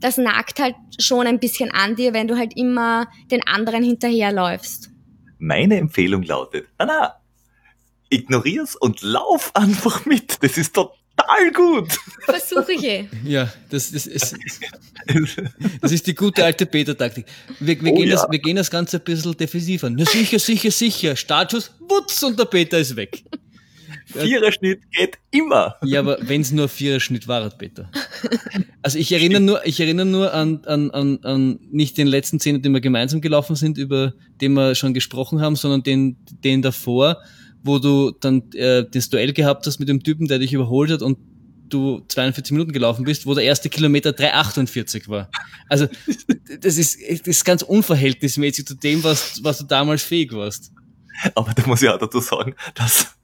Das 0.00 0.18
nagt 0.18 0.60
halt 0.60 0.74
schon 0.98 1.26
ein 1.26 1.38
bisschen 1.38 1.70
an 1.70 1.94
dir, 1.96 2.12
wenn 2.12 2.28
du 2.28 2.36
halt 2.36 2.56
immer 2.56 3.06
den 3.30 3.46
anderen 3.46 3.84
hinterherläufst. 3.84 4.90
Meine 5.38 5.76
Empfehlung 5.76 6.22
lautet, 6.22 6.68
na, 6.78 6.86
na, 6.86 7.14
ignorier's 8.10 8.76
und 8.76 9.02
lauf 9.02 9.54
einfach 9.54 10.04
mit. 10.04 10.42
Das 10.42 10.58
ist 10.58 10.74
total 10.74 11.01
gut. 11.54 11.92
Versuche 12.24 12.72
ich 12.72 12.84
eh. 12.84 13.08
Ja, 13.24 13.52
das, 13.70 13.92
das, 13.92 14.06
ist, 14.06 14.34
das 15.80 15.92
ist 15.92 16.06
die 16.06 16.14
gute 16.14 16.44
alte 16.44 16.66
Peter-Taktik. 16.66 17.26
Wir, 17.60 17.80
wir, 17.82 17.92
Oh 17.92 17.96
gehen 17.96 18.08
ja. 18.08 18.16
das, 18.16 18.26
wir 18.30 18.38
gehen 18.38 18.56
das 18.56 18.70
Ganze 18.70 18.98
ein 18.98 19.04
bisschen 19.04 19.36
defensiv 19.36 19.84
an. 19.84 19.98
Ja, 19.98 20.06
sicher, 20.06 20.38
sicher, 20.38 20.70
sicher. 20.70 21.16
Startschuss, 21.16 21.70
wutz, 21.80 22.22
und 22.22 22.38
der 22.38 22.44
Peter 22.46 22.78
ist 22.78 22.96
weg. 22.96 23.22
Viererschnitt 24.06 24.80
geht 24.90 25.18
immer. 25.30 25.76
Ja, 25.82 26.00
aber 26.00 26.18
wenn 26.22 26.40
es 26.40 26.52
nur 26.52 26.66
ein 26.66 26.68
Viererschnitt 26.68 27.28
war, 27.28 27.48
Peter. 27.50 27.90
Also 28.82 28.98
ich 28.98 29.12
erinnere 29.12 29.40
nur, 29.40 29.66
ich 29.66 29.80
erinnere 29.80 30.06
nur 30.06 30.34
an, 30.34 30.64
an, 30.66 30.90
an, 30.90 31.18
an 31.22 31.60
nicht 31.70 31.96
den 31.98 32.06
letzten 32.06 32.40
Zehner, 32.40 32.58
den 32.58 32.72
wir 32.72 32.80
gemeinsam 32.80 33.20
gelaufen 33.20 33.56
sind, 33.56 33.78
über 33.78 34.12
den 34.40 34.54
wir 34.54 34.74
schon 34.74 34.92
gesprochen 34.92 35.40
haben, 35.40 35.56
sondern 35.56 35.82
den, 35.82 36.16
den 36.44 36.62
davor, 36.62 37.18
wo 37.62 37.78
du 37.78 38.10
dann 38.10 38.50
äh, 38.52 38.84
das 38.90 39.08
Duell 39.08 39.32
gehabt 39.32 39.66
hast 39.66 39.78
mit 39.78 39.88
dem 39.88 40.02
Typen, 40.02 40.26
der 40.26 40.38
dich 40.38 40.52
überholt 40.52 40.90
hat 40.90 41.02
und 41.02 41.18
du 41.72 42.04
42 42.06 42.52
Minuten 42.52 42.72
gelaufen 42.72 43.04
bist, 43.04 43.26
wo 43.26 43.34
der 43.34 43.44
erste 43.44 43.68
Kilometer 43.68 44.10
3,48 44.10 45.08
war. 45.08 45.30
Also 45.68 45.86
das 46.60 46.76
ist, 46.76 46.98
das 47.00 47.26
ist 47.26 47.44
ganz 47.44 47.62
unverhältnismäßig 47.62 48.66
zu 48.66 48.74
dem, 48.74 49.02
was, 49.02 49.42
was 49.42 49.58
du 49.58 49.64
damals 49.64 50.02
fähig 50.02 50.32
warst. 50.32 50.72
Aber 51.34 51.52
da 51.54 51.66
muss 51.66 51.82
ich 51.82 51.88
auch 51.88 51.98
dazu 51.98 52.20
sagen, 52.20 52.54
dass, 52.74 53.14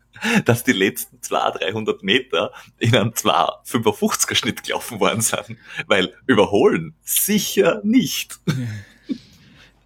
dass 0.45 0.64
die 0.64 0.72
letzten 0.72 1.20
200, 1.22 1.62
300 1.62 2.03
Meter 2.03 2.53
in 2.78 2.95
einem 2.95 3.11
255er 3.11 4.34
Schnitt 4.34 4.62
gelaufen 4.64 5.01
worden 5.01 5.20
sind. 5.20 5.59
Weil 5.86 6.14
überholen 6.26 6.95
sicher 7.03 7.80
nicht. 7.84 8.39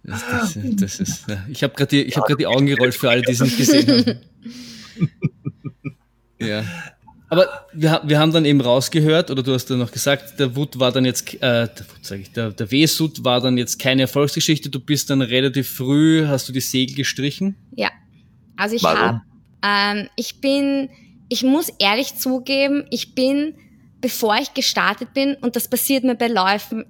Das, 0.03 0.21
das, 0.29 0.57
das 0.61 0.99
ist. 0.99 1.25
Ich 1.47 1.63
habe 1.63 1.73
gerade 1.75 1.89
die, 1.89 2.03
ich 2.03 2.17
hab 2.17 2.25
grad 2.25 2.39
die 2.39 2.47
Augen 2.47 2.65
gerollt 2.65 2.93
für 2.93 3.09
alle, 3.09 3.21
die 3.21 3.31
es 3.31 3.39
nicht 3.39 3.57
gesehen 3.57 3.87
haben. 3.87 4.19
Ja. 6.47 6.63
Aber 7.29 7.65
wir, 7.73 8.01
wir 8.03 8.19
haben 8.19 8.31
dann 8.31 8.45
eben 8.45 8.61
rausgehört, 8.61 9.31
oder 9.31 9.41
du 9.41 9.53
hast 9.53 9.65
dann 9.65 9.79
noch 9.79 9.91
gesagt, 9.91 10.39
der 10.39 10.55
Wut 10.55 10.77
war 10.77 10.91
dann 10.91 11.03
jetzt, 11.03 11.33
äh, 11.35 11.39
der 11.39 11.79
Wut 11.79 12.05
sag 12.05 12.19
ich, 12.19 12.31
der, 12.31 12.51
der 12.51 12.69
W-Sud 12.69 13.23
war 13.23 13.41
dann 13.41 13.57
jetzt 13.57 13.79
keine 13.79 14.03
Erfolgsgeschichte. 14.03 14.69
Du 14.69 14.79
bist 14.79 15.09
dann 15.09 15.21
relativ 15.21 15.67
früh, 15.67 16.27
hast 16.27 16.47
du 16.47 16.53
die 16.53 16.61
Segel 16.61 16.95
gestrichen. 16.95 17.55
Ja. 17.75 17.89
Also 18.55 18.75
ich 18.75 18.83
habe, 18.83 19.21
ähm, 19.63 20.09
ich 20.15 20.41
bin, 20.41 20.89
ich 21.27 21.41
muss 21.41 21.69
ehrlich 21.79 22.15
zugeben, 22.15 22.85
ich 22.91 23.15
bin, 23.15 23.55
bevor 23.99 24.37
ich 24.37 24.53
gestartet 24.53 25.15
bin, 25.15 25.33
und 25.35 25.55
das 25.55 25.67
passiert 25.67 26.03
mir 26.03 26.15
bei 26.15 26.27
Läufen 26.27 26.85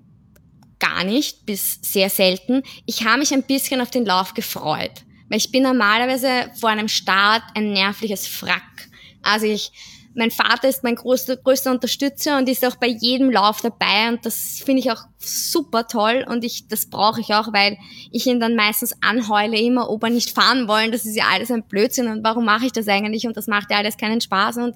gar 0.80 1.06
nicht, 1.06 1.46
bis 1.46 1.80
sehr 1.82 2.10
selten, 2.10 2.64
ich 2.86 3.06
habe 3.06 3.20
mich 3.20 3.34
ein 3.34 3.44
bisschen 3.44 3.80
auf 3.80 3.92
den 3.92 4.04
Lauf 4.04 4.34
gefreut. 4.34 5.06
Weil 5.34 5.40
ich 5.40 5.52
bin 5.52 5.64
normalerweise 5.64 6.52
vor 6.60 6.70
einem 6.70 6.88
Start 6.88 7.42
ein 7.56 7.74
nervliches 7.74 8.28
Frack. 8.28 8.88
Also 9.24 9.48
ich, 9.48 9.72
mein 10.14 10.30
Vater 10.30 10.70
ist 10.70 10.84
mein 10.84 10.94
größter, 10.94 11.38
größter 11.38 11.72
Unterstützer 11.72 12.38
und 12.38 12.48
ist 12.48 12.64
auch 12.64 12.76
bei 12.76 12.86
jedem 12.86 13.32
Lauf 13.32 13.62
dabei 13.62 14.10
und 14.10 14.24
das 14.28 14.62
finde 14.64 14.82
ich 14.82 14.92
auch 14.92 15.06
super 15.18 15.88
toll 15.88 16.24
und 16.30 16.44
ich, 16.44 16.68
das 16.68 16.88
brauche 16.88 17.20
ich 17.20 17.34
auch, 17.34 17.52
weil 17.52 17.80
ich 18.12 18.28
ihn 18.28 18.40
dann 18.40 18.56
meistens 18.56 18.96
anheule 19.02 19.58
immer, 19.58 19.90
ob 19.90 20.04
er 20.04 20.12
nicht 20.12 20.30
fahren 20.30 20.68
wollen, 20.68 20.92
das 20.92 21.04
ist 21.04 21.16
ja 21.16 21.26
alles 21.34 21.50
ein 21.50 21.64
Blödsinn 21.64 22.10
und 22.10 22.24
warum 22.24 22.46
mache 22.46 22.68
ich 22.68 22.72
das 22.72 22.88
eigentlich 22.88 23.26
und 23.26 23.36
das 23.36 23.48
macht 23.48 23.72
ja 23.72 23.78
alles 23.78 23.98
keinen 23.98 24.22
Spaß 24.22 24.58
und 24.58 24.76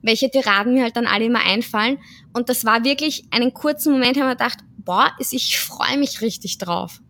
welche 0.00 0.30
Tiraden 0.30 0.72
mir 0.72 0.84
halt 0.84 0.96
dann 0.96 1.06
alle 1.06 1.26
immer 1.26 1.44
einfallen 1.44 1.98
und 2.32 2.48
das 2.48 2.64
war 2.64 2.84
wirklich 2.84 3.26
einen 3.32 3.52
kurzen 3.52 3.92
Moment, 3.92 4.16
haben 4.16 4.28
wir 4.28 4.36
gedacht, 4.36 4.60
boah, 4.78 5.12
ich 5.18 5.58
freue 5.58 5.98
mich 5.98 6.22
richtig 6.22 6.56
drauf. 6.56 7.02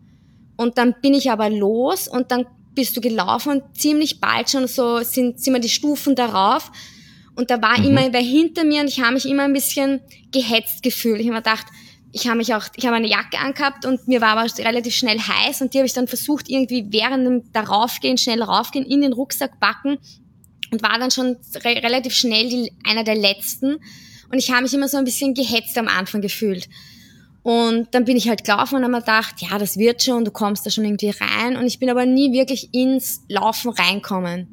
Und 0.57 0.77
dann 0.77 0.95
bin 1.01 1.13
ich 1.13 1.31
aber 1.31 1.49
los 1.49 2.07
und 2.07 2.31
dann 2.31 2.45
bist 2.75 2.95
du 2.95 3.01
gelaufen 3.01 3.51
und 3.51 3.77
ziemlich 3.77 4.19
bald 4.19 4.49
schon 4.49 4.67
so 4.67 4.99
sind, 4.99 5.39
sind 5.39 5.53
wir 5.53 5.61
die 5.61 5.69
Stufen 5.69 6.15
darauf. 6.15 6.71
Und 7.35 7.49
da 7.49 7.61
war 7.61 7.79
Mhm. 7.79 7.85
immer 7.85 8.13
wer 8.13 8.21
hinter 8.21 8.63
mir 8.63 8.81
und 8.81 8.87
ich 8.87 9.01
habe 9.01 9.13
mich 9.13 9.25
immer 9.25 9.43
ein 9.43 9.53
bisschen 9.53 10.01
gehetzt 10.31 10.83
gefühlt. 10.83 11.19
Ich 11.19 11.27
habe 11.27 11.35
mir 11.35 11.41
gedacht, 11.41 11.65
ich 12.11 12.27
habe 12.27 12.37
mich 12.37 12.53
auch, 12.53 12.65
ich 12.77 12.85
habe 12.85 12.95
eine 12.95 13.07
Jacke 13.07 13.37
angehabt 13.39 13.85
und 13.85 14.07
mir 14.07 14.21
war 14.21 14.37
aber 14.37 14.49
relativ 14.59 14.95
schnell 14.95 15.19
heiß 15.19 15.61
und 15.61 15.73
die 15.73 15.79
habe 15.79 15.85
ich 15.85 15.93
dann 15.93 16.07
versucht, 16.07 16.49
irgendwie 16.49 16.85
während 16.89 17.25
dem 17.25 17.51
daraufgehen, 17.51 18.17
schnell 18.17 18.41
raufgehen, 18.41 18.85
in 18.85 19.01
den 19.01 19.11
Rucksack 19.11 19.59
packen 19.59 19.97
und 20.71 20.81
war 20.81 20.97
dann 20.97 21.11
schon 21.11 21.35
re 21.55 21.83
relativ 21.83 22.13
schnell 22.13 22.49
die, 22.49 22.71
einer 22.85 23.03
der 23.03 23.15
letzten. 23.15 23.75
Und 24.31 24.39
ich 24.39 24.49
habe 24.49 24.63
mich 24.63 24.73
immer 24.73 24.87
so 24.87 24.97
ein 24.97 25.03
bisschen 25.03 25.33
gehetzt 25.33 25.77
am 25.77 25.89
Anfang 25.89 26.21
gefühlt. 26.21 26.69
Und 27.45 27.93
dann 27.93 28.05
bin 28.05 28.17
ich 28.17 28.27
halt 28.27 28.43
gelaufen 28.43 28.77
und 28.77 28.81
habe 28.81 28.91
mir 28.91 29.01
gedacht, 29.01 29.35
ja, 29.37 29.59
das 29.59 29.77
wird 29.77 30.01
schon, 30.01 30.25
du 30.25 30.31
kommst 30.31 30.65
da 30.65 30.71
schon 30.71 30.83
irgendwie 30.83 31.11
rein. 31.11 31.57
Und 31.57 31.67
ich 31.67 31.77
bin 31.77 31.91
aber 31.91 32.07
nie 32.07 32.33
wirklich 32.33 32.73
ins 32.73 33.21
Laufen 33.29 33.69
reinkommen. 33.69 34.47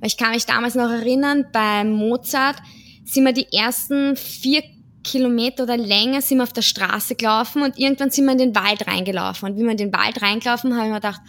Weil 0.00 0.08
ich 0.08 0.16
kann 0.16 0.32
mich 0.32 0.44
damals 0.44 0.74
noch 0.74 0.90
erinnern, 0.90 1.46
beim 1.52 1.92
Mozart 1.92 2.56
sind 3.04 3.22
wir 3.22 3.32
die 3.32 3.46
ersten 3.52 4.16
vier 4.16 4.64
Kilometer 5.04 5.62
oder 5.62 5.76
länger 5.76 6.20
sind 6.20 6.38
wir 6.38 6.42
auf 6.42 6.52
der 6.52 6.62
Straße 6.62 7.14
gelaufen 7.14 7.62
und 7.62 7.78
irgendwann 7.78 8.10
sind 8.10 8.24
wir 8.24 8.32
in 8.32 8.38
den 8.38 8.56
Wald 8.56 8.88
reingelaufen. 8.88 9.48
Und 9.48 9.56
wie 9.56 9.62
wir 9.62 9.70
in 9.70 9.76
den 9.76 9.92
Wald 9.92 10.20
reingelaufen, 10.20 10.74
habe 10.74 10.86
ich 10.86 10.92
mir 10.92 11.00
gedacht, 11.00 11.20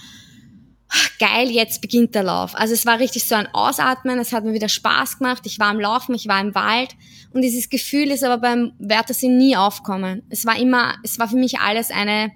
"Ah, 0.89 1.09
geil, 1.19 1.51
jetzt 1.51 1.79
beginnt 1.79 2.15
der 2.15 2.23
Lauf. 2.23 2.55
Also 2.55 2.73
es 2.73 2.87
war 2.87 2.97
richtig 2.97 3.23
so 3.25 3.35
ein 3.35 3.53
Ausatmen, 3.53 4.17
es 4.17 4.33
hat 4.33 4.45
mir 4.45 4.53
wieder 4.53 4.67
Spaß 4.67 5.19
gemacht, 5.19 5.43
ich 5.45 5.59
war 5.59 5.67
am 5.67 5.79
Laufen, 5.79 6.15
ich 6.15 6.27
war 6.27 6.41
im 6.41 6.55
Wald 6.55 6.95
und 7.37 7.43
dieses 7.43 7.69
Gefühl 7.69 8.09
ist 8.09 8.23
aber 8.23 8.39
beim 8.39 8.73
Wörthersee 8.79 9.29
nie 9.29 9.55
aufkommen. 9.55 10.23
Es 10.29 10.43
war 10.43 10.57
immer, 10.59 10.95
es 11.03 11.19
war 11.19 11.27
für 11.27 11.35
mich 11.35 11.59
alles 11.59 11.91
eine, 11.91 12.31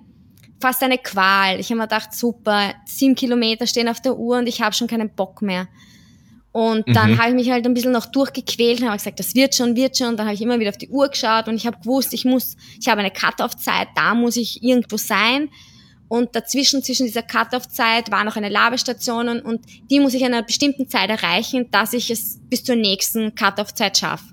fast 0.61 0.83
eine 0.83 0.99
Qual. 0.99 1.59
Ich 1.59 1.71
habe 1.71 1.77
mir 1.77 1.87
gedacht, 1.87 2.13
super, 2.13 2.75
sieben 2.85 3.15
Kilometer 3.15 3.65
stehen 3.65 3.87
auf 3.87 3.99
der 3.99 4.15
Uhr 4.15 4.37
und 4.37 4.45
ich 4.47 4.61
habe 4.61 4.75
schon 4.75 4.87
keinen 4.87 5.09
Bock 5.09 5.41
mehr. 5.41 5.67
Und 6.51 6.83
dann 6.95 7.13
Mhm. 7.13 7.17
habe 7.17 7.29
ich 7.29 7.35
mich 7.35 7.49
halt 7.49 7.65
ein 7.65 7.73
bisschen 7.73 7.93
noch 7.93 8.05
durchgequält 8.05 8.81
und 8.81 8.89
habe 8.89 8.97
gesagt, 8.97 9.19
das 9.19 9.33
wird 9.33 9.55
schon, 9.55 9.75
wird 9.75 9.97
schon. 9.97 10.09
Und 10.09 10.17
dann 10.17 10.27
habe 10.27 10.35
ich 10.35 10.41
immer 10.43 10.59
wieder 10.59 10.69
auf 10.69 10.77
die 10.77 10.89
Uhr 10.89 11.07
geschaut 11.09 11.47
und 11.47 11.55
ich 11.55 11.65
habe 11.65 11.79
gewusst, 11.79 12.13
ich 12.13 12.25
muss, 12.25 12.55
ich 12.79 12.87
habe 12.87 12.99
eine 12.99 13.09
Cut-off-Zeit, 13.09 13.87
da 13.95 14.13
muss 14.13 14.35
ich 14.37 14.61
irgendwo 14.61 14.97
sein. 14.97 15.49
Und 16.09 16.35
dazwischen, 16.35 16.83
zwischen 16.83 17.07
dieser 17.07 17.23
Cut-off-Zeit 17.23 18.11
war 18.11 18.23
noch 18.23 18.35
eine 18.35 18.49
Labestation 18.49 19.29
und, 19.29 19.41
und 19.41 19.61
die 19.89 19.99
muss 19.99 20.13
ich 20.13 20.21
in 20.21 20.27
einer 20.27 20.43
bestimmten 20.43 20.87
Zeit 20.87 21.09
erreichen, 21.09 21.71
dass 21.71 21.93
ich 21.93 22.11
es 22.11 22.37
bis 22.49 22.63
zur 22.63 22.75
nächsten 22.75 23.33
Cut-off-Zeit 23.33 23.97
schaffe. 23.97 24.25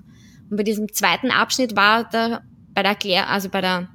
Und 0.49 0.57
bei 0.57 0.63
diesem 0.63 0.91
zweiten 0.93 1.31
Abschnitt 1.31 1.75
war 1.75 2.09
der, 2.09 2.41
bei 2.73 2.81
der 2.83 2.91
Erklär, 2.91 3.29
also 3.29 3.49
bei 3.49 3.61
der 3.61 3.89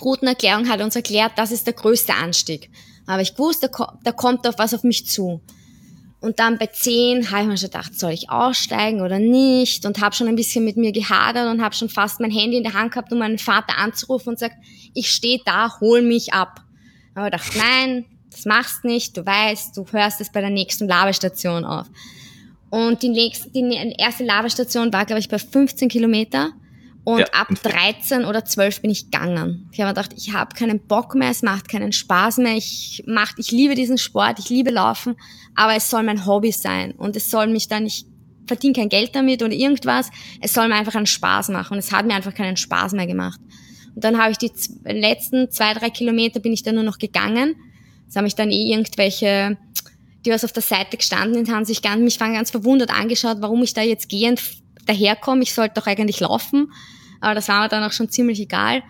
Routenerklärung 0.00 0.68
hat 0.68 0.78
er 0.78 0.84
uns 0.84 0.96
erklärt, 0.96 1.32
das 1.36 1.50
ist 1.50 1.66
der 1.66 1.74
größte 1.74 2.14
Anstieg. 2.14 2.70
Aber 3.06 3.22
ich 3.22 3.36
wusste, 3.38 3.66
da, 3.68 3.72
ko- 3.72 3.92
da 4.04 4.12
kommt 4.12 4.46
auf 4.46 4.58
was 4.58 4.72
auf 4.72 4.84
mich 4.84 5.06
zu. 5.06 5.40
Und 6.20 6.38
dann 6.38 6.58
bei 6.58 6.66
10 6.66 7.30
habe 7.30 7.42
ich 7.42 7.48
mir 7.48 7.56
schon 7.56 7.70
gedacht, 7.70 7.98
soll 7.98 8.12
ich 8.12 8.30
aussteigen 8.30 9.00
oder 9.00 9.18
nicht? 9.18 9.86
Und 9.86 10.00
habe 10.00 10.14
schon 10.14 10.28
ein 10.28 10.36
bisschen 10.36 10.64
mit 10.64 10.76
mir 10.76 10.92
gehadert 10.92 11.50
und 11.50 11.62
habe 11.62 11.74
schon 11.74 11.88
fast 11.88 12.20
mein 12.20 12.30
Handy 12.30 12.58
in 12.58 12.62
der 12.62 12.74
Hand 12.74 12.92
gehabt, 12.92 13.10
um 13.10 13.18
meinen 13.18 13.38
Vater 13.38 13.78
anzurufen 13.78 14.28
und 14.30 14.38
sagt, 14.38 14.56
ich 14.94 15.10
stehe 15.10 15.40
da, 15.46 15.80
hol 15.80 16.02
mich 16.02 16.34
ab. 16.34 16.60
Aber 17.14 17.26
ich 17.26 17.32
dachte, 17.32 17.58
nein, 17.58 18.04
das 18.30 18.44
machst 18.44 18.84
nicht, 18.84 19.16
du 19.16 19.24
weißt, 19.26 19.76
du 19.76 19.86
hörst 19.90 20.20
es 20.20 20.30
bei 20.30 20.40
der 20.42 20.50
nächsten 20.50 20.86
Labestation 20.86 21.64
auf. 21.64 21.86
Und 22.70 23.02
die, 23.02 23.08
nächste, 23.08 23.50
die 23.50 23.94
erste 23.98 24.24
Labestation 24.24 24.92
war, 24.92 25.04
glaube 25.04 25.20
ich, 25.20 25.28
bei 25.28 25.38
15 25.38 25.88
Kilometer. 25.88 26.52
Und 27.02 27.20
Ja. 27.20 27.26
ab 27.32 27.48
13 27.62 28.24
oder 28.24 28.44
12 28.44 28.82
bin 28.82 28.90
ich 28.90 29.10
gegangen. 29.10 29.68
Ich 29.72 29.80
habe 29.80 29.88
mir 29.88 29.94
gedacht, 29.94 30.12
ich 30.16 30.32
habe 30.32 30.54
keinen 30.54 30.78
Bock 30.80 31.14
mehr, 31.14 31.30
es 31.30 31.42
macht 31.42 31.68
keinen 31.68 31.92
Spaß 31.92 32.38
mehr. 32.38 32.56
Ich, 32.56 33.02
macht, 33.06 33.36
ich 33.38 33.50
liebe 33.50 33.74
diesen 33.74 33.98
Sport, 33.98 34.38
ich 34.38 34.50
liebe 34.50 34.70
Laufen, 34.70 35.16
aber 35.56 35.74
es 35.74 35.88
soll 35.90 36.02
mein 36.02 36.26
Hobby 36.26 36.52
sein. 36.52 36.92
Und 36.92 37.16
es 37.16 37.30
soll 37.30 37.46
mich 37.48 37.68
dann, 37.68 37.86
ich 37.86 38.04
verdiene 38.46 38.74
kein 38.74 38.88
Geld 38.88 39.14
damit 39.16 39.42
oder 39.42 39.52
irgendwas. 39.52 40.10
Es 40.40 40.52
soll 40.52 40.68
mir 40.68 40.74
einfach 40.74 40.94
einen 40.94 41.06
Spaß 41.06 41.48
machen. 41.48 41.72
Und 41.74 41.78
es 41.78 41.90
hat 41.90 42.06
mir 42.06 42.14
einfach 42.14 42.34
keinen 42.34 42.56
Spaß 42.56 42.92
mehr 42.92 43.06
gemacht. 43.06 43.40
Und 43.94 44.04
dann 44.04 44.18
habe 44.18 44.32
ich 44.32 44.38
die 44.38 44.52
letzten 44.84 45.50
zwei, 45.50 45.72
drei 45.74 45.90
Kilometer 45.90 46.38
bin 46.38 46.52
ich 46.52 46.62
dann 46.62 46.74
nur 46.76 46.84
noch 46.84 46.98
gegangen. 46.98 47.56
Das 48.06 48.16
haben 48.16 48.24
mich 48.24 48.34
dann 48.34 48.50
eh 48.50 48.72
irgendwelche, 48.72 49.56
die 50.24 50.30
was 50.30 50.44
auf 50.44 50.52
der 50.52 50.62
Seite 50.62 50.96
gestanden 50.96 51.50
haben 51.52 51.64
sich 51.64 51.82
ganz, 51.82 52.00
mich 52.00 52.20
waren 52.20 52.34
ganz 52.34 52.50
verwundert 52.50 52.90
angeschaut, 52.90 53.38
warum 53.40 53.62
ich 53.62 53.74
da 53.74 53.82
jetzt 53.82 54.08
gehend 54.08 54.40
daherkomme. 54.86 55.42
Ich 55.42 55.54
sollte 55.54 55.74
doch 55.80 55.86
eigentlich 55.86 56.20
laufen. 56.20 56.72
Aber 57.20 57.34
das 57.34 57.48
war 57.48 57.62
mir 57.62 57.68
dann 57.68 57.84
auch 57.84 57.92
schon 57.92 58.08
ziemlich 58.08 58.40
egal. 58.40 58.82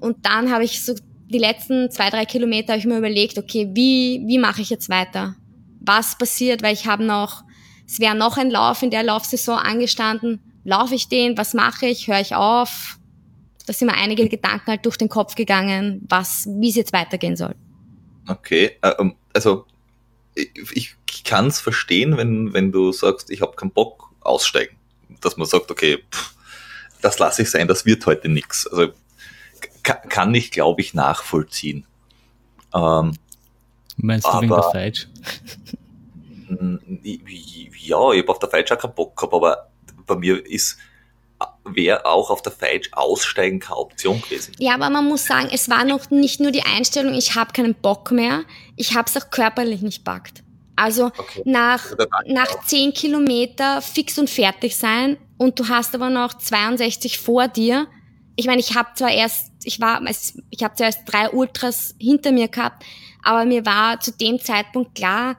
Und 0.00 0.26
dann 0.26 0.50
habe 0.50 0.64
ich 0.64 0.84
so 0.84 0.94
die 1.26 1.38
letzten 1.38 1.90
zwei, 1.90 2.10
drei 2.10 2.24
Kilometer 2.24 2.72
habe 2.72 2.80
ich 2.80 2.86
mir 2.86 2.98
überlegt, 2.98 3.38
okay, 3.38 3.70
wie, 3.72 4.22
wie 4.26 4.38
mache 4.38 4.62
ich 4.62 4.70
jetzt 4.70 4.88
weiter? 4.88 5.36
Was 5.80 6.16
passiert? 6.16 6.62
Weil 6.62 6.74
ich 6.74 6.86
habe 6.86 7.04
noch 7.04 7.44
es 7.86 8.00
wäre 8.00 8.14
noch 8.14 8.38
ein 8.38 8.50
Lauf 8.50 8.82
in 8.82 8.90
der 8.90 9.02
Laufsaison 9.02 9.58
angestanden. 9.58 10.40
Laufe 10.64 10.94
ich 10.94 11.08
den? 11.08 11.36
Was 11.36 11.54
mache 11.54 11.86
ich? 11.86 12.08
Höre 12.08 12.20
ich 12.20 12.34
auf? 12.34 12.98
Da 13.66 13.72
sind 13.72 13.88
mir 13.88 13.94
einige 13.94 14.28
Gedanken 14.28 14.66
halt 14.68 14.84
durch 14.84 14.96
den 14.96 15.08
Kopf 15.08 15.34
gegangen, 15.34 16.02
was, 16.08 16.48
wie 16.48 16.70
es 16.70 16.76
jetzt 16.76 16.92
weitergehen 16.92 17.36
soll. 17.36 17.54
Okay, 18.26 18.72
äh, 18.82 18.94
ähm, 18.98 19.14
also 19.34 19.66
ich, 20.34 20.96
kann 21.24 21.46
es 21.46 21.60
verstehen, 21.60 22.16
wenn, 22.16 22.52
wenn 22.52 22.70
du 22.70 22.92
sagst, 22.92 23.30
ich 23.30 23.40
habe 23.40 23.56
keinen 23.56 23.70
Bock 23.70 24.10
aussteigen. 24.20 24.76
Dass 25.20 25.36
man 25.36 25.46
sagt, 25.46 25.70
okay, 25.70 26.04
pff, 26.10 26.34
das 27.00 27.18
lasse 27.18 27.42
ich 27.42 27.50
sein, 27.50 27.68
das 27.68 27.86
wird 27.86 28.04
heute 28.06 28.28
nichts. 28.28 28.66
Also 28.66 28.92
kann 29.82 30.34
ich, 30.34 30.50
glaube 30.50 30.80
ich, 30.80 30.94
nachvollziehen. 30.94 31.86
Ähm, 32.74 33.16
Meinst 33.96 34.26
du 34.26 34.40
wegen 34.40 34.48
der 34.48 34.62
Falsch? 34.62 35.08
Ja, 37.86 38.12
ich 38.12 38.22
habe 38.22 38.28
auf 38.28 38.38
der 38.38 38.48
Falsch 38.48 38.70
auch 38.72 38.78
keinen 38.78 38.94
Bock 38.94 39.16
gehabt, 39.16 39.34
aber 39.34 39.68
bei 40.06 40.16
mir 40.16 40.46
ist 40.46 40.78
wäre 41.64 42.04
auch 42.06 42.30
auf 42.30 42.42
der 42.42 42.52
Falsch 42.52 42.90
aussteigen 42.92 43.58
keine 43.58 43.78
Option 43.78 44.20
gewesen. 44.20 44.54
Ja, 44.58 44.74
aber 44.74 44.90
man 44.90 45.06
muss 45.08 45.26
sagen, 45.26 45.48
es 45.52 45.68
war 45.68 45.84
noch 45.84 46.10
nicht 46.10 46.40
nur 46.40 46.52
die 46.52 46.62
Einstellung, 46.62 47.14
ich 47.14 47.34
habe 47.34 47.52
keinen 47.52 47.74
Bock 47.74 48.10
mehr, 48.10 48.44
ich 48.76 48.94
habe 48.94 49.08
es 49.08 49.16
auch 49.16 49.30
körperlich 49.30 49.82
nicht 49.82 50.04
packt. 50.04 50.42
Also 50.76 51.06
okay. 51.06 51.42
nach, 51.44 51.84
also 51.84 52.32
nach 52.32 52.64
10 52.66 52.92
Kilometer 52.92 53.80
fix 53.80 54.18
und 54.18 54.28
fertig 54.28 54.76
sein 54.76 55.16
und 55.38 55.58
du 55.58 55.68
hast 55.68 55.94
aber 55.94 56.10
noch 56.10 56.34
62 56.34 57.18
vor 57.18 57.48
dir. 57.48 57.86
Ich 58.36 58.46
meine, 58.46 58.60
ich 58.60 58.74
habe 58.74 58.88
zwar 58.94 59.10
erst, 59.10 59.52
ich 59.62 59.80
war, 59.80 60.02
ich 60.50 60.64
habe 60.64 60.74
zuerst 60.74 61.02
drei 61.06 61.30
Ultras 61.30 61.94
hinter 61.98 62.32
mir 62.32 62.48
gehabt, 62.48 62.84
aber 63.22 63.44
mir 63.44 63.64
war 63.64 64.00
zu 64.00 64.10
dem 64.12 64.40
Zeitpunkt 64.40 64.96
klar, 64.96 65.36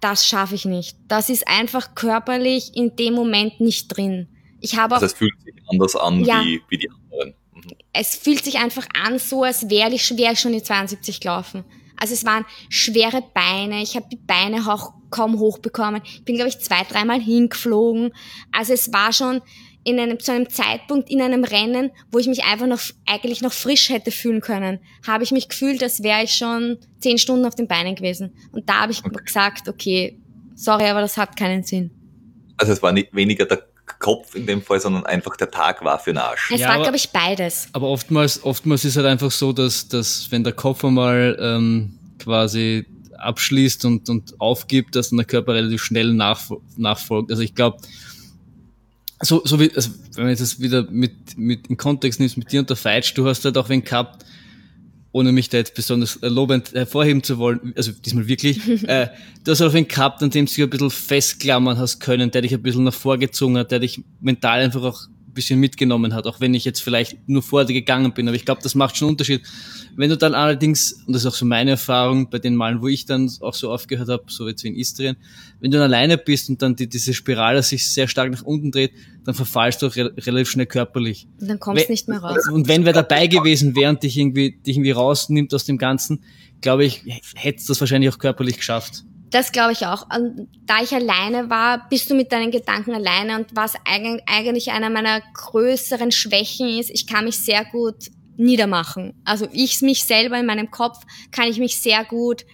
das 0.00 0.26
schaffe 0.26 0.54
ich 0.54 0.64
nicht. 0.64 0.96
Das 1.08 1.28
ist 1.28 1.46
einfach 1.46 1.94
körperlich 1.94 2.74
in 2.74 2.96
dem 2.96 3.14
Moment 3.14 3.60
nicht 3.60 3.88
drin. 3.88 4.28
Ich 4.66 4.76
habe 4.76 4.96
also 4.96 5.06
es 5.06 5.12
fühlt 5.12 5.40
sich 5.44 5.54
anders 5.70 5.94
an 5.94 6.24
ja, 6.24 6.42
wie, 6.42 6.60
wie 6.68 6.78
die 6.78 6.90
anderen. 6.90 7.34
Mhm. 7.54 7.62
Es 7.92 8.16
fühlt 8.16 8.44
sich 8.44 8.58
einfach 8.58 8.86
an, 9.00 9.20
so 9.20 9.44
als 9.44 9.70
wäre 9.70 9.94
ich, 9.94 10.16
wär 10.16 10.32
ich 10.32 10.40
schon 10.40 10.52
die 10.52 10.62
72 10.62 11.20
gelaufen. 11.20 11.64
Also 11.96 12.14
es 12.14 12.24
waren 12.24 12.44
schwere 12.68 13.22
Beine, 13.32 13.80
ich 13.80 13.94
habe 13.94 14.06
die 14.10 14.16
Beine 14.16 14.66
auch 14.66 14.92
kaum 15.10 15.38
hochbekommen. 15.38 16.02
Ich 16.04 16.24
bin, 16.24 16.34
glaube 16.34 16.48
ich, 16.48 16.58
zwei, 16.58 16.82
dreimal 16.82 17.20
hingeflogen. 17.20 18.12
Also 18.50 18.72
es 18.72 18.92
war 18.92 19.12
schon 19.12 19.40
in 19.84 20.00
einem, 20.00 20.18
zu 20.18 20.32
einem 20.32 20.50
Zeitpunkt 20.50 21.08
in 21.08 21.22
einem 21.22 21.44
Rennen, 21.44 21.92
wo 22.10 22.18
ich 22.18 22.26
mich 22.26 22.42
einfach 22.42 22.66
noch, 22.66 22.80
eigentlich 23.06 23.40
noch 23.40 23.52
frisch 23.52 23.88
hätte 23.88 24.10
fühlen 24.10 24.40
können, 24.40 24.80
habe 25.06 25.22
ich 25.22 25.30
mich 25.30 25.48
gefühlt, 25.48 25.80
als 25.80 26.02
wäre 26.02 26.24
ich 26.24 26.32
schon 26.32 26.78
zehn 26.98 27.18
Stunden 27.18 27.46
auf 27.46 27.54
den 27.54 27.68
Beinen 27.68 27.94
gewesen. 27.94 28.34
Und 28.50 28.68
da 28.68 28.80
habe 28.82 28.90
ich 28.90 29.04
okay. 29.04 29.24
gesagt, 29.24 29.68
okay, 29.68 30.18
sorry, 30.56 30.86
aber 30.86 31.02
das 31.02 31.16
hat 31.16 31.36
keinen 31.36 31.62
Sinn. 31.62 31.92
Also 32.56 32.72
es 32.72 32.82
war 32.82 32.90
nicht 32.90 33.14
weniger 33.14 33.44
der 33.44 33.64
Kopf 33.98 34.34
in 34.34 34.46
dem 34.46 34.62
Fall, 34.62 34.80
sondern 34.80 35.06
einfach 35.06 35.36
der 35.36 35.50
Tag 35.50 35.84
war 35.84 35.98
für 35.98 36.12
den 36.12 36.18
Arsch. 36.18 36.50
Es 36.52 36.60
ja, 36.60 36.68
war, 36.68 36.82
glaube 36.82 36.96
ich, 36.96 37.10
beides. 37.10 37.68
Aber 37.72 37.88
oftmals, 37.88 38.42
oftmals 38.42 38.84
ist 38.84 38.96
halt 38.96 39.06
einfach 39.06 39.30
so, 39.30 39.52
dass, 39.52 39.88
dass 39.88 40.30
wenn 40.30 40.44
der 40.44 40.52
Kopf 40.52 40.84
einmal 40.84 41.36
ähm, 41.40 41.98
quasi 42.18 42.86
abschließt 43.16 43.84
und, 43.84 44.08
und 44.08 44.40
aufgibt, 44.40 44.94
dass 44.94 45.10
dann 45.10 45.18
der 45.18 45.26
Körper 45.26 45.54
relativ 45.54 45.82
schnell 45.82 46.12
nach, 46.12 46.50
nachfolgt. 46.76 47.30
Also 47.30 47.42
ich 47.42 47.54
glaube, 47.54 47.78
so, 49.20 49.42
so 49.44 49.58
wie, 49.58 49.74
also 49.74 49.90
wenn 50.14 50.24
man 50.24 50.30
jetzt 50.30 50.40
das 50.40 50.60
wieder 50.60 50.82
mit, 50.90 51.38
mit 51.38 51.68
in 51.68 51.76
Kontext 51.76 52.20
nimmst, 52.20 52.36
mit 52.36 52.52
dir 52.52 52.60
und 52.60 52.68
der 52.68 52.76
Feitsch, 52.76 53.16
du 53.16 53.26
hast 53.26 53.44
halt 53.44 53.56
auch 53.56 53.68
wen 53.68 53.82
gehabt, 53.82 54.24
ohne 55.16 55.32
mich 55.32 55.48
da 55.48 55.56
jetzt 55.56 55.74
besonders 55.74 56.18
lobend 56.20 56.74
hervorheben 56.74 57.22
zu 57.22 57.38
wollen, 57.38 57.72
also 57.74 57.90
diesmal 57.90 58.28
wirklich, 58.28 58.58
äh, 58.86 59.08
du 59.44 59.50
hast 59.50 59.62
auch 59.62 59.72
wen 59.72 59.88
gehabt, 59.88 60.22
an 60.22 60.28
dem 60.28 60.44
du 60.44 60.52
dich 60.52 60.62
ein 60.62 60.68
bisschen 60.68 60.90
festklammern 60.90 61.78
hast 61.78 62.00
können, 62.00 62.30
der 62.30 62.42
dich 62.42 62.52
ein 62.52 62.62
bisschen 62.62 62.84
nach 62.84 62.92
vorgezogen 62.92 63.56
hat, 63.56 63.70
der 63.70 63.78
dich 63.78 64.02
mental 64.20 64.60
einfach 64.60 64.82
auch 64.82 65.06
ein 65.06 65.32
bisschen 65.32 65.58
mitgenommen 65.58 66.12
hat, 66.12 66.26
auch 66.26 66.38
wenn 66.40 66.52
ich 66.52 66.66
jetzt 66.66 66.80
vielleicht 66.80 67.16
nur 67.26 67.42
vor 67.42 67.64
dir 67.64 67.72
gegangen 67.72 68.12
bin, 68.12 68.28
aber 68.28 68.36
ich 68.36 68.44
glaube, 68.44 68.60
das 68.62 68.74
macht 68.74 68.98
schon 68.98 69.06
einen 69.06 69.14
Unterschied, 69.14 69.40
wenn 69.96 70.10
du 70.10 70.18
dann 70.18 70.34
allerdings, 70.34 70.92
und 71.06 71.14
das 71.14 71.22
ist 71.22 71.26
auch 71.26 71.34
so 71.34 71.46
meine 71.46 71.70
Erfahrung 71.70 72.28
bei 72.28 72.38
den 72.38 72.54
Malen, 72.54 72.82
wo 72.82 72.88
ich 72.88 73.06
dann 73.06 73.32
auch 73.40 73.54
so 73.54 73.72
aufgehört 73.72 74.10
habe, 74.10 74.24
so 74.26 74.46
jetzt 74.46 74.64
wie 74.64 74.68
in 74.68 74.76
Istrien, 74.76 75.16
wenn 75.60 75.70
du 75.70 75.78
dann 75.78 75.92
alleine 75.92 76.18
bist 76.18 76.48
und 76.50 76.60
dann 76.62 76.76
die, 76.76 76.88
diese 76.88 77.14
Spirale 77.14 77.62
sich 77.62 77.90
sehr 77.90 78.08
stark 78.08 78.30
nach 78.30 78.42
unten 78.42 78.70
dreht, 78.70 78.92
dann 79.24 79.34
verfallst 79.34 79.82
du 79.82 79.86
auch 79.86 79.96
re 79.96 80.12
relativ 80.18 80.50
schnell 80.50 80.66
körperlich. 80.66 81.26
Und 81.40 81.48
dann 81.48 81.58
kommst 81.58 81.88
du 81.88 81.92
nicht 81.92 82.08
mehr 82.08 82.18
raus. 82.18 82.48
Und 82.52 82.68
wenn 82.68 82.84
wer 82.84 82.92
dabei 82.92 83.26
gewesen 83.26 83.74
wäre 83.74 83.90
und 83.90 84.02
dich 84.02 84.16
irgendwie, 84.16 84.52
dich 84.52 84.76
irgendwie 84.76 84.90
rausnimmt 84.90 85.52
aus 85.54 85.64
dem 85.64 85.78
Ganzen, 85.78 86.22
glaube 86.60 86.84
ich, 86.84 87.02
hättest 87.34 87.68
du 87.68 87.72
das 87.72 87.80
wahrscheinlich 87.80 88.12
auch 88.12 88.18
körperlich 88.18 88.56
geschafft. 88.56 89.04
Das 89.30 89.50
glaube 89.50 89.72
ich 89.72 89.86
auch. 89.86 90.06
Und 90.14 90.48
da 90.66 90.82
ich 90.82 90.92
alleine 90.92 91.50
war, 91.50 91.88
bist 91.88 92.08
du 92.08 92.14
mit 92.14 92.30
deinen 92.30 92.50
Gedanken 92.50 92.92
alleine 92.92 93.36
und 93.36 93.46
was 93.54 93.74
eigentlich 93.84 94.70
einer 94.70 94.88
meiner 94.88 95.20
größeren 95.34 96.12
Schwächen 96.12 96.68
ist, 96.68 96.90
ich 96.90 97.06
kann 97.06 97.24
mich 97.24 97.38
sehr 97.38 97.64
gut 97.64 98.10
niedermachen. 98.36 99.14
Also 99.24 99.48
ich 99.52 99.80
mich 99.80 100.04
selber 100.04 100.38
in 100.38 100.46
meinem 100.46 100.70
Kopf 100.70 100.98
kann 101.32 101.48
ich 101.48 101.58
mich 101.58 101.78
sehr 101.78 102.04
gut 102.04 102.44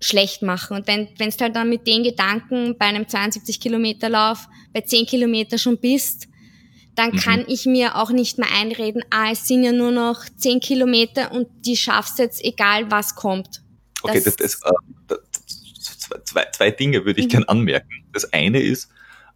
schlecht 0.00 0.42
machen. 0.42 0.76
Und 0.76 0.86
wenn 0.86 1.08
wenn 1.18 1.30
du 1.30 1.36
halt 1.38 1.56
dann 1.56 1.68
mit 1.68 1.86
den 1.86 2.02
Gedanken 2.02 2.76
bei 2.78 2.86
einem 2.86 3.08
72 3.08 3.60
Kilometer 3.60 4.08
Lauf 4.08 4.46
bei 4.72 4.82
10 4.82 5.06
Kilometer 5.06 5.58
schon 5.58 5.78
bist, 5.78 6.28
dann 6.96 7.10
mhm. 7.10 7.18
kann 7.18 7.44
ich 7.46 7.66
mir 7.66 7.96
auch 7.96 8.10
nicht 8.10 8.38
mehr 8.38 8.50
einreden, 8.52 9.02
ah, 9.10 9.30
es 9.30 9.46
sind 9.46 9.62
ja 9.62 9.72
nur 9.72 9.92
noch 9.92 10.24
10 10.36 10.60
Kilometer 10.60 11.32
und 11.32 11.48
die 11.64 11.76
schaffst 11.76 12.18
jetzt, 12.18 12.42
egal 12.44 12.90
was 12.90 13.14
kommt. 13.14 13.62
Okay, 14.02 14.22
das, 14.22 14.36
das, 14.36 14.54
äh, 14.62 14.72
das 15.06 16.24
zwei, 16.24 16.46
zwei 16.52 16.70
Dinge 16.70 17.04
würde 17.04 17.20
ich 17.20 17.26
mhm. 17.26 17.30
gern 17.30 17.44
anmerken. 17.44 18.04
Das 18.12 18.32
eine 18.32 18.60
ist, 18.60 18.88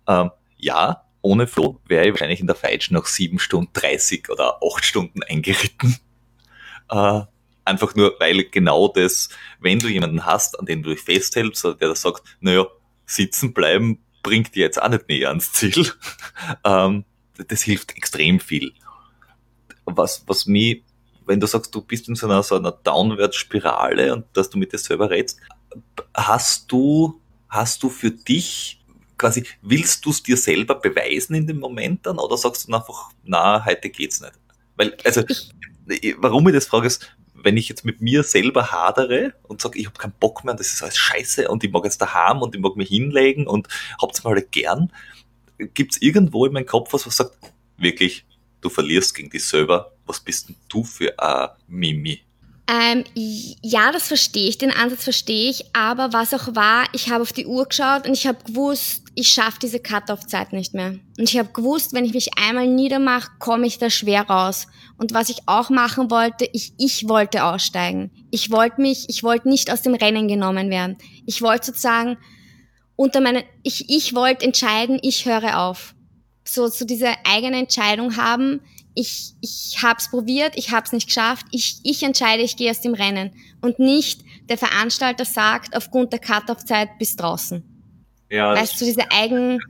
ähm, 0.06 0.30
ja, 0.56 1.04
ohne 1.22 1.46
Flo 1.46 1.80
wäre 1.86 2.06
ich 2.06 2.12
wahrscheinlich 2.12 2.40
in 2.40 2.46
der 2.46 2.56
Feitsch 2.56 2.90
noch 2.90 3.06
sieben 3.06 3.38
Stunden 3.38 3.70
30 3.74 4.30
oder 4.30 4.58
acht 4.62 4.84
Stunden 4.84 5.22
eingeritten. 5.22 5.96
Äh, 6.90 7.22
einfach 7.70 7.94
nur, 7.94 8.14
weil 8.18 8.44
genau 8.44 8.88
das, 8.88 9.28
wenn 9.60 9.78
du 9.78 9.88
jemanden 9.88 10.26
hast, 10.26 10.58
an 10.58 10.66
dem 10.66 10.82
du 10.82 10.90
dich 10.90 11.00
festhältst, 11.00 11.64
der 11.64 11.74
da 11.74 11.94
sagt, 11.94 12.22
naja, 12.40 12.66
sitzen 13.06 13.52
bleiben 13.52 13.98
bringt 14.22 14.54
dir 14.54 14.64
jetzt 14.64 14.80
auch 14.80 14.88
nicht 14.88 15.08
näher 15.08 15.28
ans 15.28 15.52
Ziel. 15.52 15.86
ähm, 16.64 17.04
das 17.48 17.62
hilft 17.62 17.96
extrem 17.96 18.40
viel. 18.40 18.72
Was, 19.84 20.24
was 20.26 20.46
mich, 20.46 20.84
wenn 21.26 21.40
du 21.40 21.46
sagst, 21.46 21.74
du 21.74 21.82
bist 21.82 22.08
in 22.08 22.14
so 22.14 22.26
einer, 22.26 22.42
so 22.42 22.56
einer 22.56 22.72
Downwärtsspirale 22.72 24.12
und 24.12 24.26
dass 24.34 24.50
du 24.50 24.58
mit 24.58 24.72
dir 24.72 24.78
selber 24.78 25.10
redst, 25.10 25.40
hast 26.14 26.70
du, 26.70 27.20
hast 27.48 27.82
du 27.82 27.88
für 27.88 28.10
dich 28.10 28.84
quasi, 29.16 29.44
willst 29.62 30.04
du 30.04 30.10
es 30.10 30.22
dir 30.22 30.36
selber 30.36 30.74
beweisen 30.74 31.34
in 31.34 31.46
dem 31.46 31.58
Moment 31.58 32.06
dann 32.06 32.18
oder 32.18 32.36
sagst 32.36 32.68
du 32.68 32.74
einfach, 32.74 33.10
na, 33.24 33.64
heute 33.64 33.90
geht's 33.90 34.20
nicht? 34.20 34.32
Weil, 34.76 34.96
also, 35.04 35.22
warum 36.18 36.48
ich 36.48 36.54
das 36.54 36.66
frage, 36.66 36.86
ist, 36.86 37.14
wenn 37.42 37.56
ich 37.56 37.68
jetzt 37.68 37.84
mit 37.84 38.00
mir 38.00 38.22
selber 38.22 38.70
hadere 38.72 39.34
und 39.44 39.60
sage, 39.60 39.78
ich 39.78 39.86
habe 39.86 39.98
keinen 39.98 40.14
Bock 40.18 40.44
mehr 40.44 40.52
und 40.52 40.60
das 40.60 40.72
ist 40.72 40.82
alles 40.82 40.96
scheiße 40.96 41.48
und 41.48 41.64
ich 41.64 41.70
mag 41.70 41.84
jetzt 41.84 42.00
daheim 42.00 42.42
und 42.42 42.54
ich 42.54 42.60
mag 42.60 42.76
mich 42.76 42.88
hinlegen 42.88 43.46
und 43.46 43.68
hab's 44.00 44.22
mal 44.24 44.34
halt 44.34 44.52
gern, 44.52 44.92
gibt's 45.74 46.00
irgendwo 46.00 46.46
in 46.46 46.52
meinem 46.52 46.66
Kopf 46.66 46.92
was, 46.92 47.06
was 47.06 47.16
sagt, 47.16 47.36
wirklich, 47.76 48.24
du 48.60 48.68
verlierst 48.68 49.14
gegen 49.14 49.30
dich 49.30 49.46
selber, 49.46 49.92
was 50.06 50.20
bist 50.20 50.48
denn 50.48 50.56
du 50.68 50.84
für 50.84 51.18
ein 51.18 51.50
Mimi? 51.66 52.22
Ähm, 52.70 53.02
ja, 53.14 53.90
das 53.90 54.06
verstehe 54.06 54.48
ich, 54.48 54.56
den 54.56 54.70
Ansatz 54.70 55.02
verstehe 55.02 55.50
ich, 55.50 55.64
aber 55.74 56.12
was 56.12 56.32
auch 56.32 56.54
war, 56.54 56.84
ich 56.92 57.10
habe 57.10 57.22
auf 57.22 57.32
die 57.32 57.46
Uhr 57.46 57.66
geschaut 57.66 58.06
und 58.06 58.12
ich 58.12 58.28
habe 58.28 58.44
gewusst, 58.44 59.02
ich 59.16 59.28
schaffe 59.28 59.58
diese 59.60 59.80
Cut-off-Zeit 59.80 60.52
nicht 60.52 60.72
mehr. 60.72 60.90
Und 61.18 61.24
ich 61.24 61.36
habe 61.36 61.48
gewusst, 61.52 61.94
wenn 61.94 62.04
ich 62.04 62.14
mich 62.14 62.38
einmal 62.38 62.68
niedermache, 62.68 63.28
komme 63.40 63.66
ich 63.66 63.78
da 63.78 63.90
schwer 63.90 64.22
raus. 64.22 64.68
Und 64.98 65.12
was 65.12 65.30
ich 65.30 65.38
auch 65.46 65.68
machen 65.68 66.12
wollte, 66.12 66.48
ich, 66.52 66.72
ich 66.78 67.08
wollte 67.08 67.42
aussteigen. 67.42 68.12
Ich 68.30 68.52
wollte 68.52 68.80
mich, 68.80 69.06
ich 69.08 69.24
wollte 69.24 69.48
nicht 69.48 69.72
aus 69.72 69.82
dem 69.82 69.94
Rennen 69.94 70.28
genommen 70.28 70.70
werden. 70.70 70.96
Ich 71.26 71.42
wollte 71.42 71.66
sozusagen 71.66 72.18
unter 72.94 73.20
meinen, 73.20 73.42
ich, 73.64 73.90
ich 73.90 74.14
wollte 74.14 74.46
entscheiden, 74.46 75.00
ich 75.02 75.26
höre 75.26 75.58
auf. 75.58 75.96
So, 76.44 76.68
so 76.68 76.84
diese 76.84 77.08
eigene 77.24 77.58
Entscheidung 77.58 78.16
haben, 78.16 78.60
ich, 78.94 79.34
ich 79.40 79.78
habe 79.82 79.98
es 79.98 80.10
probiert, 80.10 80.56
ich 80.56 80.70
habe 80.70 80.84
es 80.84 80.92
nicht 80.92 81.06
geschafft, 81.06 81.46
ich, 81.50 81.80
ich 81.84 82.02
entscheide, 82.02 82.42
ich 82.42 82.56
gehe 82.56 82.70
aus 82.70 82.80
dem 82.80 82.94
Rennen 82.94 83.32
und 83.60 83.78
nicht 83.78 84.22
der 84.48 84.58
Veranstalter 84.58 85.24
sagt, 85.24 85.76
aufgrund 85.76 86.12
der 86.12 86.20
Cut-off-Zeit 86.20 86.98
bis 86.98 87.16
draußen. 87.16 87.62
Ja, 88.30 88.54
weißt 88.54 88.80
du, 88.80 88.84
diese 88.84 89.10
Eigen, 89.10 89.60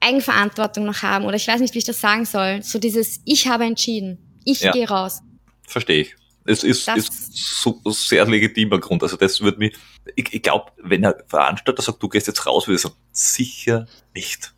Eigenverantwortung 0.00 0.84
noch 0.84 1.02
haben 1.02 1.24
oder 1.24 1.36
ich 1.36 1.46
weiß 1.46 1.60
nicht, 1.60 1.74
wie 1.74 1.78
ich 1.78 1.84
das 1.84 2.00
sagen 2.00 2.24
soll, 2.24 2.62
so 2.62 2.78
dieses 2.78 3.20
Ich 3.24 3.48
habe 3.48 3.64
entschieden, 3.64 4.18
ich 4.44 4.60
ja. 4.60 4.72
gehe 4.72 4.88
raus. 4.88 5.20
Verstehe 5.66 6.02
ich. 6.02 6.16
Es 6.44 6.64
ist, 6.64 6.88
ist 6.88 7.36
so, 7.62 7.80
sehr 7.86 8.26
legitimer 8.26 8.80
Grund. 8.80 9.02
Also 9.04 9.16
das 9.16 9.40
würde 9.40 9.58
mich, 9.58 9.76
ich, 10.16 10.32
ich 10.34 10.42
glaube, 10.42 10.72
wenn 10.82 11.04
ein 11.04 11.14
Veranstalter 11.28 11.82
sagt, 11.82 12.02
du 12.02 12.08
gehst 12.08 12.26
jetzt 12.26 12.44
raus, 12.46 12.66
würde 12.66 12.76
ich 12.76 12.82
sagen, 12.82 12.96
sicher 13.12 13.86
nicht 14.12 14.52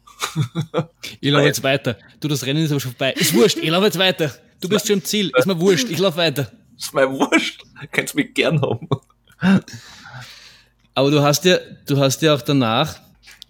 ich 1.20 1.30
laufe 1.30 1.46
jetzt 1.46 1.62
weiter. 1.62 1.96
Du, 2.20 2.28
das 2.28 2.44
Rennen 2.44 2.64
ist 2.64 2.70
aber 2.70 2.80
schon 2.80 2.92
vorbei. 2.92 3.12
Ist 3.12 3.34
wurscht, 3.34 3.58
ich 3.58 3.70
laufe 3.70 3.86
jetzt 3.86 3.98
weiter. 3.98 4.32
Du 4.60 4.68
bist 4.68 4.86
schon 4.86 4.98
im 4.98 5.04
Ziel. 5.04 5.30
Ist 5.36 5.46
mir 5.46 5.58
wurscht, 5.58 5.90
ich 5.90 5.98
laufe 5.98 6.16
weiter. 6.16 6.50
Ist 6.76 6.94
mir 6.94 7.10
wurscht. 7.10 7.62
Kannst 7.92 8.14
mich 8.14 8.34
gern 8.34 8.60
haben. 8.60 8.88
Aber 10.94 11.10
du 11.10 11.22
hast 11.22 11.44
ja, 11.44 11.58
du 11.86 11.98
hast 11.98 12.22
ja 12.22 12.34
auch 12.34 12.42
danach, 12.42 13.00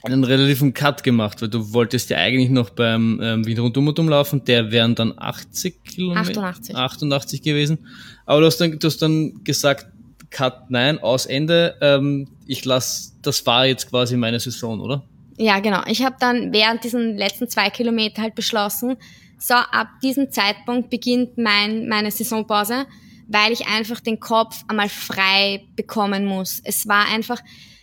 einen 0.05 0.25
relativen 0.25 0.75
Cut 0.75 1.03
gemacht, 1.03 1.41
weil 1.41 1.49
du 1.49 1.73
wolltest 1.73 2.11
ja 2.11 2.19
eigentlich 2.19 2.51
noch 2.51 2.71
beim 2.71 3.21
ähm, 3.23 3.47
Wien 3.47 3.59
rundum 3.59 3.89
und 3.89 3.99
umlaufen, 3.99 4.45
der 4.45 4.71
wären 4.71 4.95
dann 4.95 5.15
80 5.17 5.83
Kilometer. 5.83 6.43
88. 6.43 6.77
88 6.77 7.43
gewesen. 7.43 7.79
Aber 8.27 8.41
du 8.41 8.47
hast 8.47 8.61
dann, 8.61 8.79
du 8.79 8.87
hast 8.87 9.01
dann 9.01 9.43
gesagt, 9.45 9.87
Cut, 10.31 10.71
nein, 10.71 10.99
aus 10.99 11.27
Ende. 11.27 11.77
Ähm, 11.81 12.29
ich 12.47 12.65
lass, 12.65 13.17
das 13.23 13.47
war 13.47 13.67
jetzt 13.67 13.89
quasi 13.89 14.17
meine 14.17 14.41
Saison, 14.41 14.81
oder? 14.81 15.05
Ja, 15.37 15.59
genau. 15.61 15.83
Ich 15.87 16.05
habe 16.05 16.17
dann 16.19 16.53
während 16.53 16.85
diesen 16.85 17.17
letzten 17.17 17.49
zwei 17.49 17.71
Kilometer 17.71 18.23
halt 18.23 18.35
beschlossen, 18.35 18.97
so 19.39 19.55
ab 19.55 19.89
diesem 20.03 20.31
Zeitpunkt 20.31 20.91
beginnt 20.91 21.37
mein, 21.37 21.89
meine 21.89 22.11
Saisonpause, 22.11 22.87
weil 23.27 23.53
ich 23.53 23.67
einfach 23.67 24.01
den 24.01 24.21
Kopf 24.21 24.65
einmal 24.69 24.89
frei 24.89 25.67
bekommen 25.77 26.25
muss. 26.25 26.61
Es 26.65 26.87
war 26.87 27.09
einfach, 27.09 27.41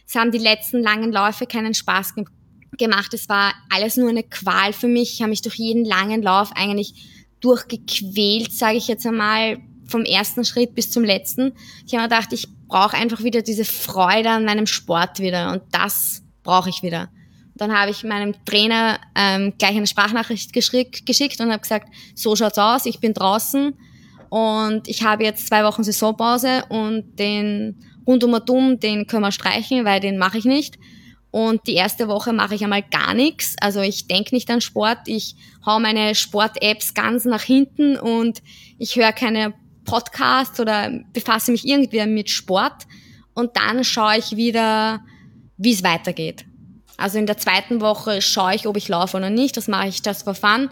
es 0.07 0.15
haben 0.15 0.31
die 0.31 0.37
letzten 0.37 0.81
langen 0.81 1.11
Läufe 1.11 1.45
keinen 1.45 1.73
Spaß 1.73 2.15
ge 2.15 2.25
gemacht. 2.77 3.13
Es 3.13 3.27
war 3.27 3.53
alles 3.69 3.97
nur 3.97 4.09
eine 4.09 4.23
Qual 4.23 4.71
für 4.71 4.87
mich. 4.87 5.13
Ich 5.13 5.21
habe 5.21 5.31
mich 5.31 5.41
durch 5.41 5.55
jeden 5.55 5.83
langen 5.83 6.23
Lauf 6.23 6.51
eigentlich 6.55 6.93
durchgequält, 7.41 8.53
sage 8.53 8.77
ich 8.77 8.87
jetzt 8.87 9.05
einmal, 9.05 9.57
vom 9.87 10.05
ersten 10.05 10.45
Schritt 10.45 10.73
bis 10.73 10.89
zum 10.89 11.03
letzten. 11.03 11.51
Ich 11.85 11.93
habe 11.93 12.03
mir 12.03 12.09
gedacht, 12.09 12.31
ich 12.31 12.47
brauche 12.67 12.95
einfach 12.95 13.23
wieder 13.23 13.41
diese 13.41 13.65
Freude 13.65 14.29
an 14.29 14.45
meinem 14.45 14.67
Sport 14.67 15.19
wieder 15.19 15.51
und 15.51 15.63
das 15.71 16.23
brauche 16.43 16.69
ich 16.69 16.81
wieder. 16.81 17.09
Dann 17.61 17.77
habe 17.77 17.91
ich 17.91 18.03
meinem 18.03 18.33
Trainer 18.43 18.99
ähm, 19.13 19.53
gleich 19.59 19.77
eine 19.77 19.85
Sprachnachricht 19.85 20.51
geschickt 20.51 21.39
und 21.39 21.51
habe 21.51 21.61
gesagt, 21.61 21.93
so 22.15 22.35
schaut's 22.35 22.57
aus, 22.57 22.87
ich 22.87 22.99
bin 22.99 23.13
draußen 23.13 23.77
und 24.29 24.87
ich 24.87 25.03
habe 25.03 25.23
jetzt 25.23 25.45
zwei 25.45 25.63
Wochen 25.63 25.83
Saisonpause 25.83 26.63
und 26.69 27.19
den 27.19 27.75
rundum 28.07 28.33
und 28.33 28.49
um, 28.49 28.79
den 28.79 29.05
können 29.05 29.21
wir 29.21 29.31
streichen, 29.31 29.85
weil 29.85 29.99
den 29.99 30.17
mache 30.17 30.39
ich 30.39 30.45
nicht. 30.45 30.79
Und 31.29 31.67
die 31.67 31.75
erste 31.75 32.07
Woche 32.07 32.33
mache 32.33 32.55
ich 32.55 32.63
einmal 32.63 32.81
gar 32.81 33.13
nichts. 33.13 33.55
Also 33.61 33.81
ich 33.81 34.07
denke 34.07 34.33
nicht 34.33 34.49
an 34.49 34.61
Sport. 34.61 35.01
Ich 35.05 35.35
hau 35.63 35.79
meine 35.79 36.15
Sport-Apps 36.15 36.95
ganz 36.95 37.25
nach 37.25 37.43
hinten 37.43 37.95
und 37.95 38.41
ich 38.79 38.95
höre 38.95 39.13
keine 39.13 39.53
Podcasts 39.85 40.59
oder 40.59 40.89
befasse 41.13 41.51
mich 41.51 41.67
irgendwie 41.67 42.03
mit 42.07 42.31
Sport. 42.31 42.87
Und 43.35 43.55
dann 43.55 43.83
schaue 43.83 44.17
ich 44.17 44.35
wieder, 44.35 45.01
wie 45.57 45.73
es 45.73 45.83
weitergeht. 45.83 46.45
Also 47.01 47.17
in 47.17 47.25
der 47.25 47.37
zweiten 47.37 47.81
Woche 47.81 48.21
schaue 48.21 48.55
ich, 48.55 48.67
ob 48.67 48.77
ich 48.77 48.87
laufe 48.87 49.17
oder 49.17 49.29
nicht. 49.29 49.57
Das 49.57 49.67
mache 49.67 49.87
ich 49.87 50.01
das 50.01 50.23
for 50.23 50.35
fun. 50.35 50.69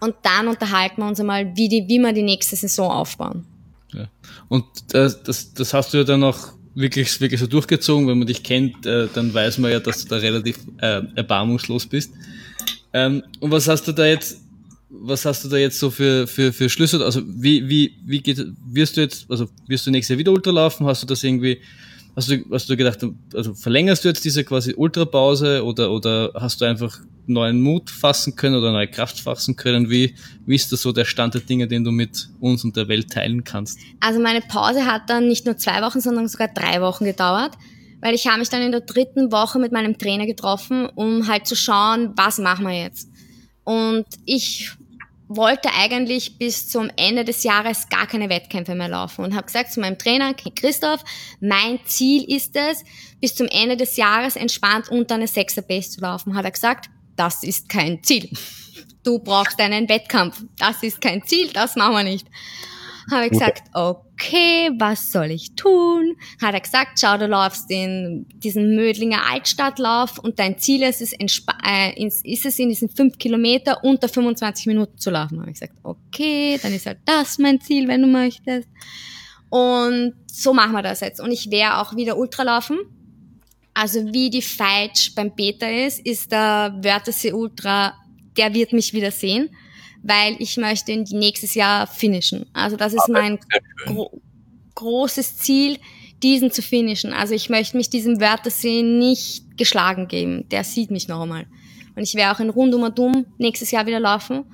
Und 0.00 0.14
dann 0.22 0.48
unterhalten 0.48 1.00
wir 1.00 1.06
uns 1.06 1.20
einmal, 1.20 1.54
wie, 1.56 1.68
die, 1.68 1.86
wie 1.88 1.98
wir 1.98 2.12
die 2.12 2.22
nächste 2.22 2.56
Saison 2.56 2.90
aufbauen. 2.90 3.44
Ja. 3.92 4.08
Und 4.48 4.64
das, 4.88 5.22
das, 5.22 5.54
das 5.54 5.74
hast 5.74 5.92
du 5.92 5.98
ja 5.98 6.04
dann 6.04 6.24
auch 6.24 6.38
wirklich, 6.74 7.20
wirklich 7.20 7.40
so 7.40 7.46
durchgezogen. 7.46 8.08
Wenn 8.08 8.18
man 8.18 8.26
dich 8.26 8.42
kennt, 8.42 8.84
äh, 8.86 9.08
dann 9.14 9.32
weiß 9.32 9.58
man 9.58 9.70
ja, 9.70 9.80
dass 9.80 10.02
du 10.02 10.08
da 10.08 10.16
relativ 10.16 10.58
äh, 10.78 11.02
erbarmungslos 11.14 11.86
bist. 11.86 12.12
Ähm, 12.92 13.22
und 13.40 13.50
was 13.50 13.68
hast 13.68 13.86
du 13.86 13.92
da 13.92 14.06
jetzt, 14.06 14.40
was 14.90 15.24
hast 15.24 15.44
du 15.44 15.48
da 15.48 15.56
jetzt 15.56 15.78
so 15.78 15.90
für, 15.90 16.26
für, 16.26 16.52
für 16.52 16.68
Schlüsse? 16.68 17.04
Also 17.04 17.22
wie, 17.24 17.68
wie, 17.68 17.94
wie 18.04 18.20
geht, 18.20 18.44
wirst 18.66 18.96
du 18.96 19.00
jetzt, 19.00 19.30
also 19.30 19.48
wirst 19.66 19.86
du 19.86 19.90
nächstes 19.90 20.14
Jahr 20.14 20.18
wieder 20.18 20.32
Ultra 20.32 20.50
laufen? 20.50 20.86
Hast 20.86 21.02
du 21.02 21.06
das 21.06 21.22
irgendwie, 21.22 21.60
hast 22.16 22.30
du, 22.30 22.44
hast 22.50 22.68
du 22.68 22.76
gedacht, 22.76 22.98
also 23.34 23.54
verlängerst 23.54 24.04
du 24.04 24.08
jetzt 24.08 24.24
diese 24.24 24.44
quasi 24.44 24.74
Ultrapause 24.76 25.64
oder, 25.64 25.90
oder 25.90 26.32
hast 26.34 26.60
du 26.60 26.64
einfach 26.64 26.98
neuen 27.26 27.60
Mut 27.60 27.90
fassen 27.90 28.36
können 28.36 28.56
oder 28.56 28.72
neue 28.72 28.88
Kraft 28.88 29.20
fassen 29.20 29.56
können? 29.56 29.90
Wie, 29.90 30.14
wie 30.44 30.54
ist 30.54 30.72
das 30.72 30.82
so 30.82 30.92
der 30.92 31.04
Stand 31.04 31.34
der 31.34 31.40
Dinge, 31.40 31.68
den 31.68 31.84
du 31.84 31.90
mit 31.90 32.28
uns 32.40 32.64
und 32.64 32.76
der 32.76 32.88
Welt 32.88 33.10
teilen 33.10 33.44
kannst? 33.44 33.78
Also 34.00 34.20
meine 34.20 34.40
Pause 34.40 34.84
hat 34.84 35.08
dann 35.08 35.28
nicht 35.28 35.46
nur 35.46 35.56
zwei 35.56 35.82
Wochen, 35.82 36.00
sondern 36.00 36.28
sogar 36.28 36.48
drei 36.48 36.80
Wochen 36.80 37.04
gedauert, 37.04 37.52
weil 38.00 38.14
ich 38.14 38.26
habe 38.26 38.40
mich 38.40 38.48
dann 38.48 38.62
in 38.62 38.72
der 38.72 38.80
dritten 38.80 39.32
Woche 39.32 39.58
mit 39.58 39.72
meinem 39.72 39.96
Trainer 39.96 40.26
getroffen, 40.26 40.88
um 40.94 41.28
halt 41.28 41.46
zu 41.46 41.56
schauen, 41.56 42.12
was 42.16 42.38
machen 42.38 42.66
wir 42.66 42.82
jetzt. 42.82 43.08
Und 43.64 44.06
ich 44.24 44.72
wollte 45.36 45.70
eigentlich 45.74 46.38
bis 46.38 46.68
zum 46.68 46.90
Ende 46.96 47.24
des 47.24 47.42
Jahres 47.42 47.88
gar 47.88 48.06
keine 48.06 48.28
Wettkämpfe 48.28 48.74
mehr 48.74 48.88
laufen 48.88 49.24
und 49.24 49.34
habe 49.34 49.46
gesagt 49.46 49.72
zu 49.72 49.80
meinem 49.80 49.98
Trainer, 49.98 50.34
Christoph, 50.34 51.04
mein 51.40 51.80
Ziel 51.84 52.24
ist 52.24 52.56
es, 52.56 52.84
bis 53.20 53.34
zum 53.34 53.46
Ende 53.48 53.76
des 53.76 53.96
Jahres 53.96 54.36
entspannt 54.36 54.88
unter 54.88 55.14
eine 55.16 55.26
Sechser 55.26 55.62
Base 55.62 55.90
zu 55.90 56.00
laufen. 56.00 56.34
Hat 56.34 56.44
er 56.44 56.50
gesagt, 56.50 56.90
das 57.16 57.42
ist 57.42 57.68
kein 57.68 58.02
Ziel. 58.02 58.30
Du 59.04 59.18
brauchst 59.18 59.60
einen 59.60 59.88
Wettkampf. 59.88 60.42
Das 60.58 60.82
ist 60.82 61.00
kein 61.00 61.24
Ziel, 61.24 61.50
das 61.52 61.76
machen 61.76 61.94
wir 61.94 62.04
nicht. 62.04 62.26
Habe 63.10 63.26
ich 63.26 63.32
gesagt, 63.32 63.62
okay, 63.74 64.11
was 64.78 65.10
soll 65.12 65.30
ich 65.30 65.54
tun? 65.54 66.16
Hat 66.40 66.54
er 66.54 66.60
gesagt, 66.60 67.00
schau, 67.00 67.16
du 67.16 67.26
laufst 67.26 67.70
in 67.70 68.26
diesen 68.34 68.74
Mödlinger 68.74 69.26
Altstadtlauf 69.30 70.18
und 70.18 70.38
dein 70.38 70.58
Ziel 70.58 70.82
ist 70.82 71.00
es, 71.00 71.12
äh, 71.12 72.04
ist 72.04 72.46
es 72.46 72.58
in 72.58 72.68
diesen 72.68 72.88
fünf 72.88 73.18
Kilometer 73.18 73.82
unter 73.82 74.08
25 74.08 74.66
Minuten 74.66 74.98
zu 74.98 75.10
laufen. 75.10 75.40
Habe 75.40 75.50
ich 75.50 75.60
gesagt, 75.60 75.78
okay, 75.82 76.58
dann 76.62 76.72
ist 76.72 76.86
halt 76.86 76.98
das 77.04 77.38
mein 77.38 77.60
Ziel, 77.60 77.88
wenn 77.88 78.02
du 78.02 78.08
möchtest. 78.08 78.68
Und 79.48 80.14
so 80.26 80.54
machen 80.54 80.72
wir 80.72 80.82
das 80.82 81.00
jetzt. 81.00 81.20
Und 81.20 81.30
ich 81.30 81.50
werde 81.50 81.78
auch 81.78 81.94
wieder 81.94 82.16
Ultra 82.16 82.42
laufen. 82.42 82.78
Also 83.74 84.12
wie 84.12 84.30
die 84.30 84.42
Feitsch 84.42 85.14
beim 85.14 85.34
Beta 85.34 85.66
ist, 85.66 86.00
ist 86.06 86.32
der 86.32 86.78
Wörthersee 86.82 87.32
Ultra, 87.32 87.94
der 88.36 88.54
wird 88.54 88.72
mich 88.72 88.92
wieder 88.92 89.10
sehen 89.10 89.50
weil 90.02 90.36
ich 90.38 90.56
möchte 90.56 90.96
nächstes 90.96 91.54
Jahr 91.54 91.86
finishen. 91.86 92.46
Also 92.52 92.76
das 92.76 92.92
ist 92.92 93.08
mein 93.08 93.38
gro 93.86 94.20
großes 94.74 95.36
Ziel, 95.36 95.78
diesen 96.22 96.50
zu 96.50 96.62
finishen. 96.62 97.12
Also 97.12 97.34
ich 97.34 97.50
möchte 97.50 97.76
mich 97.76 97.90
diesem 97.90 98.20
Wörthersee 98.20 98.82
nicht 98.82 99.58
geschlagen 99.58 100.08
geben. 100.08 100.48
Der 100.48 100.64
sieht 100.64 100.90
mich 100.90 101.08
noch 101.08 101.22
einmal. 101.22 101.46
Und 101.94 102.02
ich 102.02 102.14
werde 102.14 102.34
auch 102.34 102.40
in 102.40 102.48
Rundum 102.48 102.82
und 102.82 102.98
Dumm 102.98 103.26
nächstes 103.38 103.70
Jahr 103.70 103.86
wieder 103.86 104.00
laufen. 104.00 104.44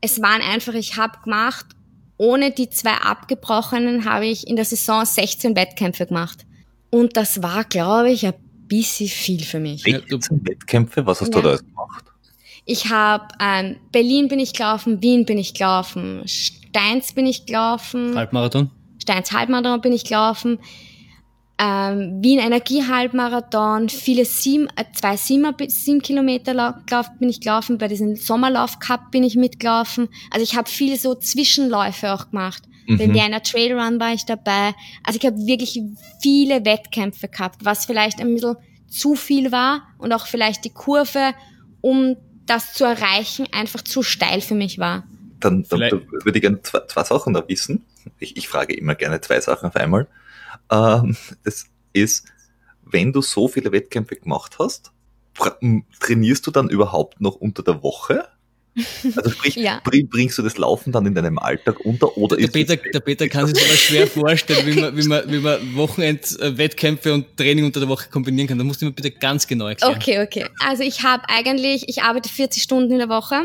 Es 0.00 0.22
waren 0.22 0.42
einfach, 0.42 0.74
ich 0.74 0.96
habe 0.96 1.18
gemacht, 1.24 1.66
ohne 2.18 2.52
die 2.52 2.70
zwei 2.70 2.92
abgebrochenen 2.92 4.04
habe 4.04 4.26
ich 4.26 4.46
in 4.46 4.56
der 4.56 4.64
Saison 4.64 5.04
16 5.04 5.56
Wettkämpfe 5.56 6.06
gemacht. 6.06 6.46
Und 6.90 7.16
das 7.16 7.42
war, 7.42 7.64
glaube 7.64 8.10
ich, 8.10 8.26
ein 8.26 8.34
bisschen 8.68 9.08
viel 9.08 9.42
für 9.42 9.58
mich. 9.58 9.82
16 9.82 10.46
Wettkämpfe? 10.46 11.04
Was 11.04 11.20
hast 11.20 11.34
ja. 11.34 11.40
du 11.40 11.48
da 11.48 11.56
gemacht? 11.56 12.11
Ich 12.64 12.90
habe 12.90 13.28
ähm, 13.40 13.76
Berlin 13.90 14.28
bin 14.28 14.38
ich 14.38 14.52
gelaufen, 14.52 15.02
Wien 15.02 15.24
bin 15.24 15.38
ich 15.38 15.54
gelaufen, 15.54 16.22
Steins 16.26 17.12
bin 17.12 17.26
ich 17.26 17.46
gelaufen. 17.46 18.14
Halbmarathon? 18.14 18.70
Steins 19.00 19.32
Halbmarathon 19.32 19.80
bin 19.80 19.92
ich 19.92 20.04
gelaufen. 20.04 20.58
Ähm, 21.58 22.22
Wien 22.22 22.38
Energie 22.38 22.84
Halbmarathon, 22.86 23.88
viele 23.88 24.24
sieben, 24.24 24.68
äh, 24.76 24.84
zwei 24.94 25.16
sieben, 25.16 25.54
sieben 25.68 26.02
Kilometer 26.02 26.54
Lauf 26.54 26.74
bin 27.18 27.28
ich 27.28 27.40
gelaufen, 27.40 27.78
bei 27.78 27.88
diesem 27.88 28.16
Sommerlauf 28.16 28.78
Cup 28.78 29.10
bin 29.10 29.22
ich 29.22 29.36
mitgelaufen. 29.36 30.08
Also 30.30 30.42
ich 30.44 30.56
habe 30.56 30.68
viele 30.68 30.96
so 30.96 31.14
Zwischenläufe 31.14 32.12
auch 32.12 32.30
gemacht. 32.30 32.62
Mhm. 32.86 32.98
Bei 32.98 33.12
Vienna 33.12 33.40
Trail 33.40 33.78
Run 33.78 34.00
war 34.00 34.12
ich 34.12 34.24
dabei. 34.24 34.74
Also 35.04 35.18
ich 35.20 35.26
habe 35.26 35.36
wirklich 35.38 35.80
viele 36.20 36.64
Wettkämpfe 36.64 37.28
gehabt, 37.28 37.64
was 37.64 37.86
vielleicht 37.86 38.20
ein 38.20 38.34
bisschen 38.34 38.56
zu 38.88 39.14
viel 39.14 39.52
war 39.52 39.82
und 39.98 40.12
auch 40.12 40.26
vielleicht 40.26 40.64
die 40.64 40.70
Kurve, 40.70 41.34
um 41.80 42.16
das 42.46 42.74
zu 42.74 42.84
erreichen 42.84 43.46
einfach 43.52 43.82
zu 43.82 44.02
steil 44.02 44.40
für 44.40 44.54
mich 44.54 44.78
war. 44.78 45.06
Dann, 45.40 45.64
dann, 45.68 45.80
würde 45.80 46.32
ich 46.34 46.42
gerne 46.42 46.62
zwei, 46.62 46.80
zwei 46.86 47.04
Sachen 47.04 47.34
da 47.34 47.46
wissen. 47.48 47.84
Ich, 48.18 48.36
ich, 48.36 48.48
frage 48.48 48.74
immer 48.74 48.94
gerne 48.94 49.20
zwei 49.20 49.40
Sachen 49.40 49.68
auf 49.68 49.76
einmal. 49.76 50.06
Ähm, 50.70 51.16
das 51.44 51.66
ist, 51.92 52.26
wenn 52.84 53.12
du 53.12 53.22
so 53.22 53.48
viele 53.48 53.72
Wettkämpfe 53.72 54.16
gemacht 54.16 54.56
hast, 54.58 54.92
trainierst 56.00 56.46
du 56.46 56.50
dann 56.50 56.68
überhaupt 56.68 57.20
noch 57.20 57.36
unter 57.36 57.62
der 57.62 57.82
Woche? 57.82 58.28
Also 58.74 59.30
sprich, 59.30 59.56
ja. 59.56 59.82
bringst 59.84 60.38
du 60.38 60.42
das 60.42 60.56
Laufen 60.56 60.92
dann 60.92 61.04
in 61.04 61.14
deinem 61.14 61.38
Alltag 61.38 61.80
unter 61.84 62.16
oder 62.16 62.36
der 62.36 62.46
ist 62.46 62.52
Peter, 62.52 62.76
der 62.76 63.00
Peter 63.00 63.28
kann 63.28 63.46
sich 63.46 63.54
das 63.54 63.78
schwer 63.78 64.06
vorstellen, 64.06 64.66
wie 64.66 64.80
man, 64.80 64.96
wie 64.96 65.06
man, 65.06 65.30
wie 65.30 65.38
man 65.38 65.76
Wochenend-Wettkämpfe 65.76 67.12
und 67.12 67.36
Training 67.36 67.66
unter 67.66 67.80
der 67.80 67.88
Woche 67.88 68.08
kombinieren 68.08 68.48
kann. 68.48 68.56
Da 68.56 68.64
musst 68.64 68.80
du 68.80 68.86
mir 68.86 68.92
bitte 68.92 69.10
ganz 69.10 69.46
genau 69.46 69.66
erklären. 69.66 69.94
Okay, 69.94 70.22
okay. 70.22 70.46
Also 70.66 70.82
ich 70.82 71.02
habe 71.02 71.24
eigentlich, 71.28 71.88
ich 71.88 72.02
arbeite 72.02 72.30
40 72.30 72.62
Stunden 72.62 72.92
in 72.92 72.98
der 72.98 73.10
Woche 73.10 73.42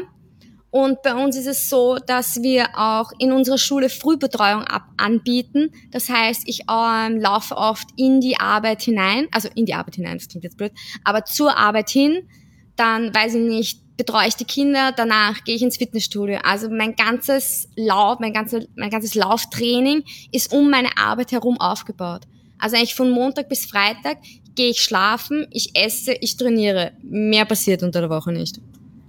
und 0.69 1.01
bei 1.01 1.15
uns 1.15 1.35
ist 1.35 1.47
es 1.47 1.69
so, 1.69 1.97
dass 1.97 2.41
wir 2.41 2.77
auch 2.77 3.11
in 3.19 3.31
unserer 3.31 3.57
Schule 3.57 3.89
Frühbetreuung 3.89 4.63
ab 4.63 4.83
anbieten. 4.97 5.71
Das 5.91 6.09
heißt, 6.09 6.43
ich 6.45 6.61
ähm, 6.69 7.17
laufe 7.19 7.55
oft 7.55 7.87
in 7.95 8.21
die 8.21 8.37
Arbeit 8.39 8.81
hinein, 8.81 9.27
also 9.31 9.49
in 9.55 9.65
die 9.65 9.73
Arbeit 9.73 9.95
hinein, 9.95 10.17
das 10.17 10.27
klingt 10.27 10.43
jetzt 10.43 10.57
blöd, 10.57 10.71
aber 11.03 11.25
zur 11.25 11.57
Arbeit 11.57 11.89
hin, 11.89 12.27
dann 12.75 13.13
weiß 13.13 13.35
ich 13.35 13.41
nicht, 13.41 13.86
betreue 13.97 14.27
ich 14.27 14.35
die 14.35 14.45
Kinder, 14.45 14.93
danach 14.95 15.43
gehe 15.43 15.55
ich 15.55 15.63
ins 15.63 15.77
Fitnessstudio. 15.77 16.39
Also 16.43 16.69
mein 16.69 16.95
ganzes 16.95 17.67
Lauf, 17.75 18.19
mein 18.19 18.31
ganzes, 18.31 18.67
mein 18.75 18.91
ganzes 18.91 19.15
Lauftraining 19.15 20.03
ist 20.31 20.53
um 20.53 20.69
meine 20.69 20.97
Arbeit 20.97 21.31
herum 21.31 21.59
aufgebaut. 21.59 22.21
Also 22.59 22.77
eigentlich 22.77 22.95
von 22.95 23.09
Montag 23.11 23.49
bis 23.49 23.65
Freitag 23.65 24.19
gehe 24.55 24.69
ich 24.69 24.81
schlafen, 24.81 25.47
ich 25.51 25.75
esse, 25.75 26.13
ich 26.13 26.37
trainiere. 26.37 26.93
Mehr 27.03 27.45
passiert 27.45 27.83
unter 27.83 28.01
der 28.01 28.09
Woche 28.09 28.31
nicht. 28.31 28.59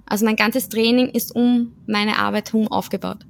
Also 0.07 0.25
mein 0.25 0.37
ganzes 0.37 0.69
Training 0.69 1.11
ist 1.11 1.35
um 1.35 1.73
meine 1.87 2.19
Arbeit 2.19 2.53
herum 2.53 2.69
aufgebaut. 2.69 3.27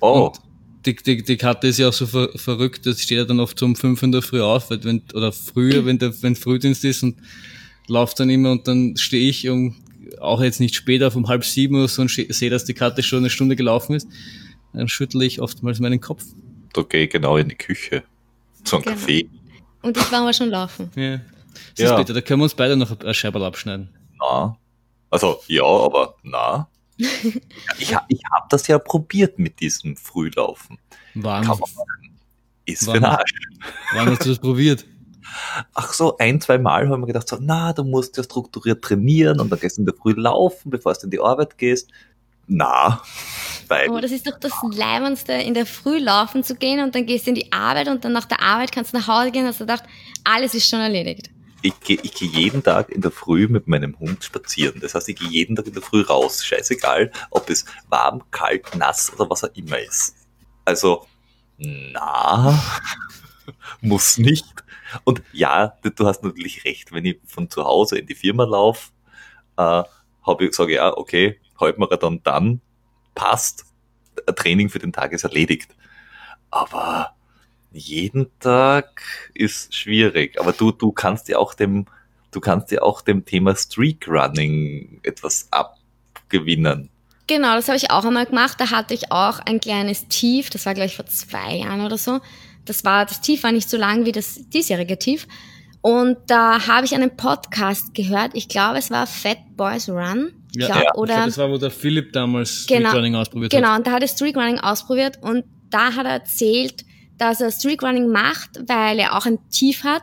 Oh. 0.00 0.26
Und 0.26 0.40
die, 0.86 0.94
die, 0.94 1.22
die 1.22 1.36
Karte 1.36 1.68
ist 1.68 1.78
ja 1.78 1.88
auch 1.88 1.92
so 1.92 2.06
ver, 2.06 2.28
verrückt, 2.36 2.86
das 2.86 3.00
steht 3.00 3.18
ja 3.18 3.24
dann 3.24 3.40
oft 3.40 3.58
so 3.58 3.66
um 3.66 3.74
fünf 3.74 4.02
in 4.02 4.12
der 4.12 4.22
Früh 4.22 4.40
auf, 4.40 4.70
wenn, 4.70 5.02
oder 5.14 5.32
früher, 5.32 5.86
wenn 5.86 5.98
der, 5.98 6.22
wenn 6.22 6.36
Frühdienst 6.36 6.84
ist 6.84 7.02
und 7.02 7.16
laufe 7.88 8.14
dann 8.16 8.30
immer 8.30 8.52
und 8.52 8.68
dann 8.68 8.96
stehe 8.96 9.28
ich 9.28 9.48
um, 9.48 9.74
auch 10.20 10.40
jetzt 10.42 10.60
nicht 10.60 10.74
später, 10.74 11.14
um 11.14 11.28
halb 11.28 11.44
sieben 11.44 11.76
oder 11.76 11.88
so 11.88 12.02
und 12.02 12.10
sehe, 12.10 12.50
dass 12.50 12.64
die 12.64 12.74
Karte 12.74 13.02
schon 13.02 13.20
eine 13.20 13.30
Stunde 13.30 13.56
gelaufen 13.56 13.94
ist. 13.94 14.08
Dann 14.72 14.88
schüttle 14.88 15.24
ich 15.24 15.40
oftmals 15.40 15.78
meinen 15.80 16.00
Kopf. 16.00 16.24
Da 16.72 16.82
gehe 16.82 17.04
ich 17.04 17.10
genau 17.10 17.36
in 17.36 17.48
die 17.48 17.54
Küche. 17.54 18.02
So 18.64 18.76
ein 18.78 18.82
Genau. 18.82 18.96
Kaffee. 18.96 19.28
Und 19.82 19.96
ich 19.96 20.10
war 20.12 20.22
mal 20.22 20.34
schon 20.34 20.48
laufen. 20.50 20.90
Ja. 20.96 21.18
Das 21.76 21.84
Ja. 21.84 21.90
ist 21.92 21.96
bitte, 21.98 22.12
da 22.12 22.20
können 22.20 22.40
wir 22.40 22.44
uns 22.44 22.54
beide 22.54 22.76
noch 22.76 22.98
ein 23.00 23.14
Scheiberl 23.14 23.44
abschneiden. 23.44 23.88
Na. 24.18 24.56
Also, 25.10 25.40
ja, 25.46 25.62
aber 25.64 26.16
na. 26.22 26.68
ich 26.98 27.38
ich 27.78 27.92
habe 28.32 28.46
das 28.50 28.66
ja 28.66 28.78
probiert 28.78 29.38
mit 29.38 29.60
diesem 29.60 29.96
Frühlaufen. 29.96 30.78
Wann, 31.14 31.44
Kann 31.44 31.58
man 31.58 31.70
sagen. 31.70 32.18
Ist 32.64 32.86
Wann? 32.86 32.98
für 33.00 33.08
Arsch. 33.08 33.32
wann 33.94 34.08
hast 34.10 34.24
du 34.24 34.30
das 34.30 34.38
probiert? 34.38 34.84
Ach 35.74 35.92
so, 35.92 36.16
ein, 36.18 36.40
zwei 36.40 36.58
Mal 36.58 36.88
haben 36.88 37.02
wir 37.02 37.06
gedacht, 37.06 37.28
so, 37.28 37.38
na, 37.40 37.72
du 37.72 37.84
musst 37.84 38.16
ja 38.16 38.22
strukturiert 38.22 38.82
trainieren 38.82 39.40
und 39.40 39.50
dann 39.50 39.58
gehst 39.58 39.76
du 39.76 39.82
in 39.82 39.86
der 39.86 39.94
Früh 39.94 40.12
laufen, 40.12 40.70
bevor 40.70 40.94
du 40.94 41.04
in 41.04 41.10
die 41.10 41.20
Arbeit 41.20 41.58
gehst. 41.58 41.90
Na, 42.46 43.02
weil 43.68 43.88
Aber 43.88 44.00
das 44.00 44.10
ist 44.10 44.26
doch 44.26 44.38
das 44.38 44.52
Leibendste, 44.72 45.32
in 45.32 45.54
der 45.54 45.66
Früh 45.66 45.98
laufen 45.98 46.44
zu 46.44 46.54
gehen 46.54 46.82
und 46.82 46.94
dann 46.94 47.06
gehst 47.06 47.26
du 47.26 47.30
in 47.30 47.36
die 47.36 47.52
Arbeit 47.52 47.88
und 47.88 48.04
dann 48.04 48.12
nach 48.12 48.26
der 48.26 48.42
Arbeit 48.42 48.72
kannst 48.72 48.92
du 48.92 48.98
nach 48.98 49.08
Hause 49.08 49.30
gehen 49.30 49.42
und 49.42 49.48
hast 49.48 49.58
gedacht, 49.58 49.84
alles 50.24 50.54
ist 50.54 50.68
schon 50.68 50.80
erledigt. 50.80 51.30
ich 51.62 51.80
gehe 51.80 51.98
ich 52.02 52.12
geh 52.12 52.26
jeden 52.26 52.62
Tag 52.62 52.90
in 52.90 53.00
der 53.00 53.10
Früh 53.10 53.48
mit 53.48 53.66
meinem 53.66 53.98
Hund 53.98 54.22
spazieren. 54.22 54.80
Das 54.80 54.94
heißt, 54.94 55.08
ich 55.08 55.16
gehe 55.16 55.28
jeden 55.30 55.56
Tag 55.56 55.66
in 55.66 55.72
der 55.72 55.82
Früh 55.82 56.02
raus. 56.02 56.44
Scheißegal, 56.44 57.10
ob 57.30 57.48
es 57.48 57.64
warm, 57.88 58.22
kalt, 58.30 58.76
nass 58.76 59.10
oder 59.14 59.30
was 59.30 59.44
auch 59.44 59.54
immer 59.54 59.78
ist. 59.78 60.14
Also, 60.66 61.06
na, 61.56 62.62
muss 63.80 64.18
nicht. 64.18 64.63
Und 65.02 65.22
ja, 65.32 65.76
du 65.82 66.06
hast 66.06 66.22
natürlich 66.22 66.64
recht, 66.64 66.92
wenn 66.92 67.04
ich 67.04 67.18
von 67.26 67.50
zu 67.50 67.64
Hause 67.64 67.98
in 67.98 68.06
die 68.06 68.14
Firma 68.14 68.44
laufe, 68.44 68.90
äh, 69.56 69.82
habe 70.26 70.44
ich 70.44 70.54
sage 70.54 70.74
ja, 70.74 70.96
okay, 70.96 71.40
Halbmarathon 71.60 72.20
dann 72.22 72.60
passt, 73.14 73.66
ein 74.26 74.34
Training 74.36 74.68
für 74.68 74.78
den 74.78 74.92
Tag 74.92 75.12
ist 75.12 75.24
erledigt. 75.24 75.74
Aber 76.50 77.14
jeden 77.72 78.30
Tag 78.38 79.02
ist 79.34 79.74
schwierig. 79.74 80.40
Aber 80.40 80.52
du, 80.52 80.70
du 80.70 80.92
kannst 80.92 81.28
ja 81.28 81.38
auch 81.38 81.54
dem, 81.54 81.86
du 82.30 82.40
kannst 82.40 82.70
ja 82.70 82.82
auch 82.82 83.02
dem 83.02 83.24
Thema 83.24 83.56
Streak 83.56 84.06
Running 84.08 85.00
etwas 85.02 85.48
abgewinnen. 85.50 86.90
Genau, 87.26 87.54
das 87.54 87.68
habe 87.68 87.76
ich 87.76 87.90
auch 87.90 88.04
einmal 88.04 88.26
gemacht. 88.26 88.60
Da 88.60 88.70
hatte 88.70 88.94
ich 88.94 89.10
auch 89.10 89.38
ein 89.40 89.58
kleines 89.58 90.08
Tief. 90.08 90.50
Das 90.50 90.66
war, 90.66 90.74
glaube 90.74 90.86
ich, 90.86 90.96
vor 90.96 91.06
zwei 91.06 91.56
Jahren 91.56 91.80
oder 91.80 91.96
so. 91.96 92.20
Das 92.64 92.84
war, 92.84 93.04
das 93.06 93.20
Tief 93.20 93.42
war 93.42 93.52
nicht 93.52 93.68
so 93.68 93.76
lang 93.76 94.04
wie 94.06 94.12
das 94.12 94.48
diesjährige 94.48 94.98
Tief. 94.98 95.26
Und 95.80 96.16
da 96.28 96.66
habe 96.66 96.86
ich 96.86 96.94
einen 96.94 97.14
Podcast 97.14 97.94
gehört. 97.94 98.30
Ich 98.34 98.48
glaube, 98.48 98.78
es 98.78 98.90
war 98.90 99.06
Fat 99.06 99.38
Boys 99.56 99.88
Run. 99.88 100.32
Ich 100.56 100.62
Ja, 100.62 100.68
glaub, 100.68 100.82
Ich 100.82 100.94
oder 100.94 101.14
glaub, 101.14 101.26
das 101.26 101.38
war, 101.38 101.50
wo 101.50 101.58
der 101.58 101.70
Philipp 101.70 102.12
damals 102.12 102.66
Genau. 102.66 102.88
Streetrunning 102.88 103.16
ausprobiert 103.16 103.52
hat. 103.52 103.60
Genau, 103.60 103.76
und 103.76 103.86
da 103.86 103.92
hat 103.92 104.02
er 104.02 104.08
Streak 104.08 104.36
Running 104.36 104.58
ausprobiert 104.58 105.18
und 105.20 105.44
da 105.70 105.94
hat 105.94 106.06
er 106.06 106.12
erzählt, 106.12 106.84
dass 107.18 107.40
er 107.40 107.50
Streak 107.50 107.82
Running 107.82 108.08
macht, 108.08 108.50
weil 108.66 108.98
er 108.98 109.16
auch 109.16 109.26
ein 109.26 109.38
Tief 109.50 109.84
hat 109.84 110.02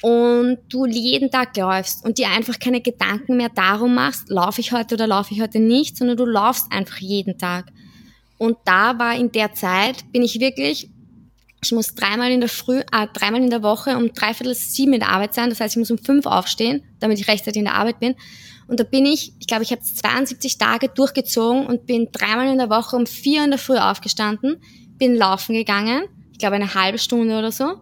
und 0.00 0.58
du 0.68 0.86
jeden 0.86 1.30
Tag 1.30 1.56
läufst 1.56 2.04
und 2.04 2.18
dir 2.18 2.28
einfach 2.30 2.58
keine 2.58 2.80
Gedanken 2.80 3.36
mehr 3.36 3.48
darum 3.48 3.94
machst, 3.94 4.30
laufe 4.30 4.60
ich 4.60 4.72
heute 4.72 4.94
oder 4.94 5.06
laufe 5.08 5.34
ich 5.34 5.40
heute 5.40 5.58
nicht, 5.58 5.96
sondern 5.96 6.16
du 6.16 6.24
laufst 6.24 6.70
einfach 6.70 6.98
jeden 6.98 7.36
Tag. 7.36 7.66
Und 8.38 8.56
da 8.64 8.98
war 8.98 9.16
in 9.16 9.32
der 9.32 9.52
Zeit, 9.54 10.10
bin 10.12 10.22
ich 10.22 10.38
wirklich, 10.40 10.88
ich 11.62 11.72
muss 11.72 11.94
dreimal 11.94 12.30
in 12.30 12.40
der 12.40 12.48
Früh, 12.48 12.78
äh, 12.78 13.06
dreimal 13.12 13.42
in 13.42 13.50
der 13.50 13.62
Woche 13.62 13.96
um 13.96 14.12
dreiviertel 14.12 14.54
sieben 14.54 14.92
in 14.92 15.00
der 15.00 15.10
Arbeit 15.10 15.34
sein. 15.34 15.50
Das 15.50 15.60
heißt, 15.60 15.74
ich 15.74 15.78
muss 15.78 15.90
um 15.90 15.98
fünf 15.98 16.26
aufstehen, 16.26 16.82
damit 17.00 17.18
ich 17.18 17.28
rechtzeitig 17.28 17.58
in 17.58 17.64
der 17.64 17.74
Arbeit 17.74 18.00
bin. 18.00 18.14
Und 18.68 18.78
da 18.78 18.84
bin 18.84 19.06
ich, 19.06 19.32
ich 19.40 19.46
glaube, 19.46 19.62
ich 19.62 19.72
habe 19.72 19.82
72 19.82 20.58
Tage 20.58 20.88
durchgezogen 20.88 21.66
und 21.66 21.86
bin 21.86 22.08
dreimal 22.12 22.48
in 22.48 22.58
der 22.58 22.70
Woche 22.70 22.96
um 22.96 23.06
vier 23.06 23.42
in 23.42 23.50
der 23.50 23.58
Früh 23.58 23.78
aufgestanden, 23.78 24.60
bin 24.98 25.16
laufen 25.16 25.54
gegangen, 25.54 26.04
ich 26.32 26.38
glaube 26.38 26.56
eine 26.56 26.74
halbe 26.74 26.98
Stunde 26.98 27.38
oder 27.38 27.50
so. 27.50 27.80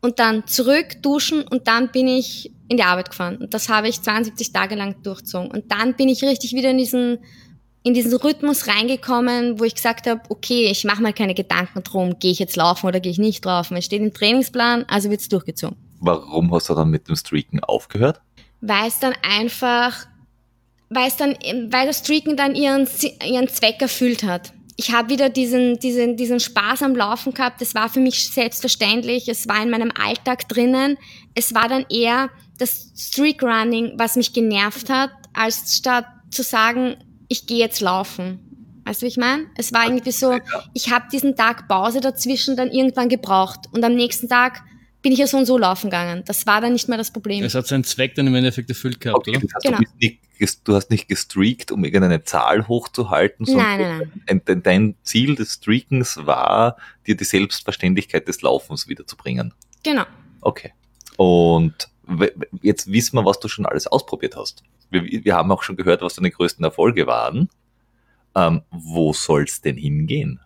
Und 0.00 0.18
dann 0.18 0.46
zurück, 0.46 1.02
duschen 1.02 1.42
und 1.42 1.66
dann 1.66 1.90
bin 1.90 2.06
ich 2.06 2.52
in 2.68 2.76
die 2.76 2.82
Arbeit 2.82 3.10
gefahren. 3.10 3.36
Und 3.36 3.54
das 3.54 3.68
habe 3.68 3.88
ich 3.88 4.02
72 4.02 4.52
Tage 4.52 4.74
lang 4.74 5.02
durchzogen. 5.02 5.50
Und 5.50 5.72
dann 5.72 5.94
bin 5.94 6.08
ich 6.08 6.22
richtig 6.22 6.52
wieder 6.52 6.70
in 6.70 6.78
diesen, 6.78 7.18
in 7.88 7.94
diesen 7.94 8.14
Rhythmus 8.14 8.68
reingekommen, 8.68 9.58
wo 9.58 9.64
ich 9.64 9.74
gesagt 9.74 10.06
habe, 10.06 10.20
okay, 10.28 10.68
ich 10.70 10.84
mache 10.84 11.02
mal 11.02 11.12
keine 11.12 11.34
Gedanken 11.34 11.82
drum, 11.82 12.18
gehe 12.18 12.30
ich 12.30 12.38
jetzt 12.38 12.56
laufen 12.56 12.86
oder 12.86 13.00
gehe 13.00 13.12
ich 13.12 13.18
nicht 13.18 13.44
laufen. 13.44 13.76
Es 13.76 13.86
steht 13.86 14.00
im 14.00 14.14
Trainingsplan, 14.14 14.84
also 14.88 15.10
wird's 15.10 15.28
durchgezogen. 15.28 15.76
Warum 16.00 16.52
hast 16.54 16.68
du 16.68 16.74
dann 16.74 16.90
mit 16.90 17.08
dem 17.08 17.16
Streaken 17.16 17.60
aufgehört? 17.60 18.20
weil 18.60 18.88
es 18.88 18.98
dann 18.98 19.14
einfach, 19.22 20.06
weil 20.90 21.08
es 21.08 21.16
dann, 21.16 21.32
weil 21.70 21.86
das 21.86 22.00
Streaken 22.00 22.36
dann 22.36 22.54
ihren, 22.54 22.88
ihren 23.24 23.48
Zweck 23.48 23.80
erfüllt 23.80 24.22
hat. 24.22 24.52
Ich 24.76 24.92
habe 24.92 25.10
wieder 25.10 25.28
diesen, 25.28 25.78
diesen, 25.80 26.16
diesen 26.16 26.38
Spaß 26.38 26.82
am 26.82 26.94
Laufen 26.94 27.34
gehabt. 27.34 27.60
Das 27.60 27.74
war 27.74 27.88
für 27.88 28.00
mich 28.00 28.28
selbstverständlich. 28.28 29.28
Es 29.28 29.48
war 29.48 29.60
in 29.60 29.70
meinem 29.70 29.90
Alltag 29.90 30.48
drinnen. 30.48 30.96
Es 31.34 31.52
war 31.52 31.68
dann 31.68 31.84
eher 31.90 32.30
das 32.58 32.92
Streak-Running, 32.96 33.94
was 33.96 34.14
mich 34.14 34.32
genervt 34.32 34.88
hat, 34.88 35.10
als 35.32 35.76
statt 35.76 36.06
zu 36.30 36.42
sagen, 36.44 36.96
ich 37.28 37.46
gehe 37.46 37.58
jetzt 37.58 37.80
laufen. 37.80 38.40
Weißt 38.84 39.02
du, 39.02 39.04
wie 39.04 39.10
ich 39.10 39.16
meine? 39.18 39.46
Es 39.56 39.72
war 39.72 39.84
irgendwie 39.84 40.12
so, 40.12 40.38
ich 40.72 40.90
habe 40.90 41.06
diesen 41.12 41.36
Tag 41.36 41.68
Pause 41.68 42.00
dazwischen 42.00 42.56
dann 42.56 42.70
irgendwann 42.70 43.08
gebraucht. 43.10 43.60
Und 43.72 43.84
am 43.84 43.94
nächsten 43.94 44.28
Tag 44.28 44.62
bin 45.02 45.12
ich 45.12 45.18
ja 45.18 45.26
so 45.26 45.36
und 45.36 45.44
so 45.44 45.58
laufen 45.58 45.90
gegangen. 45.90 46.22
Das 46.26 46.46
war 46.46 46.60
dann 46.60 46.72
nicht 46.72 46.88
mehr 46.88 46.98
das 46.98 47.12
Problem. 47.12 47.44
Es 47.44 47.54
hat 47.54 47.66
seinen 47.66 47.84
Zweck 47.84 48.14
dann 48.14 48.26
im 48.26 48.34
Endeffekt 48.34 48.68
erfüllt 48.70 49.00
gehabt, 49.00 49.18
Okay, 49.28 49.36
oder? 49.36 49.40
das 49.40 49.54
heißt, 49.54 49.64
Genau. 49.64 49.78
du, 49.78 49.84
nicht, 50.00 50.68
du 50.68 50.74
hast 50.74 50.90
nicht 50.90 51.06
gestreakt, 51.08 51.70
um 51.70 51.84
irgendeine 51.84 52.24
Zahl 52.24 52.66
hochzuhalten, 52.66 53.46
Nein, 53.48 53.80
nein, 53.80 54.12
nein. 54.26 54.42
Ein, 54.46 54.62
dein, 54.62 54.94
Ziel 55.02 55.34
des 55.34 55.54
Streakens 55.54 56.18
war, 56.24 56.76
dir 57.06 57.16
die 57.16 57.24
Selbstverständlichkeit 57.24 58.26
des 58.26 58.40
Laufens 58.42 58.88
wiederzubringen. 58.88 59.52
Genau. 59.82 60.04
Okay. 60.40 60.72
Und 61.16 61.88
jetzt 62.62 62.90
wissen 62.90 63.16
wir, 63.16 63.24
was 63.24 63.38
du 63.38 63.48
schon 63.48 63.66
alles 63.66 63.86
ausprobiert 63.86 64.34
hast. 64.34 64.62
Wir, 64.90 65.02
wir 65.24 65.34
haben 65.36 65.50
auch 65.52 65.62
schon 65.62 65.76
gehört, 65.76 66.02
was 66.02 66.14
deine 66.14 66.30
größten 66.30 66.64
Erfolge 66.64 67.06
waren. 67.06 67.48
Ähm, 68.34 68.62
wo 68.70 69.12
soll's 69.12 69.60
denn 69.60 69.76
hingehen? 69.76 70.40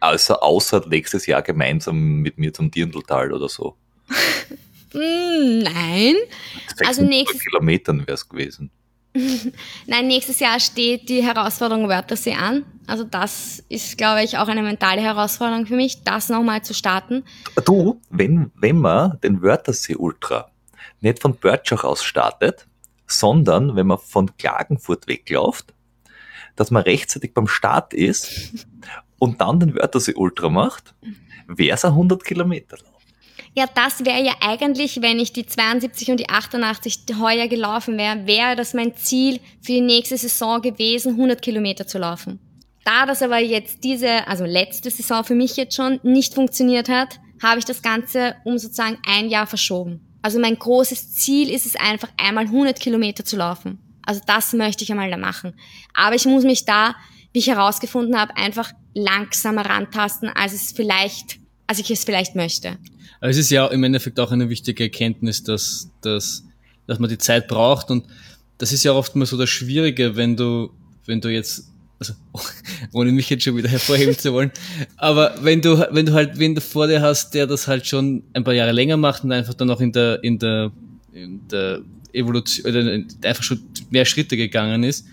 Also 0.00 0.34
außer 0.40 0.84
nächstes 0.88 1.26
Jahr 1.26 1.42
gemeinsam 1.42 2.20
mit 2.20 2.36
mir 2.38 2.52
zum 2.52 2.70
Dirndltal 2.70 3.32
oder 3.32 3.48
so. 3.48 3.76
Mm, 4.92 5.58
nein. 5.62 6.14
600 6.76 6.86
Also 6.86 7.02
nächstes- 7.04 7.42
Kilometern 7.44 8.00
wäre 8.00 8.12
es 8.14 8.28
gewesen. 8.28 8.70
Nein, 9.86 10.06
nächstes 10.06 10.38
Jahr 10.38 10.60
steht 10.60 11.08
die 11.08 11.22
Herausforderung 11.22 11.88
Wörthersee 11.88 12.34
an. 12.34 12.64
Also 12.86 13.02
das 13.04 13.64
ist, 13.68 13.98
glaube 13.98 14.22
ich, 14.22 14.38
auch 14.38 14.46
eine 14.48 14.62
mentale 14.62 15.00
Herausforderung 15.00 15.66
für 15.66 15.74
mich, 15.76 16.04
das 16.04 16.28
nochmal 16.28 16.62
zu 16.62 16.72
starten. 16.74 17.24
Du, 17.64 18.00
wenn, 18.10 18.52
wenn 18.54 18.78
man 18.78 19.18
den 19.22 19.42
Wörthersee 19.42 19.96
Ultra 19.96 20.50
nicht 21.00 21.20
von 21.20 21.34
Börtschach 21.34 21.82
aus 21.84 22.04
startet, 22.04 22.66
sondern 23.08 23.76
wenn 23.76 23.86
man 23.86 23.98
von 23.98 24.36
Klagenfurt 24.36 25.08
wegläuft, 25.08 25.74
dass 26.56 26.70
man 26.70 26.82
rechtzeitig 26.82 27.34
beim 27.34 27.48
Start 27.48 27.94
ist 27.94 28.66
und 29.18 29.40
dann 29.40 29.60
den 29.60 29.74
Wörthersee 29.74 30.14
Ultra 30.14 30.48
macht, 30.48 30.94
wäre 31.46 31.74
es 31.74 31.84
ein 31.84 31.92
100 31.92 32.24
Kilometer. 32.24 32.76
Ja, 33.54 33.66
das 33.74 34.04
wäre 34.04 34.22
ja 34.22 34.34
eigentlich, 34.40 35.02
wenn 35.02 35.18
ich 35.18 35.32
die 35.32 35.46
72 35.46 36.10
und 36.10 36.20
die 36.20 36.28
88 36.28 37.04
heuer 37.18 37.48
gelaufen 37.48 37.96
wäre, 37.98 38.26
wäre 38.26 38.56
das 38.56 38.74
mein 38.74 38.94
Ziel 38.94 39.40
für 39.60 39.72
die 39.72 39.80
nächste 39.80 40.16
Saison 40.16 40.60
gewesen, 40.60 41.12
100 41.12 41.42
Kilometer 41.42 41.86
zu 41.86 41.98
laufen. 41.98 42.38
Da 42.84 43.06
das 43.06 43.22
aber 43.22 43.38
jetzt 43.38 43.84
diese, 43.84 44.26
also 44.28 44.44
letzte 44.44 44.90
Saison 44.90 45.24
für 45.24 45.34
mich 45.34 45.56
jetzt 45.56 45.74
schon 45.74 46.00
nicht 46.02 46.34
funktioniert 46.34 46.88
hat, 46.88 47.18
habe 47.42 47.58
ich 47.58 47.64
das 47.64 47.82
Ganze 47.82 48.36
um 48.44 48.58
sozusagen 48.58 48.98
ein 49.06 49.28
Jahr 49.28 49.46
verschoben. 49.46 50.07
Also 50.22 50.38
mein 50.38 50.58
großes 50.58 51.14
Ziel 51.14 51.50
ist 51.50 51.66
es 51.66 51.76
einfach, 51.76 52.08
einmal 52.16 52.44
100 52.44 52.78
Kilometer 52.80 53.24
zu 53.24 53.36
laufen. 53.36 53.78
Also 54.02 54.20
das 54.26 54.52
möchte 54.52 54.84
ich 54.84 54.90
einmal 54.90 55.10
da 55.10 55.16
machen. 55.16 55.54
Aber 55.94 56.16
ich 56.16 56.24
muss 56.24 56.44
mich 56.44 56.64
da, 56.64 56.94
wie 57.32 57.40
ich 57.40 57.48
herausgefunden 57.48 58.18
habe, 58.18 58.36
einfach 58.36 58.72
langsamer 58.94 59.66
rantasten, 59.66 60.28
als 60.30 60.54
es 60.54 60.72
vielleicht, 60.72 61.38
als 61.66 61.78
ich 61.78 61.90
es 61.90 62.04
vielleicht 62.04 62.34
möchte. 62.34 62.78
Aber 63.20 63.30
es 63.30 63.36
ist 63.36 63.50
ja 63.50 63.66
im 63.66 63.84
Endeffekt 63.84 64.18
auch 64.20 64.32
eine 64.32 64.48
wichtige 64.48 64.84
Erkenntnis, 64.84 65.42
dass, 65.42 65.90
dass, 66.00 66.44
dass 66.86 66.98
man 66.98 67.10
die 67.10 67.18
Zeit 67.18 67.48
braucht 67.48 67.90
und 67.90 68.06
das 68.58 68.72
ist 68.72 68.84
ja 68.84 68.92
oft 68.92 69.14
mal 69.14 69.26
so 69.26 69.36
das 69.36 69.48
Schwierige, 69.48 70.16
wenn 70.16 70.36
du, 70.36 70.70
wenn 71.06 71.20
du 71.20 71.28
jetzt, 71.28 71.70
also, 71.98 72.14
ohne 72.92 73.12
mich 73.12 73.28
jetzt 73.30 73.44
schon 73.44 73.56
wieder 73.56 73.68
hervorheben 73.68 74.16
zu 74.16 74.32
wollen, 74.32 74.52
aber 74.96 75.34
wenn 75.42 75.60
du, 75.60 75.86
wenn 75.90 76.06
du 76.06 76.12
halt 76.12 76.38
wen 76.38 76.54
du 76.54 76.60
vor 76.60 76.86
dir 76.86 77.02
hast, 77.02 77.34
der 77.34 77.46
das 77.46 77.66
halt 77.66 77.86
schon 77.86 78.22
ein 78.34 78.44
paar 78.44 78.54
Jahre 78.54 78.72
länger 78.72 78.96
macht 78.96 79.24
und 79.24 79.32
einfach 79.32 79.54
dann 79.54 79.70
auch 79.70 79.80
in 79.80 79.92
der, 79.92 80.22
in 80.22 80.38
der, 80.38 80.70
in 81.12 81.46
der 81.48 81.80
Evolution, 82.12 82.70
oder 82.70 83.04
einfach 83.28 83.42
schon 83.42 83.60
mehr 83.90 84.04
Schritte 84.04 84.36
gegangen 84.36 84.84
ist, 84.84 85.06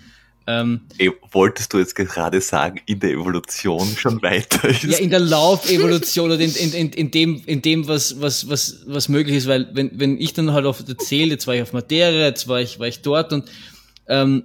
Ähm, 0.48 0.82
Ey, 1.00 1.12
wolltest 1.32 1.74
du 1.74 1.80
jetzt 1.80 1.96
gerade 1.96 2.40
sagen, 2.40 2.80
in 2.86 3.00
der 3.00 3.12
Evolution 3.12 3.88
schon 3.98 4.22
weiter 4.22 4.70
ist? 4.70 4.84
Ja, 4.84 4.98
in 5.00 5.10
der 5.10 5.20
Laufevolution 5.20 6.30
oder 6.30 6.40
in, 6.40 6.54
in, 6.54 6.72
in, 6.74 6.90
in 6.92 7.12
dem, 7.12 7.42
in 7.48 7.62
dem 7.64 7.88
was, 7.88 8.22
was, 8.22 8.48
was, 8.48 8.84
was 8.86 9.10
möglich 9.10 9.38
ist, 9.38 9.48
weil 9.48 9.68
wenn, 9.74 10.00
wenn 10.00 10.22
ich 10.22 10.34
dann 10.34 10.54
halt 10.54 10.68
auf 10.68 10.88
erzähle, 10.88 11.32
jetzt 11.32 11.48
war 11.48 11.56
ich 11.56 11.64
auf 11.64 11.74
Materia, 11.74 12.28
jetzt 12.28 12.48
war 12.48 12.62
ich, 12.62 12.78
war 12.78 12.88
ich 12.88 13.02
dort 13.02 13.34
und 13.34 13.46
ähm, 14.08 14.44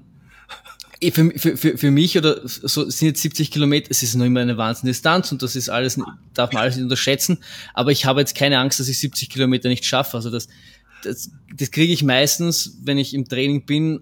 für, 1.02 1.30
für, 1.36 1.56
für, 1.56 1.78
für 1.78 1.90
mich 1.90 2.18
oder 2.18 2.40
so 2.44 2.88
sind 2.90 3.08
jetzt 3.08 3.22
70 3.22 3.50
Kilometer, 3.50 3.88
es 3.90 4.02
ist 4.02 4.14
noch 4.16 4.26
immer 4.26 4.40
eine 4.40 4.58
Wahnsinnsdistanz 4.58 5.32
und 5.32 5.42
das 5.42 5.56
ist 5.56 5.70
alles, 5.70 5.98
darf 6.34 6.52
man 6.52 6.62
alles 6.62 6.76
nicht 6.76 6.84
unterschätzen, 6.84 7.38
aber 7.72 7.90
ich 7.90 8.04
habe 8.04 8.20
jetzt 8.20 8.34
keine 8.34 8.58
Angst, 8.58 8.80
dass 8.80 8.88
ich 8.88 8.98
70 8.98 9.30
Kilometer 9.30 9.70
nicht 9.70 9.86
schaffe. 9.86 10.18
Also 10.18 10.30
das, 10.30 10.48
das, 11.02 11.30
das 11.56 11.70
kriege 11.70 11.92
ich 11.92 12.02
meistens, 12.02 12.78
wenn 12.82 12.98
ich 12.98 13.14
im 13.14 13.26
Training 13.26 13.64
bin, 13.64 14.00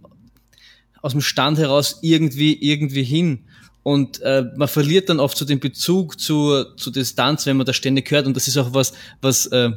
aus 1.00 1.12
dem 1.12 1.20
Stand 1.20 1.58
heraus 1.58 2.00
irgendwie, 2.02 2.54
irgendwie 2.54 3.04
hin. 3.04 3.44
Und 3.84 4.20
äh, 4.22 4.44
man 4.56 4.68
verliert 4.68 5.08
dann 5.08 5.20
oft 5.20 5.38
so 5.38 5.44
den 5.44 5.60
Bezug 5.60 6.20
zur, 6.20 6.76
zur 6.76 6.92
Distanz, 6.92 7.46
wenn 7.46 7.56
man 7.56 7.64
da 7.64 7.72
ständig 7.72 8.10
hört. 8.10 8.26
Und 8.26 8.36
das 8.36 8.48
ist 8.48 8.56
auch 8.58 8.74
was, 8.74 8.92
was 9.20 9.46
äh, 9.46 9.70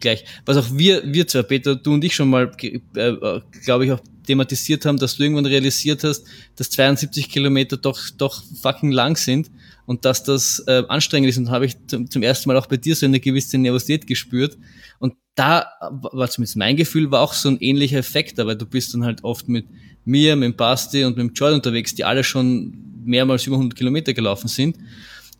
gleich, 0.00 0.24
was 0.44 0.56
auch 0.56 0.66
wir, 0.72 1.02
wir 1.06 1.26
zwei, 1.26 1.42
Peter, 1.42 1.76
du 1.76 1.94
und 1.94 2.04
ich 2.04 2.14
schon 2.14 2.28
mal, 2.28 2.50
äh, 2.60 3.40
glaube 3.64 3.86
ich, 3.86 3.92
auch 3.92 4.00
thematisiert 4.26 4.86
haben, 4.86 4.98
dass 4.98 5.16
du 5.16 5.22
irgendwann 5.22 5.46
realisiert 5.46 6.04
hast, 6.04 6.24
dass 6.56 6.70
72 6.70 7.28
Kilometer 7.28 7.76
doch, 7.76 7.98
doch 8.16 8.42
fucking 8.60 8.92
lang 8.92 9.16
sind 9.16 9.50
und 9.86 10.04
dass 10.04 10.24
das 10.24 10.60
äh, 10.66 10.82
anstrengend 10.88 11.28
ist. 11.28 11.38
Und 11.38 11.50
habe 11.50 11.66
ich 11.66 11.76
zum, 11.86 12.10
zum 12.10 12.22
ersten 12.22 12.48
Mal 12.48 12.56
auch 12.56 12.66
bei 12.66 12.76
dir 12.76 12.96
so 12.96 13.06
eine 13.06 13.20
gewisse 13.20 13.58
Nervosität 13.58 14.06
gespürt. 14.06 14.58
Und 14.98 15.14
da 15.34 15.66
war 15.80 16.30
zumindest 16.30 16.56
mein 16.56 16.76
Gefühl, 16.76 17.10
war 17.10 17.20
auch 17.20 17.34
so 17.34 17.48
ein 17.48 17.58
ähnlicher 17.60 17.98
Effekt, 17.98 18.38
aber 18.40 18.54
du 18.54 18.66
bist 18.66 18.94
dann 18.94 19.04
halt 19.04 19.24
oft 19.24 19.48
mit 19.48 19.66
mir, 20.04 20.36
mit 20.36 20.56
Basti 20.56 21.04
und 21.04 21.16
mit 21.16 21.38
Jordan 21.38 21.56
unterwegs, 21.56 21.94
die 21.94 22.04
alle 22.04 22.24
schon 22.24 22.74
mehrmals 23.04 23.46
über 23.46 23.56
100 23.56 23.76
Kilometer 23.76 24.14
gelaufen 24.14 24.48
sind. 24.48 24.76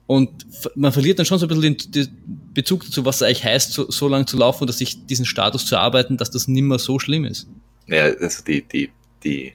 Und 0.06 0.30
man 0.74 0.92
verliert 0.92 1.18
dann 1.18 1.26
schon 1.26 1.38
so 1.38 1.46
ein 1.46 1.48
bisschen 1.48 1.76
den, 1.92 2.08
Bezug 2.52 2.84
dazu, 2.84 3.04
was 3.04 3.22
eigentlich 3.22 3.44
heißt, 3.44 3.72
so, 3.72 3.90
so 3.90 4.06
lange 4.06 4.26
zu 4.26 4.36
laufen 4.36 4.62
und 4.62 4.68
dass 4.68 4.78
sich 4.78 5.06
diesen 5.06 5.24
Status 5.24 5.66
zu 5.66 5.74
erarbeiten, 5.74 6.16
dass 6.16 6.30
das 6.30 6.46
nimmer 6.46 6.78
so 6.78 6.98
schlimm 6.98 7.24
ist. 7.24 7.48
Ja, 7.86 8.04
also 8.04 8.42
die, 8.44 8.62
die, 8.62 8.90
die, 9.22 9.54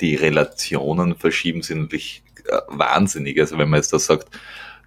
die 0.00 0.14
Relationen 0.14 1.16
verschieben 1.16 1.62
sich 1.62 1.76
natürlich 1.76 2.22
äh, 2.46 2.58
wahnsinnig. 2.68 3.38
Also 3.40 3.58
wenn 3.58 3.68
man 3.68 3.78
jetzt 3.78 3.92
da 3.92 3.98
sagt, 3.98 4.28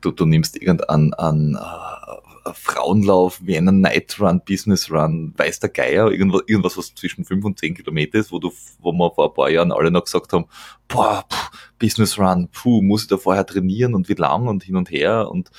du, 0.01 0.11
du 0.11 0.25
nimmst 0.25 0.61
irgendeinen 0.61 1.13
an, 1.13 1.55
uh, 1.55 2.53
Frauenlauf 2.53 3.39
wie 3.43 3.57
einen 3.57 3.81
Night 3.81 4.19
Run, 4.19 4.41
Business 4.43 4.91
Run, 4.91 5.33
weiß 5.37 5.59
der 5.59 5.69
Geier, 5.69 6.11
irgendwas, 6.11 6.41
irgendwas, 6.47 6.77
was 6.77 6.95
zwischen 6.95 7.23
fünf 7.23 7.45
und 7.45 7.59
zehn 7.59 7.75
Kilometer 7.75 8.17
ist, 8.17 8.31
wo 8.31 8.39
du, 8.39 8.51
wo 8.79 8.91
wir 8.91 9.11
vor 9.11 9.29
ein 9.29 9.33
paar 9.33 9.49
Jahren 9.49 9.71
alle 9.71 9.91
noch 9.91 10.05
gesagt 10.05 10.33
haben, 10.33 10.45
boah, 10.87 11.23
pff, 11.31 11.51
Business 11.77 12.17
Run, 12.17 12.49
puh, 12.51 12.81
muss 12.81 13.03
ich 13.03 13.07
da 13.09 13.17
vorher 13.17 13.45
trainieren 13.45 13.93
und 13.93 14.09
wie 14.09 14.13
lang 14.13 14.47
und 14.47 14.63
hin 14.63 14.75
und 14.75 14.89
her 14.89 15.29
und 15.29 15.51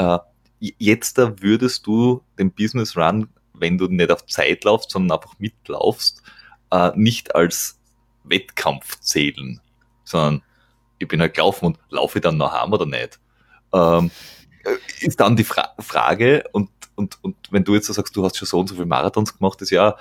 uh, 0.00 0.18
jetzt 0.60 1.18
da 1.18 1.34
würdest 1.40 1.86
du 1.86 2.22
den 2.38 2.52
Business 2.52 2.96
Run, 2.96 3.28
wenn 3.52 3.78
du 3.78 3.88
nicht 3.88 4.10
auf 4.10 4.24
Zeit 4.26 4.64
laufst, 4.64 4.90
sondern 4.90 5.18
einfach 5.18 5.38
mitlaufst, 5.38 6.22
uh, 6.74 6.90
nicht 6.94 7.34
als 7.34 7.78
Wettkampf 8.24 8.98
zählen, 9.00 9.60
sondern 10.04 10.42
ich 10.98 11.08
bin 11.08 11.20
halt 11.20 11.34
gelaufen 11.34 11.66
und 11.66 11.78
laufe 11.90 12.18
ich 12.18 12.22
dann 12.22 12.36
noch 12.36 12.52
heim 12.52 12.72
oder 12.72 12.86
nicht? 12.86 13.20
Ähm, 13.72 14.10
ist 15.00 15.20
dann 15.20 15.36
die 15.36 15.44
Fra 15.44 15.74
Frage, 15.78 16.44
und, 16.52 16.70
und, 16.94 17.22
und 17.22 17.36
wenn 17.50 17.64
du 17.64 17.74
jetzt 17.74 17.86
sagst, 17.86 18.16
du 18.16 18.24
hast 18.24 18.36
schon 18.36 18.48
so 18.48 18.60
und 18.60 18.68
so 18.68 18.74
viele 18.74 18.86
Marathons 18.86 19.36
gemacht, 19.36 19.60
ist 19.62 19.70
ja, 19.70 19.96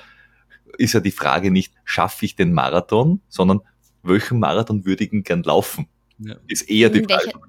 ist 0.77 0.93
ja 0.93 0.99
die 0.99 1.11
Frage 1.11 1.51
nicht, 1.51 1.73
schaffe 1.83 2.25
ich 2.25 2.35
den 2.35 2.53
Marathon, 2.53 3.21
sondern 3.27 3.61
welchen 4.03 4.39
Marathon 4.39 4.85
würde 4.85 5.03
ich 5.03 5.23
gern 5.23 5.43
laufen? 5.43 5.87
Ja. 6.19 6.35
Ist 6.47 6.69
eher 6.69 6.89
die 6.89 7.03
Frage. 7.03 7.25
Welche, 7.25 7.39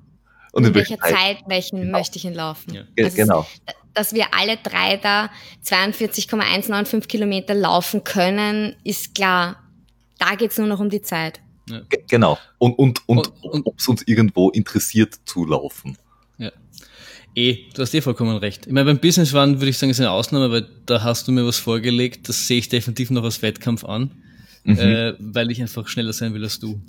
und 0.52 0.62
in, 0.62 0.68
in 0.68 0.74
welcher 0.74 0.98
Zeit, 0.98 1.12
Zeit 1.12 1.38
welchen 1.46 1.80
genau. 1.80 1.98
möchte 1.98 2.16
ich 2.18 2.24
ihn 2.24 2.34
laufen? 2.34 2.74
Ja. 2.74 2.82
Also 2.98 3.16
genau. 3.16 3.46
Dass 3.94 4.12
wir 4.12 4.34
alle 4.34 4.56
drei 4.56 4.96
da 4.96 5.30
42,195 5.62 7.08
Kilometer 7.08 7.54
laufen 7.54 8.04
können, 8.04 8.76
ist 8.84 9.14
klar. 9.14 9.56
Da 10.18 10.34
geht 10.34 10.50
es 10.50 10.58
nur 10.58 10.66
noch 10.66 10.80
um 10.80 10.90
die 10.90 11.02
Zeit. 11.02 11.40
Ja. 11.68 11.80
Genau. 12.08 12.38
Und, 12.58 12.78
und, 12.78 13.08
und, 13.08 13.18
und, 13.18 13.44
und 13.44 13.66
ob 13.66 13.78
es 13.78 13.88
uns 13.88 14.02
irgendwo 14.06 14.50
interessiert 14.50 15.14
zu 15.24 15.46
laufen. 15.46 15.96
Ja. 16.38 16.50
Eh, 17.34 17.66
du 17.74 17.82
hast 17.82 17.94
eh 17.94 18.00
vollkommen 18.00 18.36
recht. 18.36 18.66
Ich 18.66 18.72
meine, 18.72 18.86
beim 18.86 18.98
Business 18.98 19.34
Run 19.34 19.60
würde 19.60 19.70
ich 19.70 19.78
sagen, 19.78 19.90
ist 19.90 20.00
eine 20.00 20.10
Ausnahme, 20.10 20.50
weil 20.50 20.68
da 20.86 21.02
hast 21.02 21.26
du 21.26 21.32
mir 21.32 21.46
was 21.46 21.58
vorgelegt, 21.58 22.28
das 22.28 22.46
sehe 22.46 22.58
ich 22.58 22.68
definitiv 22.68 23.10
noch 23.10 23.24
als 23.24 23.42
Wettkampf 23.42 23.84
an, 23.84 24.10
mhm. 24.64 24.78
äh, 24.78 25.14
weil 25.18 25.50
ich 25.50 25.60
einfach 25.62 25.88
schneller 25.88 26.12
sein 26.12 26.34
will 26.34 26.44
als 26.44 26.58
du. 26.60 26.80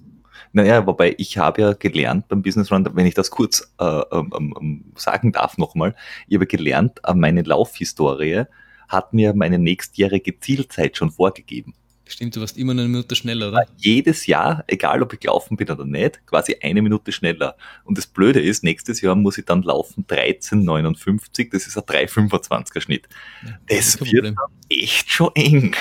Naja, 0.53 0.85
wobei 0.85 1.15
ich 1.17 1.37
habe 1.37 1.61
ja 1.61 1.73
gelernt 1.73 2.27
beim 2.27 2.41
Business 2.41 2.71
Run, 2.71 2.87
wenn 2.93 3.05
ich 3.05 3.13
das 3.13 3.31
kurz 3.31 3.73
äh, 3.79 4.01
ähm, 4.11 4.53
ähm, 4.59 4.85
sagen 4.95 5.31
darf 5.31 5.57
nochmal, 5.57 5.95
ich 6.27 6.35
habe 6.35 6.47
gelernt, 6.47 6.99
äh, 7.05 7.13
meine 7.13 7.41
Laufhistorie 7.41 8.43
hat 8.87 9.13
mir 9.13 9.33
meine 9.33 9.59
nächstjährige 9.59 10.39
Zielzeit 10.39 10.97
schon 10.97 11.11
vorgegeben. 11.11 11.73
Stimmt, 12.07 12.35
du 12.35 12.41
warst 12.41 12.55
immer 12.57 12.73
eine 12.73 12.83
Minute 12.83 13.15
schneller, 13.15 13.49
oder? 13.49 13.65
Jedes 13.77 14.27
Jahr, 14.27 14.63
egal 14.67 15.01
ob 15.01 15.13
ich 15.13 15.19
gelaufen 15.21 15.57
bin 15.57 15.69
oder 15.71 15.85
nicht, 15.85 16.25
quasi 16.27 16.55
eine 16.61 16.83
Minute 16.83 17.11
schneller. 17.11 17.57
Und 17.83 17.97
das 17.97 18.05
Blöde 18.05 18.39
ist, 18.39 18.63
nächstes 18.63 19.01
Jahr 19.01 19.15
muss 19.15 19.39
ich 19.39 19.45
dann 19.45 19.63
laufen 19.63 20.05
13,59, 20.05 21.49
das 21.51 21.65
ist 21.65 21.77
ein 21.77 21.83
3,25er 21.83 22.81
Schnitt. 22.81 23.09
Ja, 23.43 23.57
das, 23.67 23.97
das 23.97 24.11
wird 24.11 24.35
echt 24.69 25.09
schon 25.09 25.31
eng. 25.33 25.75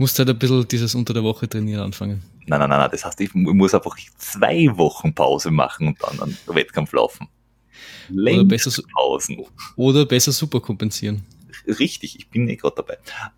Du 0.00 0.04
musst 0.04 0.18
halt 0.18 0.30
ein 0.30 0.38
bisschen 0.38 0.66
dieses 0.66 0.94
unter 0.94 1.12
der 1.12 1.22
Woche 1.22 1.46
trainieren 1.46 1.82
anfangen. 1.82 2.22
Nein, 2.46 2.58
nein, 2.58 2.70
nein, 2.70 2.78
nein. 2.78 2.88
das 2.90 3.04
heißt, 3.04 3.20
ich 3.20 3.34
muss 3.34 3.74
einfach 3.74 3.94
zwei 4.16 4.74
Wochen 4.78 5.12
Pause 5.14 5.50
machen 5.50 5.88
und 5.88 5.98
dann 6.02 6.18
einen 6.22 6.38
Wettkampf 6.46 6.94
laufen. 6.94 7.28
Oder 8.10 8.44
besser, 8.44 8.82
Pausen. 8.94 9.44
Oder 9.76 10.06
besser 10.06 10.32
super 10.32 10.58
kompensieren 10.58 11.22
richtig, 11.78 12.18
ich 12.18 12.28
bin 12.30 12.48
eh 12.48 12.56
gerade 12.56 12.76
dabei. 12.76 12.96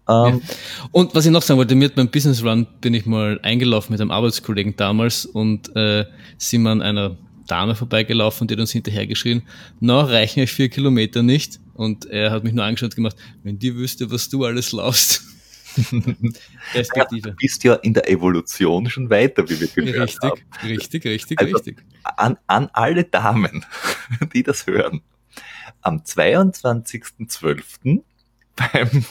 Ähm, 0.09 0.40
ja. 0.40 0.55
Und 0.93 1.14
was 1.14 1.26
ich 1.26 1.32
noch 1.32 1.43
sagen 1.43 1.59
wollte, 1.59 1.74
mir 1.74 1.89
beim 1.89 2.09
Business 2.09 2.43
Run 2.44 2.68
bin 2.80 2.94
ich 2.94 3.05
mal 3.05 3.40
eingelaufen 3.43 3.93
mit 3.93 4.01
einem 4.01 4.12
Arbeitskollegen 4.12 4.76
damals 4.76 5.26
und 5.26 5.74
äh, 5.74 6.06
sind 6.39 6.62
wir 6.62 6.70
an 6.70 6.80
einer 6.80 7.16
Dame 7.48 7.74
vorbeigelaufen, 7.74 8.47
die 8.47 8.55
hat 8.55 8.60
uns 8.60 8.70
hinterhergeschrien, 8.70 9.43
na, 9.80 10.02
reichen 10.02 10.40
euch 10.40 10.52
vier 10.52 10.68
Kilometer 10.68 11.24
nicht? 11.24 11.59
Und 11.74 12.06
er 12.06 12.30
hat 12.30 12.44
mich 12.44 12.52
nur 12.52 12.64
angeschaut 12.64 12.93
und 12.93 12.97
gemacht, 12.97 13.16
wenn 13.43 13.59
die 13.59 13.74
wüsste, 13.74 14.10
was 14.12 14.28
du 14.28 14.44
alles 14.44 14.70
laufst. 14.70 15.32
Perspektive. 16.73 17.28
Ja, 17.28 17.31
du 17.31 17.36
bist 17.36 17.65
ja 17.65 17.74
in 17.74 17.94
der 17.94 18.09
Evolution 18.09 18.89
schon 18.90 19.11
weiter, 19.11 19.49
wie 19.49 19.61
wir 19.61 19.69
gehört 19.69 20.09
richtig, 20.09 20.31
haben. 20.31 20.40
Richtig, 20.62 21.05
richtig, 21.05 21.40
also 21.40 21.57
richtig. 21.57 21.85
An, 22.03 22.36
an 22.47 22.69
alle 22.73 23.05
Damen, 23.05 23.65
die 24.35 24.43
das 24.43 24.66
hören. 24.66 25.03
Am 25.81 25.99
22.12 25.99 28.03
beim 28.55 29.05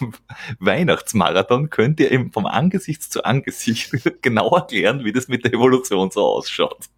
Weihnachtsmarathon 0.59 1.69
könnt 1.69 1.99
ihr 1.99 2.11
eben 2.11 2.31
vom 2.31 2.45
Angesicht 2.45 3.03
zu 3.03 3.23
Angesicht 3.23 3.91
genau 4.21 4.55
erklären, 4.55 5.03
wie 5.03 5.11
das 5.11 5.27
mit 5.27 5.43
der 5.43 5.53
Evolution 5.53 6.11
so 6.11 6.25
ausschaut. 6.25 6.89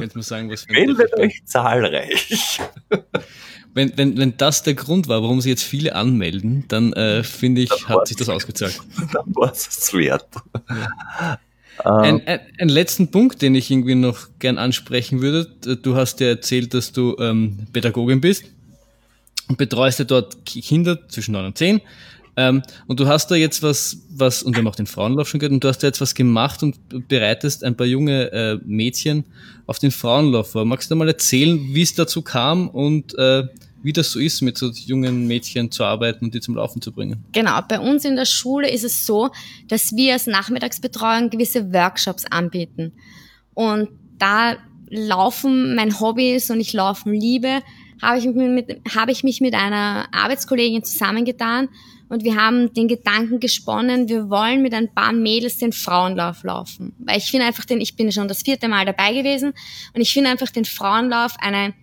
Könnt 0.00 0.14
man 0.14 0.22
sagen, 0.22 0.50
was 0.50 0.66
Meldet 0.68 1.14
euch 1.18 1.42
zahlreich. 1.44 2.60
Wenn, 3.74 3.96
wenn, 3.96 4.16
wenn 4.16 4.36
das 4.36 4.64
der 4.64 4.74
Grund 4.74 5.06
war, 5.06 5.22
warum 5.22 5.40
sie 5.40 5.50
jetzt 5.50 5.62
viele 5.62 5.94
anmelden, 5.94 6.64
dann 6.66 6.92
äh, 6.94 7.22
finde 7.22 7.60
ich, 7.60 7.68
dann 7.68 7.88
hat 7.88 8.08
sich 8.08 8.16
das 8.16 8.28
ausgezahlt. 8.28 8.80
Dann 9.12 9.36
war 9.36 9.52
es 9.52 9.92
wert. 9.92 10.26
Ja. 10.68 11.38
Ein, 11.84 12.26
ein, 12.26 12.40
ein, 12.58 12.68
letzten 12.68 13.12
Punkt, 13.12 13.40
den 13.40 13.54
ich 13.54 13.70
irgendwie 13.70 13.94
noch 13.94 14.30
gern 14.40 14.58
ansprechen 14.58 15.20
würde. 15.20 15.76
Du 15.76 15.94
hast 15.94 16.18
ja 16.18 16.26
erzählt, 16.28 16.74
dass 16.74 16.90
du 16.90 17.14
ähm, 17.20 17.68
Pädagogin 17.72 18.20
bist 18.20 18.46
und 19.48 19.58
betreust 19.58 20.00
ja 20.00 20.04
dort 20.04 20.44
Kinder 20.44 21.08
zwischen 21.08 21.32
neun 21.32 21.46
und 21.46 21.58
zehn. 21.58 21.80
Ähm, 22.38 22.62
und 22.86 23.00
du 23.00 23.08
hast 23.08 23.32
da 23.32 23.34
jetzt 23.34 23.64
was, 23.64 24.06
was, 24.10 24.44
und 24.44 24.54
wir 24.54 24.60
haben 24.60 24.68
auch 24.68 24.76
den 24.76 24.86
Frauenlauf 24.86 25.28
schon 25.28 25.40
gehört, 25.40 25.52
und 25.52 25.64
du 25.64 25.68
hast 25.68 25.82
da 25.82 25.88
jetzt 25.88 26.00
was 26.00 26.14
gemacht 26.14 26.62
und 26.62 26.76
bereitest 27.08 27.64
ein 27.64 27.76
paar 27.76 27.86
junge 27.86 28.30
äh, 28.30 28.58
Mädchen 28.64 29.24
auf 29.66 29.80
den 29.80 29.90
Frauenlauf 29.90 30.52
vor. 30.52 30.64
Magst 30.64 30.88
du 30.88 30.94
mal 30.94 31.08
erzählen, 31.08 31.58
wie 31.74 31.82
es 31.82 31.94
dazu 31.94 32.22
kam 32.22 32.68
und 32.68 33.18
äh, 33.18 33.42
wie 33.82 33.92
das 33.92 34.12
so 34.12 34.20
ist, 34.20 34.40
mit 34.42 34.56
so 34.56 34.70
jungen 34.70 35.26
Mädchen 35.26 35.72
zu 35.72 35.82
arbeiten 35.82 36.26
und 36.26 36.34
die 36.34 36.40
zum 36.40 36.54
Laufen 36.54 36.80
zu 36.80 36.92
bringen? 36.92 37.24
Genau, 37.32 37.58
bei 37.68 37.80
uns 37.80 38.04
in 38.04 38.14
der 38.14 38.24
Schule 38.24 38.70
ist 38.70 38.84
es 38.84 39.04
so, 39.04 39.30
dass 39.66 39.96
wir 39.96 40.12
als 40.12 40.28
Nachmittagsbetreuung 40.28 41.30
gewisse 41.30 41.72
Workshops 41.72 42.24
anbieten. 42.30 42.92
Und 43.54 43.88
da 44.18 44.56
Laufen 44.90 45.74
mein 45.74 45.98
Hobby 45.98 46.36
ist 46.36 46.52
und 46.52 46.60
ich 46.60 46.72
Laufen 46.72 47.12
liebe, 47.12 47.62
habe 48.00 48.18
ich, 48.18 48.26
mit, 48.26 48.80
habe 48.94 49.10
ich 49.10 49.24
mich 49.24 49.40
mit 49.40 49.54
einer 49.54 50.06
Arbeitskollegin 50.12 50.84
zusammengetan 50.84 51.68
und 52.08 52.24
wir 52.24 52.36
haben 52.36 52.72
den 52.72 52.88
Gedanken 52.88 53.40
gesponnen, 53.40 54.08
wir 54.08 54.30
wollen 54.30 54.62
mit 54.62 54.72
ein 54.74 54.92
paar 54.92 55.12
Mädels 55.12 55.58
den 55.58 55.72
Frauenlauf 55.72 56.42
laufen. 56.42 56.94
Weil 56.98 57.18
ich 57.18 57.30
finde 57.30 57.46
einfach 57.46 57.64
den, 57.64 57.80
ich 57.80 57.96
bin 57.96 58.10
schon 58.12 58.28
das 58.28 58.42
vierte 58.42 58.68
Mal 58.68 58.86
dabei 58.86 59.12
gewesen 59.12 59.52
und 59.94 60.00
ich 60.00 60.12
finde 60.12 60.30
einfach 60.30 60.50
den 60.50 60.64
Frauenlauf 60.64 61.34
eine 61.40 61.74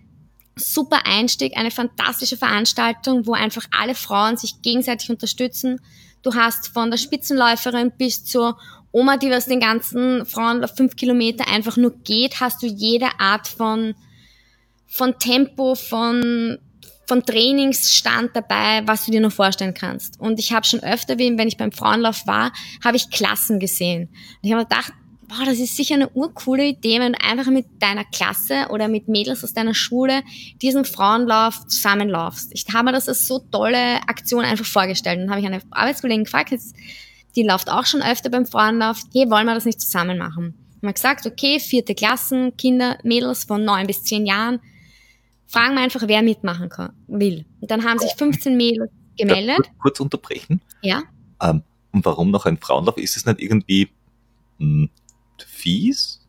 super 0.56 1.02
Einstieg, 1.04 1.56
eine 1.56 1.70
fantastische 1.70 2.36
Veranstaltung, 2.36 3.26
wo 3.26 3.34
einfach 3.34 3.66
alle 3.78 3.94
Frauen 3.94 4.36
sich 4.36 4.62
gegenseitig 4.62 5.10
unterstützen. 5.10 5.80
Du 6.22 6.34
hast 6.34 6.68
von 6.68 6.90
der 6.90 6.98
Spitzenläuferin 6.98 7.92
bis 7.96 8.24
zur 8.24 8.58
Oma, 8.90 9.18
die 9.18 9.30
was 9.30 9.46
den 9.46 9.60
ganzen 9.60 10.24
Frauen 10.24 10.66
fünf 10.68 10.96
Kilometer 10.96 11.46
einfach 11.48 11.76
nur 11.76 11.92
geht, 12.02 12.40
hast 12.40 12.62
du 12.62 12.66
jede 12.66 13.08
Art 13.18 13.46
von, 13.46 13.94
von 14.86 15.18
Tempo, 15.18 15.74
von, 15.74 16.58
von 17.06 17.24
Trainingsstand 17.24 18.30
dabei, 18.34 18.82
was 18.86 19.04
du 19.04 19.12
dir 19.12 19.20
noch 19.20 19.32
vorstellen 19.32 19.74
kannst. 19.74 20.20
Und 20.20 20.38
ich 20.38 20.52
habe 20.52 20.66
schon 20.66 20.80
öfter, 20.80 21.18
wenn 21.18 21.48
ich 21.48 21.56
beim 21.56 21.72
Frauenlauf 21.72 22.26
war, 22.26 22.52
habe 22.84 22.96
ich 22.96 23.10
Klassen 23.10 23.60
gesehen. 23.60 24.08
Und 24.08 24.48
ich 24.48 24.52
habe 24.52 24.64
gedacht, 24.64 24.92
boah, 25.28 25.44
das 25.44 25.58
ist 25.58 25.76
sicher 25.76 25.94
eine 25.94 26.08
urcoole 26.10 26.66
Idee, 26.66 27.00
wenn 27.00 27.12
du 27.12 27.20
einfach 27.24 27.50
mit 27.50 27.66
deiner 27.80 28.04
Klasse 28.04 28.66
oder 28.70 28.88
mit 28.88 29.08
Mädels 29.08 29.44
aus 29.44 29.52
deiner 29.52 29.74
Schule 29.74 30.22
diesen 30.62 30.84
Frauenlauf 30.84 31.66
zusammenlaufst. 31.66 32.50
Ich 32.52 32.66
habe 32.72 32.86
mir 32.86 32.92
das 32.92 33.08
als 33.08 33.26
so 33.26 33.38
tolle 33.38 33.96
Aktion 34.08 34.44
einfach 34.44 34.66
vorgestellt. 34.66 35.18
Und 35.18 35.26
dann 35.26 35.30
habe 35.30 35.40
ich 35.40 35.46
eine 35.46 35.62
Arbeitskollegin 35.70 36.24
gefragt, 36.24 36.50
jetzt, 36.50 36.76
die 37.36 37.42
läuft 37.42 37.70
auch 37.70 37.86
schon 37.86 38.02
öfter 38.02 38.30
beim 38.30 38.46
Frauenlauf, 38.46 38.98
hey, 39.12 39.30
wollen 39.30 39.46
wir 39.46 39.54
das 39.54 39.64
nicht 39.64 39.80
zusammen 39.80 40.18
machen? 40.18 40.54
Haben 40.82 40.94
gesagt, 40.94 41.26
okay, 41.26 41.58
vierte 41.60 41.94
Klassen, 41.94 42.56
Kinder, 42.56 42.98
Mädels 43.02 43.44
von 43.44 43.64
neun 43.64 43.86
bis 43.86 44.04
zehn 44.04 44.26
Jahren, 44.26 44.60
fragen 45.46 45.74
wir 45.74 45.82
einfach, 45.82 46.02
wer 46.06 46.22
mitmachen 46.22 46.68
kann, 46.68 46.92
will. 47.06 47.44
Und 47.60 47.70
dann 47.70 47.84
haben 47.84 47.98
sich 47.98 48.12
15 48.14 48.56
Mädels 48.56 48.90
gemeldet. 49.16 49.56
Kurz, 49.56 49.78
kurz 49.78 50.00
unterbrechen. 50.00 50.60
Ja. 50.82 51.02
Ähm, 51.42 51.62
und 51.92 52.04
warum 52.04 52.30
noch 52.30 52.46
ein 52.46 52.58
Frauenlauf? 52.58 52.98
Ist 52.98 53.16
es 53.16 53.26
nicht 53.26 53.40
irgendwie 53.40 53.88
mh, 54.58 54.88
hm, 54.88 54.90
fies? 55.46 56.20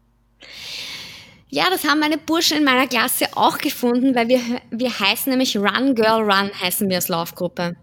Ja, 1.50 1.70
das 1.70 1.86
haben 1.86 2.00
meine 2.00 2.18
Burschen 2.18 2.58
in 2.58 2.64
meiner 2.66 2.88
Klasse 2.88 3.26
auch 3.36 3.58
gefunden, 3.58 4.16
weil 4.16 4.28
wir, 4.28 4.42
wir 4.70 5.00
heißen 5.00 5.30
nämlich 5.30 5.56
Run 5.58 5.96
Girl 5.96 6.22
Run, 6.22 6.52
heißen 6.62 6.90
wir 6.90 6.98
als 6.98 7.08
Laufgruppe. 7.08 7.76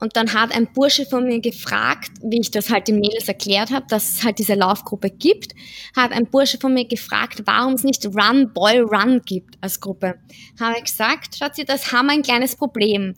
Und 0.00 0.16
dann 0.16 0.32
hat 0.32 0.54
ein 0.54 0.72
Bursche 0.72 1.06
von 1.06 1.26
mir 1.26 1.40
gefragt, 1.40 2.12
wie 2.22 2.40
ich 2.40 2.50
das 2.50 2.70
halt 2.70 2.88
den 2.88 3.00
Mädels 3.00 3.26
erklärt 3.26 3.70
habe, 3.70 3.86
dass 3.88 4.08
es 4.10 4.24
halt 4.24 4.38
diese 4.38 4.54
Laufgruppe 4.54 5.10
gibt, 5.10 5.54
hat 5.96 6.12
ein 6.12 6.26
Bursche 6.26 6.58
von 6.58 6.74
mir 6.74 6.86
gefragt, 6.86 7.42
warum 7.46 7.74
es 7.74 7.82
nicht 7.82 8.06
Run 8.06 8.52
Boy 8.52 8.78
Run 8.78 9.22
gibt 9.24 9.56
als 9.60 9.80
Gruppe. 9.80 10.14
Habe 10.60 10.76
ich 10.78 10.84
gesagt, 10.84 11.36
schaut 11.36 11.56
sie, 11.56 11.64
das 11.64 11.92
haben 11.92 12.06
wir 12.06 12.12
ein 12.12 12.22
kleines 12.22 12.54
Problem. 12.54 13.16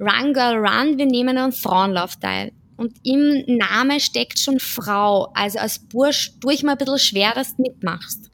Run 0.00 0.32
Girl 0.32 0.56
Run, 0.56 0.98
wir 0.98 1.06
nehmen 1.06 1.36
einen 1.36 1.52
Frauenlauf 1.52 2.16
teil. 2.16 2.52
Und 2.76 2.94
im 3.04 3.44
Name 3.46 4.00
steckt 4.00 4.38
schon 4.38 4.58
Frau. 4.58 5.30
Also 5.34 5.58
als 5.58 5.78
Bursch 5.78 6.32
tue 6.40 6.54
ich 6.54 6.62
mir 6.62 6.72
ein 6.72 6.78
bisschen 6.78 6.98
schwer, 6.98 7.32
dass 7.32 7.56
du 7.56 7.62
mitmachst. 7.62 8.31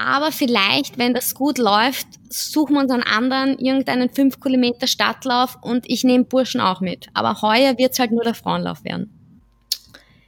Aber 0.00 0.30
vielleicht, 0.30 0.96
wenn 0.96 1.12
das 1.12 1.34
gut 1.34 1.58
läuft, 1.58 2.06
suchen 2.30 2.76
wir 2.76 2.82
uns 2.82 2.92
einen 2.92 3.02
anderen, 3.02 3.58
irgendeinen 3.58 4.08
5 4.08 4.38
Kilometer 4.38 4.86
Stadtlauf 4.86 5.58
und 5.60 5.90
ich 5.90 6.04
nehme 6.04 6.22
Burschen 6.22 6.60
auch 6.60 6.80
mit. 6.80 7.08
Aber 7.14 7.42
heuer 7.42 7.76
wird 7.78 7.94
es 7.94 7.98
halt 7.98 8.12
nur 8.12 8.22
der 8.22 8.34
Frauenlauf 8.34 8.84
werden. 8.84 9.10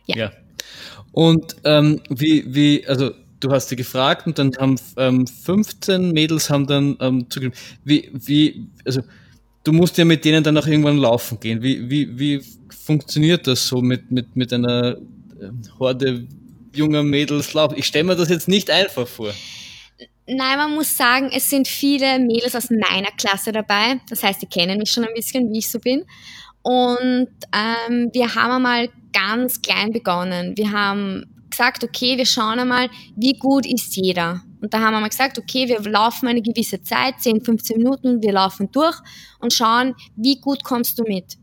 Ja. 0.06 0.16
ja. 0.16 0.32
Und 1.12 1.55
ähm, 1.62 2.01
wie, 2.09 2.52
wie, 2.52 2.84
also 2.88 3.12
du 3.38 3.52
hast 3.52 3.68
sie 3.68 3.76
gefragt 3.76 4.26
und 4.26 4.40
dann 4.40 4.56
haben 4.59 4.74
ähm, 4.97 5.28
15 5.28 6.10
Mädels 6.10 6.51
haben 6.51 6.66
dann 6.66 6.97
ähm, 6.98 7.30
zugegeben. 7.30 7.56
Wie, 7.84 8.10
wie, 8.12 8.66
also 8.84 9.02
du 9.62 9.72
musst 9.72 9.97
ja 9.98 10.05
mit 10.05 10.24
denen 10.24 10.42
dann 10.42 10.59
auch 10.59 10.66
irgendwann 10.66 10.98
laufen 10.98 11.38
gehen. 11.38 11.62
Wie, 11.62 11.88
wie, 11.88 12.18
wie 12.18 12.42
funktioniert 12.70 13.47
das 13.47 13.68
so 13.68 13.80
mit, 13.80 14.10
mit, 14.10 14.34
mit 14.34 14.52
einer 14.52 14.97
ähm, 15.40 15.62
Horde 15.78 16.26
junger 16.74 17.05
Mädels 17.05 17.55
laufen? 17.55 17.78
Ich 17.78 17.86
stelle 17.86 18.05
mir 18.05 18.16
das 18.16 18.30
jetzt 18.30 18.48
nicht 18.48 18.68
einfach 18.68 19.06
vor. 19.06 19.32
Nein, 20.32 20.59
man 20.59 20.74
muss 20.74 20.97
sagen, 20.97 21.31
es 21.35 21.51
sind 21.51 21.66
viele 21.66 22.20
Mädels 22.20 22.55
aus 22.55 22.70
meiner 22.70 23.11
Klasse 23.16 23.51
dabei. 23.51 24.01
Das 24.09 24.23
heißt, 24.23 24.40
die 24.40 24.47
kennen 24.47 24.78
mich 24.78 24.93
schon 24.93 25.05
ein 25.05 25.12
bisschen, 25.12 25.52
wie 25.52 25.59
ich 25.59 25.69
so 25.69 25.81
bin. 25.81 26.05
Und 26.62 27.28
ähm, 27.52 28.11
wir 28.12 28.32
haben 28.36 28.52
einmal 28.52 28.90
ganz 29.12 29.61
klein 29.61 29.90
begonnen. 29.90 30.57
Wir 30.57 30.70
haben 30.70 31.24
gesagt, 31.51 31.82
okay, 31.82 32.16
wir 32.16 32.27
schauen 32.27 32.61
einmal, 32.61 32.90
wie 33.16 33.32
gut 33.32 33.66
ist 33.66 33.97
jeder. 33.97 34.40
Und 34.61 34.73
da 34.73 34.78
haben 34.78 34.93
wir 34.93 35.01
mal 35.01 35.09
gesagt, 35.09 35.36
okay, 35.36 35.66
wir 35.69 35.81
laufen 35.81 36.28
eine 36.28 36.43
gewisse 36.43 36.81
Zeit, 36.81 37.15
10, 37.19 37.40
15 37.40 37.78
Minuten, 37.78 38.23
wir 38.23 38.32
laufen 38.32 38.70
durch 38.70 38.98
und 39.40 39.52
schauen, 39.52 39.97
wie 40.15 40.40
gut 40.40 40.62
kommst 40.62 40.97
du 41.01 41.02
mit 41.02 41.39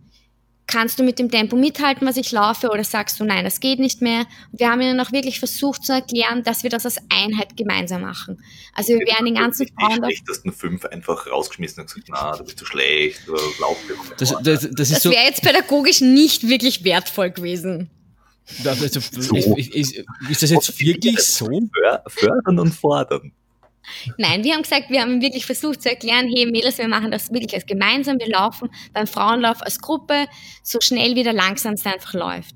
kannst 0.67 0.99
du 0.99 1.03
mit 1.03 1.17
dem 1.17 1.31
Tempo 1.31 1.55
mithalten, 1.55 2.05
was 2.05 2.17
ich 2.17 2.31
laufe, 2.31 2.69
oder 2.69 2.83
sagst 2.83 3.19
du, 3.19 3.23
nein, 3.23 3.45
das 3.45 3.59
geht 3.59 3.79
nicht 3.79 4.01
mehr? 4.01 4.25
Und 4.51 4.59
wir 4.59 4.69
haben 4.69 4.81
ihnen 4.81 4.99
auch 4.99 5.11
wirklich 5.13 5.39
versucht 5.39 5.85
zu 5.85 5.93
erklären, 5.93 6.43
dass 6.43 6.63
wir 6.63 6.69
das 6.69 6.85
als 6.85 6.97
Einheit 7.09 7.55
gemeinsam 7.55 8.01
machen. 8.01 8.43
Also 8.73 8.89
wir 8.89 8.99
werden 8.99 9.25
den 9.25 9.35
ganzen 9.35 9.67
Frauen... 9.69 10.01
Die 10.01 10.15
schlechtesten 10.15 10.51
fünf 10.51 10.85
einfach 10.85 11.25
rausgeschmissen 11.25 11.81
und 11.81 11.87
gesagt, 11.87 12.07
na, 12.09 12.35
du 12.35 12.43
bist 12.43 12.59
zu 12.59 12.65
schlecht, 12.65 13.21
lauf 13.59 13.77
das, 14.17 14.35
das, 14.43 14.67
das, 14.71 14.89
das 14.89 15.03
so 15.03 15.09
wäre 15.09 15.23
jetzt 15.23 15.41
pädagogisch 15.41 16.01
nicht 16.01 16.47
wirklich 16.47 16.83
wertvoll 16.83 17.31
gewesen. 17.31 17.89
Also, 18.63 18.99
so. 19.11 19.35
ist, 19.35 19.73
ist, 19.73 20.03
ist 20.29 20.43
das 20.43 20.49
jetzt 20.49 20.79
wirklich 20.79 21.19
so? 21.19 21.49
Fördern 22.07 22.59
und 22.59 22.73
fordern. 22.73 23.31
Nein, 24.17 24.43
wir 24.43 24.53
haben 24.53 24.63
gesagt, 24.63 24.89
wir 24.89 25.01
haben 25.01 25.21
wirklich 25.21 25.45
versucht 25.45 25.81
zu 25.81 25.89
erklären, 25.89 26.31
hey 26.33 26.45
Mädels, 26.45 26.77
wir 26.77 26.87
machen 26.87 27.11
das 27.11 27.31
wirklich 27.31 27.53
als 27.53 27.65
gemeinsam, 27.65 28.19
wir 28.19 28.29
laufen 28.29 28.69
beim 28.93 29.07
Frauenlauf 29.07 29.61
als 29.61 29.79
Gruppe, 29.79 30.27
so 30.63 30.79
schnell 30.81 31.15
wie 31.15 31.23
der 31.23 31.33
langsamste 31.33 31.91
einfach 31.91 32.13
läuft. 32.13 32.55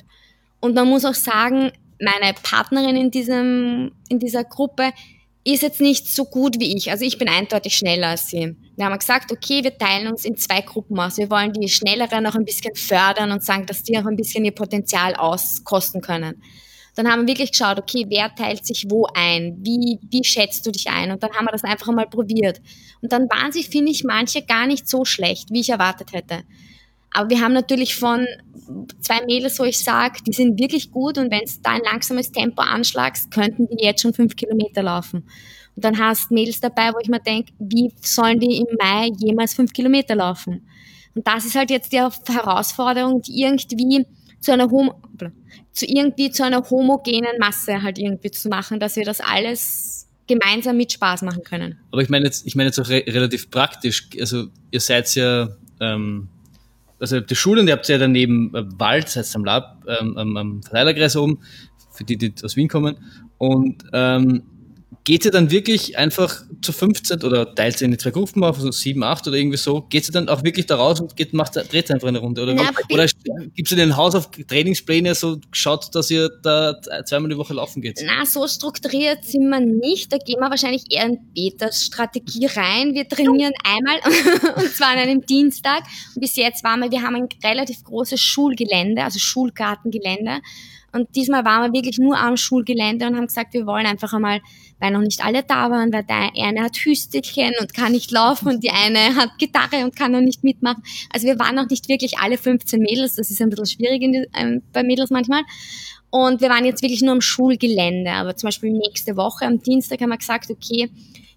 Und 0.60 0.76
man 0.76 0.88
muss 0.88 1.06
auch 1.06 1.14
sagen, 1.14 1.72
meine 2.00 2.34
Partnerin 2.42 2.96
in 2.96 3.12
diesem, 3.12 3.92
in 4.10 4.20
dieser 4.20 4.44
Gruppe 4.44 4.92
ist 5.44 5.64
jetzt 5.64 5.82
nicht 5.82 6.08
so 6.08 6.26
gut 6.26 6.60
wie 6.60 6.76
ich. 6.76 6.92
Also 6.92 7.04
ich 7.04 7.18
bin 7.18 7.28
eindeutig 7.28 7.76
schneller 7.76 8.10
als 8.10 8.28
sie. 8.28 8.56
Wir 8.76 8.86
haben 8.86 8.98
gesagt, 8.98 9.32
okay, 9.32 9.64
wir 9.64 9.76
teilen 9.78 10.08
uns 10.08 10.24
in 10.24 10.38
zwei 10.38 10.62
Gruppen 10.62 11.00
aus. 11.00 11.18
Wir 11.18 11.32
wollen 11.32 11.52
die 11.54 11.68
Schnelleren 11.68 12.24
noch 12.24 12.36
ein 12.36 12.46
bisschen 12.46 12.76
fördern 12.76 13.32
und 13.32 13.44
sagen, 13.44 13.66
dass 13.66 13.84
die 13.84 13.98
auch 13.98 14.06
ein 14.06 14.16
bisschen 14.16 14.46
ihr 14.46 14.54
Potenzial 14.54 15.16
auskosten 15.16 16.02
können. 16.02 16.44
Dann 16.96 17.10
haben 17.10 17.22
wir 17.22 17.30
wirklich 17.30 17.52
geschaut, 17.52 17.80
okay, 17.80 18.06
wer 18.10 18.34
teilt 18.36 18.66
sich 18.66 18.86
wo 18.90 19.08
ein? 19.14 19.58
Wie, 19.62 20.00
wie 20.10 20.24
schätzt 20.24 20.66
du 20.66 20.72
dich 20.72 20.90
ein? 20.90 21.12
Und 21.12 21.24
dann 21.24 21.32
haben 21.32 21.46
wir 21.46 21.52
das 21.52 21.64
einfach 21.64 21.88
einmal 21.88 22.08
probiert. 22.08 22.62
Und 23.02 23.14
dann 23.14 23.30
waren 23.30 23.52
sie, 23.52 23.64
finde 23.64 23.92
ich, 23.92 24.04
manche 24.04 24.42
gar 24.42 24.68
nicht 24.68 24.90
so 24.90 25.06
schlecht, 25.06 25.50
wie 25.52 25.62
ich 25.62 25.70
erwartet 25.70 26.12
hätte. 26.12 26.44
Aber 27.14 27.30
wir 27.30 27.42
haben 27.42 27.54
natürlich 27.54 27.96
von 27.96 28.26
zwei 29.02 29.26
Mädels, 29.26 29.60
wo 29.60 29.64
ich 29.66 29.80
sage, 29.80 30.20
die 30.26 30.34
sind 30.34 30.60
wirklich 30.60 30.92
gut 30.92 31.18
und 31.18 31.30
wenn 31.32 31.44
es 31.44 31.62
da 31.62 31.72
ein 31.72 31.82
langsames 31.84 32.32
Tempo 32.32 32.62
anschlagst, 32.62 33.32
könnten 33.32 33.68
die 33.68 33.84
jetzt 33.84 34.02
schon 34.02 34.14
fünf 34.14 34.36
Kilometer 34.36 34.84
laufen. 34.84 35.24
Und 35.76 35.86
dann 35.86 36.00
hast 36.00 36.32
Mädels 36.32 36.60
dabei, 36.60 36.94
wo 36.94 37.00
ich 37.00 37.10
mir 37.10 37.20
denke, 37.20 37.52
wie 37.60 37.94
sollen 38.02 38.40
die 38.40 38.58
im 38.58 38.78
Mai 38.80 39.10
jemals 39.18 39.54
fünf 39.54 39.74
Kilometer 39.74 40.16
laufen? 40.16 40.68
Und 41.14 41.28
das 41.28 41.46
ist 41.46 41.56
halt 41.56 41.70
jetzt 41.70 41.92
die 41.92 41.98
Herausforderung, 41.98 43.22
die 43.22 43.42
irgendwie 43.42 44.06
zu 44.42 44.52
einer 44.52 44.70
Hom 44.70 44.92
zu 45.72 45.86
irgendwie 45.86 46.32
zu 46.32 46.44
einer 46.44 46.70
homogenen 46.70 47.38
Masse 47.40 47.82
halt 47.82 47.98
irgendwie 47.98 48.32
zu 48.32 48.50
machen, 48.50 48.80
dass 48.80 48.98
wir 48.98 49.06
das 49.06 49.22
alles 49.22 50.08
gemeinsam 50.28 50.78
mit 50.78 50.92
Spaß 50.92 51.22
machen 51.22 51.44
können. 51.44 51.78
Aber 51.92 52.02
ich 52.02 52.10
meine 52.10 52.26
jetzt, 52.26 52.46
ich 52.46 52.56
meine 52.56 52.68
jetzt 52.68 52.80
auch 52.80 52.90
re 52.90 53.04
relativ 53.08 53.50
praktisch. 53.50 54.10
Also 54.20 54.48
ihr 54.72 54.80
seid 54.80 55.14
ja, 55.16 55.50
ähm, 55.80 56.28
also 57.00 57.20
die 57.20 57.36
Schule 57.36 57.62
und 57.62 57.68
ihr 57.68 57.74
habt 57.74 57.88
ja 57.88 57.98
daneben 57.98 58.54
äh, 58.54 58.64
Wald, 58.78 59.10
seid 59.10 59.28
am 59.36 59.46
Lab, 59.46 59.84
ähm, 59.88 60.18
am, 60.18 60.38
am 60.38 60.64
Verteilerkreis 60.64 61.16
oben, 61.16 61.40
für 61.92 62.04
die, 62.04 62.18
die 62.18 62.34
aus 62.44 62.56
Wien 62.56 62.68
kommen. 62.68 62.98
Und 63.38 63.84
ähm, 63.94 64.44
geht 65.04 65.26
ihr 65.26 65.32
dann 65.32 65.50
wirklich 65.50 65.98
einfach 65.98 66.44
zu 66.62 66.72
15 66.72 67.24
oder 67.24 67.56
teilt 67.56 67.82
ihr 67.82 67.86
in 67.86 67.92
die 67.92 67.98
zwei 67.98 68.12
Gruppen 68.12 68.44
auf, 68.44 68.58
also 68.58 68.72
7, 68.72 69.02
8 69.02 69.28
oder 69.28 69.38
irgendwie 69.38 69.58
so, 69.58 69.82
geht 69.82 70.08
ihr 70.08 70.12
dann 70.12 70.30
auch 70.30 70.44
wirklich 70.44 70.68
da 70.68 70.76
raus 70.76 71.00
und 71.00 71.16
geht, 71.16 71.34
macht, 71.34 71.56
dreht 71.56 71.90
einfach 71.90 72.08
eine 72.08 72.20
Runde? 72.20 72.44
Oder, 72.44 72.54
Na, 72.54 72.70
oder 72.92 73.08
gibt 73.56 73.68
es 73.68 73.72
in 73.72 73.78
den 73.78 73.98
Haus 73.98 74.16
auf 74.16 74.30
Trainingspläne 74.30 75.16
so 75.16 75.40
geschaut, 75.50 75.94
dass 75.96 76.12
ihr 76.12 76.30
da 76.44 76.76
zweimal 77.06 77.30
die 77.30 77.38
Woche 77.38 77.54
laufen 77.54 77.82
geht? 77.82 78.02
Na, 78.06 78.26
so 78.26 78.48
strukturiert 78.48 79.24
sind 79.24 79.50
wir 79.50 79.60
nicht. 79.60 80.12
Da 80.12 80.18
gehen 80.18 80.40
wir 80.40 80.50
wahrscheinlich 80.50 80.84
eher 80.90 81.06
in 81.06 81.20
Peters 81.34 81.84
Strategie 81.84 82.46
rein. 82.48 82.94
Wir 82.94 83.08
trainieren 83.08 83.54
einmal 83.64 84.00
und 84.58 84.76
zwar 84.76 84.90
an 84.90 84.98
einem 84.98 85.26
Dienstag. 85.26 85.84
Und 86.16 86.22
bis 86.22 86.36
jetzt 86.36 86.64
waren 86.64 86.82
wir, 86.82 86.92
wir 86.92 87.02
haben 87.02 87.16
ein 87.16 87.30
relativ 87.44 87.84
großes 87.84 88.22
Schulgelände, 88.22 89.04
also 89.04 89.20
Schulgartengelände. 89.20 90.42
Und 90.94 91.16
diesmal 91.16 91.46
waren 91.46 91.72
wir 91.72 91.80
wirklich 91.80 92.00
nur 92.00 92.18
am 92.18 92.36
Schulgelände 92.36 93.08
und 93.08 93.16
haben 93.16 93.28
gesagt, 93.28 93.54
wir 93.54 93.66
wollen 93.66 93.86
einfach 93.86 94.14
einmal, 94.14 94.42
weil 94.80 94.92
noch 94.92 95.00
nicht 95.00 95.24
alle 95.24 95.44
da 95.44 95.72
waren, 95.72 95.94
weil 95.94 96.04
der 96.04 96.32
eine 96.36 96.64
hat 96.64 96.76
Hüstelchen 96.76 97.54
und 97.62 97.74
kann 97.74 97.94
nicht 97.94 98.12
laufen 98.12 98.50
und 98.50 98.64
die 98.64 98.72
eine 98.72 99.16
hat 99.16 99.38
Gitarre 99.38 99.84
und 99.86 99.96
kann 99.96 100.12
noch 100.12 100.22
nicht 100.22 100.44
mitmachen. 100.44 100.84
Also 101.14 101.28
wir 101.28 101.40
waren 101.40 101.56
noch 101.56 101.70
nicht 101.70 101.88
wirklich 101.88 102.18
alle 102.20 102.38
15 102.38 102.82
Mädels, 102.82 103.16
das 103.16 103.32
ist 103.32 103.42
ein 103.42 103.50
bisschen 103.50 103.66
schwierig 103.68 104.02
die, 104.02 104.28
ähm, 104.36 104.62
bei 104.74 104.84
Mädels 104.84 105.10
manchmal. 105.10 105.44
Und 106.10 106.42
wir 106.42 106.50
waren 106.50 106.66
jetzt 106.66 106.82
wirklich 106.82 107.02
nur 107.02 107.14
am 107.14 107.22
Schulgelände. 107.22 108.12
Aber 108.12 108.36
zum 108.36 108.48
Beispiel 108.48 108.72
nächste 108.72 109.16
Woche, 109.16 109.46
am 109.46 109.62
Dienstag, 109.62 110.02
haben 110.02 110.10
wir 110.10 110.18
gesagt, 110.18 110.50
okay, 110.50 110.90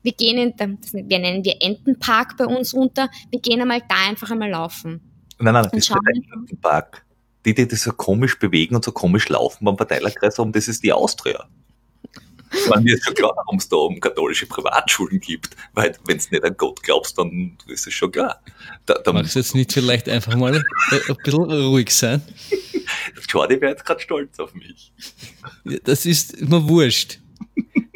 wir 0.02 0.12
gehen 0.12 0.36
in, 0.36 0.54
das, 0.56 0.92
wir 0.92 1.18
nennen 1.18 1.44
wir 1.44 1.56
Entenpark 1.60 2.36
bei 2.36 2.46
uns 2.46 2.74
unter, 2.74 3.08
wir 3.30 3.40
gehen 3.40 3.60
einmal 3.60 3.80
da 3.88 4.08
einfach 4.08 4.32
einmal 4.32 4.50
laufen. 4.50 5.00
Nein, 5.38 5.54
nein, 5.54 5.64
das 5.64 5.72
ist 5.74 5.90
der 5.90 5.98
Entenpark 6.34 7.03
die, 7.44 7.54
die, 7.54 7.68
die 7.68 7.76
so 7.76 7.92
komisch 7.92 8.38
bewegen 8.38 8.74
und 8.74 8.84
so 8.84 8.92
komisch 8.92 9.28
laufen 9.28 9.64
beim 9.64 9.76
Verteilerkreis 9.76 10.38
haben, 10.38 10.52
das 10.52 10.68
ist 10.68 10.82
die 10.82 10.92
Austria. 10.92 11.46
Man 12.68 12.84
mir 12.84 12.94
ist 12.94 13.04
schon 13.04 13.14
klar, 13.14 13.32
warum 13.34 13.58
es 13.58 13.68
da 13.68 13.76
um 13.76 13.98
katholische 13.98 14.46
Privatschulen 14.46 15.18
gibt, 15.20 15.56
weil 15.72 15.96
wenn 16.06 16.18
du 16.18 16.24
nicht 16.30 16.44
an 16.44 16.56
Gott 16.56 16.82
glaubst, 16.82 17.18
dann 17.18 17.58
ist 17.66 17.86
es 17.86 17.94
schon 17.94 18.12
klar. 18.12 18.40
Da, 18.86 18.94
da 18.94 19.12
Magst 19.12 19.34
du 19.34 19.40
jetzt 19.40 19.54
nicht 19.54 19.72
vielleicht 19.72 20.08
einfach 20.08 20.36
mal 20.36 20.54
ein 20.54 20.64
bisschen 21.24 21.50
ruhig 21.50 21.90
sein? 21.90 22.22
Jordi 23.28 23.60
wäre 23.60 23.72
jetzt 23.72 23.84
gerade 23.84 24.00
stolz 24.00 24.38
auf 24.38 24.54
mich. 24.54 24.92
Das 25.84 26.06
ist 26.06 26.34
immer 26.34 26.68
wurscht. 26.68 27.18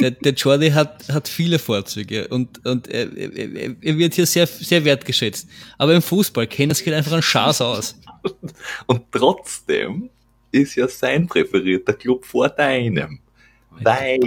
Der, 0.00 0.12
der 0.12 0.32
Jordi 0.32 0.70
hat, 0.70 1.08
hat 1.08 1.26
viele 1.26 1.58
Vorzüge 1.58 2.28
und, 2.28 2.64
und 2.64 2.86
er, 2.88 3.16
er, 3.16 3.74
er 3.80 3.98
wird 3.98 4.14
hier 4.14 4.26
sehr, 4.26 4.46
sehr 4.46 4.84
wertgeschätzt. 4.84 5.48
Aber 5.76 5.94
im 5.94 6.02
Fußball 6.02 6.46
kennt 6.46 6.72
es 6.72 6.84
geht 6.84 6.94
einfach 6.94 7.12
ein 7.12 7.22
Schaß 7.22 7.60
aus. 7.62 7.96
Und 8.86 9.02
trotzdem 9.10 10.10
ist 10.52 10.76
ja 10.76 10.88
sein 10.88 11.26
präferierter 11.26 11.94
Club 11.94 12.24
vor 12.24 12.48
deinem. 12.48 13.20
Weit 13.70 14.22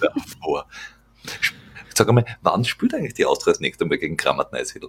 davor. 0.00 0.66
Sag 1.94 2.08
einmal, 2.08 2.24
wann 2.42 2.64
spielt 2.64 2.94
eigentlich 2.94 3.14
die 3.14 3.24
Austria 3.24 3.52
das 3.52 3.60
nächste 3.60 3.84
Mal 3.84 3.98
gegen 3.98 4.16
Kramat 4.16 4.52
Neusiedl? 4.52 4.88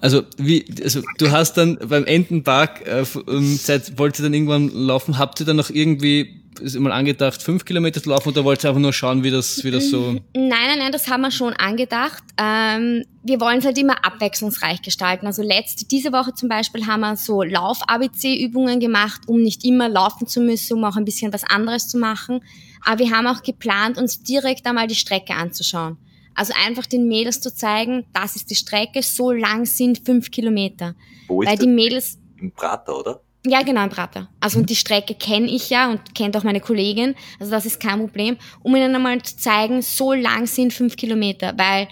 Also, 0.00 0.22
wie, 0.36 0.64
also 0.82 1.02
du 1.18 1.30
hast 1.30 1.56
dann 1.56 1.78
beim 1.78 2.04
Entenpark, 2.04 2.86
äh, 2.86 3.04
seit, 3.04 3.98
wollt 3.98 4.18
ihr 4.18 4.24
dann 4.24 4.34
irgendwann 4.34 4.68
laufen, 4.70 5.18
habt 5.18 5.40
ihr 5.40 5.46
dann 5.46 5.56
noch 5.56 5.70
irgendwie 5.70 6.42
ist 6.60 6.78
mal 6.78 6.92
angedacht, 6.92 7.42
fünf 7.42 7.64
Kilometer 7.64 8.02
zu 8.02 8.10
laufen 8.10 8.28
oder 8.28 8.44
wollt 8.44 8.64
ihr 8.64 8.70
einfach 8.70 8.80
nur 8.80 8.92
schauen, 8.92 9.22
wie 9.22 9.30
das, 9.30 9.62
wie 9.64 9.70
das 9.70 9.88
so. 9.90 10.12
Nein, 10.34 10.48
nein, 10.48 10.78
nein, 10.78 10.92
das 10.92 11.08
haben 11.08 11.22
wir 11.22 11.30
schon 11.30 11.52
angedacht. 11.54 12.22
Ähm, 12.36 13.04
wir 13.22 13.40
wollen 13.40 13.58
es 13.58 13.64
halt 13.64 13.78
immer 13.78 14.04
abwechslungsreich 14.04 14.82
gestalten. 14.82 15.26
Also 15.26 15.42
letzte, 15.42 15.86
diese 15.86 16.12
Woche 16.12 16.34
zum 16.34 16.48
Beispiel 16.48 16.86
haben 16.86 17.00
wir 17.00 17.16
so 17.16 17.42
Lauf-ABC-Übungen 17.42 18.80
gemacht, 18.80 19.22
um 19.26 19.42
nicht 19.42 19.64
immer 19.64 19.88
laufen 19.88 20.26
zu 20.26 20.40
müssen, 20.40 20.78
um 20.78 20.84
auch 20.84 20.96
ein 20.96 21.04
bisschen 21.04 21.32
was 21.32 21.44
anderes 21.44 21.88
zu 21.88 21.98
machen. 21.98 22.40
Aber 22.84 22.98
wir 22.98 23.10
haben 23.10 23.26
auch 23.26 23.42
geplant, 23.42 23.98
uns 23.98 24.22
direkt 24.22 24.66
einmal 24.66 24.86
die 24.86 24.94
Strecke 24.94 25.34
anzuschauen. 25.34 25.98
Also 26.34 26.52
einfach 26.64 26.86
den 26.86 27.08
Mädels 27.08 27.40
zu 27.40 27.52
zeigen, 27.52 28.06
das 28.12 28.36
ist 28.36 28.48
die 28.50 28.54
Strecke, 28.54 29.02
so 29.02 29.32
lang 29.32 29.66
sind 29.66 30.04
fünf 30.06 30.30
Kilometer. 30.30 30.94
Wo 31.26 31.42
ist 31.42 31.48
Weil 31.48 31.56
das? 31.56 31.64
die 31.64 31.70
Mädels, 31.70 32.18
Im 32.40 32.52
Prater, 32.52 32.96
oder? 32.96 33.20
Ja 33.46 33.62
genau, 33.62 33.84
im 33.84 33.90
Prater. 33.90 34.28
Also 34.40 34.58
und 34.58 34.70
die 34.70 34.76
Strecke 34.76 35.14
kenne 35.14 35.46
ich 35.46 35.70
ja 35.70 35.90
und 35.90 36.14
kennt 36.14 36.36
auch 36.36 36.44
meine 36.44 36.60
Kollegin. 36.60 37.14
Also 37.38 37.50
das 37.50 37.66
ist 37.66 37.80
kein 37.80 37.98
Problem. 38.00 38.36
Um 38.62 38.74
ihnen 38.74 38.94
einmal 38.94 39.20
zu 39.22 39.36
zeigen, 39.36 39.82
so 39.82 40.12
lang 40.12 40.46
sind 40.46 40.72
fünf 40.72 40.96
Kilometer. 40.96 41.54
Weil 41.56 41.88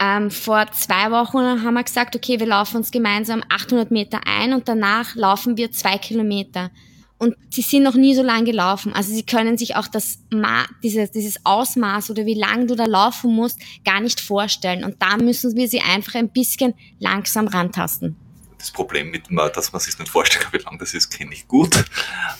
ähm, 0.00 0.30
vor 0.30 0.66
zwei 0.72 1.10
Wochen 1.10 1.62
haben 1.62 1.74
wir 1.74 1.84
gesagt, 1.84 2.16
okay, 2.16 2.40
wir 2.40 2.46
laufen 2.46 2.78
uns 2.78 2.90
gemeinsam 2.90 3.42
800 3.48 3.90
Meter 3.90 4.20
ein 4.26 4.52
und 4.52 4.68
danach 4.68 5.14
laufen 5.14 5.56
wir 5.56 5.70
zwei 5.70 5.98
Kilometer. 5.98 6.70
Und 7.18 7.36
sie 7.50 7.62
sind 7.62 7.84
noch 7.84 7.94
nie 7.94 8.16
so 8.16 8.22
lang 8.24 8.44
gelaufen. 8.44 8.92
Also 8.92 9.12
sie 9.12 9.22
können 9.22 9.56
sich 9.56 9.76
auch 9.76 9.86
das 9.86 10.18
Ma 10.30 10.64
dieses, 10.82 11.12
dieses 11.12 11.46
Ausmaß 11.46 12.10
oder 12.10 12.26
wie 12.26 12.34
lang 12.34 12.66
du 12.66 12.74
da 12.74 12.86
laufen 12.86 13.32
musst, 13.32 13.60
gar 13.84 14.00
nicht 14.00 14.20
vorstellen. 14.20 14.82
Und 14.82 15.00
da 15.00 15.16
müssen 15.18 15.54
wir 15.54 15.68
sie 15.68 15.80
einfach 15.80 16.16
ein 16.16 16.30
bisschen 16.30 16.74
langsam 16.98 17.46
rantasten. 17.46 18.16
Das 18.62 18.70
Problem 18.70 19.10
mit, 19.10 19.24
dass 19.56 19.72
man 19.72 19.80
sich 19.80 19.98
nicht 19.98 20.08
vorstellen 20.08 20.44
kann, 20.44 20.52
wie 20.52 20.62
lang 20.64 20.78
das 20.78 20.94
ist, 20.94 21.10
kenne 21.10 21.32
ich 21.32 21.48
gut. 21.48 21.84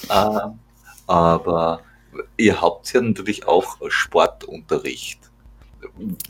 Ähm, 0.08 0.60
aber 1.08 1.82
ihr 2.36 2.60
habt 2.60 2.92
ja 2.92 3.00
natürlich 3.00 3.48
auch 3.48 3.78
Sportunterricht. 3.88 5.18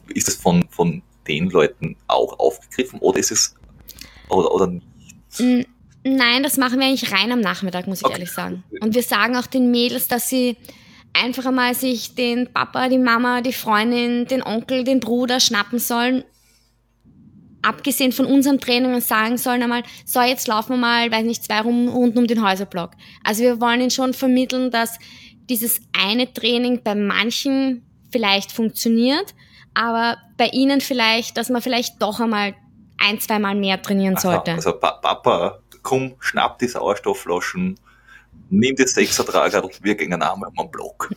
Ist 0.08 0.28
es 0.28 0.36
von, 0.36 0.66
von 0.70 1.02
den 1.28 1.50
Leuten 1.50 1.96
auch 2.06 2.38
aufgegriffen 2.38 3.00
oder 3.00 3.18
ist 3.18 3.32
es 3.32 3.54
oder, 4.30 4.50
oder 4.50 4.66
nicht? 4.68 4.86
Nein, 6.04 6.42
das 6.42 6.56
machen 6.56 6.80
wir 6.80 6.86
eigentlich 6.86 7.12
rein 7.12 7.30
am 7.30 7.40
Nachmittag, 7.40 7.86
muss 7.86 7.98
ich 7.98 8.06
Okay. 8.06 8.14
ehrlich 8.14 8.32
sagen. 8.32 8.64
Und 8.80 8.94
wir 8.94 9.02
sagen 9.02 9.36
auch 9.36 9.46
den 9.46 9.70
Mädels, 9.70 10.08
dass 10.08 10.26
sie 10.26 10.56
einfach 11.12 11.44
einmal 11.44 11.74
sich 11.74 12.14
den 12.14 12.50
Papa, 12.50 12.88
die 12.88 12.96
Mama, 12.96 13.42
die 13.42 13.52
Freundin, 13.52 14.26
den 14.26 14.42
Onkel, 14.42 14.84
den 14.84 15.00
Bruder 15.00 15.38
schnappen 15.38 15.78
sollen. 15.78 16.24
Abgesehen 17.62 18.10
von 18.12 18.26
unserem 18.26 18.58
Training 18.60 18.92
und 18.94 19.02
sagen 19.04 19.38
sollen 19.38 19.62
einmal, 19.62 19.82
so 20.04 20.20
jetzt 20.20 20.48
laufen 20.48 20.70
wir 20.74 20.76
mal, 20.78 21.10
weiß 21.10 21.24
nicht, 21.24 21.44
zwei 21.44 21.60
Rum- 21.60 21.88
Runden 21.88 22.18
um 22.18 22.26
den 22.26 22.42
Häuserblock. 22.44 22.90
Also 23.22 23.42
wir 23.42 23.60
wollen 23.60 23.80
ihnen 23.80 23.90
schon 23.90 24.14
vermitteln, 24.14 24.70
dass 24.72 24.98
dieses 25.48 25.80
eine 25.96 26.32
Training 26.32 26.82
bei 26.82 26.94
manchen 26.94 27.82
vielleicht 28.10 28.50
funktioniert, 28.52 29.34
aber 29.74 30.16
bei 30.36 30.48
ihnen 30.48 30.80
vielleicht, 30.80 31.36
dass 31.36 31.48
man 31.50 31.62
vielleicht 31.62 32.02
doch 32.02 32.20
einmal 32.20 32.54
ein, 32.98 33.20
zweimal 33.20 33.54
mehr 33.54 33.80
trainieren 33.80 34.16
sollte. 34.16 34.52
Also, 34.52 34.70
also 34.70 34.80
Pa- 34.80 34.92
Papa, 35.00 35.58
komm, 35.82 36.14
schnapp 36.20 36.58
die 36.58 36.68
Sauerstoffflaschen, 36.68 37.78
nimm 38.50 38.76
das 38.76 38.94
Sechsertrager 38.94 39.64
und 39.64 39.82
wir 39.82 39.94
gehen 39.94 40.12
einmal 40.12 40.48
um 40.50 40.54
den 40.66 40.70
Block. 40.70 41.10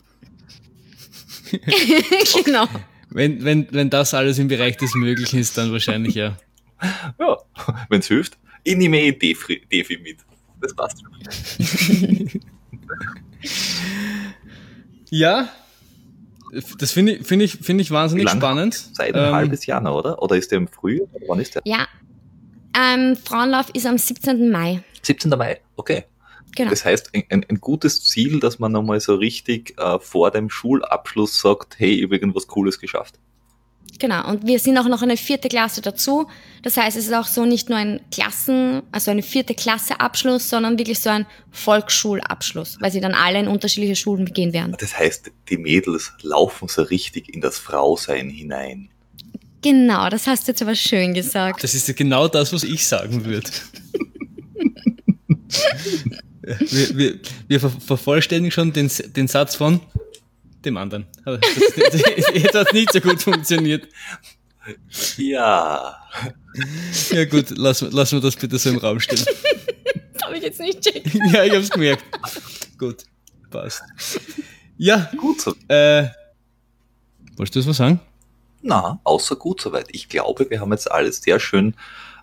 genau. 2.44 2.66
Wenn, 3.10 3.44
wenn, 3.44 3.68
wenn 3.70 3.90
das 3.90 4.14
alles 4.14 4.38
im 4.38 4.48
Bereich 4.48 4.76
des 4.76 4.94
Möglichen 4.94 5.38
ist, 5.38 5.56
dann 5.56 5.72
wahrscheinlich 5.72 6.14
ja. 6.14 6.36
Ja, 7.18 7.36
wenn 7.88 8.00
es 8.00 8.08
hilft. 8.08 8.36
Ich 8.64 8.76
nehme 8.76 9.00
eh 9.00 9.12
Defi, 9.12 9.62
Defi 9.70 9.98
mit. 9.98 10.18
Das 10.60 10.74
passt 10.74 11.00
schon. 11.00 12.40
Ja, 15.10 15.48
das 16.78 16.92
finde 16.92 17.12
ich, 17.12 17.26
finde 17.26 17.44
ich, 17.44 17.52
finde 17.52 17.82
ich 17.82 17.90
wahnsinnig 17.90 18.28
spannend. 18.30 18.74
Seit 18.92 19.14
ein 19.14 19.28
Ähm, 19.28 19.34
halbes 19.34 19.66
Jahr 19.66 19.80
noch, 19.80 19.96
oder? 19.96 20.22
Oder 20.22 20.36
ist 20.36 20.50
der 20.50 20.58
im 20.58 20.68
Frühjahr? 20.68 21.06
Wann 21.28 21.38
ist 21.40 21.54
der? 21.54 21.62
Ja. 21.64 21.86
Ähm, 22.76 23.16
Frauenlauf 23.16 23.70
ist 23.72 23.86
am 23.86 23.98
17. 23.98 24.50
Mai. 24.50 24.82
17. 25.02 25.30
Mai, 25.30 25.60
okay. 25.76 26.04
Genau. 26.54 26.70
Das 26.70 26.84
heißt, 26.84 27.14
ein, 27.14 27.24
ein, 27.30 27.46
ein 27.48 27.60
gutes 27.60 28.04
Ziel, 28.04 28.40
dass 28.40 28.58
man 28.58 28.72
nochmal 28.72 29.00
so 29.00 29.14
richtig 29.14 29.74
äh, 29.78 29.98
vor 29.98 30.30
dem 30.30 30.48
Schulabschluss 30.48 31.40
sagt, 31.40 31.78
hey, 31.78 31.92
ich 31.94 32.04
habe 32.04 32.16
irgendwas 32.16 32.46
Cooles 32.46 32.78
geschafft. 32.78 33.18
Genau. 33.98 34.28
Und 34.28 34.46
wir 34.46 34.58
sind 34.58 34.76
auch 34.78 34.88
noch 34.88 35.02
eine 35.02 35.16
vierte 35.16 35.48
Klasse 35.48 35.80
dazu. 35.80 36.28
Das 36.62 36.76
heißt, 36.76 36.96
es 36.96 37.06
ist 37.06 37.14
auch 37.14 37.26
so 37.26 37.44
nicht 37.44 37.68
nur 37.68 37.78
ein 37.78 38.00
Klassen, 38.10 38.82
also 38.92 39.10
eine 39.10 39.22
vierte 39.22 39.54
Klasse 39.54 40.00
Abschluss, 40.00 40.50
sondern 40.50 40.78
wirklich 40.78 41.00
so 41.00 41.10
ein 41.10 41.26
Volksschulabschluss, 41.50 42.78
weil 42.80 42.90
sie 42.90 43.00
dann 43.00 43.14
alle 43.14 43.38
in 43.38 43.48
unterschiedliche 43.48 43.96
Schulen 43.96 44.26
gehen 44.26 44.52
werden. 44.52 44.76
Das 44.78 44.98
heißt, 44.98 45.30
die 45.48 45.56
Mädels 45.56 46.12
laufen 46.22 46.68
so 46.68 46.82
richtig 46.82 47.34
in 47.34 47.40
das 47.40 47.58
Frausein 47.58 48.28
hinein. 48.28 48.90
Genau, 49.62 50.08
das 50.10 50.26
hast 50.26 50.46
du 50.46 50.52
jetzt 50.52 50.62
aber 50.62 50.74
schön 50.74 51.14
gesagt. 51.14 51.62
Das 51.64 51.74
ist 51.74 51.88
ja 51.88 51.94
genau 51.94 52.28
das, 52.28 52.52
was 52.52 52.62
ich 52.62 52.86
sagen 52.86 53.24
würde. 53.24 53.50
wir, 56.46 56.96
wir, 56.96 57.18
wir 57.48 57.60
ver 57.60 57.70
vervollständigen 57.70 58.50
schon 58.52 58.72
den, 58.72 58.90
den 59.16 59.28
Satz 59.28 59.56
von 59.56 59.80
dem 60.64 60.76
anderen. 60.76 61.06
Aber 61.24 61.38
das, 61.38 61.52
das, 61.90 62.02
jetzt 62.34 62.54
hat 62.54 62.72
nicht 62.72 62.92
so 62.92 63.00
gut 63.00 63.20
funktioniert. 63.22 63.88
Ja. 65.16 65.96
Ja 67.10 67.24
gut, 67.26 67.50
lassen, 67.50 67.90
lassen 67.92 68.18
wir 68.18 68.22
das 68.22 68.36
bitte 68.36 68.58
so 68.58 68.70
im 68.70 68.78
Raum 68.78 68.98
stehen. 69.00 69.24
Das 70.12 70.22
habe 70.24 70.36
ich 70.38 70.42
jetzt 70.42 70.60
nicht 70.60 70.80
checkt. 70.80 71.14
Ja, 71.32 71.44
ich 71.44 71.52
hab's 71.52 71.70
gemerkt. 71.70 72.04
Gut, 72.78 73.04
passt. 73.50 73.82
Ja, 74.76 75.10
Gut 75.16 75.40
so. 75.40 75.54
äh, 75.68 76.08
wolltest 77.36 77.54
du 77.54 77.60
das 77.60 77.66
was 77.68 77.76
sagen? 77.76 78.00
Na, 78.62 79.00
außer 79.04 79.36
gut 79.36 79.60
soweit. 79.60 79.86
Ich 79.92 80.08
glaube, 80.08 80.50
wir 80.50 80.60
haben 80.60 80.72
jetzt 80.72 80.90
alles 80.90 81.22
sehr 81.22 81.38
schön 81.38 81.74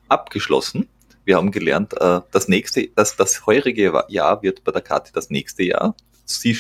abgeschlossen. 0.10 0.90
Wir 1.26 1.38
haben 1.38 1.52
gelernt, 1.52 1.94
äh, 2.00 2.22
das 2.32 2.48
nächste, 2.48 2.88
das, 2.96 3.16
das 3.16 3.46
heurige 3.46 4.04
Jahr 4.10 4.42
wird 4.44 4.64
bei 4.64 4.72
der 4.72 4.82
Kathi 4.82 5.12
das 5.14 5.30
nächste 5.30 5.62
Jahr. 5.64 5.96
Sie 6.26 6.58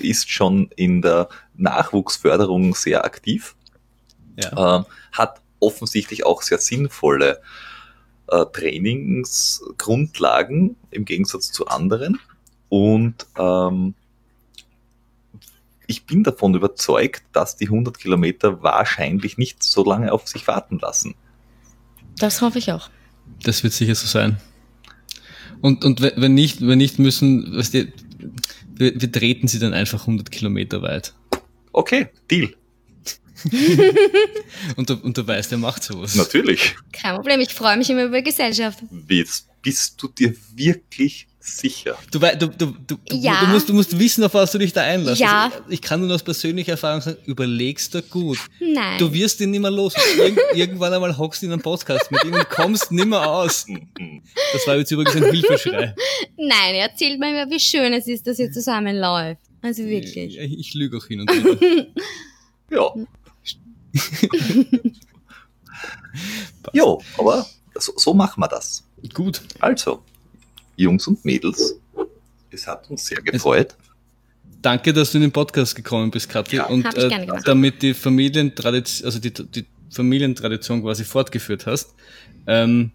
ist 0.00 0.30
schon 0.30 0.70
in 0.76 1.02
der 1.02 1.28
Nachwuchsförderung 1.56 2.74
sehr 2.74 3.04
aktiv, 3.04 3.54
Ja. 4.36 4.78
ähm, 4.78 4.84
hat 5.12 5.40
offensichtlich 5.60 6.24
auch 6.26 6.42
sehr 6.42 6.58
sinnvolle 6.58 7.40
äh, 8.28 8.44
Trainingsgrundlagen 8.52 10.74
im 10.90 11.04
Gegensatz 11.04 11.52
zu 11.52 11.68
anderen. 11.68 12.18
Und 12.68 13.26
ähm, 13.38 13.94
ich 15.86 16.04
bin 16.04 16.24
davon 16.24 16.54
überzeugt, 16.54 17.22
dass 17.32 17.56
die 17.56 17.66
100 17.66 17.98
Kilometer 17.98 18.62
wahrscheinlich 18.62 19.38
nicht 19.38 19.62
so 19.62 19.84
lange 19.84 20.12
auf 20.12 20.26
sich 20.28 20.46
warten 20.48 20.78
lassen. 20.78 21.14
Das 22.18 22.42
hoffe 22.42 22.58
ich 22.58 22.72
auch. 22.72 22.90
Das 23.42 23.62
wird 23.62 23.72
sicher 23.72 23.94
so 23.94 24.06
sein. 24.06 24.38
Und, 25.60 25.84
und 25.84 26.00
wenn 26.00 26.34
nicht, 26.34 26.66
wenn 26.66 26.78
nicht 26.78 26.98
müssen, 26.98 27.56
weißt 27.56 27.74
du, 27.74 27.92
wir, 28.74 29.00
wir 29.00 29.12
treten 29.12 29.48
sie 29.48 29.58
dann 29.58 29.72
einfach 29.72 30.02
100 30.02 30.30
Kilometer 30.30 30.82
weit. 30.82 31.14
Okay, 31.72 32.08
Deal. 32.30 32.54
Und 34.76 34.88
du, 34.88 34.94
und 34.94 35.16
du 35.16 35.26
weißt, 35.26 35.52
er 35.52 35.58
macht 35.58 35.82
sowas. 35.82 36.14
Natürlich. 36.14 36.74
Kein 36.90 37.16
Problem, 37.16 37.38
ich 37.40 37.52
freue 37.52 37.76
mich 37.76 37.90
immer 37.90 38.04
über 38.04 38.22
Gesellschaft. 38.22 38.78
Bist, 38.90 39.48
bist 39.60 40.02
du 40.02 40.08
dir 40.08 40.34
wirklich 40.54 41.28
sicher? 41.46 41.96
Du, 42.10 42.18
du, 42.18 42.48
du, 42.48 42.66
du, 42.86 42.96
Ja. 43.10 43.40
du, 43.40 43.46
musst, 43.46 43.68
du 43.68 43.72
musst 43.74 43.98
wissen, 43.98 44.24
auf 44.24 44.34
was 44.34 44.52
du 44.52 44.58
dich 44.58 44.72
da 44.72 44.82
einlässt. 44.82 45.20
Ja. 45.20 45.44
Also, 45.44 45.58
ich 45.68 45.80
kann 45.80 46.00
nur 46.00 46.14
aus 46.14 46.22
persönlicher 46.22 46.72
Erfahrung 46.72 47.00
sagen, 47.00 47.18
überlegst 47.26 47.94
du 47.94 48.02
gut. 48.02 48.38
Nein. 48.60 48.98
Du 48.98 49.12
wirst 49.12 49.40
ihn 49.40 49.50
nicht 49.50 49.60
mehr 49.60 49.70
los. 49.70 49.94
Irgend, 50.18 50.40
irgendwann 50.54 50.92
einmal 50.92 51.16
hockst 51.16 51.42
du 51.42 51.46
in 51.46 51.52
einem 51.52 51.62
Podcast 51.62 52.10
mit 52.10 52.24
ihm 52.24 52.34
und 52.34 52.48
kommst 52.50 52.90
nimmer 52.92 53.26
aus. 53.30 53.66
Mhm. 53.68 54.22
Das 54.52 54.66
war 54.66 54.76
jetzt 54.76 54.90
übrigens 54.90 55.16
ein 55.16 55.24
Hilfeschrei. 55.30 55.94
Nein, 56.36 56.74
erzählt 56.74 57.18
mir 57.18 57.30
immer, 57.30 57.50
wie 57.50 57.60
schön 57.60 57.92
es 57.92 58.06
ist, 58.06 58.26
dass 58.26 58.38
ihr 58.38 58.50
zusammenläuft. 58.50 59.40
Also 59.62 59.84
wirklich. 59.84 60.34
Ja, 60.34 60.42
Ich 60.42 60.74
lüge 60.74 60.98
auch 60.98 61.06
hin 61.06 61.20
und 61.20 61.30
wieder. 61.32 61.86
Ja. 62.68 62.92
jo, 66.72 67.00
aber 67.18 67.46
so, 67.76 67.92
so 67.96 68.14
machen 68.14 68.40
wir 68.40 68.48
das. 68.48 68.84
Gut. 69.14 69.40
Also, 69.60 70.02
Jungs 70.76 71.06
und 71.06 71.24
Mädels, 71.24 71.78
es 72.50 72.66
hat 72.66 72.88
uns 72.90 73.06
sehr 73.06 73.20
gefreut. 73.22 73.74
Danke, 74.62 74.92
dass 74.92 75.12
du 75.12 75.18
in 75.18 75.22
den 75.22 75.32
Podcast 75.32 75.76
gekommen 75.76 76.10
bist, 76.10 76.28
Kathi. 76.28 76.56
Ja, 76.56 76.66
und 76.66 76.84
äh, 76.96 77.26
damit 77.44 77.82
die 77.82 77.94
Familientradition, 77.94 79.06
also 79.06 79.18
die, 79.18 79.30
die 79.32 79.66
Familientradition 79.90 80.82
quasi 80.82 81.04
fortgeführt 81.04 81.66
hast. 81.66 81.94
Ähm, 82.46 82.90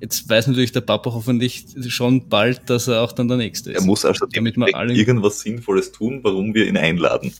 jetzt 0.00 0.28
weiß 0.28 0.46
natürlich 0.46 0.72
der 0.72 0.80
Papa 0.80 1.12
hoffentlich 1.12 1.66
schon 1.88 2.28
bald, 2.28 2.70
dass 2.70 2.88
er 2.88 3.02
auch 3.02 3.12
dann 3.12 3.28
der 3.28 3.36
Nächste 3.36 3.70
ist. 3.72 3.80
Er 3.80 3.84
muss 3.84 4.04
also 4.04 4.26
Damit 4.26 4.56
alle- 4.74 4.94
irgendwas 4.94 5.40
Sinnvolles 5.40 5.92
tun, 5.92 6.20
warum 6.22 6.54
wir 6.54 6.66
ihn 6.66 6.76
einladen. 6.76 7.32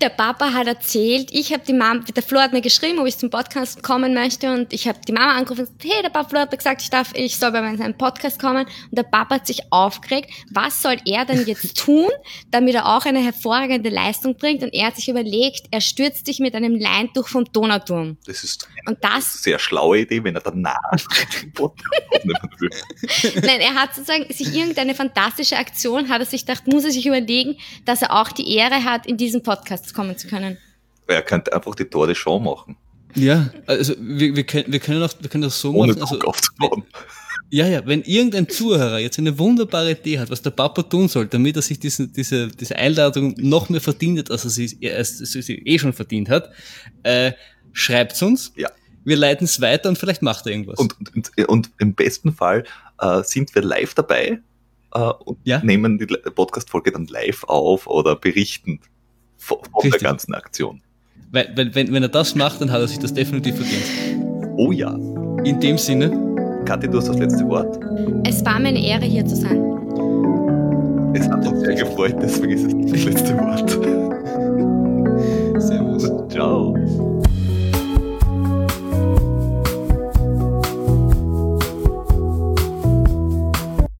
Der 0.00 0.10
Papa 0.10 0.52
hat 0.52 0.68
erzählt, 0.68 1.30
ich 1.32 1.52
habe 1.52 1.64
die 1.66 1.72
Mama, 1.72 2.04
der 2.04 2.22
Flo 2.22 2.38
hat 2.38 2.52
mir 2.52 2.60
geschrieben, 2.60 3.00
ob 3.00 3.08
ich 3.08 3.18
zum 3.18 3.30
Podcast 3.30 3.82
kommen 3.82 4.14
möchte 4.14 4.52
und 4.52 4.72
ich 4.72 4.86
habe 4.86 5.00
die 5.06 5.10
Mama 5.10 5.36
angerufen 5.36 5.62
und 5.62 5.76
gesagt, 5.76 5.92
hey, 5.92 6.02
der 6.04 6.10
Papa 6.10 6.28
Flo 6.28 6.38
hat 6.38 6.52
mir 6.52 6.56
gesagt, 6.56 6.82
ich 6.82 6.90
darf, 6.90 7.10
ich 7.14 7.36
soll 7.36 7.50
bei 7.50 7.76
seinem 7.76 7.98
Podcast 7.98 8.40
kommen. 8.40 8.64
Und 8.64 8.96
der 8.96 9.02
Papa 9.02 9.34
hat 9.36 9.48
sich 9.48 9.60
aufgeregt, 9.70 10.30
was 10.52 10.82
soll 10.82 10.98
er 11.04 11.24
denn 11.24 11.44
jetzt 11.46 11.76
tun, 11.84 12.06
damit 12.52 12.76
er 12.76 12.86
auch 12.86 13.06
eine 13.06 13.18
hervorragende 13.18 13.90
Leistung 13.90 14.36
bringt? 14.36 14.62
Und 14.62 14.72
er 14.72 14.86
hat 14.86 14.94
sich 14.94 15.08
überlegt, 15.08 15.66
er 15.72 15.80
stürzt 15.80 16.26
sich 16.26 16.38
mit 16.38 16.54
einem 16.54 16.76
Leintuch 16.76 17.26
vom 17.26 17.44
Donauturm 17.52 18.18
Das 18.24 18.44
ist 18.44 18.68
eine 18.68 18.94
und 18.94 19.02
das 19.02 19.42
sehr 19.42 19.58
schlaue 19.58 19.98
Idee, 20.00 20.22
wenn 20.22 20.36
er 20.36 20.42
danach. 20.42 20.78
Nein, 23.34 23.60
er 23.60 23.74
hat 23.74 23.96
sozusagen 23.96 24.32
sich 24.32 24.54
irgendeine 24.54 24.94
fantastische 24.94 25.56
Aktion, 25.56 26.08
hat 26.08 26.20
er 26.20 26.26
sich 26.26 26.46
gedacht, 26.46 26.68
muss 26.68 26.84
er 26.84 26.92
sich 26.92 27.04
überlegen, 27.04 27.56
dass 27.84 28.02
er 28.02 28.12
auch 28.12 28.30
die 28.30 28.54
Ehre 28.54 28.84
hat, 28.84 29.04
in 29.06 29.16
diesen 29.16 29.42
Podcast 29.42 29.87
kommen 29.94 30.16
zu 30.16 30.28
können. 30.28 30.58
Er 31.06 31.22
könnte 31.22 31.52
einfach 31.52 31.74
die 31.74 31.84
Tour 31.84 32.06
de 32.06 32.14
Show 32.14 32.38
machen, 32.38 32.76
Ja, 33.14 33.50
also 33.66 33.94
wir, 33.98 34.36
wir, 34.36 34.44
können, 34.44 34.70
wir, 34.72 34.78
können 34.80 35.02
auch, 35.02 35.12
wir 35.20 35.28
können 35.30 35.42
das 35.42 35.58
so 35.60 35.72
ohne 35.72 35.92
machen. 35.94 36.00
Druck 36.00 36.10
Also, 36.12 36.26
aufzubauen. 36.28 36.82
ja, 37.50 37.66
ja, 37.66 37.86
wenn 37.86 38.02
irgendein 38.02 38.46
Zuhörer 38.48 38.98
jetzt 38.98 39.18
eine 39.18 39.38
wunderbare 39.38 39.92
Idee 39.92 40.18
hat, 40.18 40.28
was 40.30 40.42
der 40.42 40.50
Papa 40.50 40.82
tun 40.82 41.08
soll, 41.08 41.26
damit 41.26 41.56
er 41.56 41.62
sich 41.62 41.78
diese, 41.80 42.08
diese, 42.08 42.48
diese 42.48 42.76
Einladung 42.76 43.34
noch 43.38 43.70
mehr 43.70 43.80
verdient 43.80 44.18
hat, 44.18 44.30
als 44.30 44.44
er 44.44 44.50
sie, 44.50 44.90
als 44.94 45.20
er 45.34 45.42
sie 45.42 45.54
eh 45.64 45.78
schon 45.78 45.94
verdient 45.94 46.28
hat, 46.28 46.50
äh, 47.04 47.32
schreibt's 47.72 48.20
uns. 48.22 48.52
Ja. 48.56 48.70
Wir 49.04 49.16
leiten 49.16 49.46
es 49.46 49.60
weiter 49.62 49.88
und 49.88 49.96
vielleicht 49.96 50.20
macht 50.20 50.44
er 50.46 50.52
irgendwas. 50.52 50.78
Und, 50.78 50.94
und, 51.14 51.48
und 51.48 51.70
im 51.78 51.94
besten 51.94 52.32
Fall 52.32 52.64
äh, 53.00 53.22
sind 53.22 53.54
wir 53.54 53.62
live 53.62 53.94
dabei 53.94 54.42
äh, 54.92 54.98
und 55.24 55.38
Ja. 55.44 55.62
nehmen 55.64 55.96
die 55.96 56.04
Podcast-Folge 56.06 56.92
dann 56.92 57.06
live 57.06 57.44
auf 57.44 57.86
oder 57.86 58.14
berichten 58.16 58.80
vor, 59.38 59.60
vor 59.72 59.82
der 59.82 59.98
ganzen 59.98 60.34
Aktion. 60.34 60.82
Weil, 61.30 61.50
wenn, 61.54 61.74
wenn, 61.74 61.92
wenn 61.92 62.02
er 62.02 62.08
das 62.08 62.34
macht, 62.34 62.60
dann 62.60 62.70
hat 62.70 62.80
er 62.80 62.88
sich 62.88 62.98
das 62.98 63.14
definitiv 63.14 63.56
verdient. 63.56 63.84
Oh 64.56 64.72
ja. 64.72 64.92
In 65.44 65.60
dem 65.60 65.78
Sinne. 65.78 66.10
Kathi, 66.64 66.88
du 66.88 66.98
hast 66.98 67.08
das 67.08 67.18
letzte 67.18 67.48
Wort. 67.48 67.78
Es 68.24 68.44
war 68.44 68.58
meine 68.60 68.84
Ehre, 68.84 69.04
hier 69.04 69.24
zu 69.24 69.36
sein. 69.36 69.58
Es 71.14 71.28
hat 71.28 71.46
uns 71.46 71.60
sehr 71.60 71.74
gefreut, 71.74 72.16
deswegen 72.20 72.52
ist 72.52 72.66
es 72.66 72.92
das 72.92 73.04
letzte 73.04 73.38
Wort. 73.38 73.70
Servus. 75.62 76.12
Ciao. 76.28 76.77